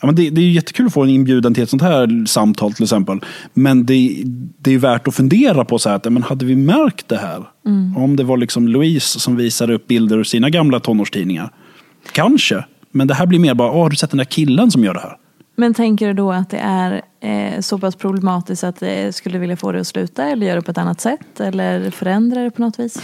ja, 0.00 0.06
men 0.06 0.14
det, 0.14 0.30
det 0.30 0.40
är 0.40 0.44
ju 0.44 0.52
jättekul 0.52 0.86
att 0.86 0.92
få 0.92 1.02
en 1.02 1.08
inbjudan 1.10 1.54
till 1.54 1.62
ett 1.62 1.70
sånt 1.70 1.82
här 1.82 2.26
samtal 2.26 2.72
till 2.72 2.82
exempel. 2.84 3.20
Men 3.54 3.86
det, 3.86 4.22
det 4.58 4.74
är 4.74 4.78
värt 4.78 5.08
att 5.08 5.14
fundera 5.14 5.64
på 5.64 5.78
så 5.78 5.88
här, 5.88 5.96
att, 5.96 6.12
men 6.12 6.22
hade 6.22 6.44
vi 6.44 6.56
märkt 6.56 7.08
det 7.08 7.18
här? 7.18 7.44
Om 7.96 8.16
det 8.16 8.24
var 8.24 8.36
liksom 8.36 8.68
Louise 8.68 9.20
som 9.20 9.36
visade 9.36 9.74
upp 9.74 9.86
bilder 9.86 10.18
ur 10.18 10.24
sina 10.24 10.50
gamla 10.50 10.80
tonårstidningar. 10.80 11.50
Kanske. 12.12 12.64
Men 12.90 13.06
det 13.06 13.14
här 13.14 13.26
blir 13.26 13.38
mer 13.38 13.54
bara, 13.54 13.72
har 13.72 13.90
du 13.90 13.96
sett 13.96 14.10
den 14.10 14.18
där 14.18 14.24
killen 14.24 14.70
som 14.70 14.84
gör 14.84 14.94
det 14.94 15.00
här? 15.00 15.16
Men 15.60 15.74
tänker 15.74 16.06
du 16.06 16.12
då 16.12 16.32
att 16.32 16.50
det 16.50 16.58
är 16.58 17.02
eh, 17.20 17.60
så 17.60 17.78
pass 17.78 17.96
problematiskt 17.96 18.64
att 18.64 18.80
det 18.80 19.14
skulle 19.14 19.38
vilja 19.38 19.56
få 19.56 19.72
det 19.72 19.80
att 19.80 19.86
sluta 19.86 20.24
eller 20.24 20.46
göra 20.46 20.56
det 20.56 20.62
på 20.62 20.70
ett 20.70 20.78
annat 20.78 21.00
sätt 21.00 21.40
eller 21.40 21.90
förändra 21.90 22.42
det 22.42 22.50
på 22.50 22.62
något 22.62 22.78
vis? 22.78 23.02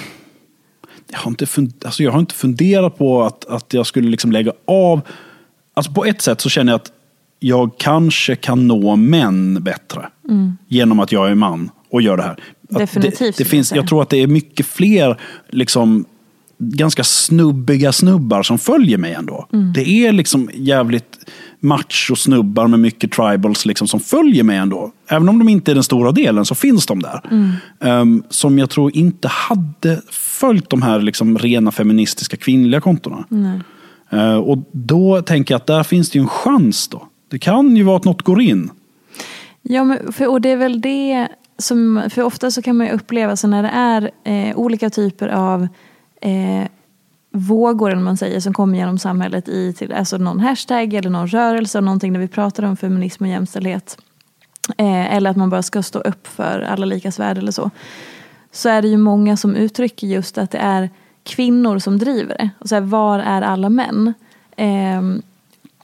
jag 1.09 1.19
har 1.19 1.31
inte, 1.31 1.47
fund, 1.47 1.73
alltså 1.85 2.03
jag 2.03 2.13
har 2.13 2.19
inte 2.19 2.35
funderat 2.35 2.99
på 2.99 3.23
att, 3.23 3.45
att 3.45 3.75
jag 3.75 3.87
skulle 3.87 4.11
liksom 4.11 4.33
lägga 4.33 4.53
av. 4.65 5.01
Alltså 5.75 5.93
på 5.93 6.05
ett 6.05 6.23
sätt 6.23 6.41
så 6.41 6.49
känner 6.49 6.73
jag 6.73 6.81
att 6.81 6.93
jag 7.39 7.71
kanske 7.79 8.37
kan 8.37 8.67
nå 8.67 8.97
män 8.97 9.63
bättre. 9.63 10.09
Genom 10.69 11.01
att 11.01 11.13
jag 11.13 11.31
är 11.31 11.35
man 11.35 11.71
och 11.91 12.03
gör 12.03 12.17
det 12.17 12.23
här. 12.23 12.41
Att 12.71 12.79
Definitivt, 12.79 13.19
Det, 13.19 13.45
det 13.45 13.45
finns, 13.45 13.73
jag 13.73 13.89
tror 13.89 14.03
att 14.03 14.09
det 14.09 14.23
är 14.23 14.27
mycket 14.27 14.67
fler 14.67 15.21
liksom, 15.49 16.05
ganska 16.59 17.05
snubbiga 17.05 17.93
snubbar 17.93 18.43
som 18.43 18.59
följer 18.59 18.99
mig 18.99 19.13
ändå. 19.13 19.49
Det 19.75 19.89
är 20.07 20.13
liksom 20.13 20.51
jävligt 20.55 21.19
macho-snubbar 21.61 22.67
med 22.67 22.81
mycket 22.81 23.13
tribals 23.13 23.67
liksom, 23.67 23.89
som 23.89 24.01
följer 24.01 24.43
mig 24.45 24.57
ändå. 24.57 24.93
Även 25.09 25.29
om 25.29 25.39
de 25.39 25.49
inte 25.49 25.73
är 25.73 25.75
den 25.75 25.85
stora 25.85 26.13
delen 26.13 26.45
så 26.45 26.55
finns 26.55 26.87
de 26.87 27.03
där. 27.03 27.21
Ehm, 27.81 28.23
som 28.29 28.59
jag 28.59 28.71
tror 28.71 28.97
inte 28.97 29.29
hade 29.29 30.03
följt 30.11 30.71
de 30.71 30.83
här 30.83 31.01
liksom, 31.01 31.39
rena 31.39 31.73
feministiska 31.73 32.37
kvinnliga 32.37 32.81
kontona. 32.81 33.25
Eh, 34.11 34.37
och 34.37 34.59
då 34.73 35.23
tänker 35.23 35.55
jag 35.55 35.57
att 35.57 35.67
där 35.67 35.83
finns 35.83 36.11
det 36.11 36.19
ju 36.19 36.23
en 36.23 36.29
chans 36.29 36.89
då. 36.89 37.09
Det 37.31 37.39
kan 37.39 37.77
ju 37.77 37.83
vara 37.83 37.97
att 37.97 38.05
något 38.05 38.23
går 38.23 38.41
in. 38.41 38.71
Ja, 39.63 39.85
men 39.85 40.13
för, 40.13 40.27
och 40.27 40.41
det 40.41 40.49
är 40.49 40.57
väl 40.57 40.81
det 40.81 41.29
som, 41.59 42.03
för 42.11 42.23
ofta 42.23 42.51
så 42.51 42.63
kan 42.63 42.77
man 42.77 42.87
ju 42.87 42.93
uppleva 42.93 43.37
så 43.37 43.49
när 43.49 43.63
det 43.63 43.69
är 43.69 44.11
eh, 44.25 44.57
olika 44.57 44.91
typer 44.91 45.29
av 45.29 45.69
eh, 46.21 46.69
vågor 47.37 47.91
eller 47.91 48.03
man 48.03 48.17
säger 48.17 48.41
som 48.41 48.55
kommer 48.55 48.79
genom 48.79 48.99
samhället 48.99 49.49
i 49.49 49.73
till, 49.73 49.93
alltså 49.93 50.19
någon 50.19 50.41
hashtag 50.41 50.95
eller 50.95 51.11
någon 51.11 51.29
rörelse 51.29 51.79
och 51.79 51.85
någonting 51.85 52.13
där 52.13 52.21
vi 52.21 52.29
pratar 52.29 52.63
om 52.63 52.77
feminism 52.77 53.25
och 53.25 53.31
jämställdhet. 53.31 53.99
Eh, 54.79 55.15
eller 55.15 55.31
att 55.31 55.37
man 55.37 55.51
bara 55.51 55.63
ska 55.63 55.83
stå 55.83 55.99
upp 55.99 56.27
för 56.27 56.61
alla 56.61 56.87
likas 56.87 57.19
värde 57.19 57.41
eller 57.41 57.53
så. 57.53 57.71
Så 58.53 58.69
är 58.69 58.83
det 58.83 58.89
ju 58.89 58.97
många 58.97 59.37
som 59.37 59.55
uttrycker 59.55 60.07
just 60.07 60.39
att 60.39 60.51
det 60.51 60.59
är 60.59 60.91
kvinnor 61.23 61.79
som 61.79 61.99
driver 61.99 62.37
det. 62.39 62.51
Och 62.59 62.69
så 62.69 62.75
här, 62.75 62.83
var 62.83 63.19
är 63.19 63.43
alla 63.43 63.69
män? 63.69 64.15
Eh, 64.57 65.03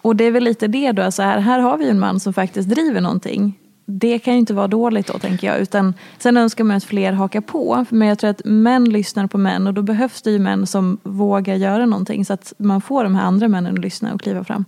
och 0.03 0.16
det 0.16 0.24
är 0.24 0.30
väl 0.30 0.44
lite 0.44 0.66
det 0.66 0.92
då, 0.92 1.11
så 1.11 1.22
här, 1.22 1.38
här 1.38 1.59
har 1.59 1.78
vi 1.78 1.84
ju 1.84 1.90
en 1.90 2.00
man 2.00 2.20
som 2.20 2.32
faktiskt 2.32 2.68
driver 2.68 3.00
någonting. 3.00 3.59
Det 3.84 4.18
kan 4.18 4.34
ju 4.34 4.38
inte 4.38 4.54
vara 4.54 4.68
dåligt 4.68 5.06
då 5.06 5.18
tänker 5.18 5.46
jag. 5.46 5.60
Utan, 5.60 5.94
sen 6.18 6.36
önskar 6.36 6.64
man 6.64 6.76
att 6.76 6.84
fler 6.84 7.12
hakar 7.12 7.40
på. 7.40 7.84
Men 7.90 8.08
jag 8.08 8.18
tror 8.18 8.30
att 8.30 8.40
män 8.44 8.84
lyssnar 8.84 9.26
på 9.26 9.38
män 9.38 9.66
och 9.66 9.74
då 9.74 9.82
behövs 9.82 10.22
det 10.22 10.30
ju 10.30 10.38
män 10.38 10.66
som 10.66 10.98
vågar 11.02 11.54
göra 11.54 11.86
någonting. 11.86 12.24
Så 12.24 12.32
att 12.32 12.52
man 12.56 12.80
får 12.80 13.04
de 13.04 13.14
här 13.14 13.22
andra 13.22 13.48
männen 13.48 13.74
att 13.74 13.80
lyssna 13.80 14.14
och 14.14 14.20
kliva 14.20 14.44
fram. 14.44 14.64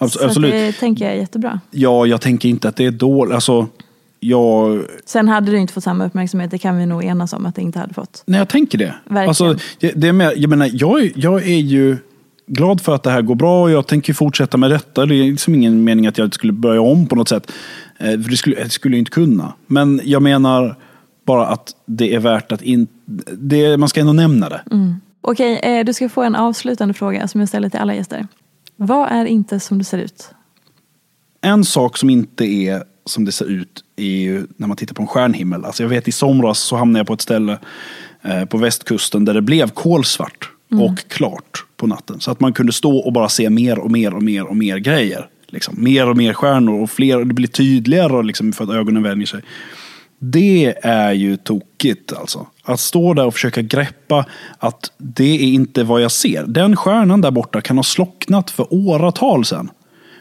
Så 0.00 0.04
att 0.04 0.24
absolut. 0.24 0.52
det 0.52 0.72
tänker 0.72 1.04
jag 1.04 1.14
är 1.14 1.18
jättebra. 1.18 1.60
Ja, 1.70 2.06
jag 2.06 2.20
tänker 2.20 2.48
inte 2.48 2.68
att 2.68 2.76
det 2.76 2.86
är 2.86 2.90
dåligt. 2.90 3.34
Alltså, 3.34 3.66
jag, 4.20 4.82
Sen 5.04 5.28
hade 5.28 5.50
du 5.50 5.58
inte 5.58 5.72
fått 5.72 5.84
samma 5.84 6.06
uppmärksamhet, 6.06 6.50
det 6.50 6.58
kan 6.58 6.78
vi 6.78 6.86
nog 6.86 7.04
enas 7.04 7.32
om 7.32 7.46
att 7.46 7.54
det 7.54 7.62
inte 7.62 7.78
hade 7.78 7.94
fått. 7.94 8.22
nej, 8.26 8.38
jag 8.38 8.48
tänker 8.48 8.78
det. 8.78 8.94
Verkligen. 9.04 9.28
Alltså, 9.28 9.56
det 9.94 10.08
är 10.08 10.12
med, 10.12 10.32
jag, 10.36 10.50
menar, 10.50 10.70
jag, 10.72 11.12
jag 11.14 11.48
är 11.48 11.58
ju 11.58 11.96
glad 12.46 12.80
för 12.80 12.94
att 12.94 13.02
det 13.02 13.10
här 13.10 13.22
går 13.22 13.34
bra 13.34 13.62
och 13.62 13.70
jag 13.70 13.86
tänker 13.86 14.12
fortsätta 14.12 14.56
med 14.56 14.70
detta. 14.70 15.06
Det 15.06 15.14
är 15.14 15.24
liksom 15.24 15.54
ingen 15.54 15.84
mening 15.84 16.06
att 16.06 16.18
jag 16.18 16.34
skulle 16.34 16.52
börja 16.52 16.80
om 16.80 17.06
på 17.06 17.16
något 17.16 17.28
sätt. 17.28 17.52
Eh, 18.00 18.20
För 18.20 18.30
det 18.30 18.36
skulle, 18.36 18.56
det 18.56 18.70
skulle 18.70 18.96
inte 18.96 19.10
kunna. 19.10 19.54
Men 19.66 20.00
jag 20.04 20.22
menar 20.22 20.76
bara 21.24 21.46
att 21.46 21.74
det 21.86 22.14
är 22.14 22.18
värt 22.18 22.52
att 22.52 22.62
in, 22.62 22.86
det, 23.38 23.76
man 23.76 23.88
ska 23.88 24.00
ändå 24.00 24.12
nämna 24.12 24.48
det. 24.48 24.62
Okej, 25.20 25.60
eh, 25.62 25.84
du 25.84 25.92
ska 25.94 26.08
få 26.08 26.22
en 26.22 26.34
avslutande 26.36 26.94
fråga 26.94 27.28
som 27.28 27.40
jag 27.40 27.48
ställer 27.48 27.68
till 27.68 27.80
alla 27.80 27.94
gäster. 27.94 28.26
Vad 28.76 29.08
är 29.12 29.24
inte 29.24 29.60
som 29.60 29.78
det 29.78 29.84
ser 29.84 29.98
ut? 29.98 30.28
En 31.40 31.64
sak 31.64 31.98
som 31.98 32.10
inte 32.10 32.44
är 32.44 32.82
som 33.06 33.24
det 33.24 33.32
ser 33.32 33.44
ut 33.44 33.84
är 33.96 34.04
ju 34.04 34.46
när 34.56 34.66
man 34.68 34.76
tittar 34.76 34.94
på 34.94 35.02
en 35.02 35.08
stjärnhimmel. 35.08 35.64
Alltså 35.64 35.82
jag 35.82 35.88
vet 35.88 36.08
i 36.08 36.12
somras 36.12 36.58
så 36.58 36.76
hamnade 36.76 36.98
jag 37.00 37.06
på 37.06 37.12
ett 37.12 37.20
ställe 37.20 37.58
eh, 38.22 38.44
på 38.44 38.58
västkusten 38.58 39.24
där 39.24 39.34
det 39.34 39.42
blev 39.42 39.70
kolsvart 39.70 40.50
och 40.80 40.98
klart 41.08 41.64
på 41.76 41.86
natten. 41.86 42.20
Så 42.20 42.30
att 42.30 42.40
man 42.40 42.52
kunde 42.52 42.72
stå 42.72 42.96
och 42.98 43.12
bara 43.12 43.28
se 43.28 43.50
mer 43.50 43.78
och 43.78 43.90
mer 43.90 44.14
och 44.14 44.22
mer 44.22 44.44
och 44.44 44.56
mer 44.56 44.76
grejer. 44.78 45.28
Liksom. 45.50 45.74
Mer 45.78 46.08
och 46.08 46.16
mer 46.16 46.32
stjärnor 46.32 46.82
och 46.82 46.90
fler, 46.90 47.18
och 47.18 47.26
det 47.26 47.34
blir 47.34 47.48
tydligare 47.48 48.22
liksom, 48.22 48.52
för 48.52 48.64
att 48.64 48.70
ögonen 48.70 49.02
vänjer 49.02 49.26
sig. 49.26 49.40
Det 50.18 50.74
är 50.82 51.12
ju 51.12 51.36
tokigt 51.36 52.12
alltså. 52.12 52.46
Att 52.62 52.80
stå 52.80 53.14
där 53.14 53.26
och 53.26 53.34
försöka 53.34 53.62
greppa 53.62 54.26
att 54.58 54.92
det 54.98 55.34
är 55.34 55.48
inte 55.48 55.84
vad 55.84 56.02
jag 56.02 56.12
ser. 56.12 56.44
Den 56.46 56.76
stjärnan 56.76 57.20
där 57.20 57.30
borta 57.30 57.60
kan 57.60 57.78
ha 57.78 57.84
slocknat 57.84 58.50
för 58.50 58.66
åratal 58.70 59.44
sedan. 59.44 59.70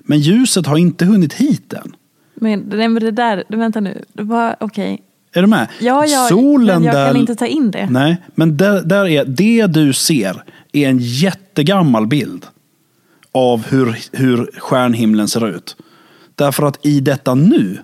Men 0.01 0.19
ljuset 0.19 0.65
har 0.65 0.77
inte 0.77 1.05
hunnit 1.05 1.33
hit 1.33 1.73
än. 1.73 1.95
Men, 2.35 2.59
nej, 2.59 2.87
men 2.87 3.03
det 3.03 3.11
där, 3.11 3.43
vänta 3.47 3.79
nu, 3.79 4.05
okej. 4.59 5.01
Är 5.33 5.41
du 5.41 5.47
med? 5.47 5.67
Ja, 5.79 6.05
ja, 6.05 6.27
Solen 6.29 6.75
men 6.75 6.83
jag 6.83 6.95
där... 6.95 7.07
kan 7.07 7.17
inte 7.17 7.35
ta 7.35 7.47
in 7.47 7.71
det. 7.71 7.87
Nej, 7.89 8.17
men 8.35 8.57
där, 8.57 8.81
där 8.81 9.07
är, 9.07 9.25
det 9.25 9.67
du 9.67 9.93
ser 9.93 10.43
är 10.71 10.89
en 10.89 10.99
jättegammal 10.99 12.07
bild 12.07 12.45
av 13.33 13.65
hur, 13.67 13.97
hur 14.11 14.49
stjärnhimlen 14.59 15.27
ser 15.27 15.47
ut. 15.47 15.75
Därför 16.35 16.63
att 16.63 16.85
i 16.85 16.99
detta 16.99 17.35
nu 17.35 17.77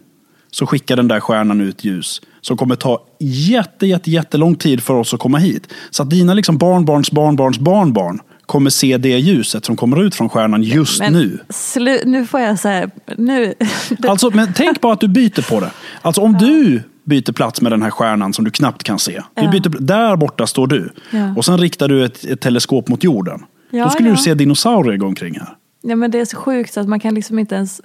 så 0.52 0.66
skickar 0.68 0.96
den 0.96 1.08
där 1.08 1.20
stjärnan 1.20 1.62
ut 1.62 1.84
ljus 1.84 2.22
som 2.42 2.58
kommer 2.58 2.76
ta 2.76 3.06
jätte, 3.20 3.88
jätte, 3.88 4.12
jättelång 4.12 4.56
tid 4.56 4.84
för 4.84 4.94
oss 4.94 5.14
att 5.14 5.20
komma 5.20 5.38
hit. 5.38 5.68
Så 5.90 6.04
att 6.04 6.10
dina 6.10 6.34
liksom 6.34 6.58
barnbarns 6.58 7.12
barnbarns 7.12 7.60
barnbarn 7.60 8.20
kommer 8.46 8.70
se 8.70 8.98
det 8.98 9.10
ljuset 9.10 9.66
som 9.66 9.76
kommer 9.76 10.04
ut 10.04 10.16
från 10.16 10.30
stjärnan 10.30 10.64
just 10.64 11.00
Men 11.00 11.14
nu. 11.14 11.40
Slu, 11.50 12.00
nu 12.06 12.26
får 12.26 12.40
jag 12.40 12.60
säga, 12.60 12.90
nu... 13.18 13.54
Alltså, 14.08 14.30
men 14.30 14.54
tänk 14.56 14.82
bara 14.82 14.94
att 14.94 15.00
du 15.00 15.08
byter 15.08 15.50
på 15.50 15.60
det. 15.60 15.72
Alltså 16.02 16.22
om 16.22 16.34
du 16.34 16.84
byter 17.04 17.32
plats 17.32 17.62
med 17.62 17.72
den 17.72 17.82
här 17.82 17.92
stjärnan 17.92 18.34
som 18.34 18.46
du 18.46 18.52
knappt 18.52 18.84
kan 18.84 19.00
se. 19.00 19.22
Du 19.36 19.44
Ja. 19.44 19.52
byter, 19.52 19.70
där 19.80 20.16
borta 20.16 20.48
står 20.48 20.68
du. 20.68 20.90
Ja. 21.12 21.34
Och 21.38 21.46
sen 21.46 21.58
riktar 21.58 21.88
du 21.88 22.06
ett, 22.06 22.26
ett 22.26 22.42
teleskop 22.42 22.88
mot 22.88 23.04
jorden. 23.04 23.44
Ja, 23.70 23.84
Då 23.84 23.90
skulle 23.90 24.10
ja. 24.10 24.16
du 24.16 24.22
se 24.22 24.34
dinosaurier 24.34 24.98
gå 24.98 25.06
omkring 25.06 25.40
här. 25.40 25.50
Ja, 25.82 25.96
men 25.96 26.12
det 26.12 26.20
är 26.20 26.26
så 26.26 26.38
sjukt 26.38 26.74
så 26.74 26.80
att 26.80 26.88
man 26.88 27.00
kan 27.00 27.16
liksom 27.16 27.40
inte 27.40 27.56
ens... 27.56 27.82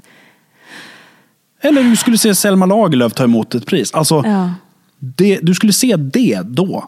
Eller 1.61 1.83
du 1.83 1.97
skulle 1.97 2.19
se 2.19 2.35
Selma 2.35 2.67
Lagerlöf 2.67 3.13
ta 3.15 3.25
emot 3.25 3.55
ett 3.55 3.67
pris. 3.67 3.95
Alltså, 3.95 4.23
Ja. 4.27 4.55
det, 4.99 5.39
du 5.43 5.55
skulle 5.55 5.73
se 5.73 5.97
det 5.97 6.41
då. 6.45 6.85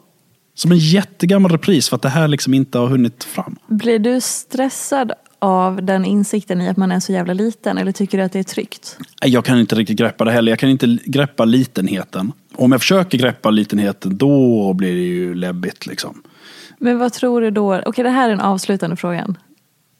Som 0.54 0.72
en 0.72 0.78
jättegammal 0.78 1.50
repris 1.52 1.88
för 1.88 1.96
att 1.96 2.02
det 2.02 2.08
här 2.08 2.28
liksom 2.28 2.54
inte 2.54 2.78
har 2.78 2.86
hunnit 2.88 3.24
fram. 3.24 3.56
Blir 3.66 3.98
du 3.98 4.20
stressad 4.20 5.12
av 5.38 5.82
den 5.82 6.04
insikten 6.04 6.60
i 6.60 6.68
att 6.68 6.76
man 6.76 6.92
är 6.92 7.00
så 7.00 7.12
jävla 7.12 7.32
liten 7.32 7.78
eller 7.78 7.92
tycker 7.92 8.18
du 8.18 8.24
att 8.24 8.32
det 8.32 8.38
är 8.38 8.42
tryggt? 8.42 8.98
Jag 9.24 9.44
kan 9.44 9.58
inte 9.58 9.74
riktigt 9.74 9.98
greppa 9.98 10.24
det 10.24 10.32
heller. 10.32 10.52
Jag 10.52 10.58
kan 10.58 10.68
inte 10.68 10.98
greppa 11.04 11.44
litenheten. 11.44 12.32
Om 12.54 12.72
jag 12.72 12.80
försöker 12.80 13.18
greppa 13.18 13.50
litenheten, 13.50 14.16
då 14.16 14.72
blir 14.72 14.92
det 14.94 15.00
ju 15.00 15.34
läbbigt. 15.34 15.86
Liksom. 15.86 16.22
Men 16.82 16.98
vad 16.98 17.12
tror 17.12 17.40
du 17.40 17.50
då? 17.50 17.82
Okej, 17.86 18.04
det 18.04 18.10
här 18.10 18.24
är 18.24 18.30
den 18.30 18.40
avslutande 18.40 18.96
frågan. 18.96 19.38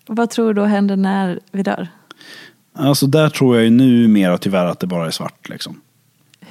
Vad 0.07 0.31
tror 0.31 0.47
du 0.47 0.53
då 0.53 0.65
händer 0.65 0.97
när 0.97 1.41
vi 1.53 1.63
dör? 1.63 1.89
Alltså 2.73 3.07
där 3.07 3.29
tror 3.29 3.57
jag 3.57 3.65
ju 3.65 3.71
numera 3.71 4.39
tyvärr 4.39 4.67
att 4.67 4.81
det 4.81 4.87
bara 4.87 5.07
är 5.07 5.11
svart. 5.11 5.49
Liksom. 5.49 5.81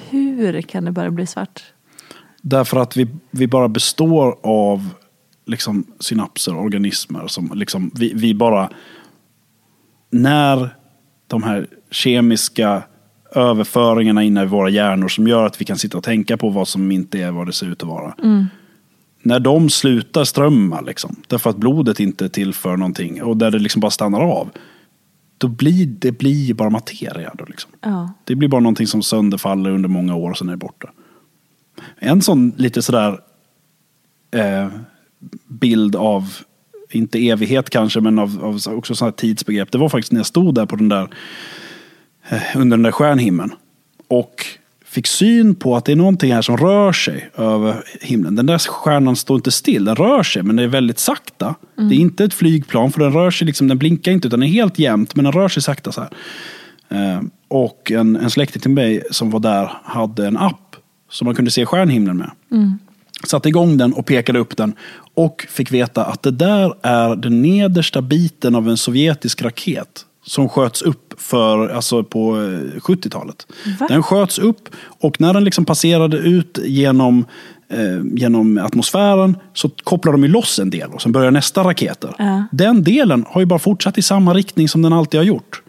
Hur 0.09 0.61
kan 0.61 0.85
det 0.85 0.91
bara 0.91 1.11
bli 1.11 1.27
svart? 1.27 1.63
Därför 2.41 2.77
att 2.77 2.97
vi, 2.97 3.07
vi 3.31 3.47
bara 3.47 3.67
består 3.67 4.37
av 4.43 4.89
liksom, 5.45 5.85
synapser, 5.99 6.57
organismer. 6.57 7.27
Som 7.27 7.51
liksom, 7.55 7.91
vi, 7.95 8.13
vi 8.15 8.33
bara... 8.33 8.69
När 10.09 10.75
de 11.27 11.43
här 11.43 11.67
kemiska 11.89 12.83
överföringarna 13.35 14.23
inne 14.23 14.43
i 14.43 14.45
våra 14.45 14.69
hjärnor 14.69 15.07
som 15.07 15.27
gör 15.27 15.45
att 15.45 15.61
vi 15.61 15.65
kan 15.65 15.77
sitta 15.77 15.97
och 15.97 16.03
tänka 16.03 16.37
på 16.37 16.49
vad 16.49 16.67
som 16.67 16.91
inte 16.91 17.19
är 17.19 17.31
vad 17.31 17.47
det 17.47 17.53
ser 17.53 17.65
ut 17.67 17.83
att 17.83 17.89
vara. 17.89 18.15
När 19.21 19.39
de 19.39 19.69
slutar 19.69 20.23
strömma, 20.23 20.81
liksom, 20.81 21.15
därför 21.27 21.49
att 21.49 21.57
blodet 21.57 21.99
inte 21.99 22.29
tillför 22.29 22.77
någonting 22.77 23.23
och 23.23 23.37
där 23.37 23.51
det 23.51 23.59
liksom 23.59 23.79
bara 23.79 23.91
stannar 23.91 24.21
av. 24.21 24.49
Då 25.37 25.47
blir 25.47 25.85
det 25.85 26.11
blir 26.11 26.53
bara 26.53 26.69
materia. 26.69 27.31
Då, 27.37 27.45
liksom. 27.45 27.71
Ja. 27.81 28.13
Det 28.23 28.35
blir 28.35 28.49
bara 28.49 28.61
någonting 28.61 28.87
som 28.87 29.03
sönderfaller 29.03 29.69
under 29.69 29.89
många 29.89 30.15
år 30.15 30.31
och 30.31 30.37
sen 30.37 30.47
är 30.47 30.51
det 30.51 30.57
borta. 30.57 30.89
En 31.97 32.21
sån 32.21 32.53
lite 32.57 32.81
sådär 32.81 33.19
eh, 34.31 34.67
bild 35.47 35.95
av, 35.95 36.37
inte 36.89 37.27
evighet 37.27 37.69
kanske, 37.69 38.01
men 38.01 38.19
av, 38.19 38.39
av 38.43 38.75
också 38.77 38.95
sådana 38.95 39.11
tidsbegrepp. 39.11 39.71
Det 39.71 39.77
var 39.77 39.89
faktiskt 39.89 40.11
när 40.11 40.19
jag 40.19 40.25
stod 40.25 40.55
där 40.55 40.65
på 40.65 40.75
den 40.75 40.89
där, 40.89 41.09
eh, 42.29 42.41
under 42.55 42.77
den 42.77 42.83
där 42.83 42.91
stjärnhimlen. 42.91 43.51
Och 44.07 44.45
fick 44.91 45.07
syn 45.07 45.55
på 45.55 45.75
att 45.75 45.85
det 45.85 45.91
är 45.91 45.95
någonting 45.95 46.33
här 46.33 46.41
som 46.41 46.57
rör 46.57 46.91
sig 46.93 47.29
över 47.35 47.83
himlen. 48.01 48.35
Den 48.35 48.45
där 48.45 48.57
stjärnan 48.57 49.15
står 49.15 49.35
inte 49.35 49.51
still, 49.51 49.85
den 49.85 49.95
rör 49.95 50.23
sig 50.23 50.43
men 50.43 50.55
det 50.55 50.63
är 50.63 50.67
väldigt 50.67 50.99
sakta. 50.99 51.55
Det 51.75 51.95
är 51.95 51.99
inte 51.99 52.23
ett 52.23 52.33
flygplan 52.33 52.91
för 52.91 52.99
den 52.99 53.13
rör 53.13 53.31
sig 53.31 53.47
liksom, 53.47 53.67
den 53.67 53.77
blinkar 53.77 54.11
inte 54.11 54.27
utan 54.27 54.39
den 54.39 54.49
är 54.49 54.53
helt 54.53 54.79
jämnt 54.79 55.15
men 55.15 55.23
den 55.23 55.31
rör 55.33 55.47
sig 55.47 55.63
sakta 55.63 55.91
så 55.91 56.01
här. 56.01 56.09
Eh, 56.89 57.21
och 57.47 57.91
en, 57.91 58.15
en 58.15 58.29
släkting 58.29 58.61
till 58.61 58.71
mig 58.71 59.03
som 59.11 59.29
var 59.29 59.39
där 59.39 59.71
hade 59.83 60.27
en 60.27 60.37
app 60.37 60.75
som 61.09 61.25
man 61.25 61.35
kunde 61.35 61.51
se 61.51 61.65
stjärnhimlen 61.65 62.17
med. 62.17 62.31
Satte 63.23 63.49
igång 63.49 63.77
den 63.77 63.93
och 63.93 64.05
pekade 64.05 64.39
upp 64.39 64.57
den 64.57 64.73
och 65.13 65.45
fick 65.49 65.71
veta 65.71 66.05
att 66.05 66.23
det 66.23 66.31
där 66.31 66.73
är 66.81 67.15
den 67.15 67.41
nedersta 67.41 68.01
biten 68.01 68.55
av 68.55 68.69
en 68.69 68.77
sovjetisk 68.77 69.41
raket 69.41 70.05
som 70.25 70.49
sköts 70.49 70.81
upp 70.81 71.13
för, 71.21 71.69
alltså 71.69 72.03
på 72.03 72.37
eh, 72.37 72.79
70-talet. 72.79 73.47
Va? 73.79 73.87
Den 73.89 74.03
sköts 74.03 74.39
upp 74.39 74.69
och 74.83 75.21
när 75.21 75.33
den 75.33 75.43
liksom 75.43 75.65
passerade 75.65 76.17
ut 76.17 76.59
genom, 76.63 77.25
eh, 77.69 78.03
genom 78.13 78.57
atmosfären 78.57 79.37
så 79.53 79.69
kopplar 79.69 80.11
de 80.11 80.23
ju 80.23 80.29
loss 80.29 80.59
en 80.59 80.69
del 80.69 80.89
och 80.89 81.01
sen 81.01 81.11
börjar 81.11 81.31
nästa 81.31 81.63
raketer. 81.63 82.15
Ja. 82.17 82.43
Den 82.51 82.83
delen 82.83 83.25
har 83.29 83.41
ju 83.41 83.45
bara 83.45 83.59
fortsatt 83.59 83.97
i 83.97 84.01
samma 84.01 84.33
riktning 84.33 84.69
som 84.69 84.81
den 84.81 84.93
alltid 84.93 85.19
har 85.19 85.25
gjort. 85.25 85.61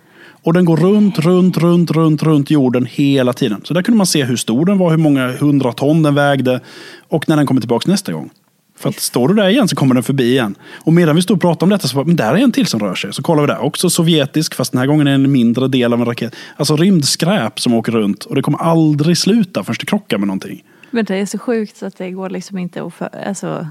Och 0.45 0.53
den 0.53 0.65
går 0.65 0.77
runt, 0.77 1.19
runt, 1.19 1.57
runt, 1.57 1.91
runt, 1.91 2.23
runt 2.23 2.51
jorden 2.51 2.87
hela 2.91 3.33
tiden. 3.33 3.61
Så 3.65 3.75
där 3.75 3.83
kunde 3.83 3.97
man 3.99 4.07
se 4.07 4.25
hur 4.25 4.37
stor 4.37 4.67
den 4.67 4.79
var, 4.79 4.91
hur 4.91 4.97
många 4.97 5.33
hundra 5.33 5.73
ton 5.73 6.03
den 6.03 6.15
vägde 6.15 6.61
och 7.09 7.29
när 7.29 7.37
den 7.37 7.47
kommer 7.47 7.61
tillbaka 7.61 7.91
nästa 7.91 8.13
gång. 8.13 8.31
För 8.79 8.89
att 8.89 9.01
står 9.01 9.29
du 9.29 9.35
där 9.35 9.49
igen 9.49 9.69
så 9.69 9.77
kommer 9.77 9.95
den 9.95 10.03
förbi 10.05 10.31
igen. 10.31 10.55
Och 10.85 10.93
medan 10.93 11.17
vi 11.17 11.23
stod 11.23 11.37
och 11.37 11.41
pratade 11.41 11.65
om 11.65 11.71
detta 11.71 11.89
så 11.89 11.97
var 11.97 12.05
men 12.05 12.17
där 12.17 12.33
är 12.35 12.37
en 12.39 12.53
till 12.53 12.67
som 12.67 12.81
rör 12.81 12.95
sig. 12.95 13.13
Så 13.13 13.23
kollar 13.23 13.41
vi 13.43 13.47
där, 13.47 13.59
också 13.59 13.91
sovjetisk 13.91 14.55
fast 14.55 14.73
den 14.73 14.79
här 14.79 14.87
gången 14.87 15.07
är 15.07 15.13
en 15.15 15.33
mindre 15.33 15.69
del 15.69 15.93
av 15.93 16.01
en 16.01 16.07
raket. 16.07 16.35
Alltså 16.57 16.77
rymdskräp 16.77 17.61
som 17.61 17.75
åker 17.75 17.93
runt 17.93 18.25
och 18.25 18.35
det 18.35 18.43
kommer 18.43 18.59
aldrig 18.59 19.19
sluta 19.19 19.65
förrän 19.65 19.77
det 19.81 19.87
krockar 19.87 20.19
med 20.19 20.27
någonting. 20.27 20.65
Men 20.91 21.05
det 21.05 21.17
är 21.17 21.27
så 21.27 21.39
sjukt 21.39 21.77
så 21.77 21.87
att 21.87 21.99
det 21.99 22.11
går 22.11 22.31
liksom 22.31 22.59
inte 22.59 22.83
att 22.83 22.95
för, 22.95 23.09
alltså... 23.27 23.67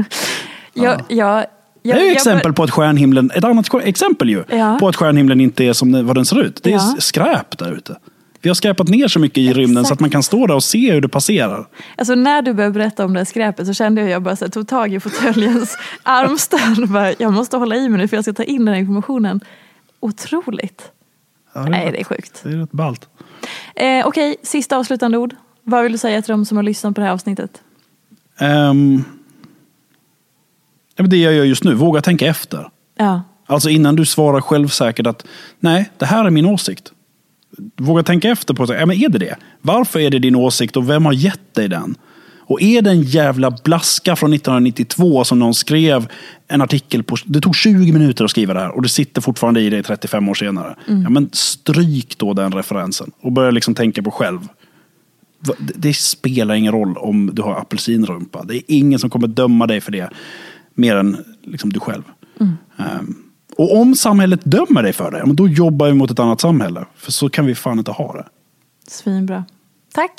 jag, 0.73 1.01
jag, 1.09 1.45
jag, 1.83 1.97
Det 1.97 2.01
är 2.01 2.05
ju 2.05 2.11
exempel 2.11 2.53
på 2.53 2.63
att 2.63 2.71
stjärnhimlen, 2.71 3.31
ett 3.35 3.43
annat 3.43 3.67
exempel 3.83 4.29
ju, 4.29 4.43
Ja. 4.49 4.77
på 4.79 4.87
att 4.87 4.95
stjärnhimlen 4.95 5.41
inte 5.41 5.63
är 5.63 5.73
som 5.73 6.05
vad 6.07 6.15
den 6.15 6.25
ser 6.25 6.41
ut. 6.41 6.59
Det 6.63 6.69
är 6.69 6.73
Ja. 6.73 6.95
skräp 6.99 7.57
där 7.57 7.71
ute. 7.71 7.95
Vi 8.41 8.49
har 8.49 8.53
skräpat 8.55 8.87
ner 8.87 9.07
så 9.07 9.19
mycket 9.19 9.37
i 9.37 9.53
rymden 9.53 9.75
så 9.75 9.79
att 9.79 9.85
Exakt. 9.85 10.01
man 10.01 10.09
kan 10.09 10.23
stå 10.23 10.47
där 10.47 10.55
och 10.55 10.63
se 10.63 10.91
hur 10.91 11.01
det 11.01 11.09
passerar. 11.09 11.67
Alltså 11.97 12.15
när 12.15 12.41
du 12.41 12.53
började 12.53 12.73
berätta 12.73 13.05
om 13.05 13.13
det 13.13 13.19
här 13.19 13.25
skräpet 13.25 13.67
så 13.67 13.73
kände 13.73 14.01
jag 14.01 14.07
att 14.07 14.11
jag 14.11 14.21
bara 14.23 14.35
så 14.35 14.45
här, 14.45 14.49
tog 14.51 14.67
tag 14.67 14.93
i 14.93 14.99
fåtöljens 14.99 15.77
armstöd 16.03 16.79
och 16.81 16.87
bara, 16.87 17.13
jag 17.19 17.33
måste 17.33 17.57
hålla 17.57 17.75
i 17.75 17.89
mig 17.89 17.97
nu 17.97 18.07
för 18.07 18.17
jag 18.17 18.23
ska 18.23 18.33
ta 18.33 18.43
in 18.43 18.65
den 18.65 18.73
här 18.73 18.81
informationen. 18.81 19.39
Otroligt. 19.99 20.91
Ja, 21.53 21.65
Nej, 21.65 21.85
rätt- 21.85 21.91
det 21.93 21.99
är 21.99 22.03
sjukt. 22.03 22.39
Det 22.43 22.49
är 22.49 22.57
rätt 22.57 22.71
ballt. 22.71 23.09
Eh, 23.75 24.07
Okej, 24.07 24.35
sista 24.43 24.77
avslutande 24.77 25.17
ord. 25.17 25.35
Vad 25.63 25.83
vill 25.83 25.91
du 25.91 25.97
säga 25.97 26.21
till 26.21 26.31
de 26.31 26.45
som 26.45 26.57
har 26.57 26.63
lyssnat 26.63 26.95
på 26.95 27.01
det 27.01 27.05
här 27.07 27.13
avsnittet? 27.13 27.61
Um, 28.69 29.03
det 30.95 31.17
jag 31.17 31.33
gör 31.33 31.43
just 31.43 31.63
nu, 31.63 31.73
våga 31.73 32.01
tänka 32.01 32.27
efter. 32.27 32.69
Ja, 32.97 33.21
Alltså 33.45 33.69
innan 33.69 33.95
du 33.95 34.05
svarar 34.05 34.41
självsäkert 34.41 35.07
att 35.07 35.25
nej, 35.59 35.89
det 35.97 36.05
här 36.05 36.25
är 36.25 36.29
min 36.29 36.45
åsikt. 36.45 36.91
Våga 37.77 38.03
tänka 38.03 38.29
efter 38.29 38.53
på, 38.53 38.73
ja, 38.73 38.85
men 38.85 38.97
är 39.03 39.09
det 39.09 39.17
det? 39.17 39.35
Varför 39.61 39.99
är 39.99 40.09
det 40.09 40.19
din 40.19 40.35
åsikt 40.35 40.77
och 40.77 40.89
vem 40.89 41.05
har 41.05 41.13
gett 41.13 41.53
dig 41.55 41.67
den? 41.69 41.95
Och 42.39 42.61
är 42.61 42.81
det 42.81 42.89
en 42.89 43.01
jävla 43.01 43.51
blaska 43.63 44.15
från 44.15 44.33
1992 44.33 45.23
som 45.23 45.39
någon 45.39 45.53
skrev 45.53 46.07
en 46.47 46.61
artikel 46.61 47.03
på, 47.03 47.15
det 47.25 47.41
tog 47.41 47.55
20 47.55 47.91
minuter 47.91 48.25
att 48.25 48.31
skriva 48.31 48.53
det 48.53 48.59
här 48.59 48.75
och 48.75 48.81
det 48.81 48.89
sitter 48.89 49.21
fortfarande 49.21 49.61
i 49.61 49.69
dig 49.69 49.83
35 49.83 50.29
år 50.29 50.33
senare. 50.33 50.75
Ja, 50.87 51.09
men 51.09 51.29
stryk 51.33 52.17
då 52.17 52.33
den 52.33 52.51
referensen 52.51 53.11
och 53.21 53.31
börja 53.31 53.51
liksom 53.51 53.75
tänka 53.75 54.03
på 54.03 54.11
själv. 54.11 54.39
Det- 55.75 55.93
spelar 55.97 56.55
ingen 56.55 56.71
roll 56.71 56.97
om 56.97 57.29
du 57.33 57.41
har 57.41 57.55
apelsinrumpa. 57.55 58.43
Det 58.43 58.55
är 58.55 58.61
ingen 58.67 58.99
som 58.99 59.09
kommer 59.09 59.27
döma 59.27 59.67
dig 59.67 59.81
för 59.81 59.91
det 59.91 60.09
mer 60.73 60.95
än 60.95 61.17
liksom 61.43 61.73
du 61.73 61.79
själv. 61.79 62.03
Ehm, 62.77 63.15
och 63.57 63.77
om 63.81 63.95
samhället 63.95 64.39
dömer 64.43 64.83
dig 64.83 64.93
för 64.93 65.11
det, 65.11 65.33
då 65.33 65.47
jobbar 65.47 65.87
vi 65.87 65.93
mot 65.93 66.11
ett 66.11 66.19
annat 66.19 66.41
samhälle. 66.41 66.85
För 66.95 67.11
så 67.11 67.29
kan 67.29 67.45
vi 67.45 67.55
fan 67.55 67.77
inte 67.79 67.91
ha 67.91 68.13
det. 68.13 68.25
svinbra. 68.87 69.45
Tack. 69.93 70.11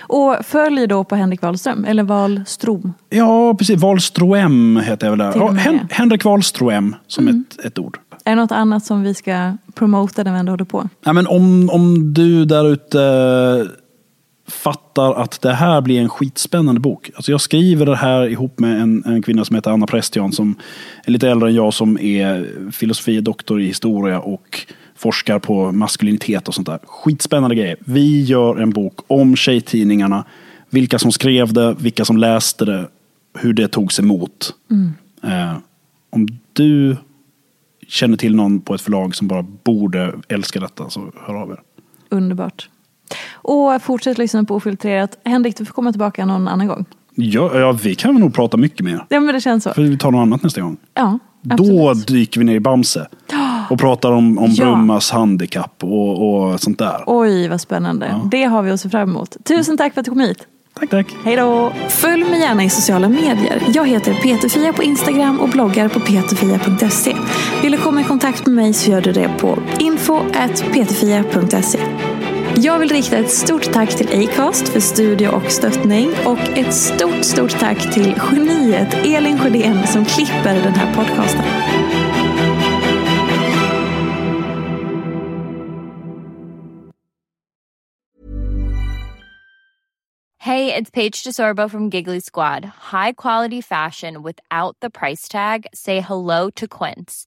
Och 0.00 0.36
följ 0.42 0.86
då 0.86 1.04
på 1.04 1.14
Henrik 1.16 1.42
Wahlström, 1.42 1.84
eller 1.84 2.02
Wahlstrom. 2.02 2.92
Ja, 3.10 3.54
precis. 3.54 3.80
Wahlström 3.80 4.76
heter 4.84 5.06
jag 5.06 5.10
väl 5.16 5.18
där. 5.18 5.32
Ja. 5.36 5.50
Hen- 5.50 5.88
Henrik 5.90 6.24
Wahlström 6.24 6.96
som 7.06 7.28
ett, 7.28 7.64
ett 7.64 7.78
ord. 7.78 7.98
Är 8.24 8.30
det 8.30 8.42
något 8.42 8.52
annat 8.52 8.84
som 8.84 9.02
vi 9.02 9.14
ska 9.14 9.56
promota 9.74 10.22
när 10.22 10.32
vi 10.32 10.38
ändå 10.38 10.52
håller 10.52 10.64
på? 10.64 10.88
Ja, 11.04 11.12
men 11.12 11.26
om, 11.26 11.70
om 11.72 12.14
du 12.14 12.44
där 12.44 12.68
ute 12.72 12.98
fattar 14.48 15.14
att 15.14 15.40
det 15.40 15.52
här 15.52 15.80
blir 15.80 16.00
en 16.00 16.08
skitspännande 16.08 16.80
bok. 16.80 17.10
Alltså 17.14 17.30
jag 17.30 17.40
skriver 17.40 17.86
det 17.86 17.96
här 17.96 18.28
ihop 18.28 18.58
med 18.58 18.80
en, 18.80 19.04
en 19.06 19.22
kvinna 19.22 19.44
som 19.44 19.56
heter 19.56 19.70
Anna 19.70 19.86
Prestian 19.86 20.32
som 20.32 20.54
är 21.04 21.10
lite 21.10 21.28
äldre 21.28 21.48
än 21.48 21.54
jag 21.54 21.74
som 21.74 21.98
är 21.98 22.70
filosofidoktor 22.72 23.60
i 23.60 23.66
historia 23.66 24.20
och 24.20 24.66
forskar 24.96 25.38
på 25.38 25.72
maskulinitet 25.72 26.48
och 26.48 26.54
sånt 26.54 26.66
där. 26.66 26.78
Skitspännande 26.84 27.56
grejer. 27.56 27.76
Vi 27.80 28.22
gör 28.22 28.56
en 28.56 28.70
bok 28.70 29.00
om 29.06 29.36
tjejtidningarna. 29.36 30.24
Vilka 30.70 30.98
som 30.98 31.12
skrev 31.12 31.52
det, 31.52 31.74
vilka 31.74 32.04
som 32.04 32.16
läste 32.16 32.64
det, 32.64 32.88
hur 33.38 33.52
det 33.52 33.68
togs 33.68 33.98
emot. 33.98 34.54
Mm. 34.70 34.92
Eh, 35.22 35.56
om 36.10 36.28
du 36.52 36.96
känner 37.88 38.16
till 38.16 38.36
någon 38.36 38.60
på 38.60 38.74
ett 38.74 38.80
förlag 38.80 39.14
som 39.14 39.28
bara 39.28 39.42
borde 39.42 40.14
älska 40.28 40.60
detta 40.60 40.90
så 40.90 41.12
hör 41.26 41.34
av 41.34 41.50
er. 41.50 41.60
Underbart. 42.08 42.68
Och 43.42 43.82
fortsätt 43.82 44.18
lyssna 44.18 44.44
på 44.44 44.54
Ofiltrerat. 44.54 45.18
Henrik, 45.24 45.56
du 45.56 45.64
får 45.64 45.74
komma 45.74 45.92
tillbaka 45.92 46.26
någon 46.26 46.48
annan 46.48 46.66
gång. 46.66 46.84
Ja, 47.14 47.60
ja 47.60 47.72
vi 47.72 47.94
kan 47.94 48.14
nog 48.14 48.34
prata 48.34 48.56
mycket 48.56 48.84
mer. 48.84 49.04
Ja, 49.08 49.20
men 49.20 49.34
det 49.34 49.40
känns 49.40 49.64
så. 49.64 49.72
För 49.72 49.82
vi 49.82 49.98
tar 49.98 50.10
något 50.10 50.22
annat 50.22 50.42
nästa 50.42 50.60
gång. 50.60 50.76
Ja, 50.94 51.18
absolut. 51.50 51.76
Då 51.76 51.94
dyker 51.94 52.40
vi 52.40 52.46
ner 52.46 52.54
i 52.54 52.60
Bamse. 52.60 53.08
Och 53.70 53.78
pratar 53.78 54.12
om, 54.12 54.38
om 54.38 54.50
ja. 54.50 54.64
Brummas 54.64 55.10
handikapp 55.10 55.84
och, 55.84 56.50
och 56.52 56.60
sånt 56.60 56.78
där. 56.78 57.04
Oj, 57.06 57.48
vad 57.48 57.60
spännande. 57.60 58.06
Ja. 58.10 58.28
Det 58.30 58.44
har 58.44 58.62
vi 58.62 58.70
att 58.70 58.80
se 58.80 58.90
fram 58.90 59.10
emot. 59.10 59.36
Tusen 59.44 59.76
tack 59.76 59.94
för 59.94 60.00
att 60.00 60.04
du 60.04 60.10
kom 60.10 60.20
hit. 60.20 60.46
Tack, 60.80 60.90
tack. 60.90 61.06
Hej 61.24 61.36
då. 61.36 61.72
Följ 61.88 62.24
mig 62.24 62.40
gärna 62.40 62.64
i 62.64 62.70
sociala 62.70 63.08
medier. 63.08 63.62
Jag 63.74 63.88
heter 63.88 64.14
Peterfia 64.14 64.72
på 64.72 64.82
Instagram 64.82 65.40
och 65.40 65.48
bloggar 65.48 65.88
på 65.88 66.00
peterfia.se. 66.00 67.16
Vill 67.62 67.72
du 67.72 67.78
komma 67.78 68.00
i 68.00 68.04
kontakt 68.04 68.46
med 68.46 68.54
mig 68.54 68.72
så 68.72 68.90
gör 68.90 69.00
du 69.00 69.12
det 69.12 69.30
på 69.40 69.58
info.peterfia.se. 69.78 71.78
Jag 72.64 72.78
vill 72.78 72.88
rikta 72.88 73.16
ett 73.16 73.30
stort 73.30 73.72
tack 73.72 73.96
till 73.96 74.28
Acast 74.28 74.68
för 74.68 74.80
studie 74.80 75.28
och 75.28 75.52
stöttning 75.52 76.10
och 76.26 76.38
ett 76.38 76.74
stort, 76.74 77.24
stort 77.24 77.58
tack 77.58 77.94
till 77.94 78.14
geniet 78.32 78.94
Elin 78.94 79.38
Sjödén 79.38 79.86
som 79.86 80.04
klipper 80.04 80.54
den 80.54 80.74
här 80.74 80.94
podcasten. 80.94 81.44
Hey, 90.38 90.74
it's 90.74 90.90
Paige 90.90 91.24
DeSorbo 91.24 91.70
from 91.70 91.90
Giggly 91.90 92.20
Squad. 92.20 92.64
High 92.92 93.12
quality 93.12 93.62
fashion 93.62 94.22
without 94.22 94.76
the 94.80 94.90
price 94.90 95.28
tag. 95.28 95.66
Say 95.74 96.00
hello 96.00 96.50
to 96.50 96.66
Quince. 96.68 97.26